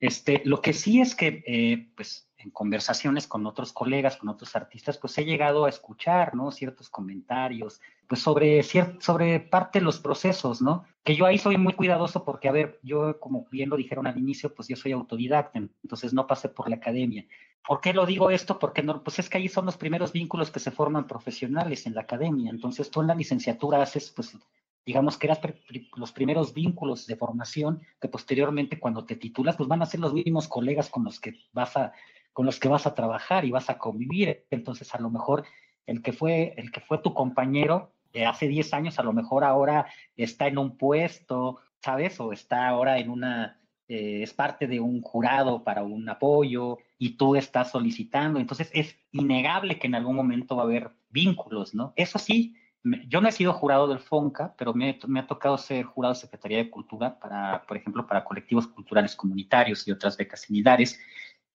Este, 0.00 0.42
lo 0.44 0.60
que 0.60 0.72
sí 0.72 1.00
es 1.00 1.14
que, 1.14 1.42
eh, 1.46 1.88
pues, 1.96 2.25
en 2.46 2.50
conversaciones 2.52 3.26
con 3.26 3.44
otros 3.44 3.72
colegas, 3.72 4.16
con 4.16 4.28
otros 4.28 4.54
artistas, 4.54 4.96
pues 4.98 5.18
he 5.18 5.24
llegado 5.24 5.64
a 5.64 5.68
escuchar, 5.68 6.34
¿no? 6.36 6.52
Ciertos 6.52 6.88
comentarios, 6.88 7.80
pues 8.06 8.22
sobre, 8.22 8.62
sobre 8.62 9.40
parte 9.40 9.80
de 9.80 9.84
los 9.84 9.98
procesos, 9.98 10.62
¿no? 10.62 10.84
Que 11.02 11.16
yo 11.16 11.26
ahí 11.26 11.38
soy 11.38 11.58
muy 11.58 11.72
cuidadoso 11.72 12.24
porque, 12.24 12.48
a 12.48 12.52
ver, 12.52 12.78
yo 12.84 13.18
como 13.18 13.46
bien 13.50 13.68
lo 13.68 13.76
dijeron 13.76 14.06
al 14.06 14.16
inicio, 14.16 14.54
pues 14.54 14.68
yo 14.68 14.76
soy 14.76 14.92
autodidacta, 14.92 15.58
entonces 15.58 16.14
no 16.14 16.26
pasé 16.28 16.48
por 16.48 16.70
la 16.70 16.76
academia. 16.76 17.26
¿Por 17.66 17.80
qué 17.80 17.92
lo 17.92 18.06
digo 18.06 18.30
esto? 18.30 18.60
Porque 18.60 18.84
no, 18.84 19.02
pues 19.02 19.18
es 19.18 19.28
que 19.28 19.38
ahí 19.38 19.48
son 19.48 19.66
los 19.66 19.76
primeros 19.76 20.12
vínculos 20.12 20.52
que 20.52 20.60
se 20.60 20.70
forman 20.70 21.08
profesionales 21.08 21.84
en 21.86 21.96
la 21.96 22.02
academia. 22.02 22.50
Entonces 22.50 22.92
tú 22.92 23.00
en 23.00 23.08
la 23.08 23.14
licenciatura 23.16 23.82
haces, 23.82 24.12
pues, 24.14 24.38
digamos 24.84 25.18
que 25.18 25.26
eras 25.26 25.40
los 25.96 26.12
primeros 26.12 26.54
vínculos 26.54 27.08
de 27.08 27.16
formación 27.16 27.82
que 28.00 28.06
posteriormente 28.06 28.78
cuando 28.78 29.04
te 29.04 29.16
titulas, 29.16 29.56
pues 29.56 29.68
van 29.68 29.82
a 29.82 29.86
ser 29.86 29.98
los 29.98 30.14
mismos 30.14 30.46
colegas 30.46 30.88
con 30.88 31.02
los 31.02 31.18
que 31.18 31.34
vas 31.52 31.76
a 31.76 31.92
con 32.36 32.44
los 32.44 32.60
que 32.60 32.68
vas 32.68 32.86
a 32.86 32.94
trabajar 32.94 33.46
y 33.46 33.50
vas 33.50 33.70
a 33.70 33.78
convivir. 33.78 34.44
Entonces, 34.50 34.94
a 34.94 35.00
lo 35.00 35.08
mejor 35.08 35.44
el 35.86 36.02
que 36.02 36.12
fue, 36.12 36.52
el 36.58 36.70
que 36.70 36.80
fue 36.80 36.98
tu 36.98 37.14
compañero 37.14 37.94
hace 38.26 38.46
10 38.46 38.74
años, 38.74 38.98
a 38.98 39.02
lo 39.02 39.14
mejor 39.14 39.42
ahora 39.42 39.86
está 40.18 40.46
en 40.46 40.58
un 40.58 40.76
puesto, 40.76 41.56
¿sabes? 41.82 42.20
O 42.20 42.34
está 42.34 42.68
ahora 42.68 42.98
en 42.98 43.08
una, 43.08 43.58
eh, 43.88 44.20
es 44.22 44.34
parte 44.34 44.66
de 44.66 44.80
un 44.80 45.00
jurado 45.00 45.64
para 45.64 45.82
un 45.82 46.06
apoyo 46.10 46.76
y 46.98 47.16
tú 47.16 47.36
estás 47.36 47.70
solicitando. 47.70 48.38
Entonces, 48.38 48.70
es 48.74 48.98
innegable 49.12 49.78
que 49.78 49.86
en 49.86 49.94
algún 49.94 50.14
momento 50.14 50.56
va 50.56 50.64
a 50.64 50.66
haber 50.66 50.90
vínculos, 51.08 51.74
¿no? 51.74 51.94
Eso 51.96 52.18
sí, 52.18 52.54
yo 53.08 53.22
no 53.22 53.28
he 53.28 53.32
sido 53.32 53.54
jurado 53.54 53.88
del 53.88 54.00
FONCA, 54.00 54.54
pero 54.58 54.74
me, 54.74 54.98
me, 55.06 55.20
ha 55.20 55.26
tocado 55.26 55.56
ser 55.56 55.86
jurado 55.86 56.12
de 56.12 56.20
Secretaría 56.20 56.58
de 56.58 56.68
Cultura 56.68 57.18
para, 57.18 57.64
por 57.66 57.78
ejemplo, 57.78 58.06
para 58.06 58.24
colectivos 58.24 58.66
culturales 58.66 59.16
comunitarios 59.16 59.88
y 59.88 59.90
otras 59.90 60.18
becas 60.18 60.42
similares. 60.42 61.00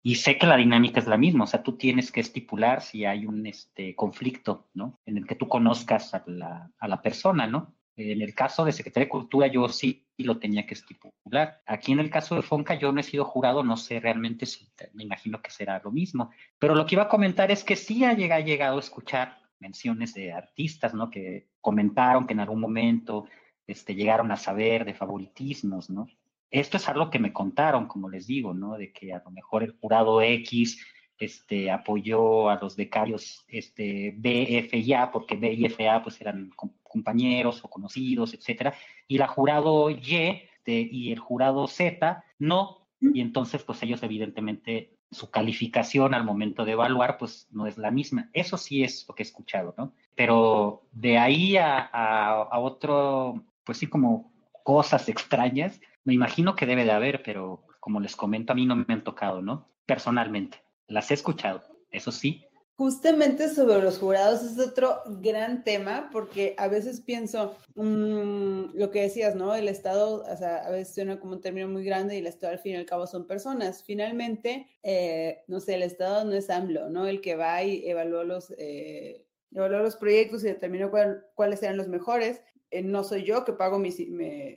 Y 0.04 0.16
sé 0.16 0.38
que 0.38 0.48
la 0.48 0.58
dinámica 0.58 1.00
es 1.00 1.08
la 1.08 1.18
misma, 1.18 1.44
o 1.44 1.48
sea, 1.48 1.62
tú 1.62 1.78
tienes 1.78 2.12
que 2.12 2.22
estipular 2.22 2.82
si 2.82 3.06
hay 3.06 3.26
un 3.26 3.46
este, 3.46 3.96
conflicto, 3.96 4.70
¿no? 4.74 5.00
En 5.06 5.18
el 5.18 5.28
que 5.28 5.36
tú 5.36 5.48
conozcas 5.48 6.14
a 6.14 6.24
la, 6.26 6.72
a 6.80 6.88
la 6.88 7.02
persona, 7.02 7.46
¿no? 7.46 7.76
En 7.96 8.22
el 8.22 8.34
caso 8.34 8.66
de 8.66 8.72
Secretaría 8.72 9.06
de 9.06 9.10
Cultura 9.10 9.48
yo 9.48 9.68
sí 9.68 10.08
lo 10.18 10.40
tenía 10.40 10.66
que 10.66 10.74
estipular. 10.74 11.62
Aquí 11.66 11.92
en 11.92 12.00
el 12.00 12.10
caso 12.10 12.36
de 12.36 12.42
Fonca 12.42 12.76
yo 12.76 12.92
no 12.92 13.00
he 13.00 13.04
sido 13.04 13.26
jurado, 13.26 13.64
no 13.64 13.78
sé 13.78 14.00
realmente 14.00 14.46
si, 14.46 14.68
me 14.94 15.04
imagino 15.04 15.42
que 15.42 15.52
será 15.52 15.82
lo 15.84 15.92
mismo. 15.92 16.32
Pero 16.58 16.76
lo 16.76 16.86
que 16.86 16.96
iba 16.96 17.04
a 17.04 17.10
comentar 17.10 17.52
es 17.52 17.64
que 17.64 17.76
sí 17.76 18.04
ha 18.04 18.14
llegado, 18.14 18.42
ha 18.42 18.46
llegado 18.46 18.78
a 18.78 18.80
escuchar 18.80 19.38
menciones 19.60 20.14
de 20.14 20.32
artistas, 20.32 20.94
¿no? 20.94 21.10
Que 21.10 21.50
comentaron 21.60 22.26
que 22.26 22.34
en 22.34 22.40
algún 22.40 22.60
momento 22.60 23.28
este, 23.68 23.94
llegaron 23.94 24.32
a 24.32 24.38
saber 24.38 24.86
de 24.86 24.94
favoritismos, 24.94 25.90
¿no? 25.90 26.08
Esto 26.52 26.78
es 26.78 26.88
algo 26.90 27.10
que 27.10 27.20
me 27.20 27.34
contaron, 27.34 27.88
como 27.88 28.10
les 28.10 28.28
digo, 28.28 28.54
¿no? 28.54 28.78
De 28.78 28.92
que 28.92 29.14
a 29.14 29.22
lo 29.24 29.32
mejor 29.32 29.64
el 29.64 29.72
jurado 29.80 30.22
X 30.22 30.86
este, 31.18 31.72
apoyó 31.72 32.50
a 32.50 32.56
los 32.56 32.76
becarios 32.76 33.46
este, 33.48 34.14
B, 34.18 34.58
F 34.58 34.78
y 34.78 34.94
A, 34.94 35.12
porque 35.12 35.36
B 35.36 35.54
y 35.54 35.66
F 35.66 35.88
A 35.88 36.04
pues 36.04 36.20
eran 36.20 36.52
compañeros 36.84 37.64
o 37.64 37.70
conocidos, 37.70 38.34
etcétera, 38.34 38.74
y 39.08 39.18
la 39.18 39.28
jurado 39.28 39.90
Y 39.90 40.16
este, 40.16 40.90
y 40.92 41.12
el 41.12 41.20
jurado 41.20 41.68
Z 41.68 42.24
no, 42.38 42.88
y 43.00 43.22
entonces 43.22 43.64
pues 43.64 43.82
ellos 43.84 44.04
evidentemente 44.04 44.98
su 45.10 45.30
calificación 45.30 46.14
al 46.14 46.24
momento 46.24 46.66
de 46.66 46.74
evaluar 46.74 47.18
pues 47.18 47.48
no 47.52 47.68
es 47.68 47.78
la 47.78 47.92
misma. 47.92 48.30
Eso 48.34 48.58
sí 48.58 48.84
es 48.84 49.06
lo 49.08 49.16
que 49.16 49.24
he 49.24 49.26
escuchado, 49.26 49.74
¿no? 49.78 49.94
Pero 50.16 50.84
de 50.92 51.18
ahí 51.18 51.58
a, 51.58 51.90
a, 51.92 52.44
a 52.44 52.60
otro, 52.60 53.44
pues 53.64 53.78
sí 53.78 53.88
como 53.88 54.32
cosas 54.64 55.10
extrañas, 55.10 55.82
me 56.04 56.14
imagino 56.14 56.56
que 56.56 56.66
debe 56.66 56.86
de 56.86 56.92
haber, 56.92 57.24
pero 57.24 57.64
como 57.80 58.00
les 58.00 58.16
comento, 58.16 58.54
a 58.54 58.56
mí 58.56 58.66
no 58.66 58.76
me 58.76 58.86
han 58.90 59.04
tocado, 59.04 59.42
¿no? 59.42 59.70
Personalmente. 59.86 60.64
Las 60.88 61.12
he 61.12 61.14
escuchado, 61.14 61.64
eso 61.92 62.12
sí. 62.12 62.46
Justamente 62.76 63.48
sobre 63.50 63.82
los 63.82 64.00
jurados 64.00 64.42
es 64.42 64.58
otro 64.58 65.02
gran 65.06 65.64
tema, 65.64 66.10
porque 66.12 66.56
a 66.58 66.68
veces 66.68 67.02
pienso, 67.02 67.56
mmm, 67.76 68.74
lo 68.74 68.90
que 68.90 69.04
decías, 69.04 69.36
¿no? 69.36 69.54
El 69.54 69.68
Estado, 69.68 70.24
o 70.24 70.38
sea, 70.38 70.66
a 70.66 70.72
veces 70.72 70.96
suena 70.96 71.20
como 71.20 71.34
un 71.34 71.42
término 71.42 71.68
muy 71.68 71.84
grande 71.84 72.16
y 72.16 72.20
el 72.20 72.28
Estado 72.28 72.54
al 72.54 72.60
fin 72.60 72.74
y 72.74 72.78
al 72.78 72.86
cabo 72.88 73.06
son 73.06 73.28
personas. 73.28 73.84
Finalmente, 73.84 74.68
eh, 74.82 75.44
no 75.48 75.60
sé, 75.60 75.76
el 75.76 75.84
Estado 75.84 76.26
no 76.26 76.34
es 76.34 76.50
AMLO, 76.50 76.90
¿no? 76.90 77.06
El 77.06 77.22
que 77.22 77.36
va 77.36 77.62
y 77.64 77.88
evalúa 77.88 78.24
los, 78.24 78.52
eh, 78.58 79.26
evaluó 79.52 79.80
los 79.80 79.96
proyectos 79.96 80.44
y 80.44 80.48
determinó 80.48 80.90
cuáles 81.36 81.62
eran 81.62 81.78
los 81.78 81.88
mejores. 81.88 82.42
Eh, 82.72 82.82
no 82.82 83.04
soy 83.04 83.24
yo 83.24 83.44
que 83.44 83.54
pago 83.54 83.78
mis, 83.78 84.00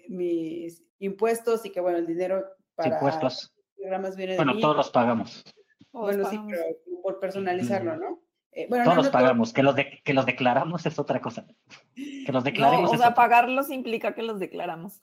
mis 0.08 0.82
impuestos 1.00 1.66
y 1.66 1.70
que, 1.70 1.80
bueno, 1.80 1.98
el 1.98 2.06
dinero 2.06 2.44
para 2.76 2.94
impuestos. 2.94 3.52
programas 3.76 4.16
viene 4.16 4.32
de 4.32 4.38
Bueno, 4.38 4.58
todos 4.58 4.76
los 4.76 4.90
pagamos. 4.90 5.44
bueno, 5.92 6.30
sí, 6.30 6.40
pero 6.48 6.64
por 7.02 7.18
personalizarlo, 7.18 7.96
¿no? 7.96 8.22
Eh, 8.52 8.66
bueno, 8.68 8.84
todos 8.84 8.96
los 8.96 9.08
pagamos, 9.08 9.52
que 9.52 9.64
los, 9.64 9.74
de, 9.74 10.00
que 10.04 10.14
los 10.14 10.26
declaramos 10.26 10.86
es 10.86 10.98
otra 10.98 11.20
cosa. 11.20 11.44
Que 11.94 12.30
los 12.32 12.44
declaremos. 12.44 12.92
o 12.92 12.96
sea, 12.96 13.14
pagarlos 13.14 13.68
implica 13.70 14.14
que 14.14 14.22
los 14.22 14.38
declaramos. 14.38 15.02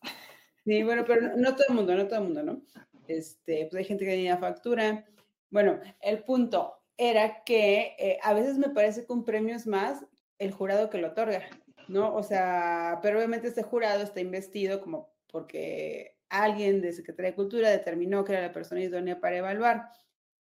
Sí, 0.64 0.84
bueno, 0.84 1.03
pero 1.05 1.36
no, 1.36 1.55
todo 1.55 1.66
el 1.68 1.76
mundo, 1.76 1.95
no 1.95 2.07
todo 2.07 2.20
el 2.20 2.26
mundo, 2.26 2.43
¿no? 2.43 2.62
Este, 3.07 3.68
pues 3.70 3.80
hay 3.80 3.86
gente 3.86 4.05
que 4.05 4.12
tenía 4.12 4.38
factura. 4.38 5.05
Bueno, 5.49 5.80
el 5.99 6.24
punto 6.24 6.82
era 6.97 7.43
que 7.43 7.95
eh, 7.99 8.20
a 8.24 8.34
veces 8.34 8.57
me 8.57 8.70
parece 8.70 9.05
que 9.05 9.12
un 9.12 9.26
premio 9.26 9.55
es 9.55 9.68
más 9.68 10.05
el 10.38 10.51
jurado 10.51 10.89
que 10.89 10.97
lo 10.97 11.09
otorga, 11.09 11.41
¿no? 11.91 12.15
O 12.15 12.23
sea, 12.23 12.99
pero 13.01 13.17
obviamente 13.17 13.47
este 13.47 13.63
jurado 13.63 14.03
está 14.03 14.19
investido 14.19 14.81
como 14.81 15.13
porque 15.27 16.17
alguien 16.29 16.81
de 16.81 16.93
Secretaría 16.93 17.31
de 17.31 17.35
Cultura 17.35 17.69
determinó 17.69 18.23
que 18.23 18.33
era 18.33 18.41
la 18.41 18.53
persona 18.53 18.81
idónea 18.81 19.19
para 19.19 19.37
evaluar. 19.37 19.89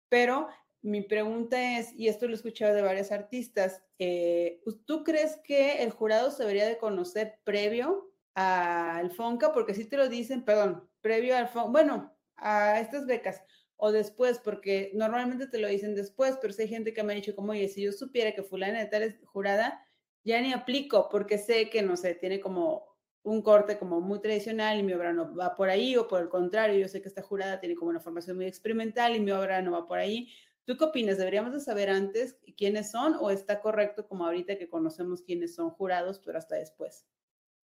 Pero 0.09 0.49
mi 0.83 1.03
pregunta 1.03 1.79
es, 1.79 1.93
y 1.95 2.09
esto 2.09 2.27
lo 2.27 2.33
he 2.33 2.37
escuchado 2.37 2.75
de 2.75 2.83
varios 2.83 3.13
artistas, 3.13 3.83
eh, 3.99 4.63
¿tú 4.87 5.05
crees 5.05 5.39
que 5.45 5.83
el 5.83 5.91
jurado 5.91 6.31
se 6.31 6.43
debería 6.43 6.67
de 6.67 6.79
conocer 6.79 7.39
previo 7.45 8.11
al 8.35 9.11
FONCA? 9.11 9.53
Porque 9.53 9.75
si 9.75 9.85
te 9.85 9.97
lo 9.97 10.09
dicen, 10.09 10.45
perdón, 10.45 10.89
previo 11.01 11.37
al 11.37 11.49
FONCA, 11.49 11.71
bueno, 11.71 12.17
a 12.37 12.81
estas 12.81 13.07
becas, 13.07 13.43
o 13.77 13.93
después, 13.93 14.39
porque 14.39 14.91
normalmente 14.95 15.47
te 15.47 15.59
lo 15.59 15.69
dicen 15.69 15.95
después, 15.95 16.39
pero 16.41 16.53
si 16.53 16.63
hay 16.63 16.69
gente 16.69 16.93
que 16.93 17.03
me 17.03 17.13
ha 17.13 17.17
dicho 17.17 17.35
como, 17.35 17.53
oye, 17.53 17.69
si 17.69 17.83
yo 17.83 17.93
supiera 17.93 18.33
que 18.33 18.43
fulana 18.43 18.79
de 18.79 18.87
tal 18.87 19.03
es 19.03 19.19
jurada, 19.25 19.87
ya 20.25 20.41
ni 20.41 20.53
aplico, 20.53 21.09
porque 21.11 21.39
sé 21.39 21.71
que, 21.71 21.83
no 21.83 21.97
sé, 21.97 22.15
tiene 22.15 22.41
como 22.41 22.91
un 23.23 23.43
corte 23.43 23.79
como 23.79 24.01
muy 24.01 24.21
tradicional 24.21 24.79
y 24.79 24.83
mi 24.83 24.93
obra 24.93 25.13
no 25.13 25.35
va 25.35 25.55
por 25.55 25.69
ahí, 25.69 25.97
o 25.97 26.09
por 26.09 26.23
el 26.23 26.29
contrario, 26.29 26.79
yo 26.79 26.89
sé 26.89 27.03
que 27.03 27.09
esta 27.09 27.23
jurada 27.23 27.61
tiene 27.61 27.75
como 27.75 27.91
una 27.91 28.01
formación 28.01 28.37
muy 28.37 28.47
experimental 28.47 29.15
y 29.15 29.21
mi 29.21 29.31
obra 29.31 29.61
no 29.63 29.73
va 29.73 29.87
por 29.87 29.99
ahí. 29.99 30.33
¿Tú 30.65 30.77
qué 30.77 30.85
opinas? 30.85 31.19
¿Deberíamos 31.19 31.53
de 31.53 31.61
saber 31.61 31.91
antes 31.91 32.39
quiénes 32.57 32.91
son 32.91 33.17
o 33.21 33.31
está 33.31 33.61
correcto 33.61 34.07
como 34.07 34.25
ahorita 34.25 34.57
que 34.57 34.69
conocemos 34.69 35.23
quiénes 35.23 35.55
son 35.55 35.71
jurados, 35.71 36.21
pero 36.25 36.39
hasta 36.39 36.57
después 36.57 37.07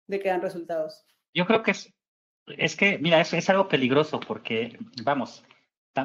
de 0.06 0.20
que 0.20 0.28
dan 0.28 0.42
resultados? 0.42 1.04
Yo 1.34 1.46
creo 1.46 1.62
que 1.62 1.70
es, 1.72 1.92
es 2.46 2.76
que, 2.76 2.98
mira, 2.98 3.20
es, 3.20 3.32
es 3.32 3.48
algo 3.48 3.68
peligroso 3.68 4.20
porque, 4.20 4.78
vamos, 5.04 5.44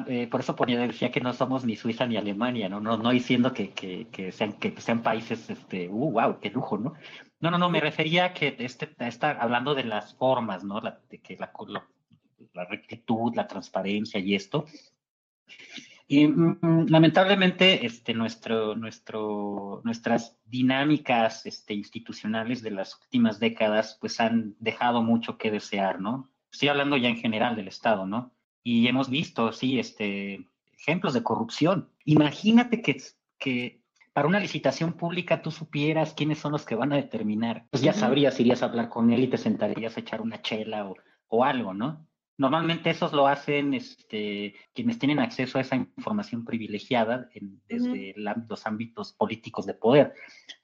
eh, 0.06 0.26
por 0.28 0.40
eso 0.40 0.56
ponía, 0.56 0.80
decía 0.80 1.10
que 1.10 1.20
no 1.20 1.32
somos 1.32 1.64
ni 1.64 1.76
Suiza 1.76 2.06
ni 2.06 2.16
Alemania, 2.16 2.68
¿no? 2.68 2.80
No, 2.80 2.96
no 2.96 3.10
diciendo 3.10 3.52
que, 3.52 3.70
que, 3.70 4.08
que, 4.08 4.32
sean, 4.32 4.54
que 4.54 4.80
sean 4.80 5.02
países, 5.02 5.50
este, 5.50 5.88
uh, 5.88 6.10
wow, 6.12 6.40
qué 6.40 6.50
lujo, 6.50 6.78
¿no? 6.78 6.94
No, 7.40 7.50
no, 7.50 7.58
no, 7.58 7.70
me 7.70 7.80
refería 7.80 8.26
a 8.26 8.32
que 8.32 8.56
este, 8.58 8.94
está 8.98 9.32
hablando 9.32 9.74
de 9.74 9.84
las 9.84 10.14
formas, 10.14 10.64
¿no? 10.64 10.80
La, 10.80 11.00
de 11.10 11.18
que 11.20 11.36
la, 11.36 11.52
la, 12.54 12.64
rectitud, 12.64 13.34
la 13.34 13.46
transparencia 13.46 14.20
y 14.20 14.34
esto. 14.34 14.66
Y 16.08 16.26
mm, 16.26 16.58
mm, 16.60 16.86
lamentablemente, 16.88 17.84
este, 17.86 18.14
nuestro, 18.14 18.74
nuestro, 18.74 19.80
nuestras 19.84 20.38
dinámicas 20.44 21.46
este, 21.46 21.74
institucionales 21.74 22.62
de 22.62 22.70
las 22.70 22.98
últimas 23.00 23.40
décadas, 23.40 23.98
pues 24.00 24.20
han 24.20 24.54
dejado 24.58 25.02
mucho 25.02 25.38
que 25.38 25.50
desear, 25.50 26.00
¿no? 26.00 26.30
Estoy 26.50 26.68
hablando 26.68 26.96
ya 26.96 27.08
en 27.08 27.16
general 27.16 27.56
del 27.56 27.68
Estado, 27.68 28.06
¿no? 28.06 28.32
Y 28.62 28.86
hemos 28.86 29.10
visto, 29.10 29.52
sí, 29.52 29.78
este, 29.78 30.46
ejemplos 30.72 31.14
de 31.14 31.22
corrupción. 31.22 31.90
Imagínate 32.04 32.82
que, 32.82 33.02
que 33.38 33.82
para 34.12 34.28
una 34.28 34.40
licitación 34.40 34.94
pública 34.94 35.42
tú 35.42 35.50
supieras 35.50 36.14
quiénes 36.14 36.38
son 36.38 36.52
los 36.52 36.64
que 36.64 36.74
van 36.74 36.92
a 36.92 36.96
determinar. 36.96 37.66
Pues 37.70 37.82
ya 37.82 37.92
sabrías, 37.92 38.38
irías 38.40 38.62
a 38.62 38.66
hablar 38.66 38.88
con 38.88 39.12
él 39.12 39.24
y 39.24 39.28
te 39.28 39.38
sentarías 39.38 39.96
a 39.96 40.00
echar 40.00 40.20
una 40.20 40.42
chela 40.42 40.88
o, 40.88 40.96
o 41.28 41.44
algo, 41.44 41.74
¿no? 41.74 42.06
Normalmente 42.38 42.90
esos 42.90 43.12
lo 43.12 43.28
hacen 43.28 43.74
este, 43.74 44.54
quienes 44.74 44.98
tienen 44.98 45.18
acceso 45.18 45.58
a 45.58 45.60
esa 45.60 45.76
información 45.76 46.44
privilegiada 46.44 47.28
desde 47.68 48.14
los 48.16 48.66
ámbitos 48.66 49.12
políticos 49.12 49.66
de 49.66 49.74
poder. 49.74 50.14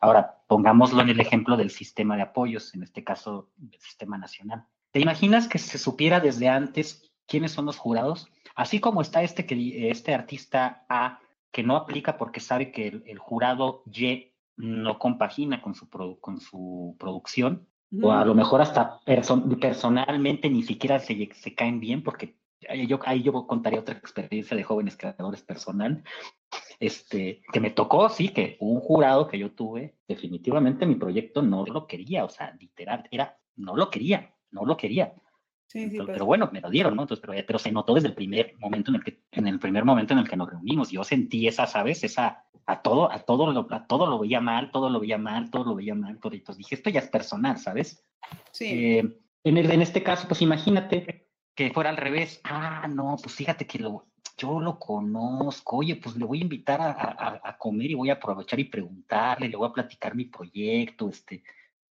Ahora, 0.01 0.39
pongámoslo 0.49 1.03
en 1.03 1.11
el 1.11 1.21
ejemplo 1.21 1.57
del 1.57 1.71
sistema 1.71 2.17
de 2.17 2.23
apoyos, 2.23 2.75
en 2.75 2.83
este 2.83 3.05
caso 3.05 3.51
del 3.57 3.81
sistema 3.81 4.17
nacional. 4.19 4.65
¿Te 4.91 5.01
imaginas 5.01 5.47
que 5.47 5.59
se 5.59 5.79
supiera 5.79 6.19
desde 6.21 6.49
antes 6.49 7.08
quiénes 7.29 7.53
son 7.53 7.67
los 7.67 7.77
jurados, 7.77 8.29
así 8.57 8.81
como 8.81 9.03
está 9.03 9.23
este, 9.23 9.47
que, 9.47 9.91
este 9.91 10.15
artista 10.15 10.85
A 10.89 11.21
que 11.53 11.63
no 11.63 11.77
aplica 11.77 12.17
porque 12.19 12.41
sabe 12.41 12.73
que 12.73 12.89
el, 12.89 13.19
jurado 13.19 13.83
Y 13.87 14.33
no 14.57 14.99
compagina 14.99 15.63
con 15.63 15.75
su, 15.75 15.89
con 16.21 16.41
su 16.41 16.97
producción, 16.99 17.69
o 18.03 18.13
a 18.13 18.25
lo 18.25 18.35
mejor 18.35 18.61
hasta 18.61 19.01
personalmente 19.61 20.51
ni 20.51 20.63
siquiera 20.63 20.99
se, 20.99 21.31
se 21.33 21.55
caen 21.55 21.81
bien, 21.81 22.03
porque 22.03 22.37
yo, 22.87 22.99
ahí 23.05 23.23
yo 23.23 23.47
contaría 23.47 23.81
otra 23.81 23.97
experiencia 23.97 24.57
de 24.57 24.65
jóvenes 24.65 24.97
creadores 24.97 25.43
personal, 25.43 26.03
este, 26.81 27.43
que 27.53 27.61
me 27.61 27.71
tocó, 27.71 28.09
sí, 28.09 28.29
que 28.29 28.57
un 28.61 28.81
jurado 28.81 29.29
que 29.29 29.39
yo 29.39 29.53
tuve, 29.53 29.97
definitivamente 30.07 30.87
mi 30.87 30.97
proyecto 30.97 31.43
no 31.43 31.65
lo 31.65 31.87
quería, 31.87 32.25
o 32.25 32.29
sea, 32.29 32.55
literal, 32.59 33.09
era, 33.11 33.39
no 33.57 33.77
lo 33.77 33.91
quería, 33.91 34.35
no 34.51 34.65
lo 34.65 34.77
quería. 34.77 35.15
Sí, 35.69 35.91
sí, 35.91 35.99
pero, 36.07 36.25
bueno, 36.25 36.49
me 36.51 36.63
lo 36.63 36.71
dieron, 36.71 36.97
¿no? 36.97 37.03
Entonces, 37.03 37.23
pero, 37.25 37.47
pero, 37.47 37.59
se 37.59 37.71
notó 37.71 37.93
desde 37.93 38.09
el 38.09 38.15
primer 38.15 38.55
momento 38.59 38.91
en 38.91 38.97
el 38.97 39.05
que, 39.05 39.23
en 39.33 39.47
el 39.47 39.59
primer 39.59 39.85
momento 39.85 40.15
en 40.15 40.21
el 40.21 40.29
que 40.29 40.37
nos 40.37 40.49
reunimos. 40.49 40.91
Yo 40.91 41.05
sentí 41.05 41.47
esa, 41.47 41.67
¿sabes? 41.67 42.03
Esa, 42.05 42.47
a 42.65 42.81
todo, 42.81 43.13
a 43.13 43.19
todo 43.19 43.53
lo, 43.53 43.67
a 43.71 43.87
todo 43.87 44.07
lo 44.07 44.19
veía 44.19 44.41
mal, 44.41 44.71
todo 44.71 44.89
lo 44.89 44.99
veía 44.99 45.19
mal, 45.19 45.51
todo 45.51 45.65
lo 45.65 45.75
veía 45.75 45.95
mal, 45.95 46.19
todo. 46.21 46.33
Entonces 46.33 46.57
dije, 46.57 46.75
esto 46.75 46.89
ya 46.89 47.01
es 47.01 47.09
personal, 47.09 47.59
¿sabes? 47.59 48.03
Sí. 48.51 48.65
Eh, 48.65 49.19
en, 49.45 49.59
el, 49.59 49.71
en 49.71 49.83
este 49.83 50.03
caso, 50.03 50.27
pues 50.27 50.41
imagínate 50.41 51.29
que 51.55 51.71
fuera 51.71 51.91
al 51.91 51.99
revés. 51.99 52.41
Ah, 52.45 52.89
no, 52.89 53.17
pues 53.23 53.35
fíjate 53.35 53.67
que 53.67 53.79
lo, 53.79 54.07
yo 54.39 54.61
lo 54.61 54.79
conozco, 54.79 55.77
oye, 55.77 55.97
pues 55.97 56.17
le 56.17 56.25
voy 56.25 56.39
a 56.39 56.43
invitar 56.43 56.81
a, 56.81 56.93
a, 56.93 57.41
a 57.45 57.59
comer 57.59 57.91
y 57.91 57.95
voy 57.95 58.09
a 58.09 58.15
aprovechar 58.15 58.59
y 58.59 58.65
preguntarle, 58.65 59.51
le 59.51 59.57
voy 59.59 59.69
a 59.69 59.73
platicar 59.73 60.15
mi 60.15 60.25
proyecto, 60.25 61.11
este, 61.11 61.43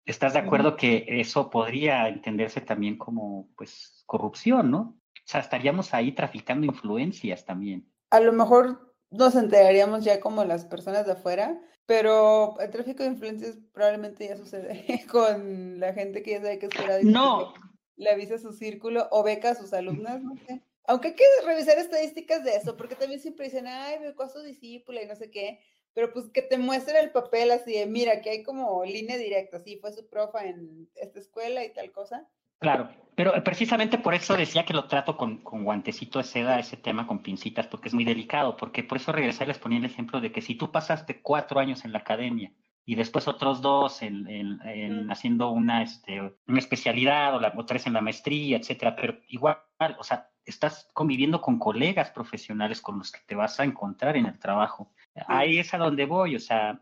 ¿Estás 0.07 0.31
de 0.31 0.39
acuerdo 0.39 0.77
que 0.77 1.05
eso 1.07 1.49
podría 1.49 2.07
entenderse 2.07 2.61
también 2.61 2.97
como, 2.97 3.49
pues, 3.57 4.03
corrupción, 4.05 4.71
¿no? 4.71 4.79
O 4.79 5.29
sea, 5.29 5.41
estaríamos 5.41 5.93
ahí 5.93 6.13
traficando 6.13 6.65
influencias 6.65 7.43
también. 7.43 7.91
A 8.11 8.21
lo 8.21 8.31
mejor 8.31 8.95
nos 9.11 9.35
enteraríamos 9.35 10.05
ya 10.05 10.21
como 10.21 10.45
las 10.45 10.63
personas 10.63 11.05
de 11.05 11.11
afuera, 11.11 11.59
pero 11.85 12.57
el 12.61 12.69
tráfico 12.71 13.03
de 13.03 13.09
influencias 13.09 13.57
probablemente 13.73 14.25
ya 14.29 14.37
sucede 14.37 15.05
con 15.11 15.81
la 15.81 15.93
gente 15.93 16.23
que 16.23 16.31
ya 16.31 16.41
sabe 16.41 16.57
que 16.57 16.67
es 16.67 16.73
fuera 16.73 16.99
No. 17.03 17.53
Le 17.97 18.09
avisa 18.09 18.37
su 18.37 18.53
círculo 18.53 19.09
o 19.11 19.23
beca 19.23 19.51
a 19.51 19.55
sus 19.55 19.73
alumnas, 19.73 20.23
no 20.23 20.37
sé. 20.37 20.63
Aunque 20.85 21.09
hay 21.09 21.15
que 21.15 21.23
revisar 21.45 21.77
estadísticas 21.79 22.45
de 22.45 22.55
eso, 22.55 22.77
porque 22.77 22.95
también 22.95 23.19
siempre 23.19 23.45
dicen, 23.45 23.67
ay, 23.67 23.99
becó 23.99 24.23
a 24.23 24.29
su 24.29 24.41
discípula 24.41 25.01
y 25.01 25.07
no 25.07 25.15
sé 25.17 25.29
qué 25.29 25.59
pero 25.97 26.13
pues 26.13 26.29
que 26.29 26.43
te 26.43 26.59
muestre 26.59 26.99
el 26.99 27.09
papel 27.09 27.49
así 27.49 27.73
de, 27.73 27.87
mira, 27.87 28.21
que 28.21 28.29
hay 28.29 28.43
como 28.43 28.85
línea 28.85 29.17
directa, 29.17 29.57
sí, 29.57 29.79
fue 29.81 29.91
su 29.91 30.07
profa 30.07 30.45
en 30.45 30.87
esta 30.93 31.17
escuela 31.17 31.65
y 31.65 31.73
tal 31.73 31.91
cosa. 31.91 32.27
Claro, 32.59 32.91
pero 33.15 33.33
precisamente 33.43 33.97
por 33.97 34.13
eso 34.13 34.37
decía 34.37 34.63
que 34.63 34.75
lo 34.75 34.87
trato 34.87 35.17
con, 35.17 35.39
con 35.39 35.63
guantecito 35.63 36.19
de 36.19 36.25
seda, 36.25 36.59
ese 36.59 36.77
tema 36.77 37.07
con 37.07 37.23
pincitas, 37.23 37.65
porque 37.65 37.87
es 37.87 37.95
muy 37.95 38.05
delicado, 38.05 38.57
porque 38.57 38.83
por 38.83 38.99
eso 38.99 39.11
regresé 39.11 39.47
les 39.47 39.57
ponía 39.57 39.79
el 39.79 39.85
ejemplo 39.85 40.21
de 40.21 40.31
que 40.31 40.43
si 40.43 40.53
tú 40.53 40.71
pasaste 40.71 41.19
cuatro 41.19 41.59
años 41.59 41.83
en 41.83 41.91
la 41.91 41.97
academia 41.97 42.51
y 42.87 42.95
después 42.95 43.27
otros 43.27 43.61
dos 43.61 44.01
en, 44.01 44.27
en, 44.27 45.11
haciendo 45.11 45.51
una, 45.51 45.83
este, 45.83 46.21
una 46.47 46.59
especialidad 46.59 47.35
o, 47.35 47.39
la, 47.39 47.53
o 47.55 47.65
tres 47.65 47.85
en 47.85 47.93
la 47.93 48.01
maestría, 48.01 48.57
etcétera, 48.57 48.95
pero 48.95 49.19
igual, 49.27 49.57
o 49.99 50.03
sea, 50.03 50.31
estás 50.45 50.89
conviviendo 50.93 51.41
con 51.41 51.59
colegas 51.59 52.11
profesionales 52.11 52.79
con 52.81 52.97
los 52.97 53.11
que 53.11 53.19
te 53.27 53.35
vas 53.35 53.59
a 53.59 53.65
encontrar 53.65 54.15
en 54.15 54.25
el 54.25 54.39
trabajo 54.39 54.93
Ahí 55.27 55.59
es 55.59 55.73
a 55.73 55.77
donde 55.77 56.05
voy, 56.05 56.35
o 56.35 56.39
sea, 56.39 56.81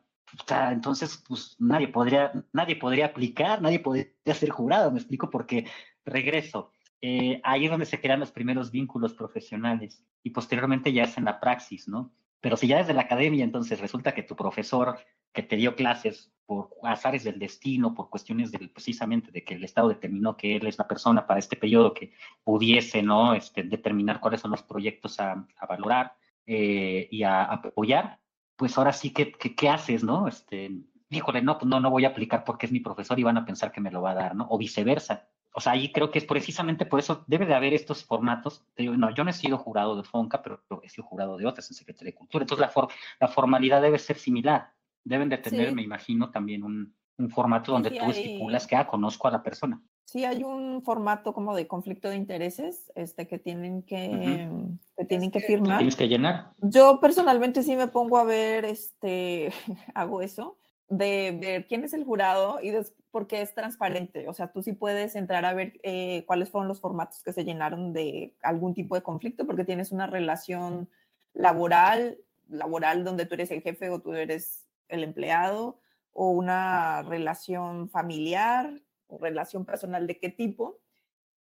entonces 0.71 1.23
pues 1.27 1.55
nadie 1.59 1.87
podría, 1.87 2.31
nadie 2.51 2.75
podría 2.75 3.07
aplicar, 3.07 3.61
nadie 3.61 3.79
podría 3.79 4.11
ser 4.33 4.49
jurado, 4.49 4.91
me 4.91 4.99
explico, 4.99 5.29
porque 5.29 5.67
regreso. 6.03 6.71
Eh, 7.01 7.39
ahí 7.43 7.65
es 7.65 7.71
donde 7.71 7.85
se 7.85 8.01
crean 8.01 8.19
los 8.19 8.31
primeros 8.31 8.71
vínculos 8.71 9.13
profesionales 9.13 10.03
y 10.23 10.31
posteriormente 10.31 10.91
ya 10.91 11.03
es 11.03 11.17
en 11.17 11.25
la 11.25 11.39
praxis, 11.39 11.87
¿no? 11.87 12.13
Pero 12.41 12.57
si 12.57 12.67
ya 12.67 12.77
desde 12.77 12.93
la 12.93 13.01
academia, 13.01 13.43
entonces 13.43 13.79
resulta 13.79 14.13
que 14.13 14.23
tu 14.23 14.35
profesor 14.35 14.97
que 15.36 15.43
te 15.43 15.55
dio 15.55 15.75
clases 15.75 16.31
por 16.47 16.69
azares 16.83 17.23
del 17.23 17.38
destino, 17.39 17.93
por 17.93 18.09
cuestiones 18.09 18.51
del, 18.51 18.69
precisamente 18.69 19.31
de 19.31 19.43
que 19.43 19.55
el 19.55 19.63
Estado 19.63 19.89
determinó 19.89 20.38
que 20.38 20.55
él 20.55 20.65
es 20.65 20.77
la 20.77 20.88
persona 20.88 21.27
para 21.27 21.39
este 21.39 21.55
periodo 21.55 21.93
que 21.93 22.13
pudiese, 22.43 23.03
¿no? 23.03 23.33
Este, 23.36 23.63
determinar 23.63 24.19
cuáles 24.19 24.41
son 24.41 24.51
los 24.51 24.63
proyectos 24.63 25.19
a, 25.19 25.45
a 25.57 25.65
valorar 25.67 26.15
eh, 26.47 27.07
y 27.11 27.23
a, 27.23 27.43
a 27.43 27.53
apoyar, 27.55 28.19
pues 28.55 28.77
ahora 28.77 28.93
sí 28.93 29.11
que, 29.11 29.31
¿qué 29.31 29.69
haces, 29.69 30.03
no? 30.03 30.27
Este, 30.27 30.71
híjole, 31.09 31.41
no, 31.41 31.57
pues 31.57 31.67
no, 31.67 31.79
no 31.79 31.89
voy 31.89 32.05
a 32.05 32.09
aplicar 32.09 32.43
porque 32.43 32.67
es 32.67 32.71
mi 32.71 32.79
profesor 32.79 33.19
y 33.19 33.23
van 33.23 33.38
a 33.38 33.45
pensar 33.45 33.71
que 33.71 33.81
me 33.81 33.91
lo 33.91 34.01
va 34.01 34.11
a 34.11 34.15
dar, 34.15 34.36
¿no? 34.36 34.47
O 34.49 34.57
viceversa. 34.57 35.27
O 35.57 35.61
sea, 35.61 35.71
ahí 35.71 35.91
creo 35.91 36.11
que 36.11 36.19
es 36.19 36.25
precisamente 36.25 36.86
por 36.86 36.99
eso 36.99 37.23
debe 37.27 37.45
de 37.45 37.55
haber 37.55 37.73
estos 37.73 38.03
formatos. 38.03 38.65
No, 38.77 39.09
yo 39.11 39.23
no 39.23 39.29
he 39.29 39.33
sido 39.33 39.57
jurado 39.57 39.95
de 39.95 40.03
FONCA, 40.03 40.43
pero 40.43 40.61
he 40.83 40.89
sido 40.89 41.07
jurado 41.07 41.38
de 41.38 41.45
otras 41.45 41.69
en 41.71 41.77
Secretaría 41.77 42.11
de 42.11 42.17
Cultura. 42.17 42.43
Entonces, 42.43 42.67
la, 42.75 42.88
la 43.21 43.27
formalidad 43.29 43.81
debe 43.81 43.97
ser 43.97 44.17
similar. 44.17 44.73
Deben 45.05 45.29
de 45.29 45.37
tener, 45.37 45.73
me 45.73 45.83
imagino, 45.83 46.31
también 46.31 46.63
un, 46.63 46.93
un 47.17 47.29
formato 47.29 47.71
donde 47.71 47.91
tú 47.91 48.05
estipulas 48.09 48.67
que, 48.67 48.75
ah, 48.75 48.87
conozco 48.87 49.27
a 49.27 49.31
la 49.31 49.43
persona. 49.43 49.81
Sí, 50.05 50.23
hay 50.23 50.43
un 50.43 50.83
formato 50.83 51.33
como 51.33 51.55
de 51.55 51.67
conflicto 51.67 52.09
de 52.09 52.15
intereses 52.15 52.91
este, 52.95 53.27
que 53.27 53.39
tienen 53.39 53.81
que, 53.81 54.49
que 54.97 55.05
tienen 55.05 55.31
que 55.31 55.39
firmar. 55.39 55.79
Tienes 55.79 55.95
que 55.95 56.07
llenar. 56.07 56.51
Yo 56.59 56.99
personalmente 56.99 57.63
sí 57.63 57.75
me 57.75 57.87
pongo 57.87 58.17
a 58.17 58.23
ver, 58.23 58.65
este, 58.65 59.51
hago 59.95 60.21
eso, 60.21 60.57
de 60.89 61.37
ver 61.41 61.67
quién 61.67 61.83
es 61.83 61.93
el 61.93 62.03
jurado 62.03 62.59
y 62.61 62.71
porque 63.09 63.41
es 63.41 63.55
transparente. 63.55 64.27
O 64.27 64.33
sea, 64.33 64.51
tú 64.51 64.61
sí 64.61 64.73
puedes 64.73 65.15
entrar 65.15 65.45
a 65.45 65.53
ver 65.53 65.79
eh, 65.83 66.23
cuáles 66.27 66.51
fueron 66.51 66.67
los 66.67 66.81
formatos 66.81 67.23
que 67.23 67.33
se 67.33 67.43
llenaron 67.43 67.91
de 67.93 68.35
algún 68.43 68.73
tipo 68.73 68.95
de 68.95 69.01
conflicto, 69.01 69.47
porque 69.47 69.65
tienes 69.65 69.91
una 69.91 70.05
relación 70.05 70.89
laboral, 71.33 72.19
laboral 72.47 73.03
donde 73.03 73.25
tú 73.25 73.33
eres 73.33 73.49
el 73.51 73.61
jefe 73.61 73.89
o 73.89 74.01
tú 74.01 74.13
eres 74.13 74.64
el 74.89 75.03
empleado, 75.03 75.79
o 76.11 76.29
una 76.31 77.01
relación 77.03 77.89
familiar 77.89 78.81
relación 79.19 79.65
personal 79.65 80.07
de 80.07 80.19
qué 80.19 80.29
tipo. 80.29 80.79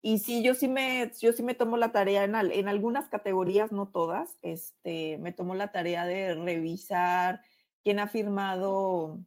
Y 0.02 0.20
sí, 0.20 0.44
yo 0.44 0.54
sí 0.54 0.68
me, 0.68 1.12
yo 1.22 1.32
sí 1.32 1.44
me 1.44 1.54
tomo 1.54 1.78
la 1.78 1.92
tarea 1.92 2.26
en, 2.26 2.36
en 2.36 2.68
algunas 2.68 3.08
categorías, 3.08 3.72
no 3.72 3.88
todas, 3.88 4.38
este, 4.42 5.18
me 5.20 5.32
tomo 5.32 5.56
la 5.56 5.72
tarea 5.72 6.06
de 6.06 6.36
revisar 6.36 7.42
quién 7.84 8.00
ha 8.00 8.08
firmado 8.08 9.20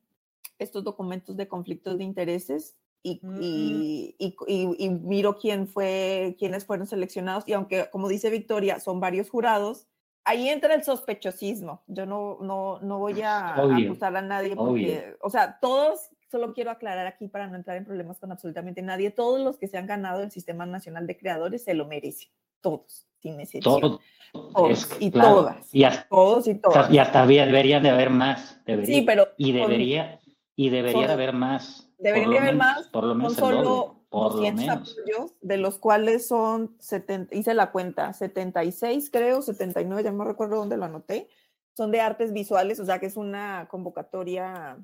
estos 0.59 0.85
documentos 0.85 1.37
de 1.37 1.49
conflictos 1.49 1.97
de 1.97 2.05
intereses 2.05 2.77
y, 3.03 3.21
mm. 3.23 3.39
y, 3.41 4.17
y, 4.19 4.37
y, 4.79 4.91
miro 4.91 5.39
quién 5.39 5.67
fue, 5.67 6.37
quiénes 6.39 6.67
fueron 6.67 6.87
seleccionados. 6.87 7.45
Y 7.47 7.55
aunque, 7.55 7.89
como 7.91 8.09
dice 8.09 8.29
Victoria, 8.29 8.79
son 8.79 9.01
varios 9.01 9.31
jurados, 9.31 9.87
ahí 10.27 10.49
entra 10.49 10.74
el 10.74 10.85
sospechosismo. 10.85 11.83
Yo 11.87 12.05
no, 12.05 12.39
no, 12.43 12.81
no 12.81 12.99
voy 12.99 13.22
a 13.22 13.55
acusar 13.55 14.14
a 14.16 14.22
nadie 14.22 14.55
porque, 14.55 15.16
o 15.22 15.31
sea, 15.31 15.59
todos 15.61 16.11
solo 16.31 16.53
quiero 16.53 16.72
aclarar 16.72 17.07
aquí 17.07 17.29
para 17.29 17.47
no 17.47 17.57
entrar 17.57 17.77
en 17.77 17.85
problemas 17.85 18.18
con 18.18 18.33
absolutamente 18.33 18.83
nadie, 18.83 19.11
todos 19.11 19.41
los 19.41 19.57
que 19.57 19.68
se 19.68 19.79
han 19.79 19.87
ganado 19.87 20.22
el 20.22 20.33
Sistema 20.33 20.66
Nacional 20.66 21.07
de 21.07 21.16
Creadores 21.16 21.64
se 21.64 21.74
lo 21.74 21.87
merecen. 21.87 22.29
todos, 22.61 23.07
sin 23.22 23.41
excepción. 23.41 24.01
Todos. 24.33 24.97
y 24.99 25.11
todas. 25.12 25.72
Y 25.72 25.85
hasta, 25.85 26.09
todos 26.09 26.49
y 26.49 26.57
todas. 26.57 26.91
Y 26.91 26.99
hasta 26.99 27.24
deberían 27.24 27.83
de 27.83 27.91
haber 27.91 28.11
más. 28.11 28.61
sí, 28.85 29.03
pero. 29.03 29.29
Y 29.39 29.53
debería, 29.53 30.20
y 30.57 30.68
debería 30.68 31.07
de 31.07 31.12
haber 31.12 31.33
más. 31.33 31.89
Debería 31.99 32.29
de 32.29 32.39
haber 32.39 32.57
más. 32.57 32.89
Por 32.89 33.05
lo 33.05 33.14
menos. 33.14 33.35
Son 33.35 33.55
solo 33.55 33.96
200 34.25 34.69
apoyos, 34.69 35.35
de 35.41 35.57
los 35.57 35.79
cuales 35.79 36.27
son 36.27 36.77
70, 36.79 37.35
hice 37.35 37.55
la 37.55 37.73
cuenta, 37.73 38.12
76 38.12 39.11
creo, 39.11 39.43
79, 39.43 40.03
ya 40.03 40.12
no 40.12 40.25
recuerdo 40.25 40.57
dónde 40.57 40.77
lo 40.77 40.85
anoté, 40.85 41.29
son 41.77 41.91
de 41.91 42.01
artes 42.01 42.33
visuales, 42.33 42.81
o 42.81 42.87
sea 42.87 42.99
que 42.99 43.07
es 43.07 43.17
una 43.17 43.69
convocatoria 43.71 44.79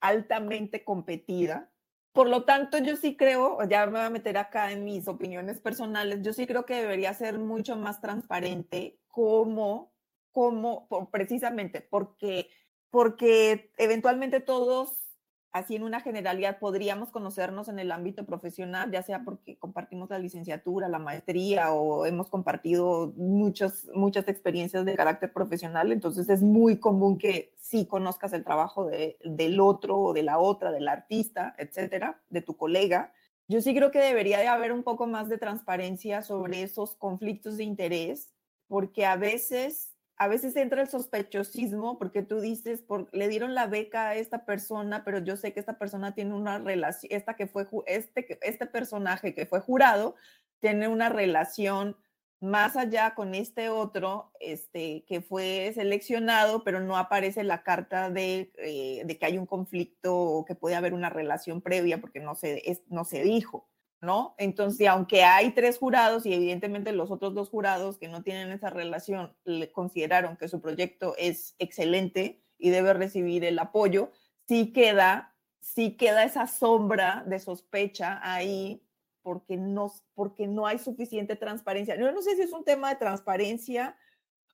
altamente 0.00 0.84
competida. 0.84 1.70
Por 2.12 2.28
lo 2.28 2.44
tanto, 2.44 2.78
yo 2.78 2.96
sí 2.96 3.16
creo, 3.16 3.58
ya 3.68 3.86
me 3.86 3.92
voy 3.92 4.00
a 4.00 4.10
meter 4.10 4.38
acá 4.38 4.72
en 4.72 4.84
mis 4.84 5.06
opiniones 5.06 5.60
personales, 5.60 6.20
yo 6.22 6.32
sí 6.32 6.46
creo 6.46 6.66
que 6.66 6.74
debería 6.74 7.14
ser 7.14 7.38
mucho 7.38 7.76
más 7.76 8.00
transparente 8.00 8.98
como, 9.06 9.92
como, 10.32 10.88
precisamente 11.10 11.80
porque, 11.80 12.48
porque 12.90 13.72
eventualmente 13.76 14.40
todos 14.40 15.07
así 15.52 15.76
en 15.76 15.82
una 15.82 16.00
generalidad 16.00 16.58
podríamos 16.58 17.10
conocernos 17.10 17.68
en 17.68 17.78
el 17.78 17.90
ámbito 17.90 18.26
profesional, 18.26 18.90
ya 18.90 19.02
sea 19.02 19.24
porque 19.24 19.58
compartimos 19.58 20.10
la 20.10 20.18
licenciatura, 20.18 20.88
la 20.88 20.98
maestría 20.98 21.72
o 21.72 22.06
hemos 22.06 22.28
compartido 22.28 23.12
muchas, 23.16 23.88
muchas 23.94 24.28
experiencias 24.28 24.84
de 24.84 24.94
carácter 24.94 25.32
profesional, 25.32 25.92
entonces 25.92 26.28
es 26.28 26.42
muy 26.42 26.78
común 26.78 27.18
que 27.18 27.54
sí 27.56 27.86
conozcas 27.86 28.32
el 28.32 28.44
trabajo 28.44 28.86
de, 28.86 29.18
del 29.24 29.60
otro 29.60 29.98
o 29.98 30.12
de 30.12 30.22
la 30.22 30.38
otra, 30.38 30.70
del 30.70 30.88
artista, 30.88 31.54
etcétera, 31.58 32.20
de 32.30 32.42
tu 32.42 32.56
colega. 32.56 33.12
Yo 33.48 33.60
sí 33.62 33.74
creo 33.74 33.90
que 33.90 34.00
debería 34.00 34.38
de 34.38 34.48
haber 34.48 34.72
un 34.72 34.82
poco 34.82 35.06
más 35.06 35.28
de 35.28 35.38
transparencia 35.38 36.22
sobre 36.22 36.62
esos 36.62 36.94
conflictos 36.96 37.56
de 37.56 37.64
interés, 37.64 38.34
porque 38.66 39.06
a 39.06 39.16
veces 39.16 39.87
a 40.18 40.26
veces 40.26 40.56
entra 40.56 40.82
el 40.82 40.88
sospechosismo 40.88 41.96
porque 41.96 42.22
tú 42.22 42.40
dices, 42.40 42.82
por, 42.82 43.08
le 43.12 43.28
dieron 43.28 43.54
la 43.54 43.68
beca 43.68 44.08
a 44.08 44.16
esta 44.16 44.44
persona, 44.44 45.04
pero 45.04 45.18
yo 45.18 45.36
sé 45.36 45.52
que 45.52 45.60
esta 45.60 45.78
persona 45.78 46.14
tiene 46.14 46.34
una 46.34 46.58
relación, 46.58 47.12
esta 47.12 47.34
que 47.34 47.46
fue, 47.46 47.66
este, 47.86 48.38
este 48.42 48.66
personaje 48.66 49.32
que 49.34 49.46
fue 49.46 49.60
jurado, 49.60 50.16
tiene 50.60 50.88
una 50.88 51.08
relación 51.08 51.96
más 52.40 52.76
allá 52.76 53.14
con 53.14 53.34
este 53.34 53.68
otro, 53.68 54.32
este, 54.40 55.04
que 55.06 55.20
fue 55.20 55.72
seleccionado, 55.74 56.64
pero 56.64 56.80
no 56.80 56.96
aparece 56.96 57.44
la 57.44 57.62
carta 57.62 58.10
de, 58.10 58.52
eh, 58.58 59.02
de 59.04 59.18
que 59.18 59.26
hay 59.26 59.38
un 59.38 59.46
conflicto 59.46 60.16
o 60.16 60.44
que 60.44 60.54
puede 60.56 60.76
haber 60.76 60.94
una 60.94 61.10
relación 61.10 61.60
previa 61.60 62.00
porque 62.00 62.20
no 62.20 62.34
se, 62.34 62.82
no 62.88 63.04
se 63.04 63.22
dijo. 63.22 63.68
¿No? 64.00 64.34
Entonces, 64.38 64.86
aunque 64.86 65.24
hay 65.24 65.50
tres 65.50 65.78
jurados 65.78 66.24
y 66.24 66.32
evidentemente 66.32 66.92
los 66.92 67.10
otros 67.10 67.34
dos 67.34 67.48
jurados 67.48 67.98
que 67.98 68.08
no 68.08 68.22
tienen 68.22 68.52
esa 68.52 68.70
relación 68.70 69.34
le 69.44 69.72
consideraron 69.72 70.36
que 70.36 70.48
su 70.48 70.60
proyecto 70.60 71.14
es 71.18 71.56
excelente 71.58 72.42
y 72.58 72.70
debe 72.70 72.94
recibir 72.94 73.44
el 73.44 73.58
apoyo, 73.58 74.10
sí 74.46 74.72
queda, 74.72 75.34
sí 75.60 75.96
queda 75.96 76.24
esa 76.24 76.46
sombra 76.46 77.24
de 77.26 77.38
sospecha 77.40 78.20
ahí 78.22 78.82
porque 79.22 79.56
no, 79.56 79.92
porque 80.14 80.46
no 80.46 80.66
hay 80.66 80.78
suficiente 80.78 81.36
transparencia. 81.36 81.96
Yo 81.96 82.10
no 82.12 82.22
sé 82.22 82.36
si 82.36 82.42
es 82.42 82.52
un 82.52 82.64
tema 82.64 82.90
de 82.90 82.96
transparencia 82.96 83.96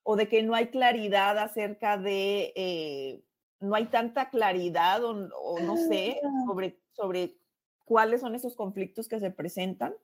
o 0.03 0.17
de 0.17 0.29
que 0.29 0.43
no 0.43 0.55
hay 0.55 0.69
claridad 0.69 1.39
acerca 1.39 1.99
de, 1.99 2.53
eh, 2.57 3.25
no 3.61 3.75
hay 3.75 3.87
tanta 3.87 4.31
claridad 4.31 5.05
o, 5.05 5.11
o 5.11 5.61
no 5.61 5.77
sé 5.77 6.21
ah. 6.25 6.45
sobre, 6.47 6.81
sobre 6.93 7.37
cuáles 7.85 8.21
son 8.21 8.35
esos 8.35 8.57
conflictos 8.57 9.09
que 9.09 9.21
se 9.21 9.31
presentan. 9.31 9.95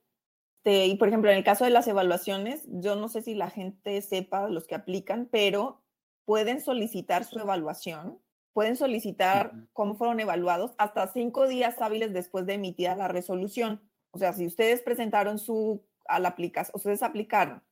y 0.64 0.94
por 0.96 1.08
ejemplo, 1.08 1.30
en 1.30 1.38
el 1.38 1.44
caso 1.44 1.64
de 1.64 1.70
las 1.70 1.88
evaluaciones, 1.88 2.64
yo 2.68 2.96
no 2.96 3.08
sé 3.08 3.22
si 3.22 3.34
la 3.34 3.50
gente 3.50 4.00
sepa 4.02 4.48
los 4.48 4.66
que 4.66 4.74
aplican, 4.74 5.28
pero 5.30 5.82
pueden 6.24 6.60
solicitar 6.60 7.24
su 7.24 7.38
evaluación, 7.38 8.20
pueden 8.52 8.76
solicitar 8.76 9.52
cómo 9.72 9.94
fueron 9.94 10.20
evaluados 10.20 10.74
hasta 10.78 11.06
cinco 11.08 11.48
días 11.48 11.80
hábiles 11.80 12.12
después 12.12 12.46
de 12.46 12.54
emitida 12.54 12.94
la 12.94 13.08
resolución. 13.08 13.80
O 14.10 14.18
sea, 14.18 14.32
si 14.32 14.46
ustedes 14.46 14.82
presentaron 14.82 15.38
su 15.38 15.82
a 16.06 16.18
la 16.18 16.28
aplicación, 16.28 16.72
ustedes 16.74 17.02
aplicaron, 17.02 17.62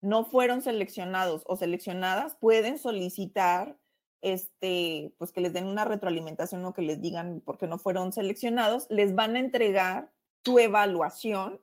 no 0.00 0.24
fueron 0.24 0.62
seleccionados 0.62 1.44
o 1.46 1.56
seleccionadas, 1.56 2.34
pueden 2.36 2.78
solicitar 2.78 3.78
este, 4.22 5.12
pues 5.18 5.32
que 5.32 5.40
les 5.40 5.52
den 5.52 5.66
una 5.66 5.84
retroalimentación 5.84 6.64
o 6.64 6.72
que 6.72 6.82
les 6.82 7.00
digan 7.00 7.40
por 7.40 7.58
qué 7.58 7.66
no 7.66 7.78
fueron 7.78 8.12
seleccionados, 8.12 8.86
les 8.88 9.14
van 9.14 9.36
a 9.36 9.40
entregar 9.40 10.10
tu 10.42 10.58
evaluación, 10.58 11.60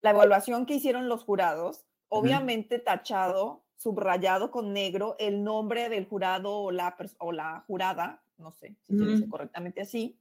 la 0.00 0.10
evaluación 0.10 0.66
que 0.66 0.74
hicieron 0.74 1.08
los 1.08 1.22
jurados, 1.22 1.84
obviamente 2.08 2.78
tachado, 2.78 3.62
subrayado 3.76 4.50
con 4.50 4.72
negro 4.72 5.16
el 5.18 5.44
nombre 5.44 5.88
del 5.88 6.06
jurado 6.06 6.58
o 6.58 6.70
la, 6.70 6.96
o 7.18 7.32
la 7.32 7.62
jurada, 7.66 8.22
no 8.38 8.52
sé 8.52 8.74
si 8.86 8.96
se 8.96 9.04
dice 9.04 9.28
correctamente 9.28 9.82
así. 9.82 10.18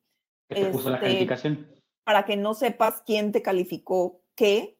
puso 0.71 0.89
la 0.89 0.97
este, 0.97 1.07
calificación. 1.07 1.67
Para 2.03 2.25
que 2.25 2.35
no 2.37 2.53
sepas 2.53 3.01
quién 3.05 3.31
te 3.31 3.41
calificó 3.41 4.21
qué, 4.35 4.74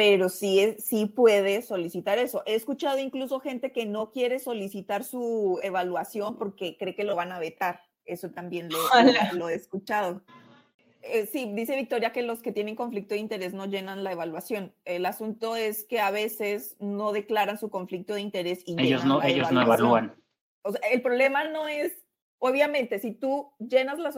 pero 0.00 0.30
sí, 0.30 0.76
sí 0.78 1.04
puede 1.04 1.60
solicitar 1.60 2.18
eso. 2.18 2.42
He 2.46 2.54
escuchado 2.54 2.98
incluso 2.98 3.38
gente 3.38 3.70
que 3.70 3.84
no 3.84 4.12
quiere 4.12 4.38
solicitar 4.38 5.04
su 5.04 5.60
evaluación 5.62 6.38
porque 6.38 6.78
cree 6.78 6.94
que 6.94 7.04
lo 7.04 7.16
van 7.16 7.32
a 7.32 7.38
vetar. 7.38 7.82
Eso 8.06 8.30
también 8.30 8.70
lo, 8.70 8.78
lo, 9.34 9.50
he 9.50 9.54
escuchado. 9.54 10.22
Eh, 11.02 11.28
sí, 11.30 11.52
dice 11.54 11.76
Victoria 11.76 12.12
que 12.12 12.22
los 12.22 12.40
que 12.40 12.50
tienen 12.50 12.76
conflicto 12.76 13.12
de 13.12 13.20
interés 13.20 13.52
no 13.52 13.66
llenan 13.66 14.02
la 14.02 14.12
evaluación. 14.12 14.72
El 14.86 15.04
asunto 15.04 15.54
es 15.54 15.84
que 15.84 16.00
a 16.00 16.10
veces 16.10 16.76
no 16.78 17.12
declaran 17.12 17.58
su 17.58 17.68
conflicto 17.68 18.14
de 18.14 18.22
interés 18.22 18.62
y 18.64 18.80
ellos 18.80 19.04
no, 19.04 19.22
ellos 19.22 19.52
no 19.52 19.60
evalúan. 19.60 20.14
O 20.62 20.72
sea, 20.72 20.80
el 20.90 21.02
problema 21.02 21.44
no 21.44 21.68
es, 21.68 21.92
obviamente, 22.38 23.00
si 23.00 23.12
tú 23.12 23.52
llenas 23.58 23.98
la 23.98 24.12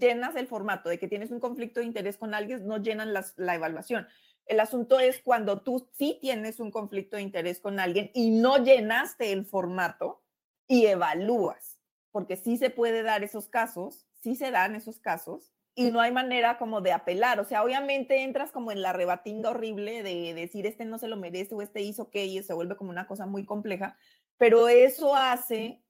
llenas 0.00 0.36
el 0.36 0.46
formato 0.46 0.88
de 0.88 0.98
que 0.98 1.06
tienes 1.06 1.30
un 1.30 1.38
conflicto 1.38 1.80
de 1.80 1.86
interés 1.86 2.16
con 2.16 2.32
alguien, 2.32 2.66
no 2.66 2.78
llenan 2.78 3.12
la 3.12 3.54
evaluación 3.54 4.06
el 4.48 4.60
asunto 4.60 4.98
es 4.98 5.20
cuando 5.22 5.60
tú 5.60 5.88
sí 5.92 6.18
tienes 6.20 6.58
un 6.58 6.70
conflicto 6.70 7.16
de 7.16 7.22
interés 7.22 7.60
con 7.60 7.78
alguien 7.78 8.10
y 8.14 8.30
no 8.30 8.64
llenaste 8.64 9.30
el 9.32 9.44
formato 9.44 10.22
y 10.66 10.86
evalúas, 10.86 11.78
porque 12.10 12.36
sí 12.36 12.56
se 12.56 12.70
puede 12.70 13.02
dar 13.02 13.22
esos 13.22 13.48
casos, 13.48 14.06
sí 14.22 14.34
se 14.34 14.50
dan 14.50 14.74
esos 14.74 14.98
casos 15.00 15.52
y 15.74 15.90
no 15.90 16.00
hay 16.00 16.12
manera 16.12 16.58
como 16.58 16.80
de 16.80 16.92
apelar. 16.92 17.40
O 17.40 17.44
sea, 17.44 17.62
obviamente 17.62 18.22
entras 18.22 18.50
como 18.50 18.72
en 18.72 18.82
la 18.82 18.92
rebatinga 18.92 19.50
horrible 19.50 20.02
de 20.02 20.34
decir 20.34 20.66
este 20.66 20.84
no 20.84 20.98
se 20.98 21.08
lo 21.08 21.16
merece 21.16 21.54
o 21.54 21.62
este 21.62 21.82
hizo 21.82 22.10
que 22.10 22.24
y 22.24 22.42
se 22.42 22.54
vuelve 22.54 22.76
como 22.76 22.90
una 22.90 23.06
cosa 23.06 23.26
muy 23.26 23.44
compleja, 23.44 23.96
pero 24.38 24.68
eso 24.68 25.14
hace 25.14 25.82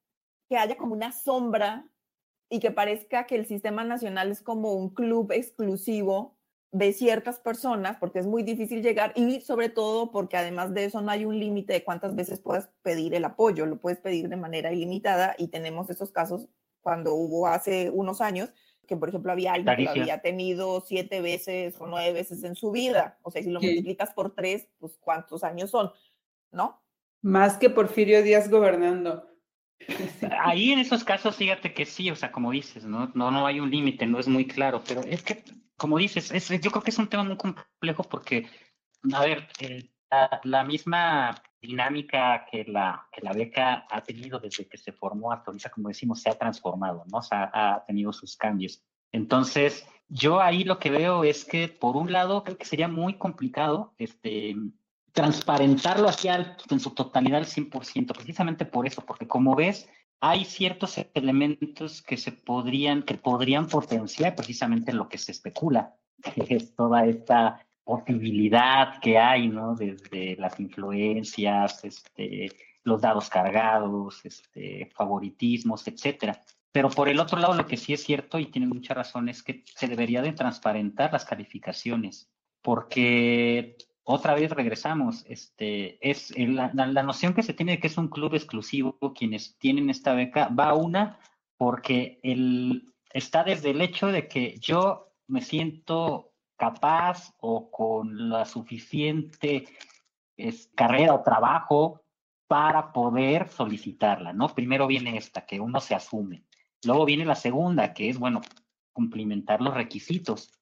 que 0.48 0.56
haya 0.56 0.76
como 0.76 0.94
una 0.94 1.12
sombra 1.12 1.88
y 2.50 2.60
que 2.60 2.70
parezca 2.70 3.26
que 3.26 3.36
el 3.36 3.46
sistema 3.46 3.84
nacional 3.84 4.30
es 4.30 4.42
como 4.42 4.72
un 4.72 4.90
club 4.90 5.32
exclusivo 5.32 6.37
de 6.70 6.92
ciertas 6.92 7.38
personas, 7.38 7.96
porque 7.98 8.18
es 8.18 8.26
muy 8.26 8.42
difícil 8.42 8.82
llegar 8.82 9.12
y 9.16 9.40
sobre 9.40 9.70
todo 9.70 10.10
porque 10.10 10.36
además 10.36 10.74
de 10.74 10.84
eso 10.84 11.00
no 11.00 11.10
hay 11.10 11.24
un 11.24 11.38
límite 11.38 11.72
de 11.72 11.84
cuántas 11.84 12.14
veces 12.14 12.40
puedes 12.40 12.68
pedir 12.82 13.14
el 13.14 13.24
apoyo, 13.24 13.64
lo 13.64 13.78
puedes 13.78 13.98
pedir 13.98 14.28
de 14.28 14.36
manera 14.36 14.72
ilimitada 14.72 15.34
y 15.38 15.48
tenemos 15.48 15.88
esos 15.88 16.10
casos 16.10 16.48
cuando 16.80 17.14
hubo 17.14 17.46
hace 17.46 17.90
unos 17.90 18.20
años 18.20 18.50
que 18.88 18.96
por 18.96 19.10
ejemplo 19.10 19.30
había 19.30 19.52
alguien 19.52 19.76
que 19.76 19.84
lo 19.84 19.90
había 19.90 20.20
tenido 20.20 20.80
siete 20.80 21.20
veces 21.20 21.76
o 21.78 21.86
nueve 21.86 22.12
veces 22.12 22.42
en 22.42 22.56
su 22.56 22.72
vida, 22.72 23.18
o 23.22 23.30
sea, 23.30 23.42
si 23.42 23.50
lo 23.50 23.60
multiplicas 23.60 24.12
por 24.14 24.34
tres, 24.34 24.66
pues 24.80 24.98
cuántos 24.98 25.44
años 25.44 25.70
son, 25.70 25.92
¿no? 26.50 26.82
Más 27.20 27.58
que 27.58 27.70
Porfirio 27.70 28.22
Díaz 28.22 28.50
gobernando. 28.50 29.28
Ahí 30.40 30.72
en 30.72 30.78
esos 30.78 31.04
casos, 31.04 31.36
fíjate 31.36 31.74
que 31.74 31.84
sí, 31.84 32.10
o 32.10 32.16
sea, 32.16 32.32
como 32.32 32.50
dices, 32.50 32.84
no, 32.84 33.12
no, 33.14 33.30
no 33.30 33.46
hay 33.46 33.60
un 33.60 33.70
límite, 33.70 34.06
no 34.06 34.18
es 34.18 34.26
muy 34.26 34.46
claro, 34.46 34.82
pero 34.86 35.02
es 35.02 35.22
que 35.22 35.44
como 35.78 35.96
dices, 35.96 36.30
es, 36.32 36.48
yo 36.60 36.70
creo 36.70 36.82
que 36.82 36.90
es 36.90 36.98
un 36.98 37.08
tema 37.08 37.24
muy 37.24 37.36
complejo 37.36 38.02
porque, 38.02 38.46
a 39.12 39.20
ver, 39.24 39.48
la, 40.42 40.64
misma 40.64 41.40
dinámica 41.62 42.46
que 42.50 42.64
la, 42.64 43.06
que 43.12 43.22
la 43.22 43.32
beca 43.32 43.86
ha 43.88 44.02
tenido 44.02 44.38
desde 44.40 44.66
que 44.66 44.76
se 44.76 44.92
formó 44.92 45.32
hasta 45.32 45.50
ahorita, 45.50 45.70
como 45.70 45.88
decimos, 45.88 46.20
se 46.20 46.30
ha 46.30 46.38
transformado, 46.38 47.04
¿no? 47.10 47.18
O 47.18 47.22
sea, 47.22 47.50
ha 47.54 47.84
tenido 47.86 48.12
sus 48.12 48.36
cambios. 48.36 48.82
Entonces, 49.12 49.86
yo 50.08 50.40
ahí 50.40 50.64
lo 50.64 50.78
que 50.78 50.90
veo 50.90 51.22
es 51.22 51.44
que, 51.44 51.68
por 51.68 51.96
un 51.96 52.12
lado, 52.12 52.42
creo 52.42 52.58
que 52.58 52.64
sería 52.64 52.88
muy 52.88 53.14
complicado 53.14 53.94
este, 53.98 54.56
transparentarlo 55.12 56.08
hacia 56.08 56.56
en 56.70 56.80
su 56.80 56.90
totalidad 56.90 57.38
al 57.38 57.46
100%, 57.46 58.14
precisamente 58.14 58.64
por 58.64 58.86
eso, 58.86 59.04
porque 59.06 59.28
como 59.28 59.54
ves, 59.54 59.88
hay 60.20 60.44
ciertos 60.44 60.98
elementos 61.14 62.02
que 62.02 62.16
se 62.16 62.32
podrían, 62.32 63.02
que 63.02 63.14
podrían 63.14 63.68
potenciar 63.68 64.34
precisamente 64.34 64.92
lo 64.92 65.08
que 65.08 65.18
se 65.18 65.32
especula, 65.32 65.94
que 66.34 66.56
es 66.56 66.74
toda 66.74 67.06
esta 67.06 67.64
posibilidad 67.84 69.00
que 69.00 69.18
hay, 69.18 69.48
¿no? 69.48 69.74
Desde 69.74 70.36
las 70.36 70.58
influencias, 70.60 71.84
este, 71.84 72.50
los 72.82 73.00
dados 73.00 73.30
cargados, 73.30 74.24
este, 74.24 74.90
favoritismos, 74.94 75.86
etcétera. 75.86 76.40
Pero 76.72 76.90
por 76.90 77.08
el 77.08 77.20
otro 77.20 77.38
lado, 77.38 77.54
lo 77.54 77.66
que 77.66 77.76
sí 77.76 77.92
es 77.92 78.02
cierto 78.02 78.38
y 78.38 78.46
tiene 78.46 78.66
mucha 78.66 78.94
razón 78.94 79.28
es 79.28 79.42
que 79.42 79.64
se 79.64 79.88
debería 79.88 80.20
de 80.20 80.32
transparentar 80.32 81.12
las 81.12 81.24
calificaciones, 81.24 82.30
porque 82.60 83.76
otra 84.10 84.34
vez 84.34 84.50
regresamos, 84.52 85.22
este, 85.28 85.98
es 86.00 86.32
la, 86.38 86.72
la, 86.72 87.02
noción 87.02 87.34
que 87.34 87.42
se 87.42 87.52
tiene 87.52 87.72
de 87.72 87.78
que 87.78 87.88
es 87.88 87.98
un 87.98 88.08
club 88.08 88.34
exclusivo, 88.34 88.96
quienes 89.14 89.58
tienen 89.58 89.90
esta 89.90 90.14
beca, 90.14 90.48
va 90.48 90.72
una 90.72 91.18
porque 91.58 92.18
el, 92.22 92.94
está 93.12 93.44
desde 93.44 93.70
el 93.70 93.82
hecho 93.82 94.06
de 94.06 94.26
que 94.26 94.56
yo 94.60 95.12
me 95.26 95.42
siento 95.42 96.32
capaz 96.56 97.34
o 97.38 97.70
con 97.70 98.30
la 98.30 98.46
suficiente 98.46 99.68
carrera 100.74 101.12
o 101.12 101.22
trabajo 101.22 102.00
para 102.46 102.94
poder 102.94 103.50
solicitarla, 103.50 104.32
¿no? 104.32 104.48
Primero 104.48 104.86
viene 104.86 105.18
esta, 105.18 105.44
que 105.44 105.60
uno 105.60 105.80
se 105.80 105.94
asume. 105.94 106.44
Luego 106.82 107.04
viene 107.04 107.26
la 107.26 107.34
segunda, 107.34 107.92
que 107.92 108.08
es, 108.08 108.18
bueno, 108.18 108.40
cumplimentar 108.94 109.60
los 109.60 109.74
requisitos 109.74 110.57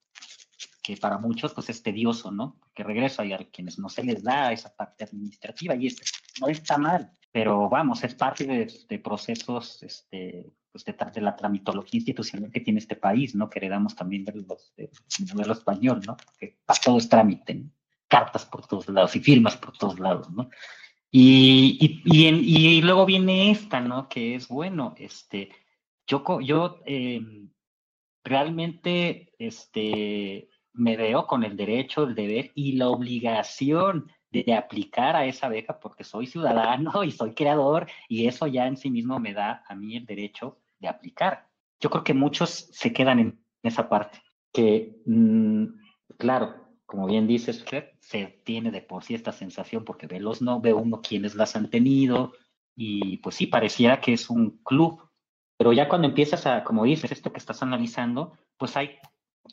que 0.86 0.96
para 0.96 1.18
muchos 1.18 1.52
pues 1.52 1.68
es 1.68 1.82
tedioso, 1.82 2.30
¿no? 2.30 2.60
Que 2.72 2.84
regreso 2.84 3.20
hay 3.20 3.32
a 3.32 3.38
quienes 3.38 3.76
no 3.76 3.88
se 3.88 4.04
les 4.04 4.22
da 4.22 4.52
esa 4.52 4.72
parte 4.72 5.02
administrativa 5.02 5.74
y 5.74 5.88
esto 5.88 6.04
no 6.40 6.46
está 6.46 6.78
mal, 6.78 7.10
pero 7.32 7.68
vamos, 7.68 8.04
es 8.04 8.14
parte 8.14 8.46
de, 8.46 8.98
procesos 9.00 9.82
este, 9.82 10.52
pues 10.70 10.84
de, 10.84 11.20
la 11.22 11.34
tramitología 11.34 11.98
institucional 11.98 12.52
que 12.52 12.60
tiene 12.60 12.78
este 12.78 12.94
país, 12.94 13.34
¿no? 13.34 13.50
Que 13.50 13.58
heredamos 13.58 13.96
también 13.96 14.24
de 14.24 14.34
los, 14.34 14.72
de, 14.76 14.88
modelo 15.34 15.54
español, 15.54 16.02
¿no? 16.06 16.16
Que 16.38 16.56
para 16.64 16.78
todo 16.80 16.98
es 16.98 17.08
cartas 18.06 18.46
por 18.46 18.64
todos 18.68 18.88
lados 18.88 19.16
y 19.16 19.18
firmas 19.18 19.56
por 19.56 19.76
todos 19.76 19.98
lados, 19.98 20.30
¿no? 20.30 20.48
Y, 21.10 22.00
y, 22.04 22.26
y, 22.28 22.80
luego 22.82 23.06
viene 23.06 23.50
esta, 23.50 23.80
¿no? 23.80 24.08
Que 24.08 24.36
es, 24.36 24.46
bueno, 24.46 24.94
este, 24.98 25.50
yo, 26.06 26.22
yo 26.40 26.80
eh, 26.86 27.20
realmente, 28.22 29.32
este, 29.40 30.48
me 30.76 30.96
veo 30.96 31.26
con 31.26 31.44
el 31.44 31.56
derecho, 31.56 32.04
el 32.04 32.14
deber 32.14 32.52
y 32.54 32.72
la 32.72 32.88
obligación 32.88 34.10
de, 34.30 34.54
aplicar 34.54 35.16
a 35.16 35.24
esa 35.24 35.48
beca 35.48 35.80
porque 35.80 36.04
soy 36.04 36.26
ciudadano 36.26 37.02
y 37.04 37.10
soy 37.10 37.34
creador 37.34 37.86
y 38.08 38.26
eso 38.26 38.46
ya 38.46 38.66
en 38.66 38.76
sí 38.76 38.90
mismo 38.90 39.18
me 39.18 39.32
da 39.32 39.64
a 39.66 39.74
mí 39.74 39.96
el 39.96 40.06
derecho 40.06 40.58
de 40.78 40.88
aplicar. 40.88 41.48
Yo 41.80 41.90
creo 41.90 42.04
que 42.04 42.14
muchos 42.14 42.50
se 42.50 42.92
quedan 42.92 43.18
en 43.18 43.40
esa 43.62 43.88
parte, 43.88 44.22
que 44.52 44.96
mm, 45.06 45.64
claro, 46.18 46.54
como 46.86 47.06
bien 47.06 47.26
dices, 47.26 47.64
se 48.00 48.26
tiene 48.44 48.70
de 48.70 48.80
por 48.80 49.02
sí 49.02 49.14
esta 49.14 49.32
sensación 49.32 49.84
porque 49.84 50.06
ve 50.06 50.20
los 50.20 50.40
no, 50.40 50.60
ve 50.60 50.72
uno 50.72 51.00
quienes 51.02 51.34
las 51.34 51.56
han 51.56 51.68
tenido 51.70 52.32
y 52.74 53.18
pues 53.18 53.34
sí, 53.36 53.46
pareciera 53.46 54.00
que 54.00 54.12
es 54.12 54.30
un 54.30 54.58
club, 54.62 55.02
pero 55.56 55.72
ya 55.72 55.88
cuando 55.88 56.06
empiezas 56.06 56.46
a, 56.46 56.62
como 56.62 56.84
dices, 56.84 57.10
esto 57.10 57.32
que 57.32 57.38
estás 57.38 57.62
analizando, 57.62 58.32
pues 58.58 58.76
hay 58.76 58.98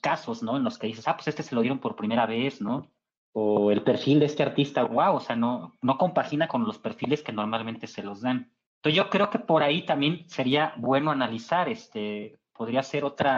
casos, 0.02 0.44
¿no? 0.44 0.58
En 0.58 0.64
los 0.64 0.78
que 0.78 0.88
dices, 0.88 1.08
ah, 1.08 1.16
pues 1.16 1.28
este 1.28 1.44
se 1.44 1.56
lo 1.56 1.62
dieron 1.62 1.80
por 1.80 1.96
primera 1.96 2.26
vez, 2.26 2.62
¿no? 2.62 2.92
O 3.34 3.72
el 3.72 3.84
perfil 3.84 4.20
de 4.20 4.28
este 4.28 4.44
artista, 4.44 4.84
wow, 4.84 5.16
o 5.16 5.20
sea, 5.20 5.36
no, 5.36 5.76
no 5.82 5.98
compagina 5.98 6.48
con 6.48 6.66
los 6.66 6.78
perfiles 6.78 7.24
que 7.24 7.32
normalmente 7.32 7.88
se 7.88 8.04
los 8.04 8.22
dan. 8.22 8.52
Entonces 8.78 8.98
yo 8.98 9.10
creo 9.10 9.30
que 9.30 9.40
por 9.40 9.64
ahí 9.64 9.86
también 9.86 10.30
sería 10.30 10.74
bueno 10.78 11.12
analizar, 11.12 11.70
este, 11.70 12.38
podría 12.54 12.84
ser 12.84 13.06
otro 13.06 13.30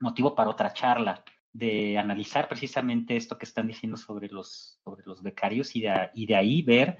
motivo 0.00 0.34
para 0.34 0.50
otra 0.50 0.72
charla, 0.72 1.24
de 1.52 1.98
analizar 1.98 2.48
precisamente 2.48 3.16
esto 3.16 3.38
que 3.38 3.46
están 3.46 3.66
diciendo 3.66 3.96
sobre 3.96 4.28
los, 4.28 4.78
sobre 4.84 5.04
los 5.06 5.22
becarios 5.22 5.74
y 5.74 5.80
de, 5.80 6.10
y 6.14 6.26
de 6.26 6.36
ahí 6.36 6.62
ver, 6.62 6.98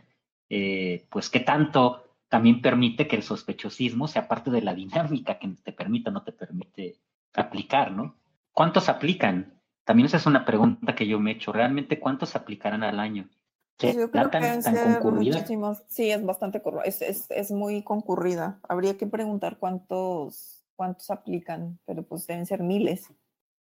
eh, 0.49 1.07
pues, 1.11 1.29
qué 1.31 1.41
tanto 1.41 2.05
también 2.29 2.61
permite 2.61 3.07
que 3.07 3.17
el 3.17 3.23
sospechosismo 3.23 4.09
sea 4.09 4.27
parte 4.29 4.51
de 4.51 4.63
la 4.63 4.75
dinámica 4.75 5.39
que 5.39 5.49
te 5.63 5.73
permite 5.73 6.11
o 6.11 6.13
no 6.13 6.23
te 6.23 6.33
permite 6.33 6.99
aplicar, 7.35 7.93
¿no? 7.93 8.17
¿Cuántos 8.57 8.89
aplican? 8.89 9.61
También 9.85 10.07
esa 10.07 10.17
es 10.17 10.25
una 10.25 10.47
pregunta 10.47 10.95
que 10.95 11.07
yo 11.07 11.21
me 11.21 11.31
he 11.31 11.35
hecho. 11.35 11.53
¿Realmente 11.53 12.01
cuántos 12.01 12.35
aplicarán 12.37 12.83
al 12.85 12.99
año? 12.99 13.29
Pues 13.77 13.95
yo 13.95 14.11
creo 14.11 14.31
tan, 14.31 14.63
concurrida? 14.63 15.45
Sí, 15.89 16.11
es 16.11 16.25
bastante 16.25 16.63
es, 16.87 17.03
es, 17.03 17.31
es, 17.31 17.51
muy 17.51 17.83
concurrida. 17.83 18.59
Habría 18.67 18.97
que 18.97 19.07
preguntar 19.07 19.59
cuántos, 19.59 20.65
cuántos 20.75 21.11
aplican, 21.11 21.79
pero 21.85 22.03
pues 22.03 22.27
deben 22.27 22.47
ser 22.47 22.63
miles, 22.63 23.13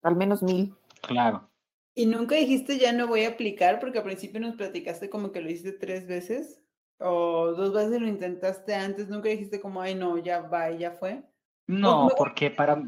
al 0.05 0.15
menos 0.15 0.45
mil. 0.45 0.77
Claro. 1.03 1.51
¿Y 1.97 2.07
nunca 2.07 2.37
dijiste 2.37 2.79
ya 2.79 2.93
no 2.93 3.09
voy 3.09 3.25
a 3.25 3.31
aplicar? 3.31 3.81
Porque 3.81 3.99
al 3.99 4.05
principio 4.05 4.39
nos 4.39 4.55
platicaste 4.55 5.11
como 5.11 5.33
que 5.33 5.41
lo 5.41 5.51
hiciste 5.51 5.73
tres 5.73 6.07
veces 6.07 6.63
o 6.99 7.51
dos 7.51 7.73
veces 7.75 8.01
lo 8.01 8.07
intentaste 8.07 8.77
antes. 8.77 9.09
¿Nunca 9.09 9.29
dijiste 9.29 9.61
como, 9.61 9.81
ay 9.81 9.97
no, 9.97 10.19
ya 10.19 10.43
va, 10.43 10.71
ya 10.71 10.93
fue? 10.93 11.25
No, 11.67 12.11
porque 12.17 12.53
para, 12.53 12.81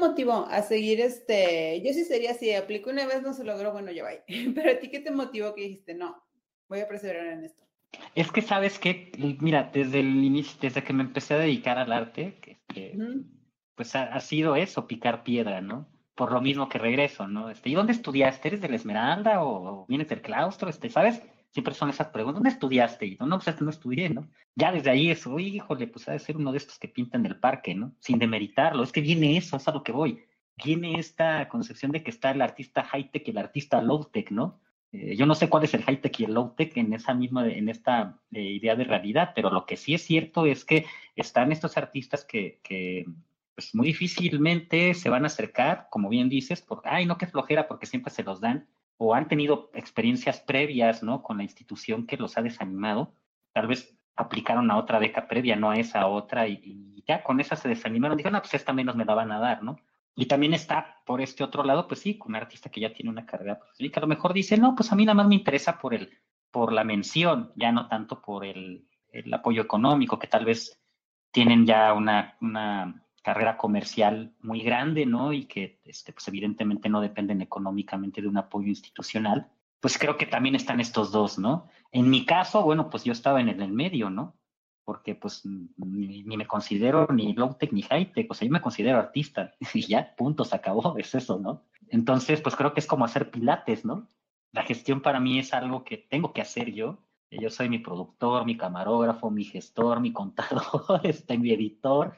motivó 0.00 0.46
a 0.46 0.62
seguir 0.62 1.00
este? 1.00 1.82
Yo 1.82 1.92
sí 1.92 2.04
sería 2.04 2.32
así, 2.32 2.54
aplico 2.54 2.90
una 2.90 3.06
vez, 3.06 3.22
no 3.22 3.32
se 3.34 3.44
logró, 3.44 3.72
bueno, 3.72 3.90
ya 3.90 4.04
va. 4.04 4.10
Pero 4.54 4.70
a 4.70 4.78
ti, 4.78 4.88
¿qué 4.88 5.00
te 5.00 5.10
motivó 5.10 5.54
que 5.54 5.62
dijiste, 5.62 5.94
no, 5.94 6.22
voy 6.68 6.80
a 6.80 6.88
perseverar 6.88 7.26
en 7.26 7.44
esto? 7.44 7.62
Es 8.14 8.32
que 8.32 8.42
sabes 8.42 8.78
que, 8.78 9.12
mira, 9.40 9.70
desde 9.72 10.00
el 10.00 10.24
inicio, 10.24 10.58
desde 10.60 10.82
que 10.82 10.92
me 10.92 11.02
empecé 11.02 11.34
a 11.34 11.38
dedicar 11.38 11.78
al 11.78 11.92
arte, 11.92 12.34
que, 12.40 12.60
pues 13.74 13.94
ha, 13.94 14.18
sido 14.20 14.56
eso, 14.56 14.86
picar 14.86 15.22
piedra, 15.22 15.60
¿no? 15.60 15.88
Por 16.14 16.32
lo 16.32 16.40
mismo 16.40 16.68
que 16.68 16.78
regreso, 16.78 17.26
¿no? 17.26 17.50
Este, 17.50 17.70
¿Y 17.70 17.74
dónde 17.74 17.92
estudiaste? 17.92 18.48
¿Eres 18.48 18.60
de 18.60 18.68
la 18.68 18.76
Esmeralda 18.76 19.44
o, 19.44 19.86
vienes 19.86 20.08
del 20.08 20.22
claustro? 20.22 20.68
Este, 20.68 20.88
¿Sabes? 20.88 21.22
Siempre 21.52 21.74
son 21.74 21.90
esas 21.90 22.08
preguntas. 22.08 22.36
¿Dónde 22.36 22.48
estudiaste? 22.48 23.06
Y 23.06 23.16
no, 23.20 23.26
no, 23.26 23.36
pues 23.36 23.48
es 23.48 23.56
que 23.56 23.64
no 23.64 23.70
estudié, 23.70 24.08
¿no? 24.08 24.26
Ya 24.54 24.72
desde 24.72 24.90
ahí 24.90 25.10
eso, 25.10 25.38
híjole, 25.38 25.86
pues 25.86 26.08
ha 26.08 26.12
de 26.12 26.18
ser 26.18 26.38
uno 26.38 26.50
de 26.50 26.58
estos 26.58 26.78
que 26.78 26.88
pintan 26.88 27.26
el 27.26 27.38
parque, 27.38 27.74
¿no? 27.74 27.92
Sin 28.00 28.18
demeritarlo. 28.18 28.82
Es 28.82 28.90
que 28.90 29.02
viene 29.02 29.36
eso, 29.36 29.58
es 29.58 29.68
a 29.68 29.72
lo 29.72 29.82
que 29.82 29.92
voy. 29.92 30.24
Viene 30.64 30.98
esta 30.98 31.48
concepción 31.48 31.92
de 31.92 32.02
que 32.02 32.10
está 32.10 32.30
el 32.30 32.40
artista 32.40 32.82
high-tech 32.84 33.28
y 33.28 33.30
el 33.30 33.38
artista 33.38 33.82
low-tech, 33.82 34.30
¿no? 34.30 34.60
Eh, 34.92 35.14
yo 35.14 35.26
no 35.26 35.34
sé 35.34 35.50
cuál 35.50 35.64
es 35.64 35.74
el 35.74 35.82
high-tech 35.82 36.20
y 36.20 36.24
el 36.24 36.34
low-tech 36.34 36.74
en 36.76 36.94
esa 36.94 37.12
misma, 37.12 37.46
en 37.46 37.68
esta 37.68 38.18
eh, 38.30 38.42
idea 38.42 38.74
de 38.74 38.84
realidad, 38.84 39.32
pero 39.34 39.50
lo 39.50 39.66
que 39.66 39.76
sí 39.76 39.92
es 39.92 40.02
cierto 40.02 40.46
es 40.46 40.64
que 40.64 40.86
están 41.16 41.52
estos 41.52 41.76
artistas 41.76 42.24
que, 42.24 42.60
que 42.62 43.06
pues 43.54 43.74
muy 43.74 43.88
difícilmente 43.88 44.94
se 44.94 45.10
van 45.10 45.24
a 45.24 45.26
acercar, 45.26 45.88
como 45.90 46.08
bien 46.08 46.28
dices, 46.28 46.62
porque, 46.62 46.88
ay, 46.88 47.04
no, 47.04 47.18
qué 47.18 47.26
flojera, 47.26 47.68
porque 47.68 47.86
siempre 47.86 48.10
se 48.10 48.22
los 48.22 48.40
dan, 48.40 48.66
o 49.04 49.14
han 49.14 49.26
tenido 49.26 49.70
experiencias 49.74 50.38
previas, 50.40 51.02
¿no? 51.02 51.22
Con 51.22 51.38
la 51.38 51.42
institución 51.42 52.06
que 52.06 52.16
los 52.16 52.38
ha 52.38 52.42
desanimado, 52.42 53.12
tal 53.52 53.66
vez 53.66 53.98
aplicaron 54.14 54.70
a 54.70 54.76
otra 54.76 55.00
beca 55.00 55.26
previa, 55.26 55.56
no 55.56 55.70
a 55.70 55.76
esa 55.76 56.06
otra, 56.06 56.46
y, 56.46 57.02
ya 57.04 57.24
con 57.24 57.40
esa 57.40 57.56
se 57.56 57.68
desanimaron, 57.68 58.16
dijeron, 58.16 58.34
no, 58.34 58.42
pues 58.42 58.54
esta 58.54 58.72
menos 58.72 58.94
me 58.94 59.04
la 59.04 59.14
van 59.14 59.32
a 59.32 59.40
dar, 59.40 59.64
¿no? 59.64 59.76
Y 60.14 60.26
también 60.26 60.54
está 60.54 61.02
por 61.04 61.20
este 61.20 61.42
otro 61.42 61.64
lado, 61.64 61.88
pues 61.88 61.98
sí, 61.98 62.16
un 62.24 62.36
artista 62.36 62.70
que 62.70 62.80
ya 62.80 62.92
tiene 62.92 63.10
una 63.10 63.26
carrera 63.26 63.58
profesional, 63.58 63.90
que 63.90 63.98
a 63.98 64.02
lo 64.02 64.06
mejor 64.06 64.32
dice, 64.32 64.56
no, 64.56 64.76
pues 64.76 64.92
a 64.92 64.94
mí 64.94 65.04
nada 65.04 65.16
más 65.16 65.26
me 65.26 65.34
interesa 65.34 65.80
por 65.80 65.94
el, 65.94 66.16
por 66.52 66.72
la 66.72 66.84
mención, 66.84 67.50
ya 67.56 67.72
no 67.72 67.88
tanto 67.88 68.22
por 68.22 68.44
el, 68.44 68.86
apoyo 69.32 69.62
económico, 69.62 70.20
que 70.20 70.28
tal 70.28 70.44
vez 70.44 70.80
tienen 71.32 71.66
ya 71.66 71.92
una 71.92 72.36
carrera 73.22 73.56
comercial 73.56 74.34
muy 74.40 74.60
grande, 74.60 75.06
¿no? 75.06 75.32
Y 75.32 75.46
que, 75.46 75.80
este, 75.84 76.12
pues 76.12 76.26
evidentemente 76.28 76.88
no 76.88 77.00
dependen 77.00 77.40
económicamente 77.40 78.20
de 78.20 78.28
un 78.28 78.36
apoyo 78.36 78.68
institucional, 78.68 79.50
pues 79.80 79.98
creo 79.98 80.16
que 80.16 80.26
también 80.26 80.54
están 80.54 80.80
estos 80.80 81.10
dos, 81.10 81.38
¿no? 81.38 81.68
En 81.90 82.10
mi 82.10 82.24
caso, 82.24 82.62
bueno, 82.62 82.90
pues 82.90 83.04
yo 83.04 83.12
estaba 83.12 83.40
en 83.40 83.48
el, 83.48 83.72
medio, 83.72 84.10
¿no? 84.10 84.36
Porque 84.84 85.14
pues 85.14 85.42
ni, 85.44 86.22
me 86.24 86.46
considero 86.46 87.06
ni 87.12 87.34
low-tech 87.34 87.72
ni 87.72 87.82
high-tech, 87.82 88.30
o 88.30 88.34
sea, 88.34 88.46
yo 88.46 88.52
me 88.52 88.60
considero 88.60 88.98
artista 88.98 89.52
y 89.74 89.82
ya, 89.82 90.14
punto, 90.16 90.44
se 90.44 90.56
acabó, 90.56 90.96
es 90.98 91.14
eso, 91.14 91.38
¿no? 91.38 91.64
Entonces, 91.88 92.40
pues 92.40 92.56
creo 92.56 92.74
que 92.74 92.80
es 92.80 92.86
como 92.86 93.04
hacer 93.04 93.30
pilates, 93.30 93.84
¿no? 93.84 94.08
La 94.52 94.62
gestión 94.62 95.00
para 95.00 95.18
mí 95.20 95.38
es 95.38 95.54
algo 95.54 95.84
que 95.84 95.96
tengo 95.96 96.32
que 96.32 96.42
hacer 96.42 96.72
yo. 96.72 96.98
Yo 97.30 97.48
soy 97.48 97.70
mi 97.70 97.78
productor, 97.78 98.44
mi 98.44 98.58
camarógrafo, 98.58 99.30
mi 99.30 99.44
gestor, 99.44 100.00
mi 100.00 100.12
contador, 100.12 101.00
este, 101.02 101.38
mi 101.38 101.50
editor, 101.50 102.14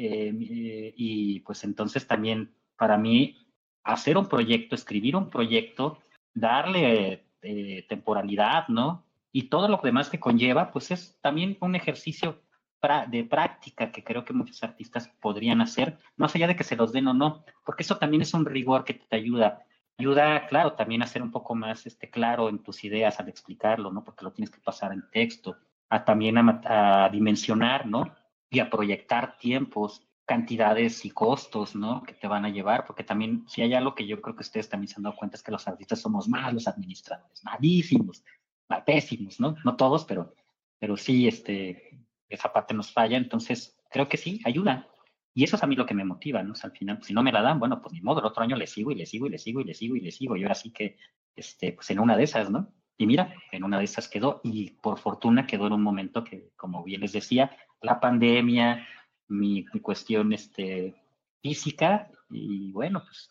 eh, 0.00 0.32
eh, 0.32 0.94
y 0.96 1.40
pues 1.40 1.64
entonces 1.64 2.06
también 2.06 2.54
para 2.76 2.96
mí 2.96 3.36
hacer 3.82 4.16
un 4.16 4.28
proyecto, 4.28 4.76
escribir 4.76 5.16
un 5.16 5.28
proyecto, 5.28 5.98
darle 6.32 7.24
eh, 7.42 7.84
temporalidad, 7.88 8.68
¿no? 8.68 9.04
Y 9.32 9.48
todo 9.48 9.66
lo 9.66 9.80
demás 9.82 10.08
que 10.08 10.20
conlleva, 10.20 10.70
pues 10.70 10.92
es 10.92 11.18
también 11.20 11.58
un 11.60 11.74
ejercicio 11.74 12.40
de 13.08 13.24
práctica 13.24 13.90
que 13.90 14.04
creo 14.04 14.24
que 14.24 14.32
muchos 14.32 14.62
artistas 14.62 15.08
podrían 15.20 15.60
hacer, 15.60 15.98
más 16.16 16.32
allá 16.36 16.46
de 16.46 16.54
que 16.54 16.62
se 16.62 16.76
los 16.76 16.92
den 16.92 17.08
o 17.08 17.14
no, 17.14 17.44
porque 17.64 17.82
eso 17.82 17.98
también 17.98 18.22
es 18.22 18.32
un 18.34 18.46
rigor 18.46 18.84
que 18.84 18.94
te 18.94 19.16
ayuda. 19.16 19.64
Ayuda, 19.98 20.46
claro, 20.46 20.74
también 20.74 21.02
a 21.02 21.08
ser 21.08 21.22
un 21.22 21.32
poco 21.32 21.56
más 21.56 21.86
este, 21.86 22.08
claro 22.08 22.48
en 22.48 22.60
tus 22.60 22.84
ideas 22.84 23.18
al 23.18 23.28
explicarlo, 23.28 23.90
¿no? 23.90 24.04
Porque 24.04 24.24
lo 24.24 24.32
tienes 24.32 24.50
que 24.52 24.60
pasar 24.60 24.92
en 24.92 25.10
texto, 25.10 25.56
a 25.90 26.04
también 26.04 26.36
a 26.38 27.08
dimensionar, 27.10 27.84
¿no? 27.84 28.14
Y 28.50 28.60
a 28.60 28.70
proyectar 28.70 29.38
tiempos, 29.38 30.08
cantidades 30.28 31.04
y 31.04 31.10
costos, 31.10 31.74
¿no? 31.74 32.02
Que 32.02 32.12
te 32.12 32.28
van 32.28 32.44
a 32.44 32.50
llevar, 32.50 32.84
porque 32.86 33.02
también, 33.02 33.44
si 33.48 33.62
hay 33.62 33.74
algo 33.74 33.94
que 33.94 34.06
yo 34.06 34.20
creo 34.20 34.36
que 34.36 34.42
ustedes 34.42 34.68
también 34.68 34.88
se 34.88 34.96
han 34.96 35.02
dado 35.02 35.16
cuenta 35.16 35.36
es 35.36 35.42
que 35.42 35.50
los 35.50 35.66
artistas 35.66 36.00
somos 36.00 36.28
malos 36.28 36.68
administradores, 36.68 37.42
malísimos, 37.44 38.22
pésimos, 38.84 39.40
¿no? 39.40 39.56
No 39.64 39.76
todos, 39.76 40.04
pero, 40.04 40.34
pero 40.78 40.96
sí, 40.96 41.26
este, 41.26 41.98
esa 42.28 42.52
parte 42.52 42.74
nos 42.74 42.92
falla, 42.92 43.16
entonces 43.16 43.78
creo 43.90 44.08
que 44.08 44.18
sí, 44.18 44.40
ayuda. 44.44 44.86
Y 45.34 45.44
eso 45.44 45.56
es 45.56 45.62
a 45.62 45.66
mí 45.66 45.76
lo 45.76 45.86
que 45.86 45.94
me 45.94 46.04
motiva, 46.04 46.42
¿no? 46.42 46.54
al 46.62 46.72
final, 46.72 47.02
si 47.02 47.14
no 47.14 47.22
me 47.22 47.32
la 47.32 47.42
dan, 47.42 47.58
bueno, 47.58 47.80
pues 47.80 47.94
ni 47.94 48.00
modo, 48.00 48.20
el 48.20 48.26
otro 48.26 48.42
año 48.42 48.56
le 48.56 48.66
sigo 48.66 48.90
y 48.90 48.96
le 48.96 49.06
sigo 49.06 49.26
y 49.26 49.30
le 49.30 49.38
sigo 49.38 49.60
y 49.60 49.64
le 49.64 49.74
sigo 49.74 49.96
y 49.96 50.00
le 50.00 50.10
sigo, 50.10 50.36
y 50.36 50.42
ahora 50.42 50.54
sí 50.54 50.72
que, 50.72 50.98
este, 51.36 51.72
pues 51.72 51.88
en 51.90 52.00
una 52.00 52.16
de 52.16 52.24
esas, 52.24 52.50
¿no? 52.50 52.72
Y 52.98 53.06
mira, 53.06 53.32
en 53.52 53.62
una 53.62 53.78
de 53.78 53.84
esas 53.84 54.08
quedó 54.08 54.40
y 54.42 54.72
por 54.72 54.98
fortuna 54.98 55.46
quedó 55.46 55.68
en 55.68 55.74
un 55.74 55.82
momento 55.82 56.24
que, 56.24 56.50
como 56.56 56.82
bien 56.82 57.00
les 57.00 57.12
decía, 57.12 57.56
la 57.80 58.00
pandemia, 58.00 58.86
mi, 59.28 59.64
cuestión 59.82 60.32
este, 60.32 60.94
física 61.42 62.10
y 62.30 62.72
bueno, 62.72 63.02
pues, 63.04 63.28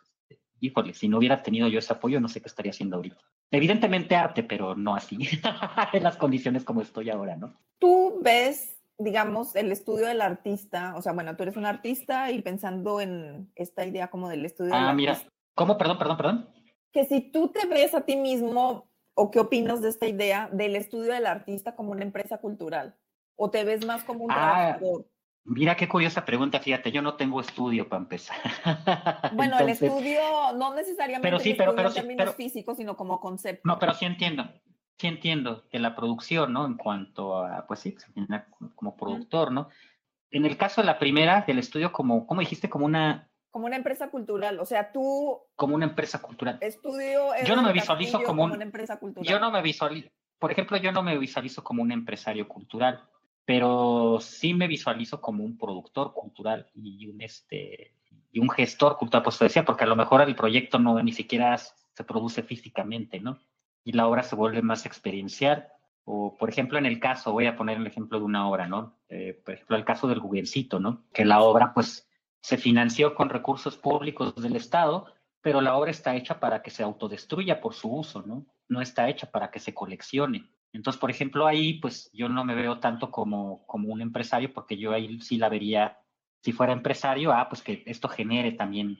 híjole, 0.59 0.93
si 0.93 1.07
no 1.07 1.17
hubiera 1.17 1.43
tenido 1.43 1.67
yo 1.67 1.79
ese 1.79 1.93
apoyo, 1.93 2.19
no 2.19 2.27
sé 2.27 2.41
qué 2.41 2.47
estaría 2.47 2.71
haciendo 2.71 2.97
ahorita. 2.97 3.21
Evidentemente 3.51 4.15
arte, 4.15 4.43
pero 4.43 4.75
no 4.75 4.95
así, 4.95 5.17
en 5.93 6.03
las 6.03 6.17
condiciones 6.17 6.63
como 6.63 6.81
estoy 6.81 7.09
ahora, 7.09 7.37
¿no? 7.37 7.57
Tú 7.79 8.19
ves, 8.21 8.77
digamos, 8.97 9.55
el 9.55 9.71
estudio 9.71 10.07
del 10.07 10.21
artista, 10.21 10.95
o 10.95 11.01
sea, 11.01 11.13
bueno, 11.13 11.35
tú 11.35 11.43
eres 11.43 11.55
un 11.55 11.65
artista 11.65 12.31
y 12.31 12.41
pensando 12.41 12.99
en 12.99 13.51
esta 13.55 13.85
idea 13.85 14.09
como 14.09 14.29
del 14.29 14.45
estudio 14.45 14.73
ah, 14.73 14.87
del 14.87 14.95
mira, 14.95 15.17
¿cómo? 15.55 15.77
Perdón, 15.77 15.97
perdón, 15.97 16.17
perdón. 16.17 16.49
Que 16.91 17.05
si 17.05 17.21
tú 17.31 17.49
te 17.49 17.67
ves 17.67 17.93
a 17.93 18.01
ti 18.01 18.15
mismo 18.15 18.89
o 19.13 19.31
qué 19.31 19.39
opinas 19.39 19.81
de 19.81 19.89
esta 19.89 20.07
idea 20.07 20.49
del 20.51 20.75
estudio 20.75 21.13
del 21.13 21.25
artista 21.25 21.75
como 21.75 21.91
una 21.91 22.03
empresa 22.03 22.39
cultural, 22.39 22.95
o 23.37 23.49
te 23.49 23.63
ves 23.63 23.85
más 23.85 24.03
como 24.03 24.25
un 24.25 24.31
ah, 24.31 24.77
Mira 25.49 25.77
qué 25.77 25.87
curiosa 25.87 26.25
pregunta, 26.25 26.59
fíjate, 26.59 26.91
yo 26.91 27.01
no 27.01 27.15
tengo 27.15 27.39
estudio 27.39 27.87
para 27.87 28.01
empezar. 28.01 28.35
Bueno, 29.33 29.57
el 29.59 29.69
estudio 29.69 30.19
no 30.57 30.73
necesariamente 30.73 31.25
pero 31.25 31.39
sí, 31.39 31.53
pero, 31.53 31.71
en 31.77 31.93
términos 31.93 32.35
físicos, 32.35 32.75
sino 32.75 32.97
como 32.97 33.21
concepto. 33.21 33.61
No, 33.63 33.79
pero 33.79 33.93
sí 33.93 34.03
entiendo, 34.03 34.49
sí 34.97 35.07
entiendo 35.07 35.63
que 35.69 35.79
la 35.79 35.95
producción, 35.95 36.51
¿no? 36.51 36.65
En 36.65 36.75
cuanto 36.75 37.37
a, 37.45 37.65
pues 37.65 37.79
sí, 37.79 37.95
como 38.75 38.97
productor, 38.97 39.53
¿no? 39.53 39.69
En 40.31 40.45
el 40.45 40.57
caso 40.57 40.81
de 40.81 40.87
la 40.87 40.99
primera, 40.99 41.45
del 41.47 41.59
estudio, 41.59 41.93
como, 41.93 42.27
¿cómo 42.27 42.41
dijiste? 42.41 42.69
Como 42.69 42.85
una... 42.85 43.29
Como 43.49 43.67
una 43.67 43.77
empresa 43.77 44.09
cultural, 44.09 44.59
o 44.59 44.65
sea, 44.65 44.91
tú... 44.91 45.39
Como 45.55 45.75
una 45.75 45.85
empresa 45.85 46.21
cultural. 46.21 46.57
Estudio... 46.59 47.29
Yo 47.45 47.55
no 47.55 47.63
me 47.63 47.71
visualizo 47.71 48.21
como, 48.21 48.43
una 48.43 48.63
empresa 48.63 48.99
cultural. 48.99 49.25
Yo 49.25 49.39
no 49.39 49.49
me 49.51 49.61
visualizo, 49.61 50.09
por 50.39 50.51
ejemplo, 50.51 50.75
yo 50.75 50.91
no 50.91 51.03
me 51.03 51.17
visualizo 51.17 51.63
como 51.63 51.81
un 51.83 51.93
empresario 51.93 52.49
cultural 52.49 53.07
pero 53.47 54.17
sí 54.19 54.53
me 54.53 54.67
visualizo 54.67 55.21
como 55.21 55.45
un 55.45 55.57
productor 55.57 56.11
cultural 56.11 56.69
y 56.75 57.07
un, 57.07 57.21
este, 57.21 57.93
y 58.29 58.39
un 58.39 58.49
gestor 58.49 58.97
cultural, 58.97 59.23
pues 59.23 59.37
te 59.37 59.45
decía, 59.45 59.63
porque 59.63 59.85
a 59.85 59.87
lo 59.87 59.95
mejor 59.95 60.19
el 60.19 60.35
proyecto 60.35 60.79
no 60.79 61.01
ni 61.01 61.13
siquiera 61.13 61.57
se 61.57 62.03
produce 62.03 62.43
físicamente, 62.43 63.21
¿no? 63.21 63.39
Y 63.85 63.93
la 63.93 64.05
obra 64.05 64.23
se 64.23 64.35
vuelve 64.35 64.61
más 64.61 64.85
experiencial. 64.85 65.69
O, 66.03 66.35
por 66.35 66.49
ejemplo, 66.49 66.77
en 66.77 66.85
el 66.85 66.99
caso, 66.99 67.31
voy 67.31 67.45
a 67.45 67.55
poner 67.55 67.77
el 67.77 67.87
ejemplo 67.87 68.19
de 68.19 68.25
una 68.25 68.49
obra, 68.49 68.67
¿no? 68.67 68.97
Eh, 69.07 69.41
por 69.45 69.53
ejemplo, 69.53 69.77
el 69.77 69.85
caso 69.85 70.09
del 70.09 70.19
juguencito, 70.19 70.81
¿no? 70.81 71.05
Que 71.13 71.23
la 71.23 71.39
obra, 71.39 71.73
pues, 71.73 72.05
se 72.41 72.57
financió 72.57 73.15
con 73.15 73.29
recursos 73.29 73.77
públicos 73.77 74.35
del 74.35 74.57
Estado, 74.57 75.05
pero 75.39 75.61
la 75.61 75.77
obra 75.77 75.91
está 75.91 76.17
hecha 76.17 76.41
para 76.41 76.61
que 76.61 76.69
se 76.69 76.83
autodestruya 76.83 77.61
por 77.61 77.73
su 77.75 77.89
uso, 77.95 78.23
¿no? 78.23 78.45
No 78.67 78.81
está 78.81 79.07
hecha 79.07 79.31
para 79.31 79.51
que 79.51 79.59
se 79.59 79.73
coleccione. 79.73 80.49
Entonces, 80.77 80.99
por 80.99 81.09
ejemplo, 81.09 81.47
ahí 81.47 81.79
pues 81.79 82.11
yo 82.13 82.29
no 82.29 82.45
me 82.45 82.53
veo 82.53 82.79
tanto 82.79 83.09
como, 83.09 83.65
como 83.65 83.89
un 83.89 83.99
empresario 83.99 84.53
porque 84.53 84.77
yo 84.77 84.93
ahí 84.93 85.19
sí 85.21 85.37
la 85.37 85.49
vería, 85.49 85.97
si 86.41 86.51
fuera 86.51 86.71
empresario, 86.71 87.33
ah, 87.33 87.49
pues 87.49 87.63
que 87.63 87.81
esto 87.87 88.07
genere 88.07 88.51
también 88.51 88.99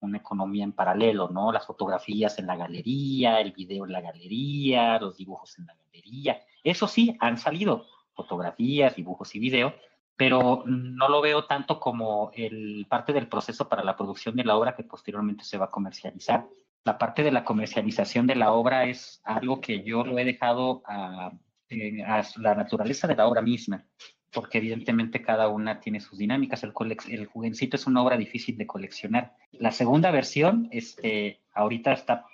una 0.00 0.18
economía 0.18 0.64
en 0.64 0.72
paralelo, 0.72 1.28
¿no? 1.28 1.52
Las 1.52 1.66
fotografías 1.66 2.36
en 2.40 2.48
la 2.48 2.56
galería, 2.56 3.40
el 3.40 3.52
video 3.52 3.86
en 3.86 3.92
la 3.92 4.00
galería, 4.00 4.98
los 4.98 5.16
dibujos 5.16 5.56
en 5.56 5.66
la 5.66 5.76
galería. 5.76 6.42
Eso 6.64 6.88
sí, 6.88 7.16
han 7.20 7.38
salido 7.38 7.86
fotografías, 8.12 8.96
dibujos 8.96 9.32
y 9.36 9.38
video, 9.38 9.72
pero 10.16 10.64
no 10.66 11.08
lo 11.08 11.20
veo 11.20 11.44
tanto 11.44 11.78
como 11.78 12.32
el 12.34 12.86
parte 12.88 13.12
del 13.12 13.28
proceso 13.28 13.68
para 13.68 13.84
la 13.84 13.96
producción 13.96 14.34
de 14.34 14.44
la 14.44 14.56
obra 14.56 14.74
que 14.74 14.82
posteriormente 14.82 15.44
se 15.44 15.58
va 15.58 15.66
a 15.66 15.70
comercializar 15.70 16.48
la 16.84 16.98
parte 16.98 17.22
de 17.22 17.32
la 17.32 17.44
comercialización 17.44 18.26
de 18.26 18.36
la 18.36 18.52
obra 18.52 18.84
es 18.84 19.20
algo 19.24 19.60
que 19.60 19.82
yo 19.82 20.04
lo 20.04 20.18
he 20.18 20.24
dejado 20.24 20.82
a, 20.86 21.32
eh, 21.70 22.04
la 22.36 22.54
naturaleza 22.54 23.08
de 23.08 23.16
la 23.16 23.26
obra 23.26 23.40
misma, 23.40 23.86
porque 24.30 24.58
evidentemente 24.58 25.22
cada 25.22 25.48
una 25.48 25.80
tiene 25.80 26.00
sus 26.00 26.18
dinámicas. 26.18 26.62
El, 26.62 26.72
el 27.08 27.26
juguencito 27.26 27.76
es 27.76 27.86
una 27.86 28.02
obra 28.02 28.18
difícil 28.18 28.58
de 28.58 28.66
coleccionar. 28.66 29.34
La 29.52 29.72
segunda 29.72 30.10
versión, 30.10 30.68
este, 30.72 31.40
ahorita 31.54 31.92
está 31.92 32.26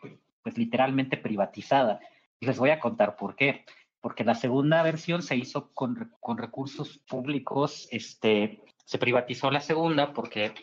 pues 0.43 0.59
literalmente 0.59 1.17
privatizada. 1.17 2.01
Y 2.41 2.47
les 2.47 2.59
voy 2.59 2.71
a 2.71 2.81
contar 2.81 3.17
por 3.17 3.37
qué. 3.37 3.65
Porque 4.01 4.25
la 4.25 4.35
segunda 4.35 4.83
versión 4.83 5.23
se 5.23 5.37
hizo 5.37 5.73
con, 5.75 6.11
con 6.21 6.39
recursos 6.39 6.99
públicos, 7.07 7.87
este, 7.91 8.63
se 8.85 8.99
privatizó 8.99 9.51
la 9.51 9.61
segunda 9.61 10.15
porque 10.15 10.55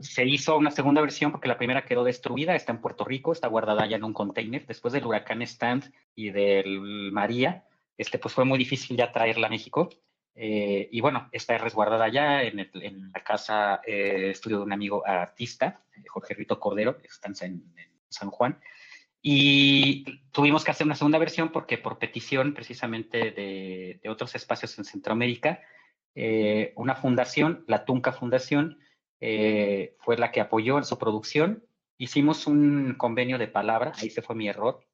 se 0.00 0.24
hizo 0.24 0.56
una 0.56 0.70
segunda 0.70 1.00
versión 1.00 1.32
porque 1.32 1.48
la 1.48 1.58
primera 1.58 1.84
quedó 1.84 2.04
destruida, 2.04 2.54
está 2.54 2.72
en 2.72 2.80
Puerto 2.80 3.04
Rico, 3.04 3.32
está 3.32 3.48
guardada 3.48 3.86
ya 3.86 3.96
en 3.96 4.04
un 4.04 4.14
container. 4.14 4.66
Después 4.66 4.92
del 4.92 5.06
huracán 5.06 5.42
Stand 5.42 5.92
y 6.14 6.30
del 6.30 7.12
María, 7.12 7.64
este, 7.98 8.18
pues 8.18 8.34
fue 8.34 8.44
muy 8.44 8.58
difícil 8.58 8.96
ya 8.96 9.12
traerla 9.12 9.48
a 9.48 9.50
México. 9.50 9.90
Eh, 10.34 10.88
y 10.90 11.00
bueno, 11.02 11.28
está 11.30 11.58
resguardada 11.58 12.08
ya 12.08 12.42
en, 12.42 12.70
la 13.12 13.22
casa 13.22 13.82
eh, 13.86 14.30
estudio 14.30 14.58
de 14.58 14.64
un 14.64 14.72
amigo 14.72 15.06
artista, 15.06 15.82
Jorge 16.08 16.34
Rito 16.34 16.58
Cordero, 16.58 16.96
que 16.96 17.06
está 17.06 17.28
en, 17.44 17.62
San 18.08 18.30
Juan. 18.30 18.58
Y 19.20 20.04
tuvimos 20.32 20.64
que 20.64 20.70
hacer 20.70 20.86
una 20.86 20.96
segunda 20.96 21.18
versión 21.18 21.50
porque 21.50 21.78
por 21.78 21.98
petición 21.98 22.54
precisamente 22.54 23.30
de, 23.30 24.00
otros 24.08 24.34
espacios 24.34 24.76
en 24.78 24.84
Centroamérica, 24.84 25.60
eh, 26.14 26.72
una 26.76 26.94
fundación, 26.94 27.64
la 27.68 27.84
Tunca 27.84 28.12
Fundación, 28.12 28.78
eh, 29.24 29.94
fue 30.00 30.16
la 30.16 30.32
que 30.32 30.40
apoyó 30.40 30.78
en 30.78 30.84
su 30.84 30.98
producción. 30.98 31.64
Hicimos 31.96 32.48
un 32.48 32.96
convenio 32.98 33.38
de 33.38 33.46
palabra, 33.46 33.92
ahí 33.96 34.10
se 34.10 34.20
fue 34.20 34.34
mi 34.34 34.48
error, 34.48 34.84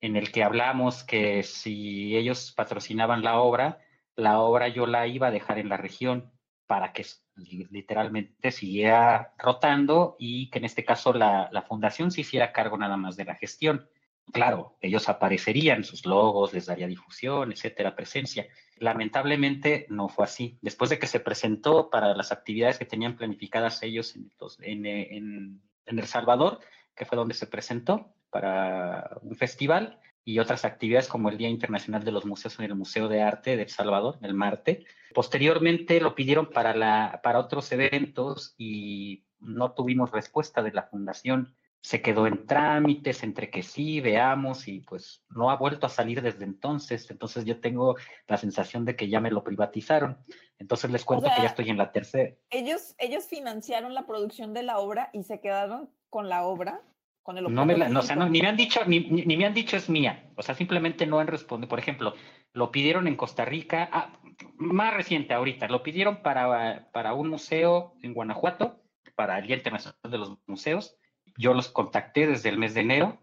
en 0.00 0.16
el 0.16 0.32
que 0.32 0.42
hablamos 0.42 1.04
que 1.04 1.42
si 1.42 2.16
ellos 2.16 2.52
patrocinaban 2.56 3.22
la 3.22 3.38
obra, 3.40 3.80
la 4.16 4.40
obra 4.40 4.68
yo 4.68 4.86
la 4.86 5.06
iba 5.06 5.26
a 5.26 5.30
dejar 5.30 5.58
en 5.58 5.68
la 5.68 5.76
región 5.76 6.32
para 6.66 6.94
que 6.94 7.04
literalmente 7.36 8.52
siguiera 8.52 9.34
rotando 9.36 10.16
y 10.18 10.48
que 10.48 10.60
en 10.60 10.64
este 10.64 10.86
caso 10.86 11.12
la, 11.12 11.50
la 11.52 11.60
fundación 11.60 12.10
se 12.10 12.22
hiciera 12.22 12.52
cargo 12.52 12.78
nada 12.78 12.96
más 12.96 13.16
de 13.16 13.26
la 13.26 13.34
gestión. 13.34 13.86
Claro, 14.32 14.78
ellos 14.80 15.10
aparecerían, 15.10 15.84
sus 15.84 16.06
logos, 16.06 16.54
les 16.54 16.64
daría 16.64 16.86
difusión, 16.86 17.52
etcétera, 17.52 17.94
presencia. 17.94 18.46
Lamentablemente 18.78 19.86
no 19.88 20.08
fue 20.08 20.24
así. 20.24 20.58
Después 20.60 20.90
de 20.90 20.98
que 20.98 21.06
se 21.06 21.20
presentó 21.20 21.90
para 21.90 22.14
las 22.14 22.32
actividades 22.32 22.78
que 22.78 22.84
tenían 22.84 23.16
planificadas 23.16 23.82
ellos 23.82 24.16
en, 24.60 24.86
en, 24.86 25.60
El 25.86 26.06
Salvador, 26.06 26.60
que 26.94 27.04
fue 27.04 27.16
donde 27.16 27.34
se 27.34 27.46
presentó 27.46 28.14
para 28.30 29.18
un 29.22 29.36
festival, 29.36 30.00
y 30.24 30.38
otras 30.38 30.64
actividades 30.64 31.06
como 31.06 31.28
el 31.28 31.36
Día 31.36 31.50
Internacional 31.50 32.02
de 32.02 32.12
los 32.12 32.24
Museos 32.24 32.58
en 32.58 32.64
el 32.64 32.74
Museo 32.74 33.08
de 33.08 33.20
Arte 33.20 33.56
de 33.56 33.64
El 33.64 33.68
Salvador, 33.68 34.18
el 34.22 34.32
Marte. 34.32 34.86
Posteriormente 35.12 36.00
lo 36.00 36.14
pidieron 36.14 36.48
para, 36.48 36.74
la, 36.74 37.20
para 37.22 37.38
otros 37.38 37.70
eventos 37.72 38.54
y 38.56 39.24
no 39.38 39.72
tuvimos 39.72 40.10
respuesta 40.10 40.62
de 40.62 40.72
la 40.72 40.84
fundación 40.84 41.54
se 41.84 42.00
quedó 42.00 42.26
en 42.26 42.46
trámites, 42.46 43.22
entre 43.24 43.50
que 43.50 43.62
sí, 43.62 44.00
veamos, 44.00 44.68
y 44.68 44.80
pues 44.80 45.22
no 45.28 45.50
ha 45.50 45.56
vuelto 45.56 45.84
a 45.84 45.90
salir 45.90 46.22
desde 46.22 46.44
entonces. 46.44 47.10
Entonces 47.10 47.44
yo 47.44 47.60
tengo 47.60 47.96
la 48.26 48.38
sensación 48.38 48.86
de 48.86 48.96
que 48.96 49.10
ya 49.10 49.20
me 49.20 49.30
lo 49.30 49.44
privatizaron. 49.44 50.16
Entonces 50.58 50.90
les 50.90 51.04
cuento 51.04 51.28
que 51.36 51.42
ya 51.42 51.48
estoy 51.48 51.68
en 51.68 51.76
la 51.76 51.92
tercera. 51.92 52.32
Ellos, 52.48 52.94
ellos 52.96 53.26
financiaron 53.26 53.92
la 53.92 54.06
producción 54.06 54.54
de 54.54 54.62
la 54.62 54.78
obra 54.78 55.10
y 55.12 55.24
se 55.24 55.40
quedaron 55.40 55.90
con 56.08 56.30
la 56.30 56.44
obra, 56.44 56.80
con 57.22 57.36
el 57.36 57.52
no 57.52 57.66
me 57.66 57.76
no, 57.76 58.00
o 58.00 58.02
sea, 58.02 58.16
ni 58.16 58.40
me 58.40 58.48
han 58.48 58.56
dicho, 58.56 58.80
ni, 58.86 59.00
ni, 59.00 59.36
me 59.36 59.44
han 59.44 59.52
dicho 59.52 59.76
es 59.76 59.90
mía. 59.90 60.32
O 60.36 60.42
sea, 60.42 60.54
simplemente 60.54 61.04
no 61.04 61.18
han 61.18 61.26
respondido. 61.26 61.68
Por 61.68 61.80
ejemplo, 61.80 62.14
lo 62.54 62.70
pidieron 62.70 63.06
en 63.08 63.16
Costa 63.16 63.44
Rica, 63.44 63.90
ah, 63.92 64.10
más 64.56 64.94
reciente 64.94 65.34
ahorita, 65.34 65.68
lo 65.68 65.82
pidieron 65.82 66.22
para, 66.22 66.88
para 66.92 67.12
un 67.12 67.28
museo 67.28 67.92
en 68.00 68.14
Guanajuato, 68.14 68.80
para 69.14 69.38
el 69.38 69.48
Día 69.48 69.56
Internacional 69.56 69.98
de 70.10 70.16
los 70.16 70.38
Museos 70.46 70.96
yo 71.36 71.54
los 71.54 71.68
contacté 71.68 72.26
desde 72.26 72.48
el 72.48 72.58
mes 72.58 72.74
de 72.74 72.80
enero, 72.80 73.18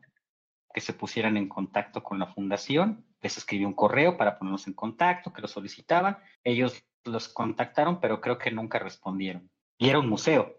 que 0.74 0.82
se 0.82 0.94
pusieran 0.94 1.38
en 1.38 1.50
contacto 1.50 2.04
con 2.04 2.20
la 2.20 2.28
fundación, 2.28 3.06
les 3.22 3.38
escribí 3.38 3.66
un 3.66 3.74
correo 3.74 4.18
para 4.18 4.38
ponernos 4.38 4.68
en 4.68 4.74
contacto, 4.74 5.34
que 5.34 5.42
lo 5.42 5.48
solicitaban, 5.48 6.18
ellos 6.44 6.84
los 7.04 7.30
contactaron, 7.30 8.00
pero 8.00 8.22
creo 8.22 8.38
que 8.38 8.52
nunca 8.52 8.80
respondieron. 8.80 9.50
Y 9.78 9.90
era 9.90 10.00
un 10.00 10.10
museo. 10.10 10.56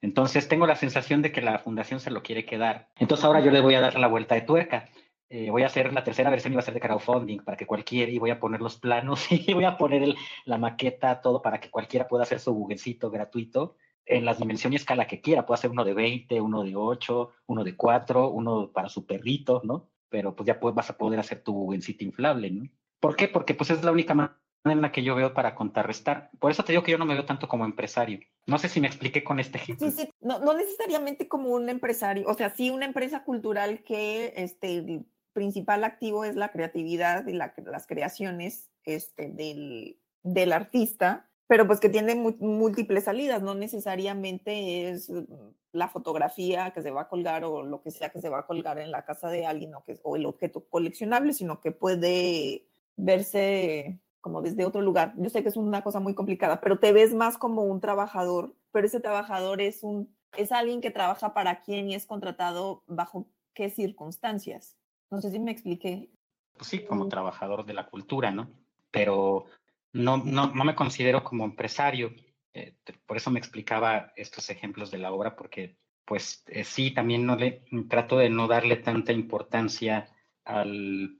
Entonces 0.00 0.48
tengo 0.48 0.66
la 0.66 0.76
sensación 0.76 1.22
de 1.22 1.32
que 1.32 1.40
la 1.40 1.58
fundación 1.58 2.00
se 2.00 2.10
lo 2.10 2.22
quiere 2.22 2.44
quedar. 2.44 2.88
Entonces 2.96 3.24
ahora 3.24 3.40
yo 3.40 3.50
le 3.50 3.60
voy 3.60 3.74
a 3.74 3.80
dar 3.80 3.98
la 3.98 4.06
vuelta 4.06 4.34
de 4.34 4.42
tuerca. 4.42 4.88
Eh, 5.30 5.50
voy 5.50 5.62
a 5.62 5.66
hacer 5.66 5.92
la 5.92 6.04
tercera 6.04 6.30
versión 6.30 6.52
y 6.52 6.56
va 6.56 6.60
a 6.60 6.64
ser 6.64 6.74
de 6.74 6.80
crowdfunding 6.80 7.38
para 7.38 7.56
que 7.56 7.66
cualquiera, 7.66 8.12
y 8.12 8.18
voy 8.18 8.30
a 8.30 8.38
poner 8.38 8.60
los 8.60 8.78
planos 8.78 9.26
y 9.32 9.52
voy 9.54 9.64
a 9.64 9.76
poner 9.76 10.14
la 10.44 10.58
maqueta, 10.58 11.20
todo 11.20 11.40
para 11.40 11.60
que 11.60 11.70
cualquiera 11.70 12.06
pueda 12.06 12.24
hacer 12.24 12.40
su 12.40 12.52
buguecito 12.52 13.10
gratuito 13.10 13.76
en 14.06 14.24
las 14.24 14.38
dimensiones 14.38 14.80
y 14.80 14.82
escala 14.82 15.06
que 15.06 15.20
quiera. 15.20 15.46
Puede 15.46 15.60
ser 15.60 15.70
uno 15.70 15.84
de 15.84 15.94
20, 15.94 16.40
uno 16.40 16.62
de 16.62 16.76
8, 16.76 17.30
uno 17.46 17.64
de 17.64 17.76
4, 17.76 18.30
uno 18.30 18.70
para 18.72 18.88
su 18.88 19.06
perrito, 19.06 19.62
¿no? 19.64 19.88
Pero 20.08 20.34
pues 20.34 20.46
ya 20.46 20.58
vas 20.60 20.90
a 20.90 20.96
poder 20.98 21.20
hacer 21.20 21.42
tu 21.42 21.76
sitio 21.80 22.06
inflable, 22.06 22.50
¿no? 22.50 22.68
¿Por 23.00 23.16
qué? 23.16 23.28
Porque 23.28 23.54
pues 23.54 23.70
es 23.70 23.82
la 23.82 23.92
única 23.92 24.14
manera 24.14 24.38
en 24.64 24.80
la 24.80 24.92
que 24.92 25.02
yo 25.02 25.14
veo 25.14 25.34
para 25.34 25.54
contrarrestar. 25.54 26.30
Por 26.38 26.50
eso 26.50 26.64
te 26.64 26.72
digo 26.72 26.82
que 26.82 26.92
yo 26.92 26.98
no 26.98 27.06
me 27.06 27.14
veo 27.14 27.26
tanto 27.26 27.48
como 27.48 27.64
empresario. 27.64 28.20
No 28.46 28.58
sé 28.58 28.68
si 28.68 28.80
me 28.80 28.86
expliqué 28.86 29.22
con 29.22 29.40
este 29.40 29.58
ejemplo. 29.58 29.90
Sí, 29.90 29.96
sí, 29.96 30.10
no, 30.20 30.38
no 30.38 30.54
necesariamente 30.54 31.28
como 31.28 31.50
un 31.50 31.68
empresario, 31.68 32.26
o 32.26 32.34
sea, 32.34 32.54
sí 32.54 32.70
una 32.70 32.86
empresa 32.86 33.24
cultural 33.24 33.82
que 33.82 34.32
este, 34.36 35.04
principal 35.34 35.84
activo 35.84 36.24
es 36.24 36.36
la 36.36 36.50
creatividad 36.50 37.26
y 37.26 37.34
las 37.34 37.86
creaciones 37.86 38.70
este, 38.84 39.28
del, 39.28 39.98
del 40.22 40.52
artista, 40.52 41.30
pero 41.46 41.66
pues 41.66 41.80
que 41.80 41.88
tiene 41.88 42.14
múltiples 42.14 43.04
salidas, 43.04 43.42
no 43.42 43.54
necesariamente 43.54 44.90
es 44.90 45.10
mm, 45.10 45.24
la 45.72 45.88
fotografía 45.88 46.72
que 46.72 46.82
se 46.82 46.90
va 46.90 47.02
a 47.02 47.08
colgar 47.08 47.44
o 47.44 47.62
lo 47.62 47.82
que 47.82 47.90
sea 47.90 48.10
que 48.10 48.20
se 48.20 48.28
va 48.28 48.40
a 48.40 48.46
colgar 48.46 48.78
en 48.78 48.90
la 48.90 49.04
casa 49.04 49.28
de 49.28 49.46
alguien 49.46 49.74
o, 49.74 49.84
que, 49.84 49.98
o 50.02 50.16
el 50.16 50.26
objeto 50.26 50.64
coleccionable, 50.68 51.32
sino 51.32 51.60
que 51.60 51.72
puede 51.72 52.66
verse 52.96 54.00
como 54.20 54.40
desde 54.40 54.64
otro 54.64 54.80
lugar. 54.80 55.12
Yo 55.18 55.28
sé 55.28 55.42
que 55.42 55.50
es 55.50 55.56
una 55.56 55.82
cosa 55.82 56.00
muy 56.00 56.14
complicada, 56.14 56.60
pero 56.60 56.78
te 56.78 56.92
ves 56.92 57.12
más 57.14 57.36
como 57.36 57.62
un 57.62 57.80
trabajador, 57.80 58.54
pero 58.72 58.86
ese 58.86 59.00
trabajador 59.00 59.60
es 59.60 59.82
un 59.82 60.14
es 60.36 60.52
alguien 60.52 60.80
que 60.80 60.90
trabaja 60.90 61.34
para 61.34 61.60
quién 61.60 61.88
y 61.88 61.94
es 61.94 62.06
contratado 62.06 62.82
bajo 62.86 63.26
qué 63.54 63.70
circunstancias. 63.70 64.76
No 65.10 65.20
sé 65.20 65.30
si 65.30 65.38
me 65.38 65.50
expliqué. 65.50 66.10
Pues 66.56 66.68
sí, 66.68 66.84
como 66.84 67.08
trabajador 67.08 67.64
de 67.64 67.74
la 67.74 67.86
cultura, 67.86 68.30
¿no? 68.30 68.50
Pero 68.90 69.46
no, 69.94 70.18
no, 70.18 70.48
no 70.48 70.64
me 70.64 70.74
considero 70.74 71.24
como 71.24 71.44
empresario. 71.44 72.14
Eh, 72.52 72.74
por 73.06 73.16
eso 73.16 73.30
me 73.30 73.38
explicaba 73.38 74.12
estos 74.16 74.50
ejemplos 74.50 74.90
de 74.90 74.98
la 74.98 75.12
obra, 75.12 75.34
porque 75.34 75.76
pues 76.04 76.44
eh, 76.48 76.64
sí, 76.64 76.90
también 76.90 77.24
no 77.24 77.36
le, 77.36 77.64
trato 77.88 78.18
de 78.18 78.28
no 78.28 78.46
darle 78.46 78.76
tanta 78.76 79.12
importancia 79.12 80.06
al 80.44 81.16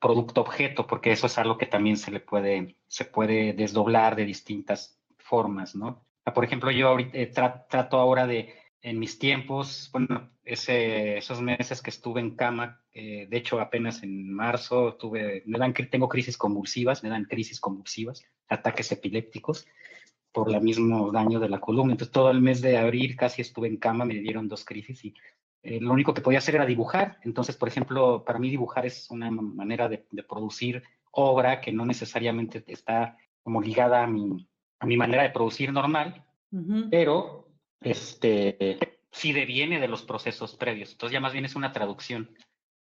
producto 0.00 0.40
objeto, 0.40 0.86
porque 0.86 1.12
eso 1.12 1.26
es 1.26 1.38
algo 1.38 1.58
que 1.58 1.66
también 1.66 1.96
se 1.96 2.10
le 2.10 2.20
puede, 2.20 2.76
se 2.86 3.04
puede 3.04 3.52
desdoblar 3.52 4.16
de 4.16 4.24
distintas 4.24 4.98
formas, 5.18 5.76
¿no? 5.76 6.04
Por 6.34 6.44
ejemplo, 6.44 6.70
yo 6.70 6.88
ahorita 6.88 7.18
eh, 7.18 7.26
trato 7.26 7.98
ahora 7.98 8.26
de, 8.26 8.54
en 8.82 8.98
mis 8.98 9.18
tiempos, 9.18 9.88
bueno, 9.92 10.28
ese, 10.44 11.16
esos 11.18 11.40
meses 11.40 11.80
que 11.80 11.90
estuve 11.90 12.20
en 12.20 12.34
cama, 12.34 12.80
eh, 12.92 13.28
de 13.30 13.36
hecho 13.36 13.60
apenas 13.60 14.02
en 14.02 14.32
marzo 14.32 14.94
tuve, 14.94 15.44
me 15.46 15.58
dan, 15.58 15.72
tengo 15.72 16.08
crisis 16.08 16.36
convulsivas, 16.36 17.02
me 17.04 17.08
dan 17.08 17.24
crisis 17.24 17.60
convulsivas, 17.60 18.24
ataques 18.48 18.90
epilépticos 18.90 19.66
por 20.32 20.52
el 20.52 20.60
mismo 20.60 21.12
daño 21.12 21.38
de 21.38 21.48
la 21.48 21.60
columna. 21.60 21.92
Entonces 21.92 22.12
todo 22.12 22.30
el 22.30 22.40
mes 22.40 22.60
de 22.60 22.76
abril 22.76 23.16
casi 23.16 23.40
estuve 23.40 23.68
en 23.68 23.76
cama, 23.76 24.04
me 24.04 24.14
dieron 24.14 24.48
dos 24.48 24.64
crisis 24.64 25.04
y 25.04 25.14
eh, 25.62 25.80
lo 25.80 25.92
único 25.92 26.12
que 26.12 26.22
podía 26.22 26.38
hacer 26.38 26.56
era 26.56 26.66
dibujar. 26.66 27.18
Entonces, 27.22 27.56
por 27.56 27.68
ejemplo, 27.68 28.24
para 28.24 28.40
mí 28.40 28.50
dibujar 28.50 28.84
es 28.84 29.08
una 29.10 29.30
manera 29.30 29.88
de, 29.88 30.04
producir 30.28 30.82
obra 31.12 31.60
que 31.60 31.70
no 31.70 31.86
necesariamente 31.86 32.64
está 32.66 33.16
como 33.42 33.62
ligada 33.62 34.02
a 34.02 34.06
mi, 34.08 34.48
a 34.80 34.86
mi 34.86 34.96
manera 34.96 35.22
de 35.22 35.30
producir 35.30 35.72
normal, 35.72 36.24
pero 36.90 37.41
este, 37.84 38.78
sí 39.10 39.32
deviene 39.32 39.80
de 39.80 39.88
los 39.88 40.02
procesos 40.02 40.54
previos. 40.56 40.92
Entonces 40.92 41.12
ya 41.12 41.20
más 41.20 41.32
bien 41.32 41.44
es 41.44 41.54
una 41.54 41.72
traducción 41.72 42.30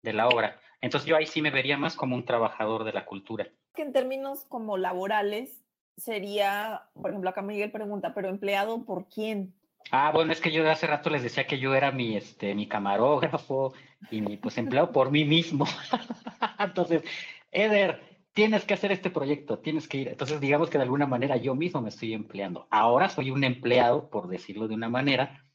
de 0.01 0.13
la 0.13 0.27
obra. 0.27 0.59
Entonces 0.81 1.07
yo 1.07 1.15
ahí 1.15 1.27
sí 1.27 1.41
me 1.41 1.51
vería 1.51 1.77
más 1.77 1.95
como 1.95 2.15
un 2.15 2.25
trabajador 2.25 2.83
de 2.83 2.93
la 2.93 3.05
cultura. 3.05 3.47
Que 3.75 3.83
en 3.83 3.93
términos 3.93 4.45
como 4.45 4.77
laborales 4.77 5.63
sería, 5.97 6.83
por 6.93 7.11
ejemplo, 7.11 7.29
acá 7.29 7.41
Miguel 7.41 7.71
pregunta, 7.71 8.13
pero 8.13 8.29
empleado 8.29 8.83
por 8.85 9.07
quién? 9.07 9.53
Ah, 9.91 10.11
bueno, 10.13 10.31
es 10.31 10.41
que 10.41 10.51
yo 10.51 10.63
de 10.63 10.71
hace 10.71 10.87
rato 10.87 11.09
les 11.09 11.23
decía 11.23 11.47
que 11.47 11.59
yo 11.59 11.75
era 11.75 11.91
mi, 11.91 12.15
este, 12.15 12.55
mi 12.55 12.67
camarógrafo 12.67 13.73
y 14.09 14.21
mi, 14.21 14.37
pues, 14.37 14.57
empleado 14.57 14.91
por 14.91 15.11
mí 15.11 15.25
mismo. 15.25 15.65
Entonces, 16.59 17.03
Eder, 17.51 18.01
tienes 18.33 18.65
que 18.65 18.73
hacer 18.73 18.91
este 18.91 19.09
proyecto, 19.09 19.59
tienes 19.59 19.87
que 19.87 19.97
ir. 19.97 20.07
Entonces, 20.09 20.39
digamos 20.39 20.69
que 20.69 20.77
de 20.77 20.83
alguna 20.83 21.07
manera 21.07 21.37
yo 21.37 21.55
mismo 21.55 21.81
me 21.81 21.89
estoy 21.89 22.13
empleando. 22.13 22.67
Ahora 22.71 23.09
soy 23.09 23.31
un 23.31 23.43
empleado, 23.43 24.09
por 24.09 24.27
decirlo 24.27 24.67
de 24.67 24.75
una 24.75 24.89
manera, 24.89 25.45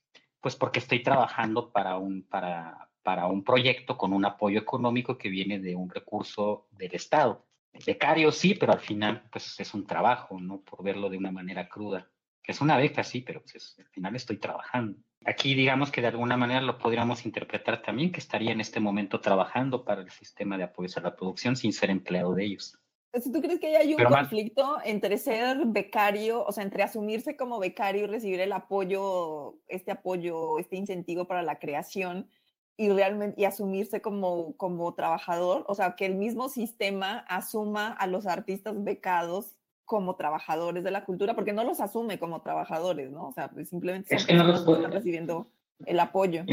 pues 0.40 0.56
porque 0.56 0.78
estoy 0.78 1.02
trabajando 1.02 1.72
para 1.72 1.96
un, 1.98 2.22
para, 2.22 2.90
para 3.02 3.26
un 3.26 3.44
proyecto 3.44 3.96
con 3.96 4.12
un 4.12 4.24
apoyo 4.24 4.60
económico 4.60 5.18
que 5.18 5.28
viene 5.28 5.58
de 5.58 5.74
un 5.74 5.90
recurso 5.90 6.68
del 6.72 6.94
Estado. 6.94 7.46
Becario 7.84 8.32
sí, 8.32 8.54
pero 8.54 8.72
al 8.72 8.80
final 8.80 9.28
pues 9.30 9.58
es 9.60 9.74
un 9.74 9.86
trabajo, 9.86 10.40
¿no? 10.40 10.62
Por 10.62 10.82
verlo 10.82 11.10
de 11.10 11.18
una 11.18 11.30
manera 11.30 11.68
cruda. 11.68 12.08
Es 12.42 12.60
una 12.60 12.76
beca, 12.76 13.02
sí, 13.02 13.22
pero 13.22 13.42
pues, 13.42 13.76
al 13.78 13.88
final 13.88 14.14
estoy 14.14 14.38
trabajando. 14.38 14.98
Aquí 15.26 15.56
digamos 15.56 15.90
que 15.90 16.00
de 16.00 16.06
alguna 16.06 16.36
manera 16.36 16.60
lo 16.60 16.78
podríamos 16.78 17.26
interpretar 17.26 17.82
también 17.82 18.12
que 18.12 18.20
estaría 18.20 18.52
en 18.52 18.60
este 18.60 18.78
momento 18.78 19.20
trabajando 19.20 19.84
para 19.84 20.02
el 20.02 20.10
sistema 20.10 20.56
de 20.56 20.62
apoyo 20.62 20.94
a 20.96 21.00
la 21.00 21.16
producción 21.16 21.56
sin 21.56 21.72
ser 21.72 21.90
empleado 21.90 22.32
de 22.32 22.44
ellos. 22.44 22.78
¿Tú 23.10 23.40
crees 23.40 23.58
que 23.58 23.76
hay 23.76 23.94
un 23.94 24.04
conflicto 24.04 24.76
entre 24.84 25.18
ser 25.18 25.58
becario, 25.66 26.44
o 26.44 26.52
sea, 26.52 26.62
entre 26.62 26.84
asumirse 26.84 27.36
como 27.36 27.58
becario 27.58 28.04
y 28.04 28.06
recibir 28.06 28.40
el 28.40 28.52
apoyo, 28.52 29.58
este 29.66 29.90
apoyo, 29.90 30.60
este 30.60 30.76
incentivo 30.76 31.26
para 31.26 31.42
la 31.42 31.58
creación 31.58 32.28
y 32.76 32.90
realmente 32.90 33.40
y 33.40 33.46
asumirse 33.46 34.00
como, 34.00 34.56
como 34.56 34.94
trabajador? 34.94 35.64
O 35.66 35.74
sea, 35.74 35.96
que 35.96 36.06
el 36.06 36.14
mismo 36.14 36.48
sistema 36.48 37.24
asuma 37.28 37.88
a 37.88 38.06
los 38.06 38.26
artistas 38.26 38.84
becados 38.84 39.55
como 39.86 40.16
trabajadores 40.16 40.84
de 40.84 40.90
la 40.90 41.04
cultura, 41.04 41.34
porque 41.34 41.52
no 41.52 41.64
los 41.64 41.80
asume 41.80 42.18
como 42.18 42.42
trabajadores, 42.42 43.10
¿no? 43.10 43.28
O 43.28 43.32
sea, 43.32 43.48
pues 43.48 43.68
simplemente 43.68 44.14
es 44.14 44.26
que 44.26 44.34
no 44.34 44.44
los 44.44 44.60
están 44.60 44.92
recibiendo 44.92 45.48
el 45.86 45.98
apoyo. 46.00 46.44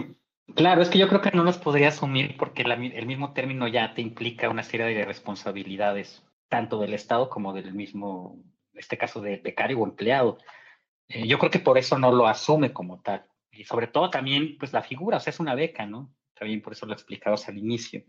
Claro, 0.56 0.82
es 0.82 0.90
que 0.90 1.00
yo 1.00 1.08
creo 1.08 1.22
que 1.22 1.32
no 1.32 1.44
los 1.44 1.58
podría 1.58 1.88
asumir 1.88 2.38
porque 2.38 2.62
el 2.62 3.06
mismo 3.06 3.34
término 3.34 3.68
ya 3.68 3.94
te 3.94 4.02
implica 4.02 4.50
una 4.50 4.64
serie 4.64 4.86
de 4.86 5.06
responsabilidades, 5.06 6.24
tanto 6.48 6.80
del 6.80 6.94
Estado 6.94 7.30
como 7.30 7.54
del 7.54 7.74
mismo, 7.74 8.38
en 8.74 8.80
este 8.80 8.98
caso, 8.98 9.20
de 9.22 9.38
becario 9.38 9.80
o 9.80 9.86
empleado. 9.86 10.38
Eh, 11.08 11.28
yo 11.28 11.40
creo 11.40 11.50
que 11.50 11.60
por 11.60 11.78
eso 11.78 11.98
no 11.98 12.12
lo 12.12 12.28
asume 12.28 12.72
como 12.72 13.02
tal. 13.02 13.26
Y 13.52 13.64
sobre 13.64 13.88
todo 13.88 14.10
también, 14.10 14.58
pues 14.60 14.74
la 14.74 14.84
figura, 14.84 15.18
o 15.18 15.20
sea, 15.20 15.32
es 15.32 15.40
una 15.40 15.56
beca, 15.56 15.86
¿no? 15.86 16.14
También 16.34 16.62
por 16.62 16.74
eso 16.74 16.86
lo 16.86 16.94
explicabas 16.94 17.48
al 17.48 17.58
inicio. 17.58 18.04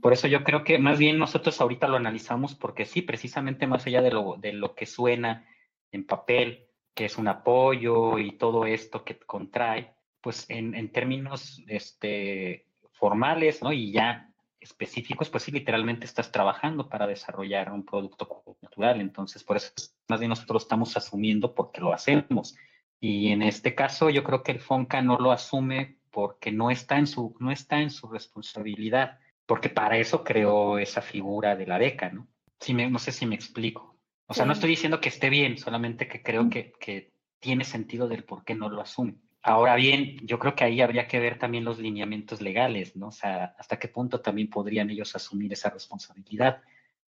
Por 0.00 0.12
eso 0.12 0.26
yo 0.26 0.42
creo 0.42 0.64
que 0.64 0.78
más 0.78 0.98
bien 0.98 1.18
nosotros 1.18 1.60
ahorita 1.60 1.86
lo 1.88 1.96
analizamos 1.96 2.54
porque 2.54 2.84
sí, 2.84 3.02
precisamente 3.02 3.66
más 3.66 3.86
allá 3.86 4.02
de 4.02 4.10
lo, 4.10 4.36
de 4.36 4.52
lo 4.52 4.74
que 4.74 4.84
suena 4.84 5.46
en 5.92 6.04
papel, 6.04 6.66
que 6.92 7.06
es 7.06 7.18
un 7.18 7.28
apoyo 7.28 8.18
y 8.18 8.32
todo 8.32 8.66
esto 8.66 9.04
que 9.04 9.18
contrae, 9.18 9.94
pues 10.20 10.48
en, 10.48 10.74
en 10.74 10.90
términos 10.90 11.62
este, 11.68 12.66
formales 12.92 13.62
¿no? 13.62 13.72
y 13.72 13.92
ya 13.92 14.30
específicos, 14.60 15.28
pues 15.28 15.42
sí, 15.42 15.52
literalmente 15.52 16.06
estás 16.06 16.32
trabajando 16.32 16.88
para 16.88 17.06
desarrollar 17.06 17.70
un 17.70 17.84
producto 17.84 18.26
cultural. 18.26 19.00
Entonces, 19.00 19.44
por 19.44 19.56
eso 19.58 19.72
más 20.08 20.20
bien 20.20 20.30
nosotros 20.30 20.62
estamos 20.62 20.96
asumiendo 20.96 21.54
porque 21.54 21.80
lo 21.80 21.92
hacemos. 21.92 22.56
Y 22.98 23.28
en 23.28 23.42
este 23.42 23.74
caso, 23.74 24.08
yo 24.08 24.24
creo 24.24 24.42
que 24.42 24.52
el 24.52 24.60
FONCA 24.60 25.02
no 25.02 25.18
lo 25.18 25.32
asume 25.32 25.98
porque 26.10 26.50
no 26.50 26.70
está 26.70 26.98
en 26.98 27.06
su, 27.06 27.36
no 27.40 27.50
está 27.50 27.80
en 27.80 27.90
su 27.90 28.08
responsabilidad 28.08 29.18
porque 29.46 29.68
para 29.68 29.98
eso 29.98 30.24
creó 30.24 30.78
esa 30.78 31.02
figura 31.02 31.56
de 31.56 31.66
la 31.66 31.78
beca, 31.78 32.10
¿no? 32.10 32.28
me, 32.72 32.88
no 32.88 32.98
sé 32.98 33.12
si 33.12 33.26
me 33.26 33.34
explico. 33.34 33.98
O 34.26 34.32
sea, 34.32 34.46
no 34.46 34.54
estoy 34.54 34.70
diciendo 34.70 35.00
que 35.00 35.10
esté 35.10 35.28
bien, 35.28 35.58
solamente 35.58 36.08
que 36.08 36.22
creo 36.22 36.48
que, 36.48 36.72
que 36.80 37.12
tiene 37.40 37.64
sentido 37.64 38.08
del 38.08 38.24
por 38.24 38.44
qué 38.44 38.54
no 38.54 38.70
lo 38.70 38.80
asume. 38.80 39.16
Ahora 39.42 39.76
bien, 39.76 40.16
yo 40.22 40.38
creo 40.38 40.54
que 40.54 40.64
ahí 40.64 40.80
habría 40.80 41.06
que 41.06 41.18
ver 41.18 41.38
también 41.38 41.64
los 41.64 41.78
lineamientos 41.78 42.40
legales, 42.40 42.96
¿no? 42.96 43.08
O 43.08 43.12
sea, 43.12 43.54
hasta 43.58 43.78
qué 43.78 43.88
punto 43.88 44.22
también 44.22 44.48
podrían 44.48 44.88
ellos 44.88 45.14
asumir 45.14 45.52
esa 45.52 45.68
responsabilidad 45.68 46.62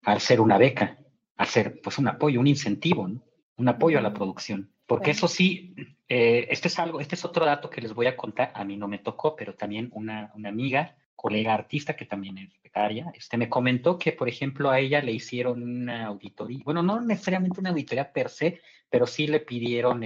al 0.03 0.21
ser 0.21 0.39
una 0.39 0.57
beca, 0.57 0.97
al 1.35 1.47
ser 1.47 1.81
pues 1.81 1.97
un 1.97 2.07
apoyo, 2.07 2.39
un 2.39 2.47
incentivo, 2.47 3.09
¿no? 3.09 3.21
Un 3.57 3.67
apoyo 3.67 3.97
a 3.97 4.01
la 4.01 4.13
producción. 4.13 4.71
Porque 4.85 5.11
eso 5.11 5.27
sí, 5.27 5.75
eh, 6.07 6.47
este 6.49 6.69
es 6.69 6.79
algo, 6.79 7.01
este 7.01 7.15
es 7.15 7.25
otro 7.25 7.45
dato 7.45 7.69
que 7.69 7.81
les 7.81 7.93
voy 7.93 8.07
a 8.07 8.15
contar, 8.15 8.53
a 8.55 8.63
mí 8.63 8.77
no 8.77 8.87
me 8.87 8.99
tocó, 8.99 9.35
pero 9.35 9.55
también 9.55 9.89
una, 9.93 10.31
una 10.33 10.49
amiga 10.49 10.95
colega 11.21 11.53
artista 11.53 11.95
que 11.95 12.05
también 12.05 12.39
es 12.39 12.49
becaria, 12.63 13.11
este, 13.13 13.37
me 13.37 13.47
comentó 13.47 13.99
que, 13.99 14.11
por 14.11 14.27
ejemplo, 14.27 14.71
a 14.71 14.79
ella 14.79 15.03
le 15.03 15.11
hicieron 15.11 15.61
una 15.61 16.07
auditoría, 16.07 16.61
bueno, 16.65 16.81
no 16.81 16.99
necesariamente 16.99 17.59
una 17.59 17.69
auditoría 17.69 18.11
per 18.11 18.29
se, 18.29 18.59
pero 18.89 19.05
sí 19.05 19.27
le 19.27 19.39
pidieron 19.39 20.03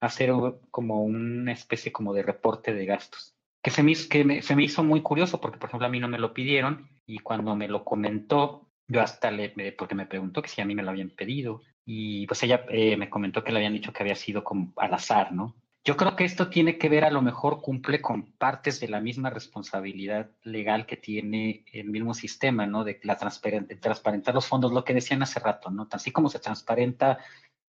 hacer 0.00 0.30
como 0.70 1.02
una 1.02 1.52
especie 1.52 1.90
como 1.90 2.12
de 2.12 2.22
reporte 2.22 2.74
de 2.74 2.84
gastos, 2.84 3.34
que, 3.62 3.70
se 3.70 3.82
me, 3.82 3.94
que 3.94 4.42
se 4.42 4.56
me 4.56 4.64
hizo 4.64 4.84
muy 4.84 5.00
curioso 5.00 5.40
porque, 5.40 5.56
por 5.56 5.70
ejemplo, 5.70 5.86
a 5.86 5.90
mí 5.90 6.00
no 6.00 6.08
me 6.08 6.18
lo 6.18 6.34
pidieron 6.34 6.90
y 7.06 7.20
cuando 7.20 7.56
me 7.56 7.66
lo 7.66 7.82
comentó, 7.82 8.68
yo 8.88 9.00
hasta 9.00 9.30
le, 9.30 9.72
porque 9.72 9.94
me 9.94 10.04
preguntó 10.04 10.42
que 10.42 10.50
si 10.50 10.60
a 10.60 10.66
mí 10.66 10.74
me 10.74 10.82
lo 10.82 10.90
habían 10.90 11.08
pedido 11.08 11.62
y 11.86 12.26
pues 12.26 12.42
ella 12.42 12.66
eh, 12.68 12.98
me 12.98 13.08
comentó 13.08 13.42
que 13.42 13.52
le 13.52 13.58
habían 13.60 13.72
dicho 13.72 13.94
que 13.94 14.02
había 14.02 14.16
sido 14.16 14.44
como 14.44 14.74
al 14.76 14.92
azar, 14.92 15.32
¿no? 15.32 15.56
Yo 15.88 15.96
creo 15.96 16.16
que 16.16 16.24
esto 16.24 16.50
tiene 16.50 16.76
que 16.76 16.90
ver, 16.90 17.06
a 17.06 17.10
lo 17.10 17.22
mejor 17.22 17.62
cumple 17.62 18.02
con 18.02 18.32
partes 18.32 18.78
de 18.78 18.88
la 18.88 19.00
misma 19.00 19.30
responsabilidad 19.30 20.30
legal 20.42 20.84
que 20.84 20.98
tiene 20.98 21.64
el 21.72 21.88
mismo 21.88 22.12
sistema, 22.12 22.66
¿no? 22.66 22.84
De 22.84 23.00
la 23.04 23.16
transparentar 23.16 24.34
los 24.34 24.46
fondos, 24.46 24.70
lo 24.70 24.84
que 24.84 24.92
decían 24.92 25.22
hace 25.22 25.40
rato, 25.40 25.70
¿no? 25.70 25.88
Así 25.90 26.10
como 26.10 26.28
se 26.28 26.40
transparenta 26.40 27.20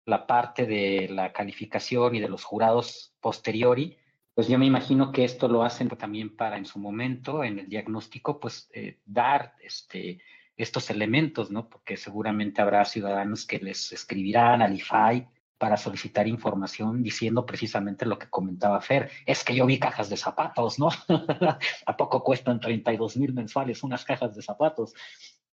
la 0.07 0.27
parte 0.27 0.65
de 0.65 1.11
la 1.11 1.35
calificación 1.35 2.15
y 2.15 2.21
de 2.21 2.31
los 2.31 2.43
jurados 2.43 3.13
posteriori, 3.21 3.99
pues 4.33 4.49
yo 4.49 4.59
me 4.59 4.65
imagino 4.65 5.13
que 5.13 5.25
esto 5.25 5.47
lo 5.47 5.63
hacen 5.63 5.91
también 5.91 6.35
para 6.35 6.57
en 6.57 6.65
su 6.65 6.79
momento, 6.79 7.45
en 7.45 7.59
el 7.59 7.69
diagnóstico, 7.69 8.41
pues 8.41 8.71
eh, 8.73 8.99
dar 9.05 9.57
este, 9.61 10.23
estos 10.57 10.89
elementos, 10.89 11.51
¿no? 11.51 11.69
Porque 11.69 11.99
seguramente 11.99 12.63
habrá 12.63 12.83
ciudadanos 12.87 13.45
que 13.45 13.59
les 13.59 13.93
escribirán 13.93 14.63
al 14.63 14.75
IFAI 14.75 15.29
para 15.59 15.77
solicitar 15.77 16.29
información 16.29 17.03
diciendo 17.03 17.47
precisamente 17.47 18.05
lo 18.07 18.19
que 18.19 18.29
comentaba 18.29 18.81
Fer. 18.81 19.11
Es 19.25 19.45
que 19.45 19.55
yo 19.55 19.67
vi 19.67 19.79
cajas 19.79 20.11
de 20.11 20.17
zapatos, 20.17 20.79
¿no? 20.79 20.89
¿A 21.87 21.97
poco 21.97 22.23
cuestan 22.23 22.61
32 22.61 23.17
mil 23.17 23.33
mensuales 23.33 23.83
unas 23.83 24.05
cajas 24.05 24.35
de 24.35 24.43
zapatos? 24.43 24.95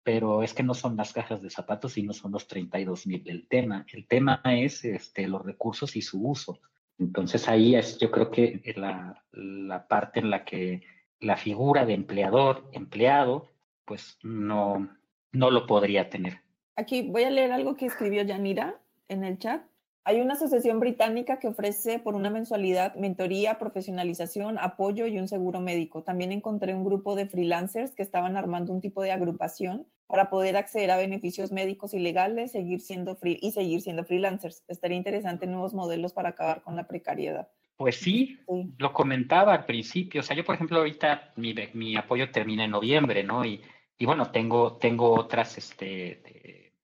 Pero 0.03 0.43
es 0.43 0.53
que 0.53 0.63
no 0.63 0.73
son 0.73 0.95
las 0.95 1.13
cajas 1.13 1.41
de 1.41 1.49
zapatos 1.49 1.97
y 1.97 2.03
no 2.03 2.13
son 2.13 2.31
los 2.31 2.47
32 2.47 3.07
mil 3.07 3.23
el 3.27 3.47
tema. 3.47 3.85
El 3.91 4.07
tema 4.07 4.41
es 4.45 4.85
este, 4.85 5.27
los 5.27 5.43
recursos 5.43 5.95
y 5.95 6.01
su 6.01 6.25
uso. 6.27 6.59
Entonces 6.99 7.47
ahí 7.47 7.75
es, 7.75 7.97
yo 7.97 8.11
creo 8.11 8.31
que 8.31 8.61
la, 8.75 9.23
la 9.31 9.87
parte 9.87 10.19
en 10.19 10.29
la 10.29 10.45
que 10.45 10.83
la 11.19 11.37
figura 11.37 11.85
de 11.85 11.93
empleador, 11.93 12.69
empleado, 12.71 13.49
pues 13.85 14.17
no, 14.23 14.89
no 15.31 15.51
lo 15.51 15.65
podría 15.65 16.09
tener. 16.09 16.41
Aquí 16.75 17.09
voy 17.09 17.23
a 17.23 17.31
leer 17.31 17.51
algo 17.51 17.75
que 17.75 17.87
escribió 17.87 18.23
Yanira 18.23 18.79
en 19.07 19.23
el 19.23 19.39
chat. 19.39 19.63
Hay 20.07 20.21
una 20.21 20.35
asociación 20.35 20.79
británica 20.79 21.37
que 21.37 21.49
ofrece 21.49 21.99
por 21.99 22.15
una 22.15 22.29
mensualidad 22.29 22.95
mentoría, 22.95 23.59
profesionalización, 23.59 24.57
apoyo 24.57 25.05
y 25.05 25.19
un 25.19 25.27
seguro 25.27 25.59
médico. 25.59 26.01
También 26.01 26.31
encontré 26.31 26.73
un 26.73 26.85
grupo 26.85 27.13
de 27.13 27.27
freelancers 27.27 27.93
que 27.93 28.03
estaban 28.03 28.37
armando 28.37 28.71
un 28.71 28.79
tipo 28.79 29.01
de 29.01 29.11
agrupación 29.11 29.85
para 30.07 30.29
poder 30.29 30.55
acceder 30.55 30.91
a 30.91 30.97
beneficios 30.97 31.51
médicos 31.51 31.93
y 31.93 31.99
legales 31.99 32.53
seguir 32.53 32.79
siendo 32.79 33.17
free 33.17 33.37
y 33.41 33.51
seguir 33.51 33.81
siendo 33.81 34.05
freelancers. 34.05 34.63
Estaría 34.69 34.95
interesante 34.95 35.45
nuevos 35.45 35.73
modelos 35.73 36.13
para 36.13 36.29
acabar 36.29 36.61
con 36.61 36.77
la 36.77 36.87
precariedad. 36.87 37.49
Pues 37.75 37.97
sí, 37.97 38.39
lo 38.77 38.93
comentaba 38.93 39.55
al 39.55 39.65
principio. 39.65 40.21
O 40.21 40.23
sea, 40.23 40.37
yo, 40.37 40.45
por 40.45 40.55
ejemplo, 40.55 40.77
ahorita 40.77 41.33
mi, 41.35 41.53
mi 41.73 41.97
apoyo 41.97 42.31
termina 42.31 42.63
en 42.63 42.71
noviembre, 42.71 43.25
¿no? 43.25 43.43
Y, 43.43 43.61
y 43.97 44.05
bueno, 44.05 44.31
tengo, 44.31 44.77
tengo 44.77 45.11
otras, 45.11 45.57
este, 45.57 46.21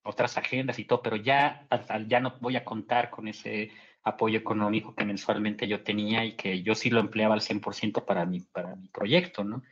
otras 0.04 0.38
agendas 0.38 0.80
y 0.80 0.86
todo, 0.86 1.02
pero 1.02 1.16
ya, 1.16 1.68
ya 2.08 2.20
no 2.20 2.36
voy 2.40 2.56
a 2.56 2.66
contar 2.66 3.10
con 3.10 3.28
ese 3.28 3.72
apoyo 4.04 4.38
económico 4.38 4.94
que 4.96 5.06
mensualmente 5.06 5.68
yo 5.68 5.84
tenía 5.84 6.26
y 6.26 6.36
que 6.36 6.62
yo 6.62 6.76
sí 6.76 6.90
lo 6.90 7.00
empleaba 7.00 7.34
al 7.34 7.42
100% 7.42 8.04
para 8.06 8.26
mi, 8.26 8.42
para 8.42 8.76
mi 8.76 8.90
proyecto, 8.90 9.44
¿no? 9.44 9.64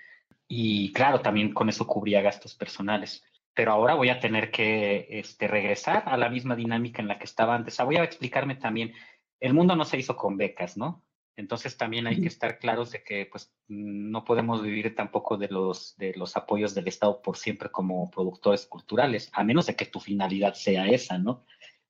Y 0.47 0.91
claro, 0.93 1.21
también 1.21 1.53
con 1.53 1.69
eso 1.69 1.86
cubría 1.86 2.21
gastos 2.21 2.55
personales. 2.55 3.23
Pero 3.53 3.73
ahora 3.73 3.95
voy 3.95 4.09
a 4.09 4.19
tener 4.19 4.51
que 4.51 5.07
este, 5.09 5.47
regresar 5.47 6.03
a 6.05 6.17
la 6.17 6.29
misma 6.29 6.55
dinámica 6.55 7.01
en 7.01 7.07
la 7.09 7.17
que 7.17 7.25
estaba 7.25 7.55
antes. 7.55 7.77
voy 7.84 7.97
a 7.97 8.03
explicarme 8.03 8.55
también, 8.55 8.93
el 9.39 9.53
mundo 9.53 9.75
no 9.75 9.86
se 9.86 9.97
hizo 9.97 10.15
con 10.15 10.38
becas, 10.38 10.77
¿no? 10.77 11.03
Entonces 11.36 11.77
también 11.77 12.07
hay 12.07 12.19
que 12.21 12.27
estar 12.27 12.59
claros 12.59 12.91
de 12.91 13.03
que 13.03 13.25
pues 13.25 13.53
no 13.67 14.25
podemos 14.25 14.61
vivir 14.61 14.93
tampoco 14.95 15.38
de 15.38 15.47
los, 15.47 15.95
de 15.97 16.13
los 16.15 16.36
apoyos 16.36 16.75
del 16.75 16.88
Estado 16.88 17.21
por 17.21 17.38
siempre 17.38 17.69
como 17.69 18.11
productores 18.11 18.65
culturales, 18.65 19.29
a 19.34 19.43
menos 19.43 19.65
de 19.65 19.75
que 19.75 19.86
tu 19.86 19.99
finalidad 19.99 20.53
sea 20.53 20.88
esa, 20.88 21.17
¿no? 21.17 21.45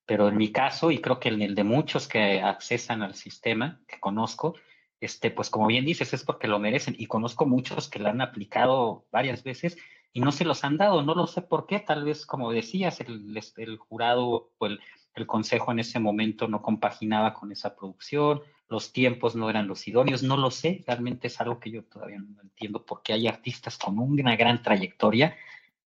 Pero 0.05 0.27
en 0.27 0.37
mi 0.37 0.51
caso, 0.51 0.91
y 0.91 0.99
creo 0.99 1.19
que 1.19 1.29
en 1.29 1.41
el 1.41 1.55
de 1.55 1.63
muchos 1.63 2.07
que 2.07 2.41
accesan 2.41 3.01
al 3.01 3.15
sistema, 3.15 3.81
que 3.87 3.99
conozco, 3.99 4.55
este, 4.99 5.31
pues 5.31 5.49
como 5.49 5.67
bien 5.67 5.85
dices, 5.85 6.13
es 6.13 6.23
porque 6.23 6.47
lo 6.47 6.59
merecen. 6.59 6.95
Y 6.97 7.07
conozco 7.07 7.45
muchos 7.45 7.89
que 7.89 7.99
lo 7.99 8.09
han 8.09 8.21
aplicado 8.21 9.05
varias 9.11 9.43
veces 9.43 9.77
y 10.13 10.19
no 10.19 10.31
se 10.31 10.45
los 10.45 10.63
han 10.63 10.77
dado. 10.77 11.01
No 11.01 11.15
lo 11.15 11.27
sé 11.27 11.41
por 11.41 11.65
qué. 11.65 11.79
Tal 11.79 12.03
vez, 12.03 12.25
como 12.25 12.51
decías, 12.51 12.99
el, 13.01 13.39
el 13.57 13.77
jurado 13.77 14.51
o 14.57 14.65
el, 14.65 14.79
el 15.15 15.27
consejo 15.27 15.71
en 15.71 15.79
ese 15.79 15.99
momento 15.99 16.47
no 16.47 16.61
compaginaba 16.61 17.33
con 17.33 17.51
esa 17.51 17.75
producción 17.75 18.41
los 18.72 18.93
tiempos 18.93 19.36
no 19.36 19.49
eran 19.49 19.67
los 19.67 19.86
idóneos, 19.86 20.24
no 20.24 20.38
lo 20.38 20.49
sé, 20.49 20.82
realmente 20.88 21.28
es 21.28 21.41
algo 21.41 21.59
que 21.59 21.72
yo 21.72 21.84
todavía 21.84 22.19
no 22.19 22.41
entiendo 22.41 22.86
porque 22.86 23.11
hay 23.11 23.28
artistas 23.28 23.78
con 23.78 23.99
una 23.99 24.38
gran 24.38 24.63
trayectoria 24.63 25.36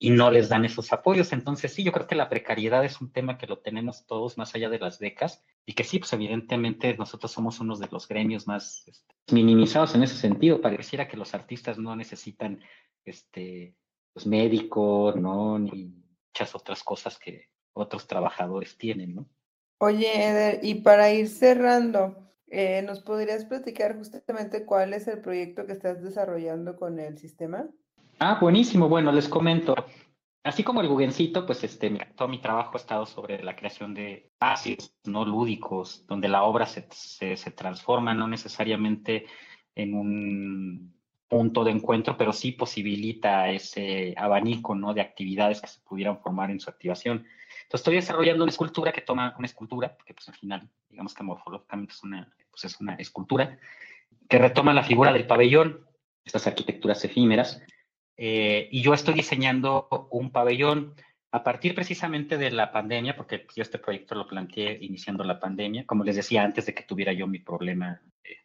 y 0.00 0.10
no 0.10 0.32
les 0.32 0.48
dan 0.48 0.64
esos 0.64 0.92
apoyos. 0.92 1.32
Entonces 1.32 1.72
sí, 1.72 1.84
yo 1.84 1.92
creo 1.92 2.08
que 2.08 2.16
la 2.16 2.28
precariedad 2.28 2.84
es 2.84 3.00
un 3.00 3.12
tema 3.12 3.38
que 3.38 3.46
lo 3.46 3.58
tenemos 3.58 4.04
todos 4.04 4.36
más 4.36 4.56
allá 4.56 4.68
de 4.68 4.80
las 4.80 4.98
becas 4.98 5.44
y 5.64 5.74
que 5.74 5.84
sí, 5.84 6.00
pues 6.00 6.12
evidentemente 6.12 6.96
nosotros 6.96 7.30
somos 7.30 7.60
uno 7.60 7.76
de 7.76 7.86
los 7.88 8.08
gremios 8.08 8.48
más 8.48 8.82
este, 8.88 9.14
minimizados 9.30 9.94
en 9.94 10.02
ese 10.02 10.16
sentido. 10.16 10.60
Pareciera 10.60 11.06
que 11.06 11.16
los 11.16 11.34
artistas 11.34 11.78
no 11.78 11.94
necesitan 11.94 12.58
este, 13.04 13.76
pues, 14.12 14.26
médico, 14.26 15.14
¿no? 15.16 15.56
Ni 15.56 15.94
muchas 16.26 16.52
otras 16.56 16.82
cosas 16.82 17.16
que 17.16 17.48
otros 17.74 18.08
trabajadores 18.08 18.76
tienen, 18.76 19.14
¿no? 19.14 19.28
Oye, 19.78 20.58
y 20.64 20.74
para 20.76 21.12
ir 21.12 21.28
cerrando, 21.28 22.21
eh, 22.54 22.82
¿Nos 22.82 23.00
podrías 23.00 23.46
platicar 23.46 23.96
justamente 23.96 24.66
cuál 24.66 24.92
es 24.92 25.08
el 25.08 25.22
proyecto 25.22 25.64
que 25.64 25.72
estás 25.72 26.02
desarrollando 26.02 26.76
con 26.76 27.00
el 27.00 27.16
sistema? 27.16 27.66
Ah, 28.18 28.36
buenísimo. 28.38 28.90
Bueno, 28.90 29.10
les 29.10 29.26
comento. 29.26 29.74
Así 30.44 30.62
como 30.62 30.82
el 30.82 30.88
Gugencito, 30.88 31.46
pues 31.46 31.64
este, 31.64 31.90
todo 32.14 32.28
mi 32.28 32.42
trabajo 32.42 32.72
ha 32.74 32.76
estado 32.76 33.06
sobre 33.06 33.42
la 33.42 33.56
creación 33.56 33.94
de 33.94 34.26
espacios 34.26 34.94
no 35.04 35.24
lúdicos, 35.24 36.04
donde 36.06 36.28
la 36.28 36.42
obra 36.42 36.66
se, 36.66 36.86
se, 36.90 37.50
transforma 37.52 38.12
no 38.12 38.28
necesariamente 38.28 39.24
en 39.74 39.94
un 39.94 40.94
punto 41.28 41.64
de 41.64 41.70
encuentro, 41.70 42.18
pero 42.18 42.34
sí 42.34 42.52
posibilita 42.52 43.48
ese 43.48 44.14
abanico 44.18 44.74
¿no? 44.74 44.92
de 44.92 45.00
actividades 45.00 45.62
que 45.62 45.68
se 45.68 45.80
pudieran 45.80 46.20
formar 46.20 46.50
en 46.50 46.60
su 46.60 46.68
activación. 46.68 47.24
Entonces 47.62 47.80
estoy 47.80 47.94
desarrollando 47.94 48.44
una 48.44 48.50
escultura 48.50 48.92
que 48.92 49.00
toma 49.00 49.34
una 49.38 49.46
escultura, 49.46 49.96
porque 49.96 50.12
pues 50.12 50.28
al 50.28 50.34
final, 50.34 50.68
digamos 50.90 51.14
que 51.14 51.22
morfológicamente 51.22 51.94
es 51.94 52.02
una, 52.02 52.30
pues 52.52 52.64
es 52.66 52.80
una 52.80 52.94
escultura, 52.94 53.58
que 54.28 54.38
retoma 54.38 54.72
la 54.72 54.84
figura 54.84 55.12
del 55.12 55.26
pabellón, 55.26 55.84
estas 56.24 56.46
arquitecturas 56.46 57.04
efímeras, 57.04 57.60
eh, 58.16 58.68
y 58.70 58.82
yo 58.82 58.94
estoy 58.94 59.14
diseñando 59.14 59.88
un 60.10 60.30
pabellón 60.30 60.94
a 61.32 61.42
partir 61.42 61.74
precisamente 61.74 62.36
de 62.36 62.50
la 62.50 62.70
pandemia, 62.70 63.16
porque 63.16 63.46
yo 63.56 63.62
este 63.62 63.78
proyecto 63.78 64.14
lo 64.14 64.28
planteé 64.28 64.78
iniciando 64.82 65.24
la 65.24 65.40
pandemia, 65.40 65.86
como 65.86 66.04
les 66.04 66.16
decía, 66.16 66.44
antes 66.44 66.66
de 66.66 66.74
que 66.74 66.82
tuviera 66.82 67.12
yo 67.12 67.26
mi 67.26 67.38
problema 67.38 68.02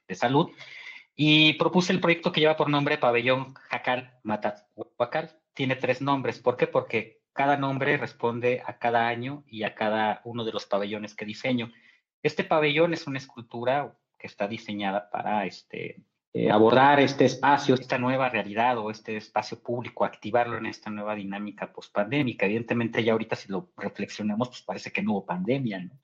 de, 0.07 0.15
salud, 0.15 0.49
y 1.13 1.53
propuse 1.53 1.91
el 1.91 1.99
proyecto 1.99 2.31
que 2.31 2.39
lleva 2.39 2.55
por 2.55 2.69
nombre 2.69 2.97
Pabellón 2.97 3.53
Jacal 3.69 4.13
Matathuacal. 4.23 5.37
Tiene 5.53 5.75
tres 5.75 6.01
nombres. 6.01 6.39
¿Por 6.39 6.55
qué? 6.55 6.67
Porque 6.67 7.19
cada 7.33 7.57
nombre 7.57 7.97
responde 7.97 8.61
a 8.65 8.77
cada 8.77 9.07
año 9.07 9.43
y 9.47 9.63
a 9.63 9.75
cada 9.75 10.21
uno 10.23 10.45
de 10.45 10.51
los 10.53 10.65
pabellones 10.65 11.15
que 11.15 11.25
diseño. 11.25 11.71
Este 12.27 12.43
pabellón 12.43 12.91
es 12.91 13.07
una 13.07 13.19
escultura 13.19 13.97
que 14.19 14.27
está 14.27 14.49
diseñada 14.49 15.09
para 15.09 15.45
este, 15.45 16.03
eh, 16.33 16.51
abordar 16.51 16.99
este 16.99 17.23
espacio, 17.23 17.75
esta 17.75 17.97
nueva 17.97 18.27
realidad 18.27 18.77
o 18.79 18.91
este 18.91 19.15
espacio 19.15 19.63
público, 19.63 20.03
activarlo 20.03 20.57
en 20.57 20.65
esta 20.65 20.89
nueva 20.89 21.15
dinámica 21.15 21.71
post-pandémica. 21.71 22.45
Evidentemente, 22.45 23.01
ya 23.01 23.13
ahorita 23.13 23.37
si 23.37 23.49
lo 23.49 23.71
reflexionamos, 23.77 24.49
pues 24.49 24.61
parece 24.61 24.91
que 24.91 25.01
no 25.01 25.13
hubo 25.13 25.25
pandemia, 25.25 25.79
¿no? 25.79 25.97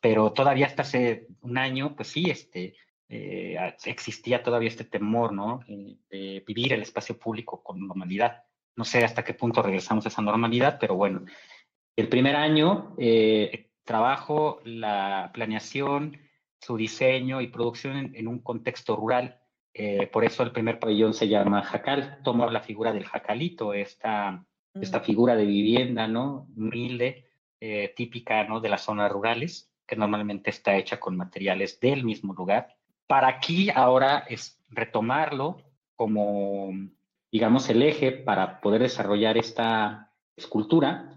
Pero 0.00 0.32
todavía 0.32 0.66
hasta 0.66 0.82
hace 0.82 1.26
un 1.40 1.58
año, 1.58 1.96
pues 1.96 2.08
sí, 2.08 2.30
este, 2.30 2.76
eh, 3.08 3.56
existía 3.86 4.44
todavía 4.44 4.68
este 4.68 4.84
temor, 4.84 5.32
¿no? 5.32 5.62
Eh, 5.66 5.96
de 6.08 6.44
vivir 6.46 6.74
el 6.74 6.82
espacio 6.82 7.18
público 7.18 7.60
con 7.64 7.84
normalidad. 7.84 8.44
No 8.76 8.84
sé 8.84 9.02
hasta 9.02 9.24
qué 9.24 9.34
punto 9.34 9.62
regresamos 9.62 10.04
a 10.04 10.10
esa 10.10 10.22
normalidad, 10.22 10.78
pero 10.78 10.94
bueno, 10.94 11.24
el 11.96 12.08
primer 12.08 12.36
año 12.36 12.94
eh, 12.98 13.65
trabajo 13.86 14.60
la 14.64 15.30
planeación, 15.32 16.18
su 16.60 16.76
diseño 16.76 17.40
y 17.40 17.46
producción 17.46 18.14
en, 18.14 18.28
un 18.28 18.40
contexto 18.40 18.96
rural. 18.96 19.40
por 20.12 20.24
eso 20.24 20.42
el 20.42 20.52
primer 20.52 20.78
pabellón 20.78 21.14
se 21.14 21.28
llama 21.28 21.62
Jacal, 21.62 22.18
toma 22.22 22.50
la 22.50 22.60
figura 22.60 22.92
del 22.92 23.06
jacalito, 23.06 23.72
esta, 23.72 24.44
esta 24.74 24.98
mm. 24.98 25.02
figura 25.02 25.36
de 25.36 25.46
vivienda, 25.46 26.08
¿no? 26.08 26.48
Humilde, 26.56 27.30
típica, 27.96 28.44
¿no? 28.44 28.60
De 28.60 28.68
las 28.68 28.82
zonas 28.82 29.10
rurales, 29.10 29.70
que 29.86 29.96
normalmente 29.96 30.50
está 30.50 30.76
hecha 30.76 31.00
con 31.00 31.16
materiales 31.16 31.80
del 31.80 32.04
mismo 32.04 32.34
lugar 32.34 32.76
para 33.06 33.28
aquí 33.28 33.70
ahora 33.70 34.24
es 34.28 34.60
retomarlo 34.68 35.62
como, 35.94 36.70
digamos, 37.30 37.68
el 37.70 37.82
eje 37.82 38.12
para 38.12 38.60
poder 38.60 38.82
desarrollar 38.82 39.38
esta 39.38 40.12
escultura. 40.36 41.15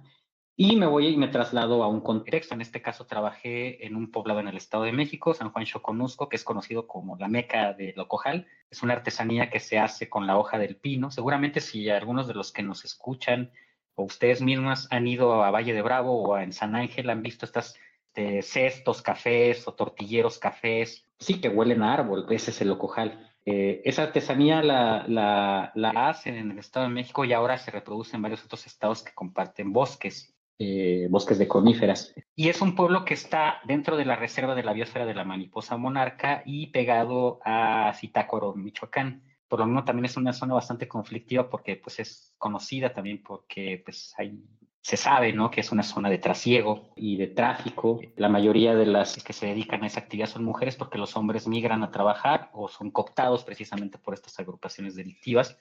Y 0.62 0.76
me 0.76 0.88
voy 0.88 1.08
y 1.08 1.16
me 1.16 1.30
traslado 1.30 1.84
a 1.84 1.88
un 1.88 2.02
contexto. 2.02 2.54
En 2.54 2.60
este 2.60 2.82
caso 2.82 3.06
trabajé 3.06 3.86
en 3.86 3.96
un 3.96 4.12
poblado 4.12 4.42
en 4.42 4.50
el 4.50 4.58
Estado 4.58 4.84
de 4.84 4.92
México, 4.92 5.34
San 5.34 5.52
Juan 5.52 5.64
Choconusco, 5.64 6.28
que 6.28 6.36
es 6.36 6.44
conocido 6.44 6.86
como 6.86 7.16
la 7.16 7.30
meca 7.30 7.72
de 7.72 7.94
Locojal. 7.96 8.46
Es 8.70 8.84
una 8.84 8.96
artesanía 8.96 9.50
que 9.50 9.62
se 9.62 9.80
hace 9.80 10.10
con 10.10 10.28
la 10.28 10.38
hoja 10.38 10.60
del 10.60 10.76
pino. 10.76 11.12
Seguramente 11.12 11.62
si 11.62 11.90
algunos 11.90 12.28
de 12.28 12.34
los 12.34 12.52
que 12.52 12.62
nos 12.62 12.84
escuchan 12.84 13.54
o 13.96 14.04
ustedes 14.04 14.42
mismas 14.42 14.90
han 14.92 15.08
ido 15.08 15.46
a 15.46 15.50
Valle 15.50 15.72
de 15.72 15.82
Bravo 15.82 16.24
o 16.24 16.38
en 16.38 16.52
San 16.52 16.76
Ángel, 16.76 17.10
han 17.10 17.24
visto 17.24 17.46
estas 17.46 17.76
este, 18.10 18.42
cestos, 18.42 19.02
cafés 19.02 19.66
o 19.66 19.74
tortilleros 19.76 20.40
cafés, 20.40 21.06
sí 21.20 21.40
que 21.40 21.48
huelen 21.48 21.84
a 21.84 21.94
árbol, 21.94 22.26
ese 22.32 22.52
es 22.52 22.60
el 22.60 22.68
locojal. 22.68 23.32
Eh, 23.46 23.82
esa 23.86 24.04
artesanía 24.04 24.62
la, 24.62 25.06
la, 25.08 25.72
la, 25.74 26.10
hacen 26.10 26.36
en 26.36 26.52
el 26.52 26.60
Estado 26.60 26.88
de 26.88 26.94
México 26.94 27.24
y 27.24 27.32
ahora 27.32 27.58
se 27.58 27.72
reproduce 27.72 28.18
en 28.18 28.22
varios 28.22 28.44
otros 28.44 28.66
estados 28.68 29.04
que 29.04 29.14
comparten 29.14 29.72
bosques, 29.72 30.36
eh, 30.60 31.08
bosques 31.10 31.40
de 31.40 31.48
coníferas. 31.48 32.14
Y 32.36 32.50
es 32.50 32.62
un 32.62 32.76
pueblo 32.76 33.06
que 33.06 33.14
está 33.14 33.62
dentro 33.66 33.98
de 33.98 34.06
la 34.06 34.16
reserva 34.16 34.56
de 34.56 34.64
la 34.64 34.74
biosfera 34.74 35.06
de 35.06 35.16
la 35.16 35.24
mariposa 35.24 35.78
monarca 35.78 36.44
y 36.46 36.68
pegado 36.68 37.40
a 37.44 37.94
Zitácuaro, 37.96 38.54
Michoacán. 38.54 39.24
Por 39.48 39.60
lo 39.60 39.66
mismo 39.66 39.86
también 39.86 40.06
es 40.06 40.18
una 40.18 40.34
zona 40.34 40.54
bastante 40.54 40.88
conflictiva 40.88 41.50
porque 41.50 41.78
pues 41.78 42.00
es 42.00 42.36
conocida 42.38 42.94
también 42.94 43.24
porque 43.24 43.82
pues 43.84 44.14
hay 44.18 44.38
se 44.82 44.98
sabe, 44.98 45.34
¿no? 45.34 45.52
Que 45.52 45.62
es 45.62 45.72
una 45.72 45.84
zona 45.84 46.10
de 46.10 46.18
trasiego 46.18 46.94
y 46.96 47.18
de 47.18 47.28
tráfico. 47.28 48.00
La 48.16 48.30
mayoría 48.30 48.76
de 48.76 48.86
las 48.86 49.22
que 49.24 49.34
se 49.34 49.48
dedican 49.48 49.84
a 49.84 49.88
esa 49.88 50.00
actividad 50.00 50.28
son 50.28 50.44
mujeres 50.44 50.76
porque 50.76 50.98
los 50.98 51.16
hombres 51.16 51.48
migran 51.48 51.84
a 51.84 51.92
trabajar 51.92 52.50
o 52.54 52.68
son 52.70 52.92
cooptados 52.92 53.44
precisamente 53.44 53.98
por 53.98 54.14
estas 54.14 54.40
agrupaciones 54.40 54.96
delictivas. 54.96 55.58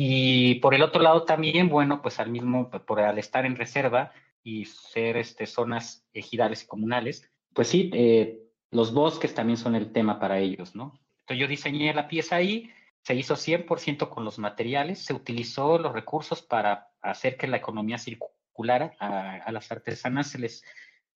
Y 0.00 0.60
por 0.60 0.76
el 0.76 0.82
otro 0.82 1.02
lado 1.02 1.24
también, 1.24 1.68
bueno, 1.68 2.00
pues 2.02 2.20
al 2.20 2.30
mismo, 2.30 2.70
por 2.70 3.00
al 3.00 3.18
estar 3.18 3.44
en 3.44 3.56
reserva 3.56 4.12
y 4.44 4.64
ser 4.66 5.16
este, 5.16 5.44
zonas 5.44 6.06
ejidales 6.12 6.62
y 6.62 6.68
comunales, 6.68 7.28
pues 7.52 7.66
sí, 7.66 7.90
eh, 7.92 8.38
los 8.70 8.94
bosques 8.94 9.34
también 9.34 9.56
son 9.56 9.74
el 9.74 9.90
tema 9.90 10.20
para 10.20 10.38
ellos, 10.38 10.76
¿no? 10.76 11.00
Entonces 11.22 11.40
yo 11.40 11.48
diseñé 11.48 11.92
la 11.94 12.06
pieza 12.06 12.36
ahí, 12.36 12.70
se 13.02 13.16
hizo 13.16 13.34
100% 13.34 14.08
con 14.08 14.24
los 14.24 14.38
materiales, 14.38 15.04
se 15.04 15.14
utilizó 15.14 15.78
los 15.78 15.92
recursos 15.92 16.42
para 16.42 16.92
hacer 17.02 17.36
que 17.36 17.48
la 17.48 17.56
economía 17.56 17.98
circulara, 17.98 18.94
a, 19.00 19.50
las 19.50 19.72
artesanas 19.72 20.30
se 20.30 20.38
les, 20.38 20.62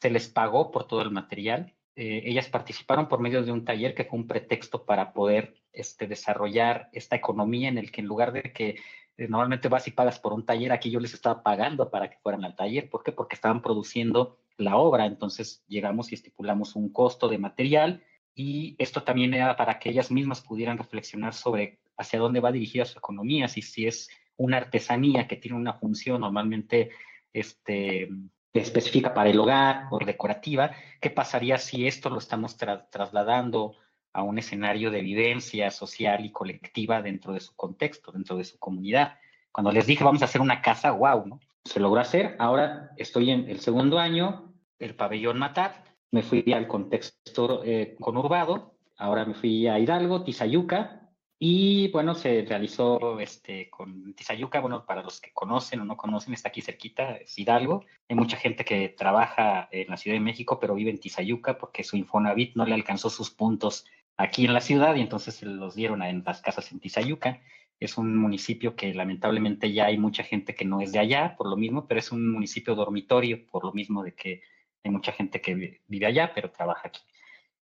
se 0.01 0.11
les 0.11 0.29
pagó 0.29 0.73
por 0.73 0.89
todo 0.89 1.03
el 1.03 1.13
material, 1.13 1.73
eh, 1.95 2.25
ellas 2.25 2.49
participaron 2.49 3.07
por 3.07 3.21
medio 3.21 3.45
de 3.45 3.53
un 3.53 3.65
taller 3.65 3.95
que 3.95 4.07
fue 4.07 4.19
un 4.19 4.27
pretexto 4.27 4.85
para 4.85 5.13
poder 5.13 5.62
este, 5.73 6.07
desarrollar 6.07 6.89
esta 6.93 7.17
economía 7.17 7.69
en 7.69 7.79
el 7.79 7.91
que 7.91 8.01
en 8.01 8.07
lugar 8.07 8.33
de 8.33 8.53
que 8.53 8.77
eh, 9.17 9.29
normalmente 9.29 9.69
vas 9.69 9.87
y 9.89 9.93
pagas 9.93 10.19
por 10.19 10.33
un 10.33 10.47
taller, 10.47 10.73
aquí 10.73 10.91
yo 10.91 11.01
les 11.01 11.15
estaba 11.15 11.43
pagando 11.43 11.91
para 11.91 12.11
que 12.11 12.19
fueran 12.19 12.45
al 12.45 12.57
taller. 12.57 12.89
¿Por 12.89 13.03
qué? 13.03 13.13
Porque 13.13 13.35
estaban 13.35 13.63
produciendo 13.63 14.39
la 14.57 14.77
obra. 14.77 15.07
Entonces 15.07 15.65
llegamos 15.69 16.13
y 16.13 16.15
estipulamos 16.15 16.77
un 16.77 16.93
costo 16.93 17.29
de 17.29 17.39
material 17.39 18.03
y 18.35 18.77
esto 18.79 19.03
también 19.03 19.35
era 19.35 19.57
para 19.57 19.79
que 19.79 19.91
ellas 19.91 20.11
mismas 20.11 20.41
pudieran 20.41 20.79
reflexionar 20.79 21.35
sobre 21.35 21.81
hacia 21.97 22.19
dónde 22.19 22.41
va 22.41 22.53
dirigida 22.53 22.85
su 22.85 22.99
economía, 22.99 23.49
si, 23.49 23.63
si 23.63 23.87
es 23.87 24.09
una 24.37 24.57
artesanía 24.57 25.29
que 25.29 25.37
tiene 25.37 25.59
una 25.59 25.75
función 25.75 26.23
normalmente 26.23 26.91
este, 27.33 28.09
específica 28.53 29.15
para 29.15 29.31
el 29.31 29.39
hogar 29.39 29.85
o 29.91 29.99
decorativa, 29.99 30.73
¿qué 31.01 31.11
pasaría 31.11 31.59
si 31.59 31.87
esto 31.87 32.11
lo 32.11 32.19
estamos 32.19 32.57
trasladando 32.57 33.77
a 34.13 34.23
un 34.23 34.39
escenario 34.39 34.91
de 34.91 35.03
vivencia 35.03 35.71
social 35.71 36.25
y 36.25 36.33
colectiva 36.33 37.03
dentro 37.03 37.33
de 37.33 37.41
su 37.41 37.55
contexto, 37.55 38.13
dentro 38.13 38.37
de 38.37 38.45
su 38.45 38.59
comunidad? 38.59 39.19
Cuando 39.51 39.73
les 39.73 39.87
dije 39.87 40.05
vamos 40.05 40.23
a 40.23 40.27
hacer 40.27 40.41
una 40.41 40.63
casa, 40.63 40.93
wow, 40.93 41.27
¿no? 41.27 41.41
Se 41.65 41.81
logró 41.81 42.01
hacer. 42.01 42.37
Ahora 42.39 42.91
estoy 42.97 43.31
en 43.31 43.49
el 43.49 43.61
segundo 43.61 43.99
año, 43.99 44.53
el 44.79 44.95
pabellón 44.95 45.39
Matar, 45.39 45.85
me 46.11 46.23
fui 46.23 46.53
al 46.53 46.67
contexto 46.67 47.63
eh, 47.65 47.97
conurbado, 48.01 48.75
ahora 48.99 49.25
me 49.25 49.35
fui 49.35 49.67
a 49.67 49.79
Hidalgo, 49.79 50.25
Tizayuca, 50.25 51.03
y 51.45 51.89
bueno, 51.89 52.15
se 52.15 52.45
realizó 52.49 53.19
este, 53.19 53.69
con 53.69 54.15
Tizayuca, 54.15 54.61
bueno, 54.61 54.87
para 54.87 55.03
los 55.03 55.21
que 55.21 55.33
conocen 55.33 55.81
o 55.81 55.85
no 55.85 55.97
conocen, 55.97 56.35
está 56.35 56.51
aquí 56.51 56.61
cerquita, 56.61 57.17
es 57.17 57.37
Hidalgo. 57.37 57.85
Hay 58.09 58.15
mucha 58.15 58.37
gente 58.37 58.65
que 58.65 58.91
trabaja 58.91 59.69
en 59.73 59.89
la 59.89 59.97
Ciudad 59.97 60.15
de 60.15 60.21
México, 60.21 60.61
pero 60.61 60.77
vive 60.77 60.91
en 60.91 61.01
Tizayuca 61.01 61.59
porque 61.59 61.83
su 61.83 61.97
Infonavit 61.97 62.55
no 62.55 62.65
le 62.65 62.75
alcanzó 62.75 63.11
sus 63.11 63.31
puntos 63.31 63.87
aquí 64.17 64.45
en 64.45 64.55
la 64.55 64.61
ciudad 64.61 64.95
y 64.97 65.01
entonces 65.01 65.35
se 65.35 65.47
los 65.47 65.75
dieron 65.75 66.03
en 66.03 66.23
las 66.25 66.41
casas 66.41 66.71
en 66.73 66.81
Tizayuca. 66.81 67.41
Es 67.81 67.99
un 67.99 68.17
municipio 68.17 68.77
que 68.77 68.95
lamentablemente 68.95 69.73
ya 69.73 69.87
hay 69.87 69.99
mucha 69.99 70.23
gente 70.23 70.55
que 70.55 70.65
no 70.65 70.81
es 70.81 70.93
de 70.93 71.01
allá, 71.01 71.35
por 71.37 71.49
lo 71.49 71.57
mismo, 71.57 71.87
pero 71.87 71.99
es 72.01 72.13
un 72.13 72.31
municipio 72.31 72.75
dormitorio, 72.75 73.47
por 73.51 73.65
lo 73.65 73.73
mismo 73.73 74.03
de 74.03 74.15
que 74.15 74.43
hay 74.85 74.91
mucha 74.91 75.13
gente 75.13 75.41
que 75.41 75.81
vive 75.87 76.07
allá, 76.07 76.33
pero 76.35 76.51
trabaja 76.51 76.89
aquí 76.89 77.01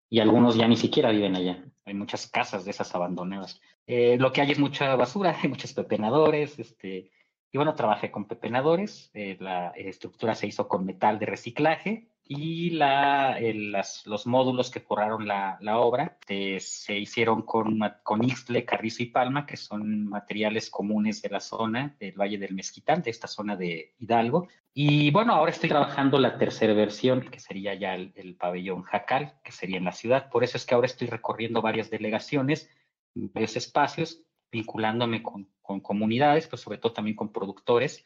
y 0.09 0.19
algunos 0.19 0.55
ya 0.55 0.67
ni 0.67 0.75
siquiera 0.75 1.11
viven 1.11 1.35
allá. 1.35 1.63
Hay 1.85 1.93
muchas 1.93 2.27
casas 2.27 2.65
de 2.65 2.71
esas 2.71 2.93
abandonadas. 2.95 3.61
Eh, 3.85 4.17
lo 4.19 4.31
que 4.31 4.41
hay 4.41 4.51
es 4.51 4.59
mucha 4.59 4.95
basura, 4.95 5.35
hay 5.41 5.49
muchos 5.49 5.73
pepenadores, 5.73 6.57
este, 6.59 7.11
y 7.51 7.57
bueno, 7.57 7.75
trabajé 7.75 8.11
con 8.11 8.25
pepenadores, 8.25 9.11
eh, 9.13 9.37
la 9.39 9.69
estructura 9.75 10.35
se 10.35 10.47
hizo 10.47 10.67
con 10.67 10.85
metal 10.85 11.19
de 11.19 11.25
reciclaje 11.27 12.07
y 12.31 12.69
la, 12.69 13.39
las, 13.41 14.05
los 14.05 14.27
módulos 14.27 14.69
que 14.69 14.79
forraron 14.79 15.27
la, 15.27 15.57
la 15.61 15.79
obra 15.79 16.19
eh, 16.27 16.59
se 16.59 16.95
hicieron 16.95 17.41
con, 17.41 17.79
con 18.03 18.23
Ixtle, 18.23 18.65
Carrizo 18.65 19.01
y 19.01 19.07
Palma, 19.07 19.47
que 19.47 19.57
son 19.57 20.07
materiales 20.07 20.69
comunes 20.69 21.23
de 21.23 21.29
la 21.29 21.39
zona 21.39 21.95
del 21.99 22.13
Valle 22.13 22.37
del 22.37 22.53
Mezquital, 22.53 23.01
de 23.01 23.09
esta 23.09 23.25
zona 23.25 23.55
de 23.55 23.95
Hidalgo. 23.97 24.47
Y 24.75 25.09
bueno, 25.09 25.33
ahora 25.33 25.49
estoy 25.49 25.69
trabajando 25.69 26.19
la 26.19 26.37
tercera 26.37 26.75
versión, 26.75 27.21
que 27.21 27.39
sería 27.39 27.73
ya 27.73 27.95
el, 27.95 28.13
el 28.15 28.35
pabellón 28.35 28.83
Jacal, 28.83 29.33
que 29.43 29.51
sería 29.51 29.79
en 29.79 29.85
la 29.85 29.91
ciudad. 29.91 30.29
Por 30.29 30.43
eso 30.43 30.55
es 30.55 30.67
que 30.67 30.75
ahora 30.75 30.85
estoy 30.85 31.07
recorriendo 31.07 31.63
varias 31.63 31.89
delegaciones, 31.89 32.69
varios 33.15 33.55
espacios, 33.55 34.21
vinculándome 34.51 35.23
con, 35.23 35.49
con 35.63 35.79
comunidades, 35.79 36.45
pues 36.45 36.61
sobre 36.61 36.77
todo 36.77 36.93
también 36.93 37.15
con 37.15 37.31
productores, 37.31 38.05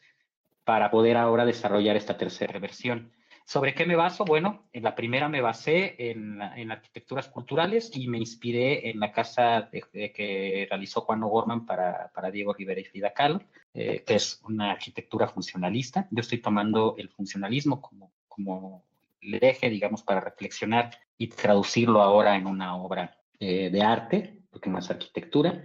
para 0.64 0.90
poder 0.90 1.18
ahora 1.18 1.44
desarrollar 1.44 1.96
esta 1.96 2.16
tercera 2.16 2.58
versión. 2.58 3.12
¿Sobre 3.46 3.74
qué 3.74 3.84
me 3.84 3.94
baso? 3.94 4.24
Bueno, 4.24 4.64
en 4.72 4.82
la 4.82 4.94
primera 4.94 5.28
me 5.28 5.42
basé 5.42 5.96
en, 5.98 6.40
en 6.40 6.72
arquitecturas 6.72 7.28
culturales 7.28 7.90
y 7.94 8.08
me 8.08 8.16
inspiré 8.16 8.88
en 8.88 8.98
la 8.98 9.12
casa 9.12 9.68
que 9.70 10.66
realizó 10.68 11.02
Juan 11.02 11.22
O'Gorman 11.22 11.66
para, 11.66 12.10
para, 12.14 12.30
Diego 12.30 12.54
Rivera 12.54 12.80
y 12.80 12.84
Frida 12.84 13.12
Kahlo, 13.12 13.42
eh, 13.74 14.02
que 14.06 14.14
es 14.14 14.40
una 14.44 14.72
arquitectura 14.72 15.28
funcionalista. 15.28 16.08
Yo 16.10 16.22
estoy 16.22 16.38
tomando 16.38 16.94
el 16.96 17.10
funcionalismo 17.10 17.82
como, 17.82 18.12
como 18.28 18.82
el 19.20 19.40
digamos, 19.70 20.02
para 20.02 20.20
reflexionar 20.20 20.90
y 21.18 21.28
traducirlo 21.28 22.00
ahora 22.00 22.36
en 22.36 22.46
una 22.46 22.76
obra 22.76 23.18
eh, 23.38 23.68
de 23.68 23.82
arte, 23.82 24.38
porque 24.50 24.70
no 24.70 24.78
es 24.78 24.90
arquitectura. 24.90 25.64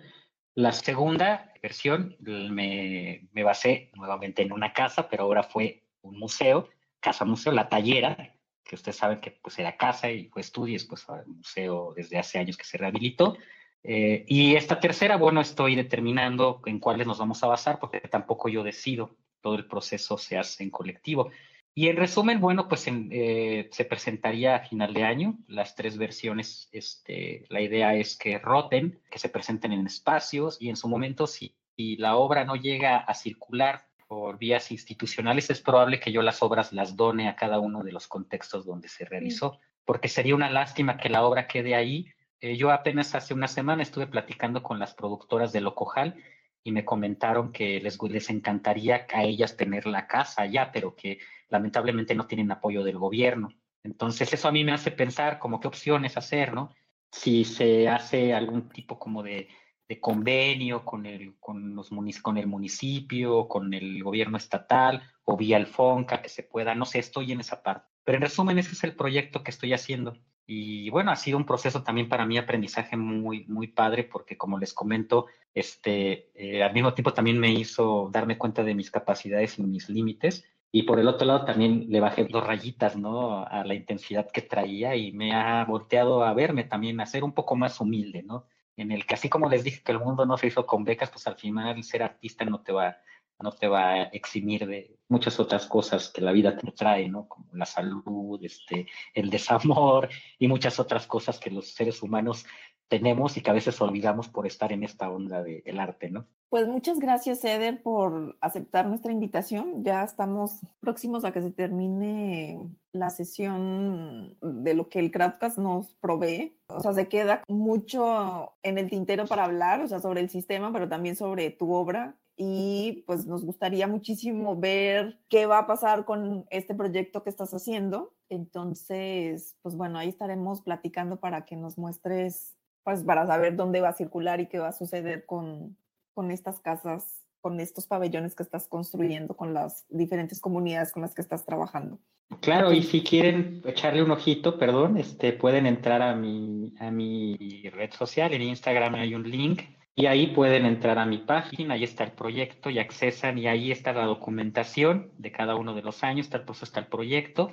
La 0.53 0.73
segunda 0.73 1.53
versión 1.61 2.18
me, 2.19 3.30
me 3.31 3.43
basé 3.43 3.89
nuevamente 3.95 4.41
en 4.41 4.51
una 4.51 4.73
casa, 4.73 5.07
pero 5.07 5.23
ahora 5.23 5.43
fue 5.43 5.84
un 6.01 6.19
museo 6.19 6.68
Casa 7.00 7.26
Museo, 7.26 7.52
La 7.52 7.70
Tallera, 7.70 8.36
que 8.70 8.76
ustedes 8.76 8.98
saben 8.98 9.20
que 9.20 9.32
pues 9.32 9.58
era 9.58 9.76
casa 9.76 10.12
y 10.12 10.28
fue 10.28 10.42
estudio, 10.42 10.80
pues 10.88 11.06
museo 11.26 11.94
desde 11.96 12.20
hace 12.20 12.38
años 12.38 12.56
que 12.56 12.64
se 12.64 12.78
rehabilitó. 12.78 13.36
Eh, 13.84 14.26
y 14.28 14.56
esta 14.56 14.80
tercera, 14.80 15.18
bueno, 15.18 15.42
estoy 15.42 15.76
determinando 15.76 16.62
en 16.66 16.80
cuáles 16.80 17.08
nos 17.08 17.18
vamos 17.18 17.44
a 17.44 17.48
basar, 17.48 17.80
porque 17.80 18.00
tampoco 18.02 18.48
yo 18.48 18.64
decido, 18.64 19.18
todo 19.42 19.56
el 19.56 19.66
proceso 19.66 20.18
se 20.18 20.38
hace 20.38 20.64
en 20.64 20.70
colectivo. 20.70 21.32
Y 21.74 21.88
en 21.88 21.98
resumen, 21.98 22.42
bueno, 22.42 22.68
pues 22.68 22.86
eh, 22.88 23.70
se 23.72 23.86
presentaría 23.86 24.56
a 24.56 24.68
final 24.68 24.94
de 24.94 25.04
año 25.04 25.38
las 25.48 25.76
tres 25.76 25.98
versiones. 25.98 26.70
Este, 26.72 27.46
la 27.50 27.62
idea 27.62 27.96
es 27.96 28.18
que 28.18 28.38
roten, 28.38 29.02
que 29.10 29.18
se 29.18 29.30
presenten 29.30 29.72
en 29.72 29.88
espacios 29.88 30.58
y 30.60 30.70
en 30.70 30.76
su 30.76 30.88
momento, 30.90 31.26
si, 31.26 31.56
si 31.76 31.96
la 31.96 32.18
obra 32.18 32.44
no 32.44 32.56
llega 32.56 32.98
a 32.98 33.14
circular 33.16 33.89
por 34.10 34.40
vías 34.40 34.72
institucionales, 34.72 35.52
es 35.52 35.61
probable 35.61 35.99
que 35.99 36.11
yo 36.11 36.23
las 36.23 36.41
obras 36.41 36.73
las 36.73 36.95
done 36.95 37.30
a 37.30 37.36
cada 37.36 37.60
uno 37.60 37.84
de 37.84 37.91
los 37.91 38.07
contextos 38.07 38.65
donde 38.65 38.88
se 38.88 39.06
realizó, 39.06 39.60
porque 39.86 40.07
sería 40.07 40.34
una 40.34 40.49
lástima 40.49 40.98
que 40.98 41.10
la 41.10 41.23
obra 41.23 41.45
quede 41.45 41.76
ahí. 41.76 42.07
Eh, 42.41 42.57
yo 42.57 42.72
apenas 42.72 43.14
hace 43.14 43.36
una 43.36 43.48
semana 43.48 43.84
estuve 43.84 44.07
platicando 44.07 44.64
con 44.64 44.80
las 44.80 44.95
productoras 44.95 45.53
de 45.53 45.61
Locojal 45.61 46.15
y 46.64 46.72
me 46.72 46.86
comentaron 46.86 47.52
que 47.52 47.80
les, 47.81 48.02
les 48.02 48.31
encantaría 48.31 49.06
a 49.14 49.23
ellas 49.26 49.56
tener 49.56 49.86
la 49.86 50.07
casa 50.07 50.41
allá, 50.41 50.72
pero 50.73 50.95
que 50.95 51.19
lamentablemente 51.48 52.15
no 52.15 52.26
tienen 52.26 52.52
apoyo 52.52 52.84
del 52.84 52.98
gobierno. 52.98 53.49
Entonces 53.84 54.34
eso 54.34 54.48
a 54.48 54.52
mí 54.52 54.64
me 54.64 54.72
hace 54.72 54.90
pensar 54.90 55.38
como 55.38 55.60
qué 55.60 55.68
opciones 55.68 56.18
hacer, 56.18 56.52
¿no? 56.56 56.73
Si 57.11 57.45
se 57.45 57.88
hace 57.88 58.34
algún 58.34 58.69
tipo 58.69 58.98
como 58.98 59.22
de 59.22 59.49
de 59.90 59.99
convenio 59.99 60.86
con 60.86 61.07
el, 61.07 61.36
con, 61.40 61.76
los 61.76 61.90
con 62.22 62.38
el 62.38 62.45
municipio, 62.45 63.48
con 63.48 63.74
el 63.74 64.03
gobierno 64.03 64.38
estatal 64.38 65.02
o 65.26 65.36
vía 65.36 65.57
el 65.57 65.66
FONCA, 65.66 66.22
que 66.22 66.30
se 66.30 66.44
pueda, 66.44 66.76
no 66.76 66.86
sé, 66.86 66.99
estoy 66.99 67.32
en 67.32 67.40
esa 67.40 67.64
parte. 67.64 67.88
Pero 68.03 68.18
en 68.18 68.22
resumen, 68.22 68.60
ese 68.60 68.74
es 68.74 68.84
el 68.84 68.95
proyecto 68.95 69.44
que 69.44 69.49
estoy 69.49 69.74
haciendo. 69.74 70.16
Y 70.45 70.91
bueno, 70.91 71.11
ha 71.11 71.16
sido 71.16 71.38
un 71.38 71.45
proceso 71.45 71.82
también 71.82 72.07
para 72.07 72.26
mí 72.28 72.38
aprendizaje 72.38 72.98
muy, 72.98 73.45
muy 73.48 73.68
padre, 73.68 74.03
porque 74.03 74.38
como 74.38 74.60
les 74.60 74.74
comento, 74.74 75.26
este, 75.56 76.30
eh, 76.36 76.64
al 76.64 76.74
mismo 76.74 76.94
tiempo 76.94 77.14
también 77.14 77.40
me 77.40 77.52
hizo 77.52 78.10
darme 78.11 78.38
cuenta 78.38 78.64
de 78.64 78.76
mis 78.76 78.91
capacidades 78.91 79.57
y 79.57 79.64
mis 79.64 79.90
límites. 79.90 80.45
Y 80.72 80.84
por 80.84 80.99
el 80.99 81.07
otro 81.07 81.26
lado 81.26 81.45
también 81.45 81.88
le 81.90 81.99
bajé 81.99 82.26
dos 82.26 82.45
rayitas, 82.45 82.95
¿no? 82.95 83.44
A 83.44 83.64
la 83.66 83.74
intensidad 83.74 84.30
que 84.30 84.44
traía 84.44 84.95
y 84.95 85.11
me 85.14 85.34
ha 85.34 85.66
volteado 85.66 86.24
a 86.24 86.34
verme 86.36 86.64
también, 86.64 87.02
a 87.02 87.07
ser 87.07 87.24
un 87.24 87.34
poco 87.34 87.56
más 87.56 87.82
humilde, 87.82 88.22
¿no? 88.22 88.45
En 88.81 88.91
el 88.91 89.06
que 89.06 89.15
así 89.15 89.30
como 89.30 89.49
les 89.49 89.64
dije 89.64 89.81
que 89.84 89.91
el 89.91 89.99
mundo 89.99 90.26
no 90.26 90.38
se 90.38 90.47
hizo 90.47 90.65
con 90.65 90.84
becas, 90.84 91.10
pues 91.10 91.27
al 91.27 91.35
final 91.35 91.84
ser 91.84 92.03
artista 92.03 92.45
no 92.45 92.61
te 92.61 92.72
va, 92.72 92.97
no 93.39 93.51
te 93.51 93.68
va 93.68 93.91
a 93.91 94.03
eximir 94.03 94.65
de 94.65 94.97
muchas 95.07 95.39
otras 95.39 95.65
cosas 95.65 96.10
que 96.10 96.22
la 96.22 96.31
vida 96.31 96.56
te 96.57 96.72
trae, 96.72 97.10
¿no? 97.10 97.27
Como 97.27 97.47
la 97.53 97.65
salud, 97.65 98.39
este, 98.43 98.88
el 99.14 99.30
desamor 99.30 100.10
y 100.38 100.47
muchas 100.47 100.80
otras 100.80 101.07
cosas 101.07 101.39
que 101.39 101.51
los 101.51 101.68
seres 101.69 102.01
humanos 102.01 102.45
tenemos 102.90 103.38
y 103.38 103.41
que 103.41 103.52
a 103.52 103.53
veces 103.53 103.80
olvidamos 103.82 104.28
por 104.28 104.48
estar 104.48 104.72
en 104.74 104.84
esta 104.84 105.10
onda 105.10 105.44
del 105.44 105.80
arte, 105.80 106.10
¿no? 106.10 106.26
Pues 106.49 106.68
muchas 106.68 106.99
gracias, 106.99 107.45
Eder, 107.45 107.82
por 107.82 108.36
aceptar 108.41 108.88
nuestra 108.88 109.11
invitación. 109.11 109.84
Ya 109.84 110.03
estamos 110.03 110.61
próximos 110.80 111.24
a 111.24 111.32
que 111.32 111.41
se 111.41 111.52
termine 111.52 112.60
la 112.91 113.11
sesión 113.11 114.36
de 114.41 114.74
lo 114.74 114.90
que 114.90 114.99
el 114.99 115.11
Crowdcast 115.11 115.60
nos 115.60 115.94
provee. 115.95 116.57
O 116.68 116.80
sea, 116.80 116.94
se 116.94 117.07
queda 117.07 117.44
mucho 117.48 118.53
en 118.64 118.80
el 118.80 118.90
tintero 118.90 119.28
para 119.28 119.45
hablar, 119.45 119.82
o 119.82 119.88
sea, 119.88 119.99
sobre 119.99 120.22
el 120.22 120.30
sistema, 120.30 120.74
pero 120.74 120.90
también 120.90 121.16
sobre 121.16 121.52
tu 121.52 121.72
obra 121.72 122.18
y 122.41 123.03
pues 123.06 123.26
nos 123.26 123.44
gustaría 123.44 123.86
muchísimo 123.86 124.56
ver 124.56 125.20
qué 125.28 125.45
va 125.45 125.57
a 125.57 125.68
pasar 125.68 126.06
con 126.06 126.45
este 126.49 126.74
proyecto 126.74 127.22
que 127.22 127.30
estás 127.30 127.53
haciendo. 127.53 128.14
Entonces, 128.30 129.57
pues 129.61 129.76
bueno, 129.76 129.99
ahí 129.99 130.07
estaremos 130.07 130.61
platicando 130.61 131.20
para 131.20 131.44
que 131.44 131.57
nos 131.57 131.78
muestres, 131.78 132.56
pues 132.90 133.03
para 133.03 133.28
saber 133.28 133.56
dónde 133.56 133.82
va 133.82 133.90
a 133.90 133.94
circular 133.94 134.40
y 134.40 134.48
qué 134.48 134.57
va 134.57 134.70
a 134.70 134.72
suceder 134.72 135.28
con, 135.28 135.78
con 136.16 136.32
estas 136.32 136.60
casas, 136.60 137.22
con 137.40 137.60
estos 137.60 137.86
pabellones 137.86 138.34
que 138.34 138.41
estás 138.41 138.68
construyendo, 138.68 139.38
con 139.38 139.53
las 139.53 139.86
diferentes 139.90 140.41
comunidades 140.41 140.91
con 140.91 141.03
las 141.03 141.14
que 141.14 141.22
estás 141.22 141.45
trabajando. 141.45 141.99
Claro, 142.41 142.74
y 142.74 142.82
si 142.82 143.03
quieren 143.03 143.61
echarle 143.64 144.02
un 144.02 144.10
ojito, 144.10 144.57
perdón, 144.57 144.98
este, 144.98 145.34
pueden 145.34 145.68
entrar 145.68 146.02
a 146.02 146.16
mi, 146.16 146.74
a 146.80 146.90
mi 146.90 147.70
red 147.72 147.91
social, 147.91 148.34
en 148.34 148.41
Instagram 148.41 148.95
hay 148.95 149.14
un 149.14 149.30
link 149.30 149.61
y 149.94 150.07
ahí 150.07 150.26
pueden 150.26 150.66
entrar 150.66 150.98
a 150.98 151.06
mi 151.06 151.20
página, 151.20 151.76
ahí 151.76 151.84
está 151.84 152.03
el 152.03 152.14
proyecto 152.14 152.72
y 152.72 152.80
accesan 152.80 153.38
y 153.38 153.45
ahí 153.45 153.72
está 153.72 153.94
la 153.94 154.06
documentación 154.06 155.11
de 155.20 155.32
cada 155.32 155.56
uno 155.56 155.76
de 155.76 155.84
los 155.84 156.03
años, 156.03 156.28
tal 156.30 156.44
pues 156.44 156.64
está 156.64 156.80
el 156.80 156.88
proyecto. 156.88 157.52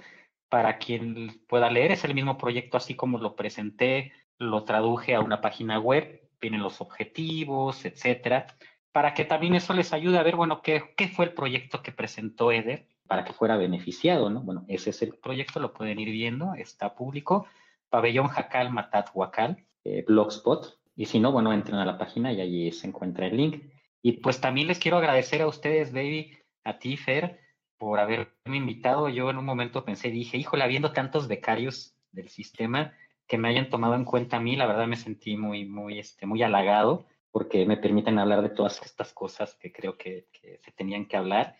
Para 0.48 0.78
quien 0.78 1.42
pueda 1.46 1.68
leer, 1.68 1.92
es 1.92 2.04
el 2.04 2.14
mismo 2.14 2.38
proyecto 2.38 2.78
así 2.78 2.94
como 2.94 3.18
lo 3.18 3.36
presenté, 3.36 4.12
lo 4.38 4.64
traduje 4.64 5.14
a 5.14 5.20
una 5.20 5.40
página 5.40 5.78
web, 5.78 6.28
vienen 6.40 6.62
los 6.62 6.80
objetivos, 6.80 7.84
etcétera, 7.84 8.46
para 8.92 9.14
que 9.14 9.24
también 9.24 9.54
eso 9.54 9.72
les 9.74 9.92
ayude 9.92 10.18
a 10.18 10.22
ver, 10.22 10.36
bueno, 10.36 10.62
qué, 10.62 10.94
qué 10.96 11.08
fue 11.08 11.26
el 11.26 11.34
proyecto 11.34 11.82
que 11.82 11.92
presentó 11.92 12.52
Eder 12.52 12.86
para 13.06 13.24
que 13.24 13.32
fuera 13.32 13.56
beneficiado, 13.56 14.30
¿no? 14.30 14.40
Bueno, 14.40 14.64
ese 14.68 14.90
es 14.90 15.02
el 15.02 15.14
proyecto, 15.14 15.60
lo 15.60 15.72
pueden 15.72 15.98
ir 15.98 16.10
viendo, 16.10 16.54
está 16.54 16.94
público, 16.94 17.46
Pabellón 17.88 18.28
Jacal 18.28 18.70
Matat 18.70 19.10
Huacal, 19.14 19.64
eh, 19.84 20.04
Blogspot, 20.06 20.78
y 20.96 21.06
si 21.06 21.20
no, 21.20 21.30
bueno, 21.30 21.52
entren 21.52 21.78
a 21.78 21.84
la 21.84 21.98
página 21.98 22.32
y 22.32 22.40
allí 22.40 22.72
se 22.72 22.86
encuentra 22.86 23.26
el 23.26 23.36
link. 23.36 23.62
Y 24.02 24.12
pues 24.12 24.40
también 24.40 24.68
les 24.68 24.78
quiero 24.78 24.96
agradecer 24.96 25.42
a 25.42 25.46
ustedes, 25.46 25.92
Baby, 25.92 26.36
a 26.64 26.78
ti, 26.78 26.96
Fer, 26.96 27.40
por 27.76 28.00
haberme 28.00 28.56
invitado. 28.56 29.08
Yo 29.08 29.28
en 29.30 29.36
un 29.36 29.44
momento 29.44 29.84
pensé, 29.84 30.10
dije, 30.10 30.38
híjole, 30.38 30.64
habiendo 30.64 30.92
tantos 30.92 31.28
becarios 31.28 31.94
del 32.12 32.28
sistema 32.28 32.94
que 33.26 33.38
me 33.38 33.48
hayan 33.48 33.70
tomado 33.70 33.94
en 33.94 34.04
cuenta 34.04 34.36
a 34.36 34.40
mí, 34.40 34.56
la 34.56 34.66
verdad 34.66 34.86
me 34.86 34.96
sentí 34.96 35.36
muy, 35.36 35.64
muy, 35.64 35.98
este, 35.98 36.26
muy 36.26 36.42
halagado 36.42 37.06
porque 37.30 37.66
me 37.66 37.76
permiten 37.76 38.18
hablar 38.18 38.42
de 38.42 38.48
todas 38.48 38.80
estas 38.82 39.12
cosas 39.12 39.56
que 39.56 39.72
creo 39.72 39.98
que, 39.98 40.28
se 40.64 40.72
tenían 40.72 41.06
que 41.06 41.16
hablar. 41.16 41.56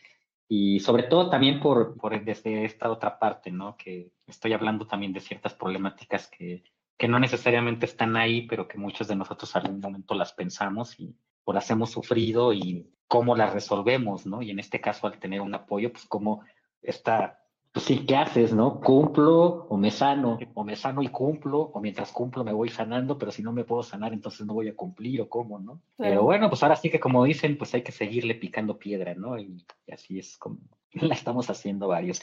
Y 0.48 0.80
sobre 0.80 1.02
todo 1.02 1.28
también 1.28 1.60
por, 1.60 1.96
por 1.96 2.18
desde 2.24 2.64
esta 2.64 2.90
otra 2.90 3.18
parte, 3.18 3.50
¿no? 3.50 3.76
Que 3.76 4.12
estoy 4.26 4.52
hablando 4.52 4.86
también 4.86 5.12
de 5.12 5.20
ciertas 5.20 5.54
problemáticas 5.54 6.28
que, 6.28 6.62
que 6.96 7.08
no 7.08 7.18
necesariamente 7.18 7.84
están 7.84 8.16
ahí, 8.16 8.46
pero 8.46 8.68
que 8.68 8.78
muchos 8.78 9.08
de 9.08 9.16
nosotros 9.16 9.54
algún 9.54 9.80
momento 9.80 10.14
las 10.14 10.32
pensamos 10.32 10.98
y 10.98 11.14
o 11.44 11.52
las 11.52 11.70
hemos 11.70 11.90
sufrido 11.90 12.52
y 12.52 12.90
cómo 13.06 13.36
las 13.36 13.52
resolvemos, 13.52 14.26
¿no? 14.26 14.42
Y 14.42 14.50
en 14.50 14.58
este 14.58 14.80
caso, 14.80 15.06
al 15.06 15.18
tener 15.18 15.40
un 15.40 15.54
apoyo, 15.54 15.92
pues 15.92 16.04
cómo 16.06 16.42
está, 16.82 17.38
pues 17.76 17.84
sí, 17.84 18.06
¿qué 18.06 18.16
haces, 18.16 18.54
no? 18.54 18.80
¿Cumplo 18.80 19.66
o 19.68 19.76
me 19.76 19.90
sano? 19.90 20.38
O 20.54 20.64
me 20.64 20.76
sano 20.76 21.02
y 21.02 21.08
cumplo, 21.08 21.60
o 21.60 21.78
mientras 21.78 22.10
cumplo 22.10 22.42
me 22.42 22.54
voy 22.54 22.70
sanando, 22.70 23.18
pero 23.18 23.30
si 23.30 23.42
no 23.42 23.52
me 23.52 23.64
puedo 23.64 23.82
sanar, 23.82 24.14
entonces 24.14 24.46
no 24.46 24.54
voy 24.54 24.68
a 24.68 24.74
cumplir, 24.74 25.20
o 25.20 25.28
cómo, 25.28 25.58
¿no? 25.58 25.82
Pero 25.98 26.22
bueno, 26.22 26.48
pues 26.48 26.62
ahora 26.62 26.76
sí 26.76 26.88
que 26.88 26.98
como 26.98 27.22
dicen, 27.22 27.58
pues 27.58 27.74
hay 27.74 27.82
que 27.82 27.92
seguirle 27.92 28.34
picando 28.34 28.78
piedra, 28.78 29.14
¿no? 29.14 29.38
Y, 29.38 29.62
y 29.86 29.92
así 29.92 30.18
es 30.18 30.38
como 30.38 30.56
la 30.92 31.12
estamos 31.12 31.50
haciendo 31.50 31.88
varios. 31.88 32.22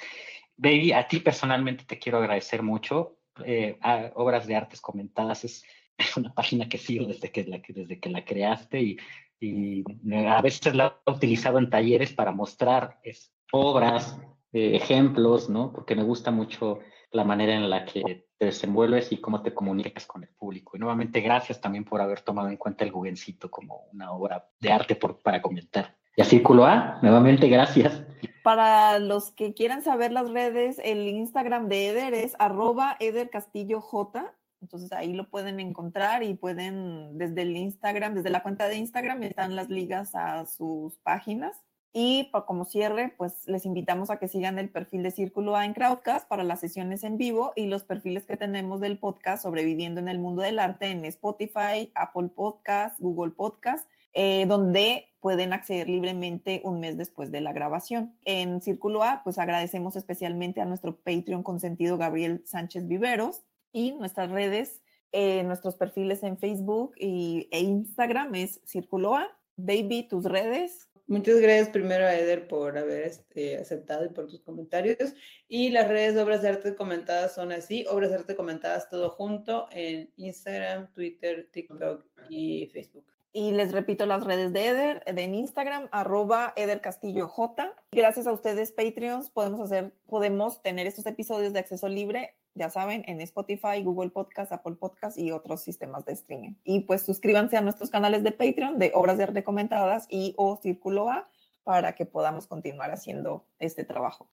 Baby, 0.57 0.91
a 0.93 1.07
ti 1.07 1.19
personalmente 1.19 1.83
te 1.85 1.99
quiero 1.99 2.17
agradecer 2.17 2.63
mucho 2.63 3.17
eh, 3.45 3.77
obras 4.15 4.47
de 4.47 4.55
artes 4.55 4.81
comentadas 4.81 5.43
es, 5.45 5.63
una 6.17 6.33
página 6.33 6.67
que 6.67 6.79
sigo 6.79 7.05
desde 7.05 7.31
que 7.31 7.43
la, 7.43 7.61
desde 7.67 7.99
que 7.99 8.09
la 8.09 8.25
creaste 8.25 8.81
y, 8.81 8.97
y 9.39 9.83
a 10.25 10.41
veces 10.41 10.73
la 10.73 10.99
he 11.05 11.11
utilizado 11.11 11.59
en 11.59 11.69
talleres 11.69 12.11
para 12.11 12.31
mostrar 12.31 12.99
es, 13.03 13.31
obras, 13.51 14.17
eh, 14.53 14.75
ejemplos, 14.75 15.49
¿no? 15.49 15.73
Porque 15.73 15.95
me 15.95 16.03
gusta 16.03 16.31
mucho 16.31 16.79
la 17.11 17.23
manera 17.23 17.53
en 17.53 17.69
la 17.69 17.85
que 17.85 18.27
te 18.37 18.45
desenvuelves 18.45 19.11
y 19.11 19.17
cómo 19.17 19.41
te 19.41 19.53
comunicas 19.53 20.05
con 20.05 20.23
el 20.23 20.29
público. 20.29 20.75
Y 20.75 20.79
nuevamente, 20.79 21.21
gracias 21.21 21.61
también 21.61 21.85
por 21.85 22.01
haber 22.01 22.21
tomado 22.21 22.49
en 22.49 22.57
cuenta 22.57 22.83
el 22.83 22.91
juguencito 22.91 23.49
como 23.49 23.87
una 23.91 24.11
obra 24.11 24.47
de 24.59 24.71
arte 24.71 24.95
por, 24.95 25.19
para 25.21 25.41
comentar. 25.41 25.95
Y 26.15 26.21
a 26.21 26.25
Círculo 26.25 26.65
A, 26.65 26.99
nuevamente, 27.01 27.47
gracias. 27.47 28.03
Para 28.43 28.99
los 28.99 29.31
que 29.31 29.53
quieran 29.53 29.81
saber 29.81 30.11
las 30.11 30.29
redes, 30.29 30.79
el 30.83 31.07
Instagram 31.07 31.67
de 31.67 31.89
Eder 31.89 32.13
es 32.13 32.35
arroba 32.39 32.97
Eder 32.99 33.29
Castillo 33.29 33.81
J. 33.81 34.31
Entonces 34.61 34.91
ahí 34.91 35.13
lo 35.13 35.29
pueden 35.29 35.59
encontrar 35.59 36.23
y 36.23 36.35
pueden 36.35 37.17
desde 37.17 37.41
el 37.41 37.55
Instagram, 37.55 38.15
desde 38.15 38.29
la 38.29 38.43
cuenta 38.43 38.67
de 38.67 38.77
Instagram 38.77 39.23
están 39.23 39.55
las 39.55 39.69
ligas 39.69 40.13
a 40.13 40.45
sus 40.45 40.97
páginas. 40.99 41.57
Y 41.93 42.31
como 42.47 42.65
cierre, 42.65 43.13
pues 43.17 43.47
les 43.47 43.65
invitamos 43.65 44.09
a 44.09 44.17
que 44.17 44.27
sigan 44.27 44.57
el 44.57 44.69
perfil 44.69 45.03
de 45.03 45.11
Círculo 45.11 45.55
A 45.55 45.65
en 45.65 45.73
Crowdcast 45.73 46.27
para 46.27 46.43
las 46.43 46.59
sesiones 46.59 47.03
en 47.03 47.17
vivo 47.17 47.53
y 47.55 47.67
los 47.67 47.83
perfiles 47.83 48.25
que 48.25 48.35
tenemos 48.35 48.81
del 48.81 48.97
podcast 48.97 49.43
Sobreviviendo 49.43 49.99
en 49.99 50.07
el 50.07 50.17
Mundo 50.17 50.41
del 50.41 50.57
Arte 50.57 50.87
en 50.87 51.05
Spotify, 51.05 51.91
Apple 51.93 52.29
Podcast, 52.35 52.99
Google 52.99 53.31
Podcast 53.31 53.87
eh, 54.15 54.45
donde 54.47 55.07
pueden 55.21 55.53
acceder 55.53 55.89
libremente 55.89 56.61
un 56.65 56.79
mes 56.79 56.97
después 56.97 57.31
de 57.31 57.41
la 57.41 57.51
grabación. 57.51 58.15
En 58.25 58.61
Círculo 58.61 59.01
A, 59.01 59.21
pues 59.23 59.39
agradecemos 59.39 59.95
especialmente 59.95 60.61
a 60.61 60.65
nuestro 60.65 60.97
Patreon 60.97 61.41
consentido 61.41 61.97
Gabriel 61.97 62.43
Sánchez 62.45 62.87
Viveros 62.87 63.41
y 63.71 63.93
nuestras 63.93 64.29
redes, 64.29 64.83
eh, 65.13 65.41
nuestros 65.43 65.75
perfiles 65.77 66.21
en 66.21 66.37
Facebook 66.37 66.93
y, 66.95 67.47
e 67.51 67.61
Instagram 67.61 68.35
es 68.35 68.61
Círculo 68.65 69.15
A. 69.15 69.27
Baby, 69.55 70.03
tus 70.03 70.25
redes. 70.25 70.87
Muchas 71.13 71.39
gracias 71.39 71.69
primero 71.69 72.07
a 72.07 72.15
Eder 72.15 72.47
por 72.47 72.75
haber 72.75 73.03
este, 73.03 73.57
aceptado 73.57 74.03
y 74.03 74.09
por 74.09 74.25
tus 74.25 74.41
comentarios. 74.41 75.13
Y 75.47 75.69
las 75.69 75.87
redes 75.87 76.15
de 76.15 76.23
Obras 76.23 76.41
de 76.41 76.49
Arte 76.49 76.75
Comentadas 76.75 77.35
son 77.35 77.51
así, 77.51 77.85
Obras 77.87 78.09
de 78.09 78.15
Arte 78.15 78.35
Comentadas 78.35 78.89
todo 78.89 79.11
junto 79.11 79.67
en 79.71 80.11
Instagram, 80.17 80.91
Twitter, 80.91 81.49
TikTok 81.51 82.03
y 82.29 82.65
Facebook. 82.73 83.05
Y 83.31 83.51
les 83.51 83.73
repito 83.73 84.07
las 84.07 84.23
redes 84.23 84.53
de 84.53 84.65
Eder, 84.65 85.03
en 85.05 85.35
Instagram, 85.35 85.87
arroba 85.91 86.51
Eder 86.55 86.81
Castillo 86.81 87.27
J. 87.27 87.75
Gracias 87.91 88.25
a 88.25 88.31
ustedes, 88.31 88.71
Patreons, 88.71 89.29
podemos 89.29 89.59
hacer, 89.59 89.93
podemos 90.07 90.63
tener 90.63 90.87
estos 90.87 91.05
episodios 91.05 91.53
de 91.53 91.59
acceso 91.59 91.89
libre, 91.89 92.33
ya 92.55 92.69
saben, 92.69 93.03
en 93.07 93.21
Spotify, 93.21 93.81
Google 93.83 94.09
Podcast, 94.09 94.51
Apple 94.51 94.75
Podcast 94.75 95.17
y 95.17 95.31
otros 95.31 95.61
sistemas 95.61 96.05
de 96.05 96.13
streaming. 96.13 96.53
Y 96.63 96.81
pues 96.81 97.03
suscríbanse 97.03 97.57
a 97.57 97.61
nuestros 97.61 97.89
canales 97.89 98.23
de 98.23 98.31
Patreon 98.31 98.79
de 98.79 98.91
Obras 98.93 99.17
de 99.17 99.23
Arte 99.23 99.43
Comentadas 99.43 100.05
y 100.09 100.33
o 100.37 100.57
Círculo 100.61 101.09
A 101.09 101.29
para 101.63 101.95
que 101.95 102.05
podamos 102.05 102.47
continuar 102.47 102.91
haciendo 102.91 103.45
este 103.59 103.83
trabajo. 103.83 104.19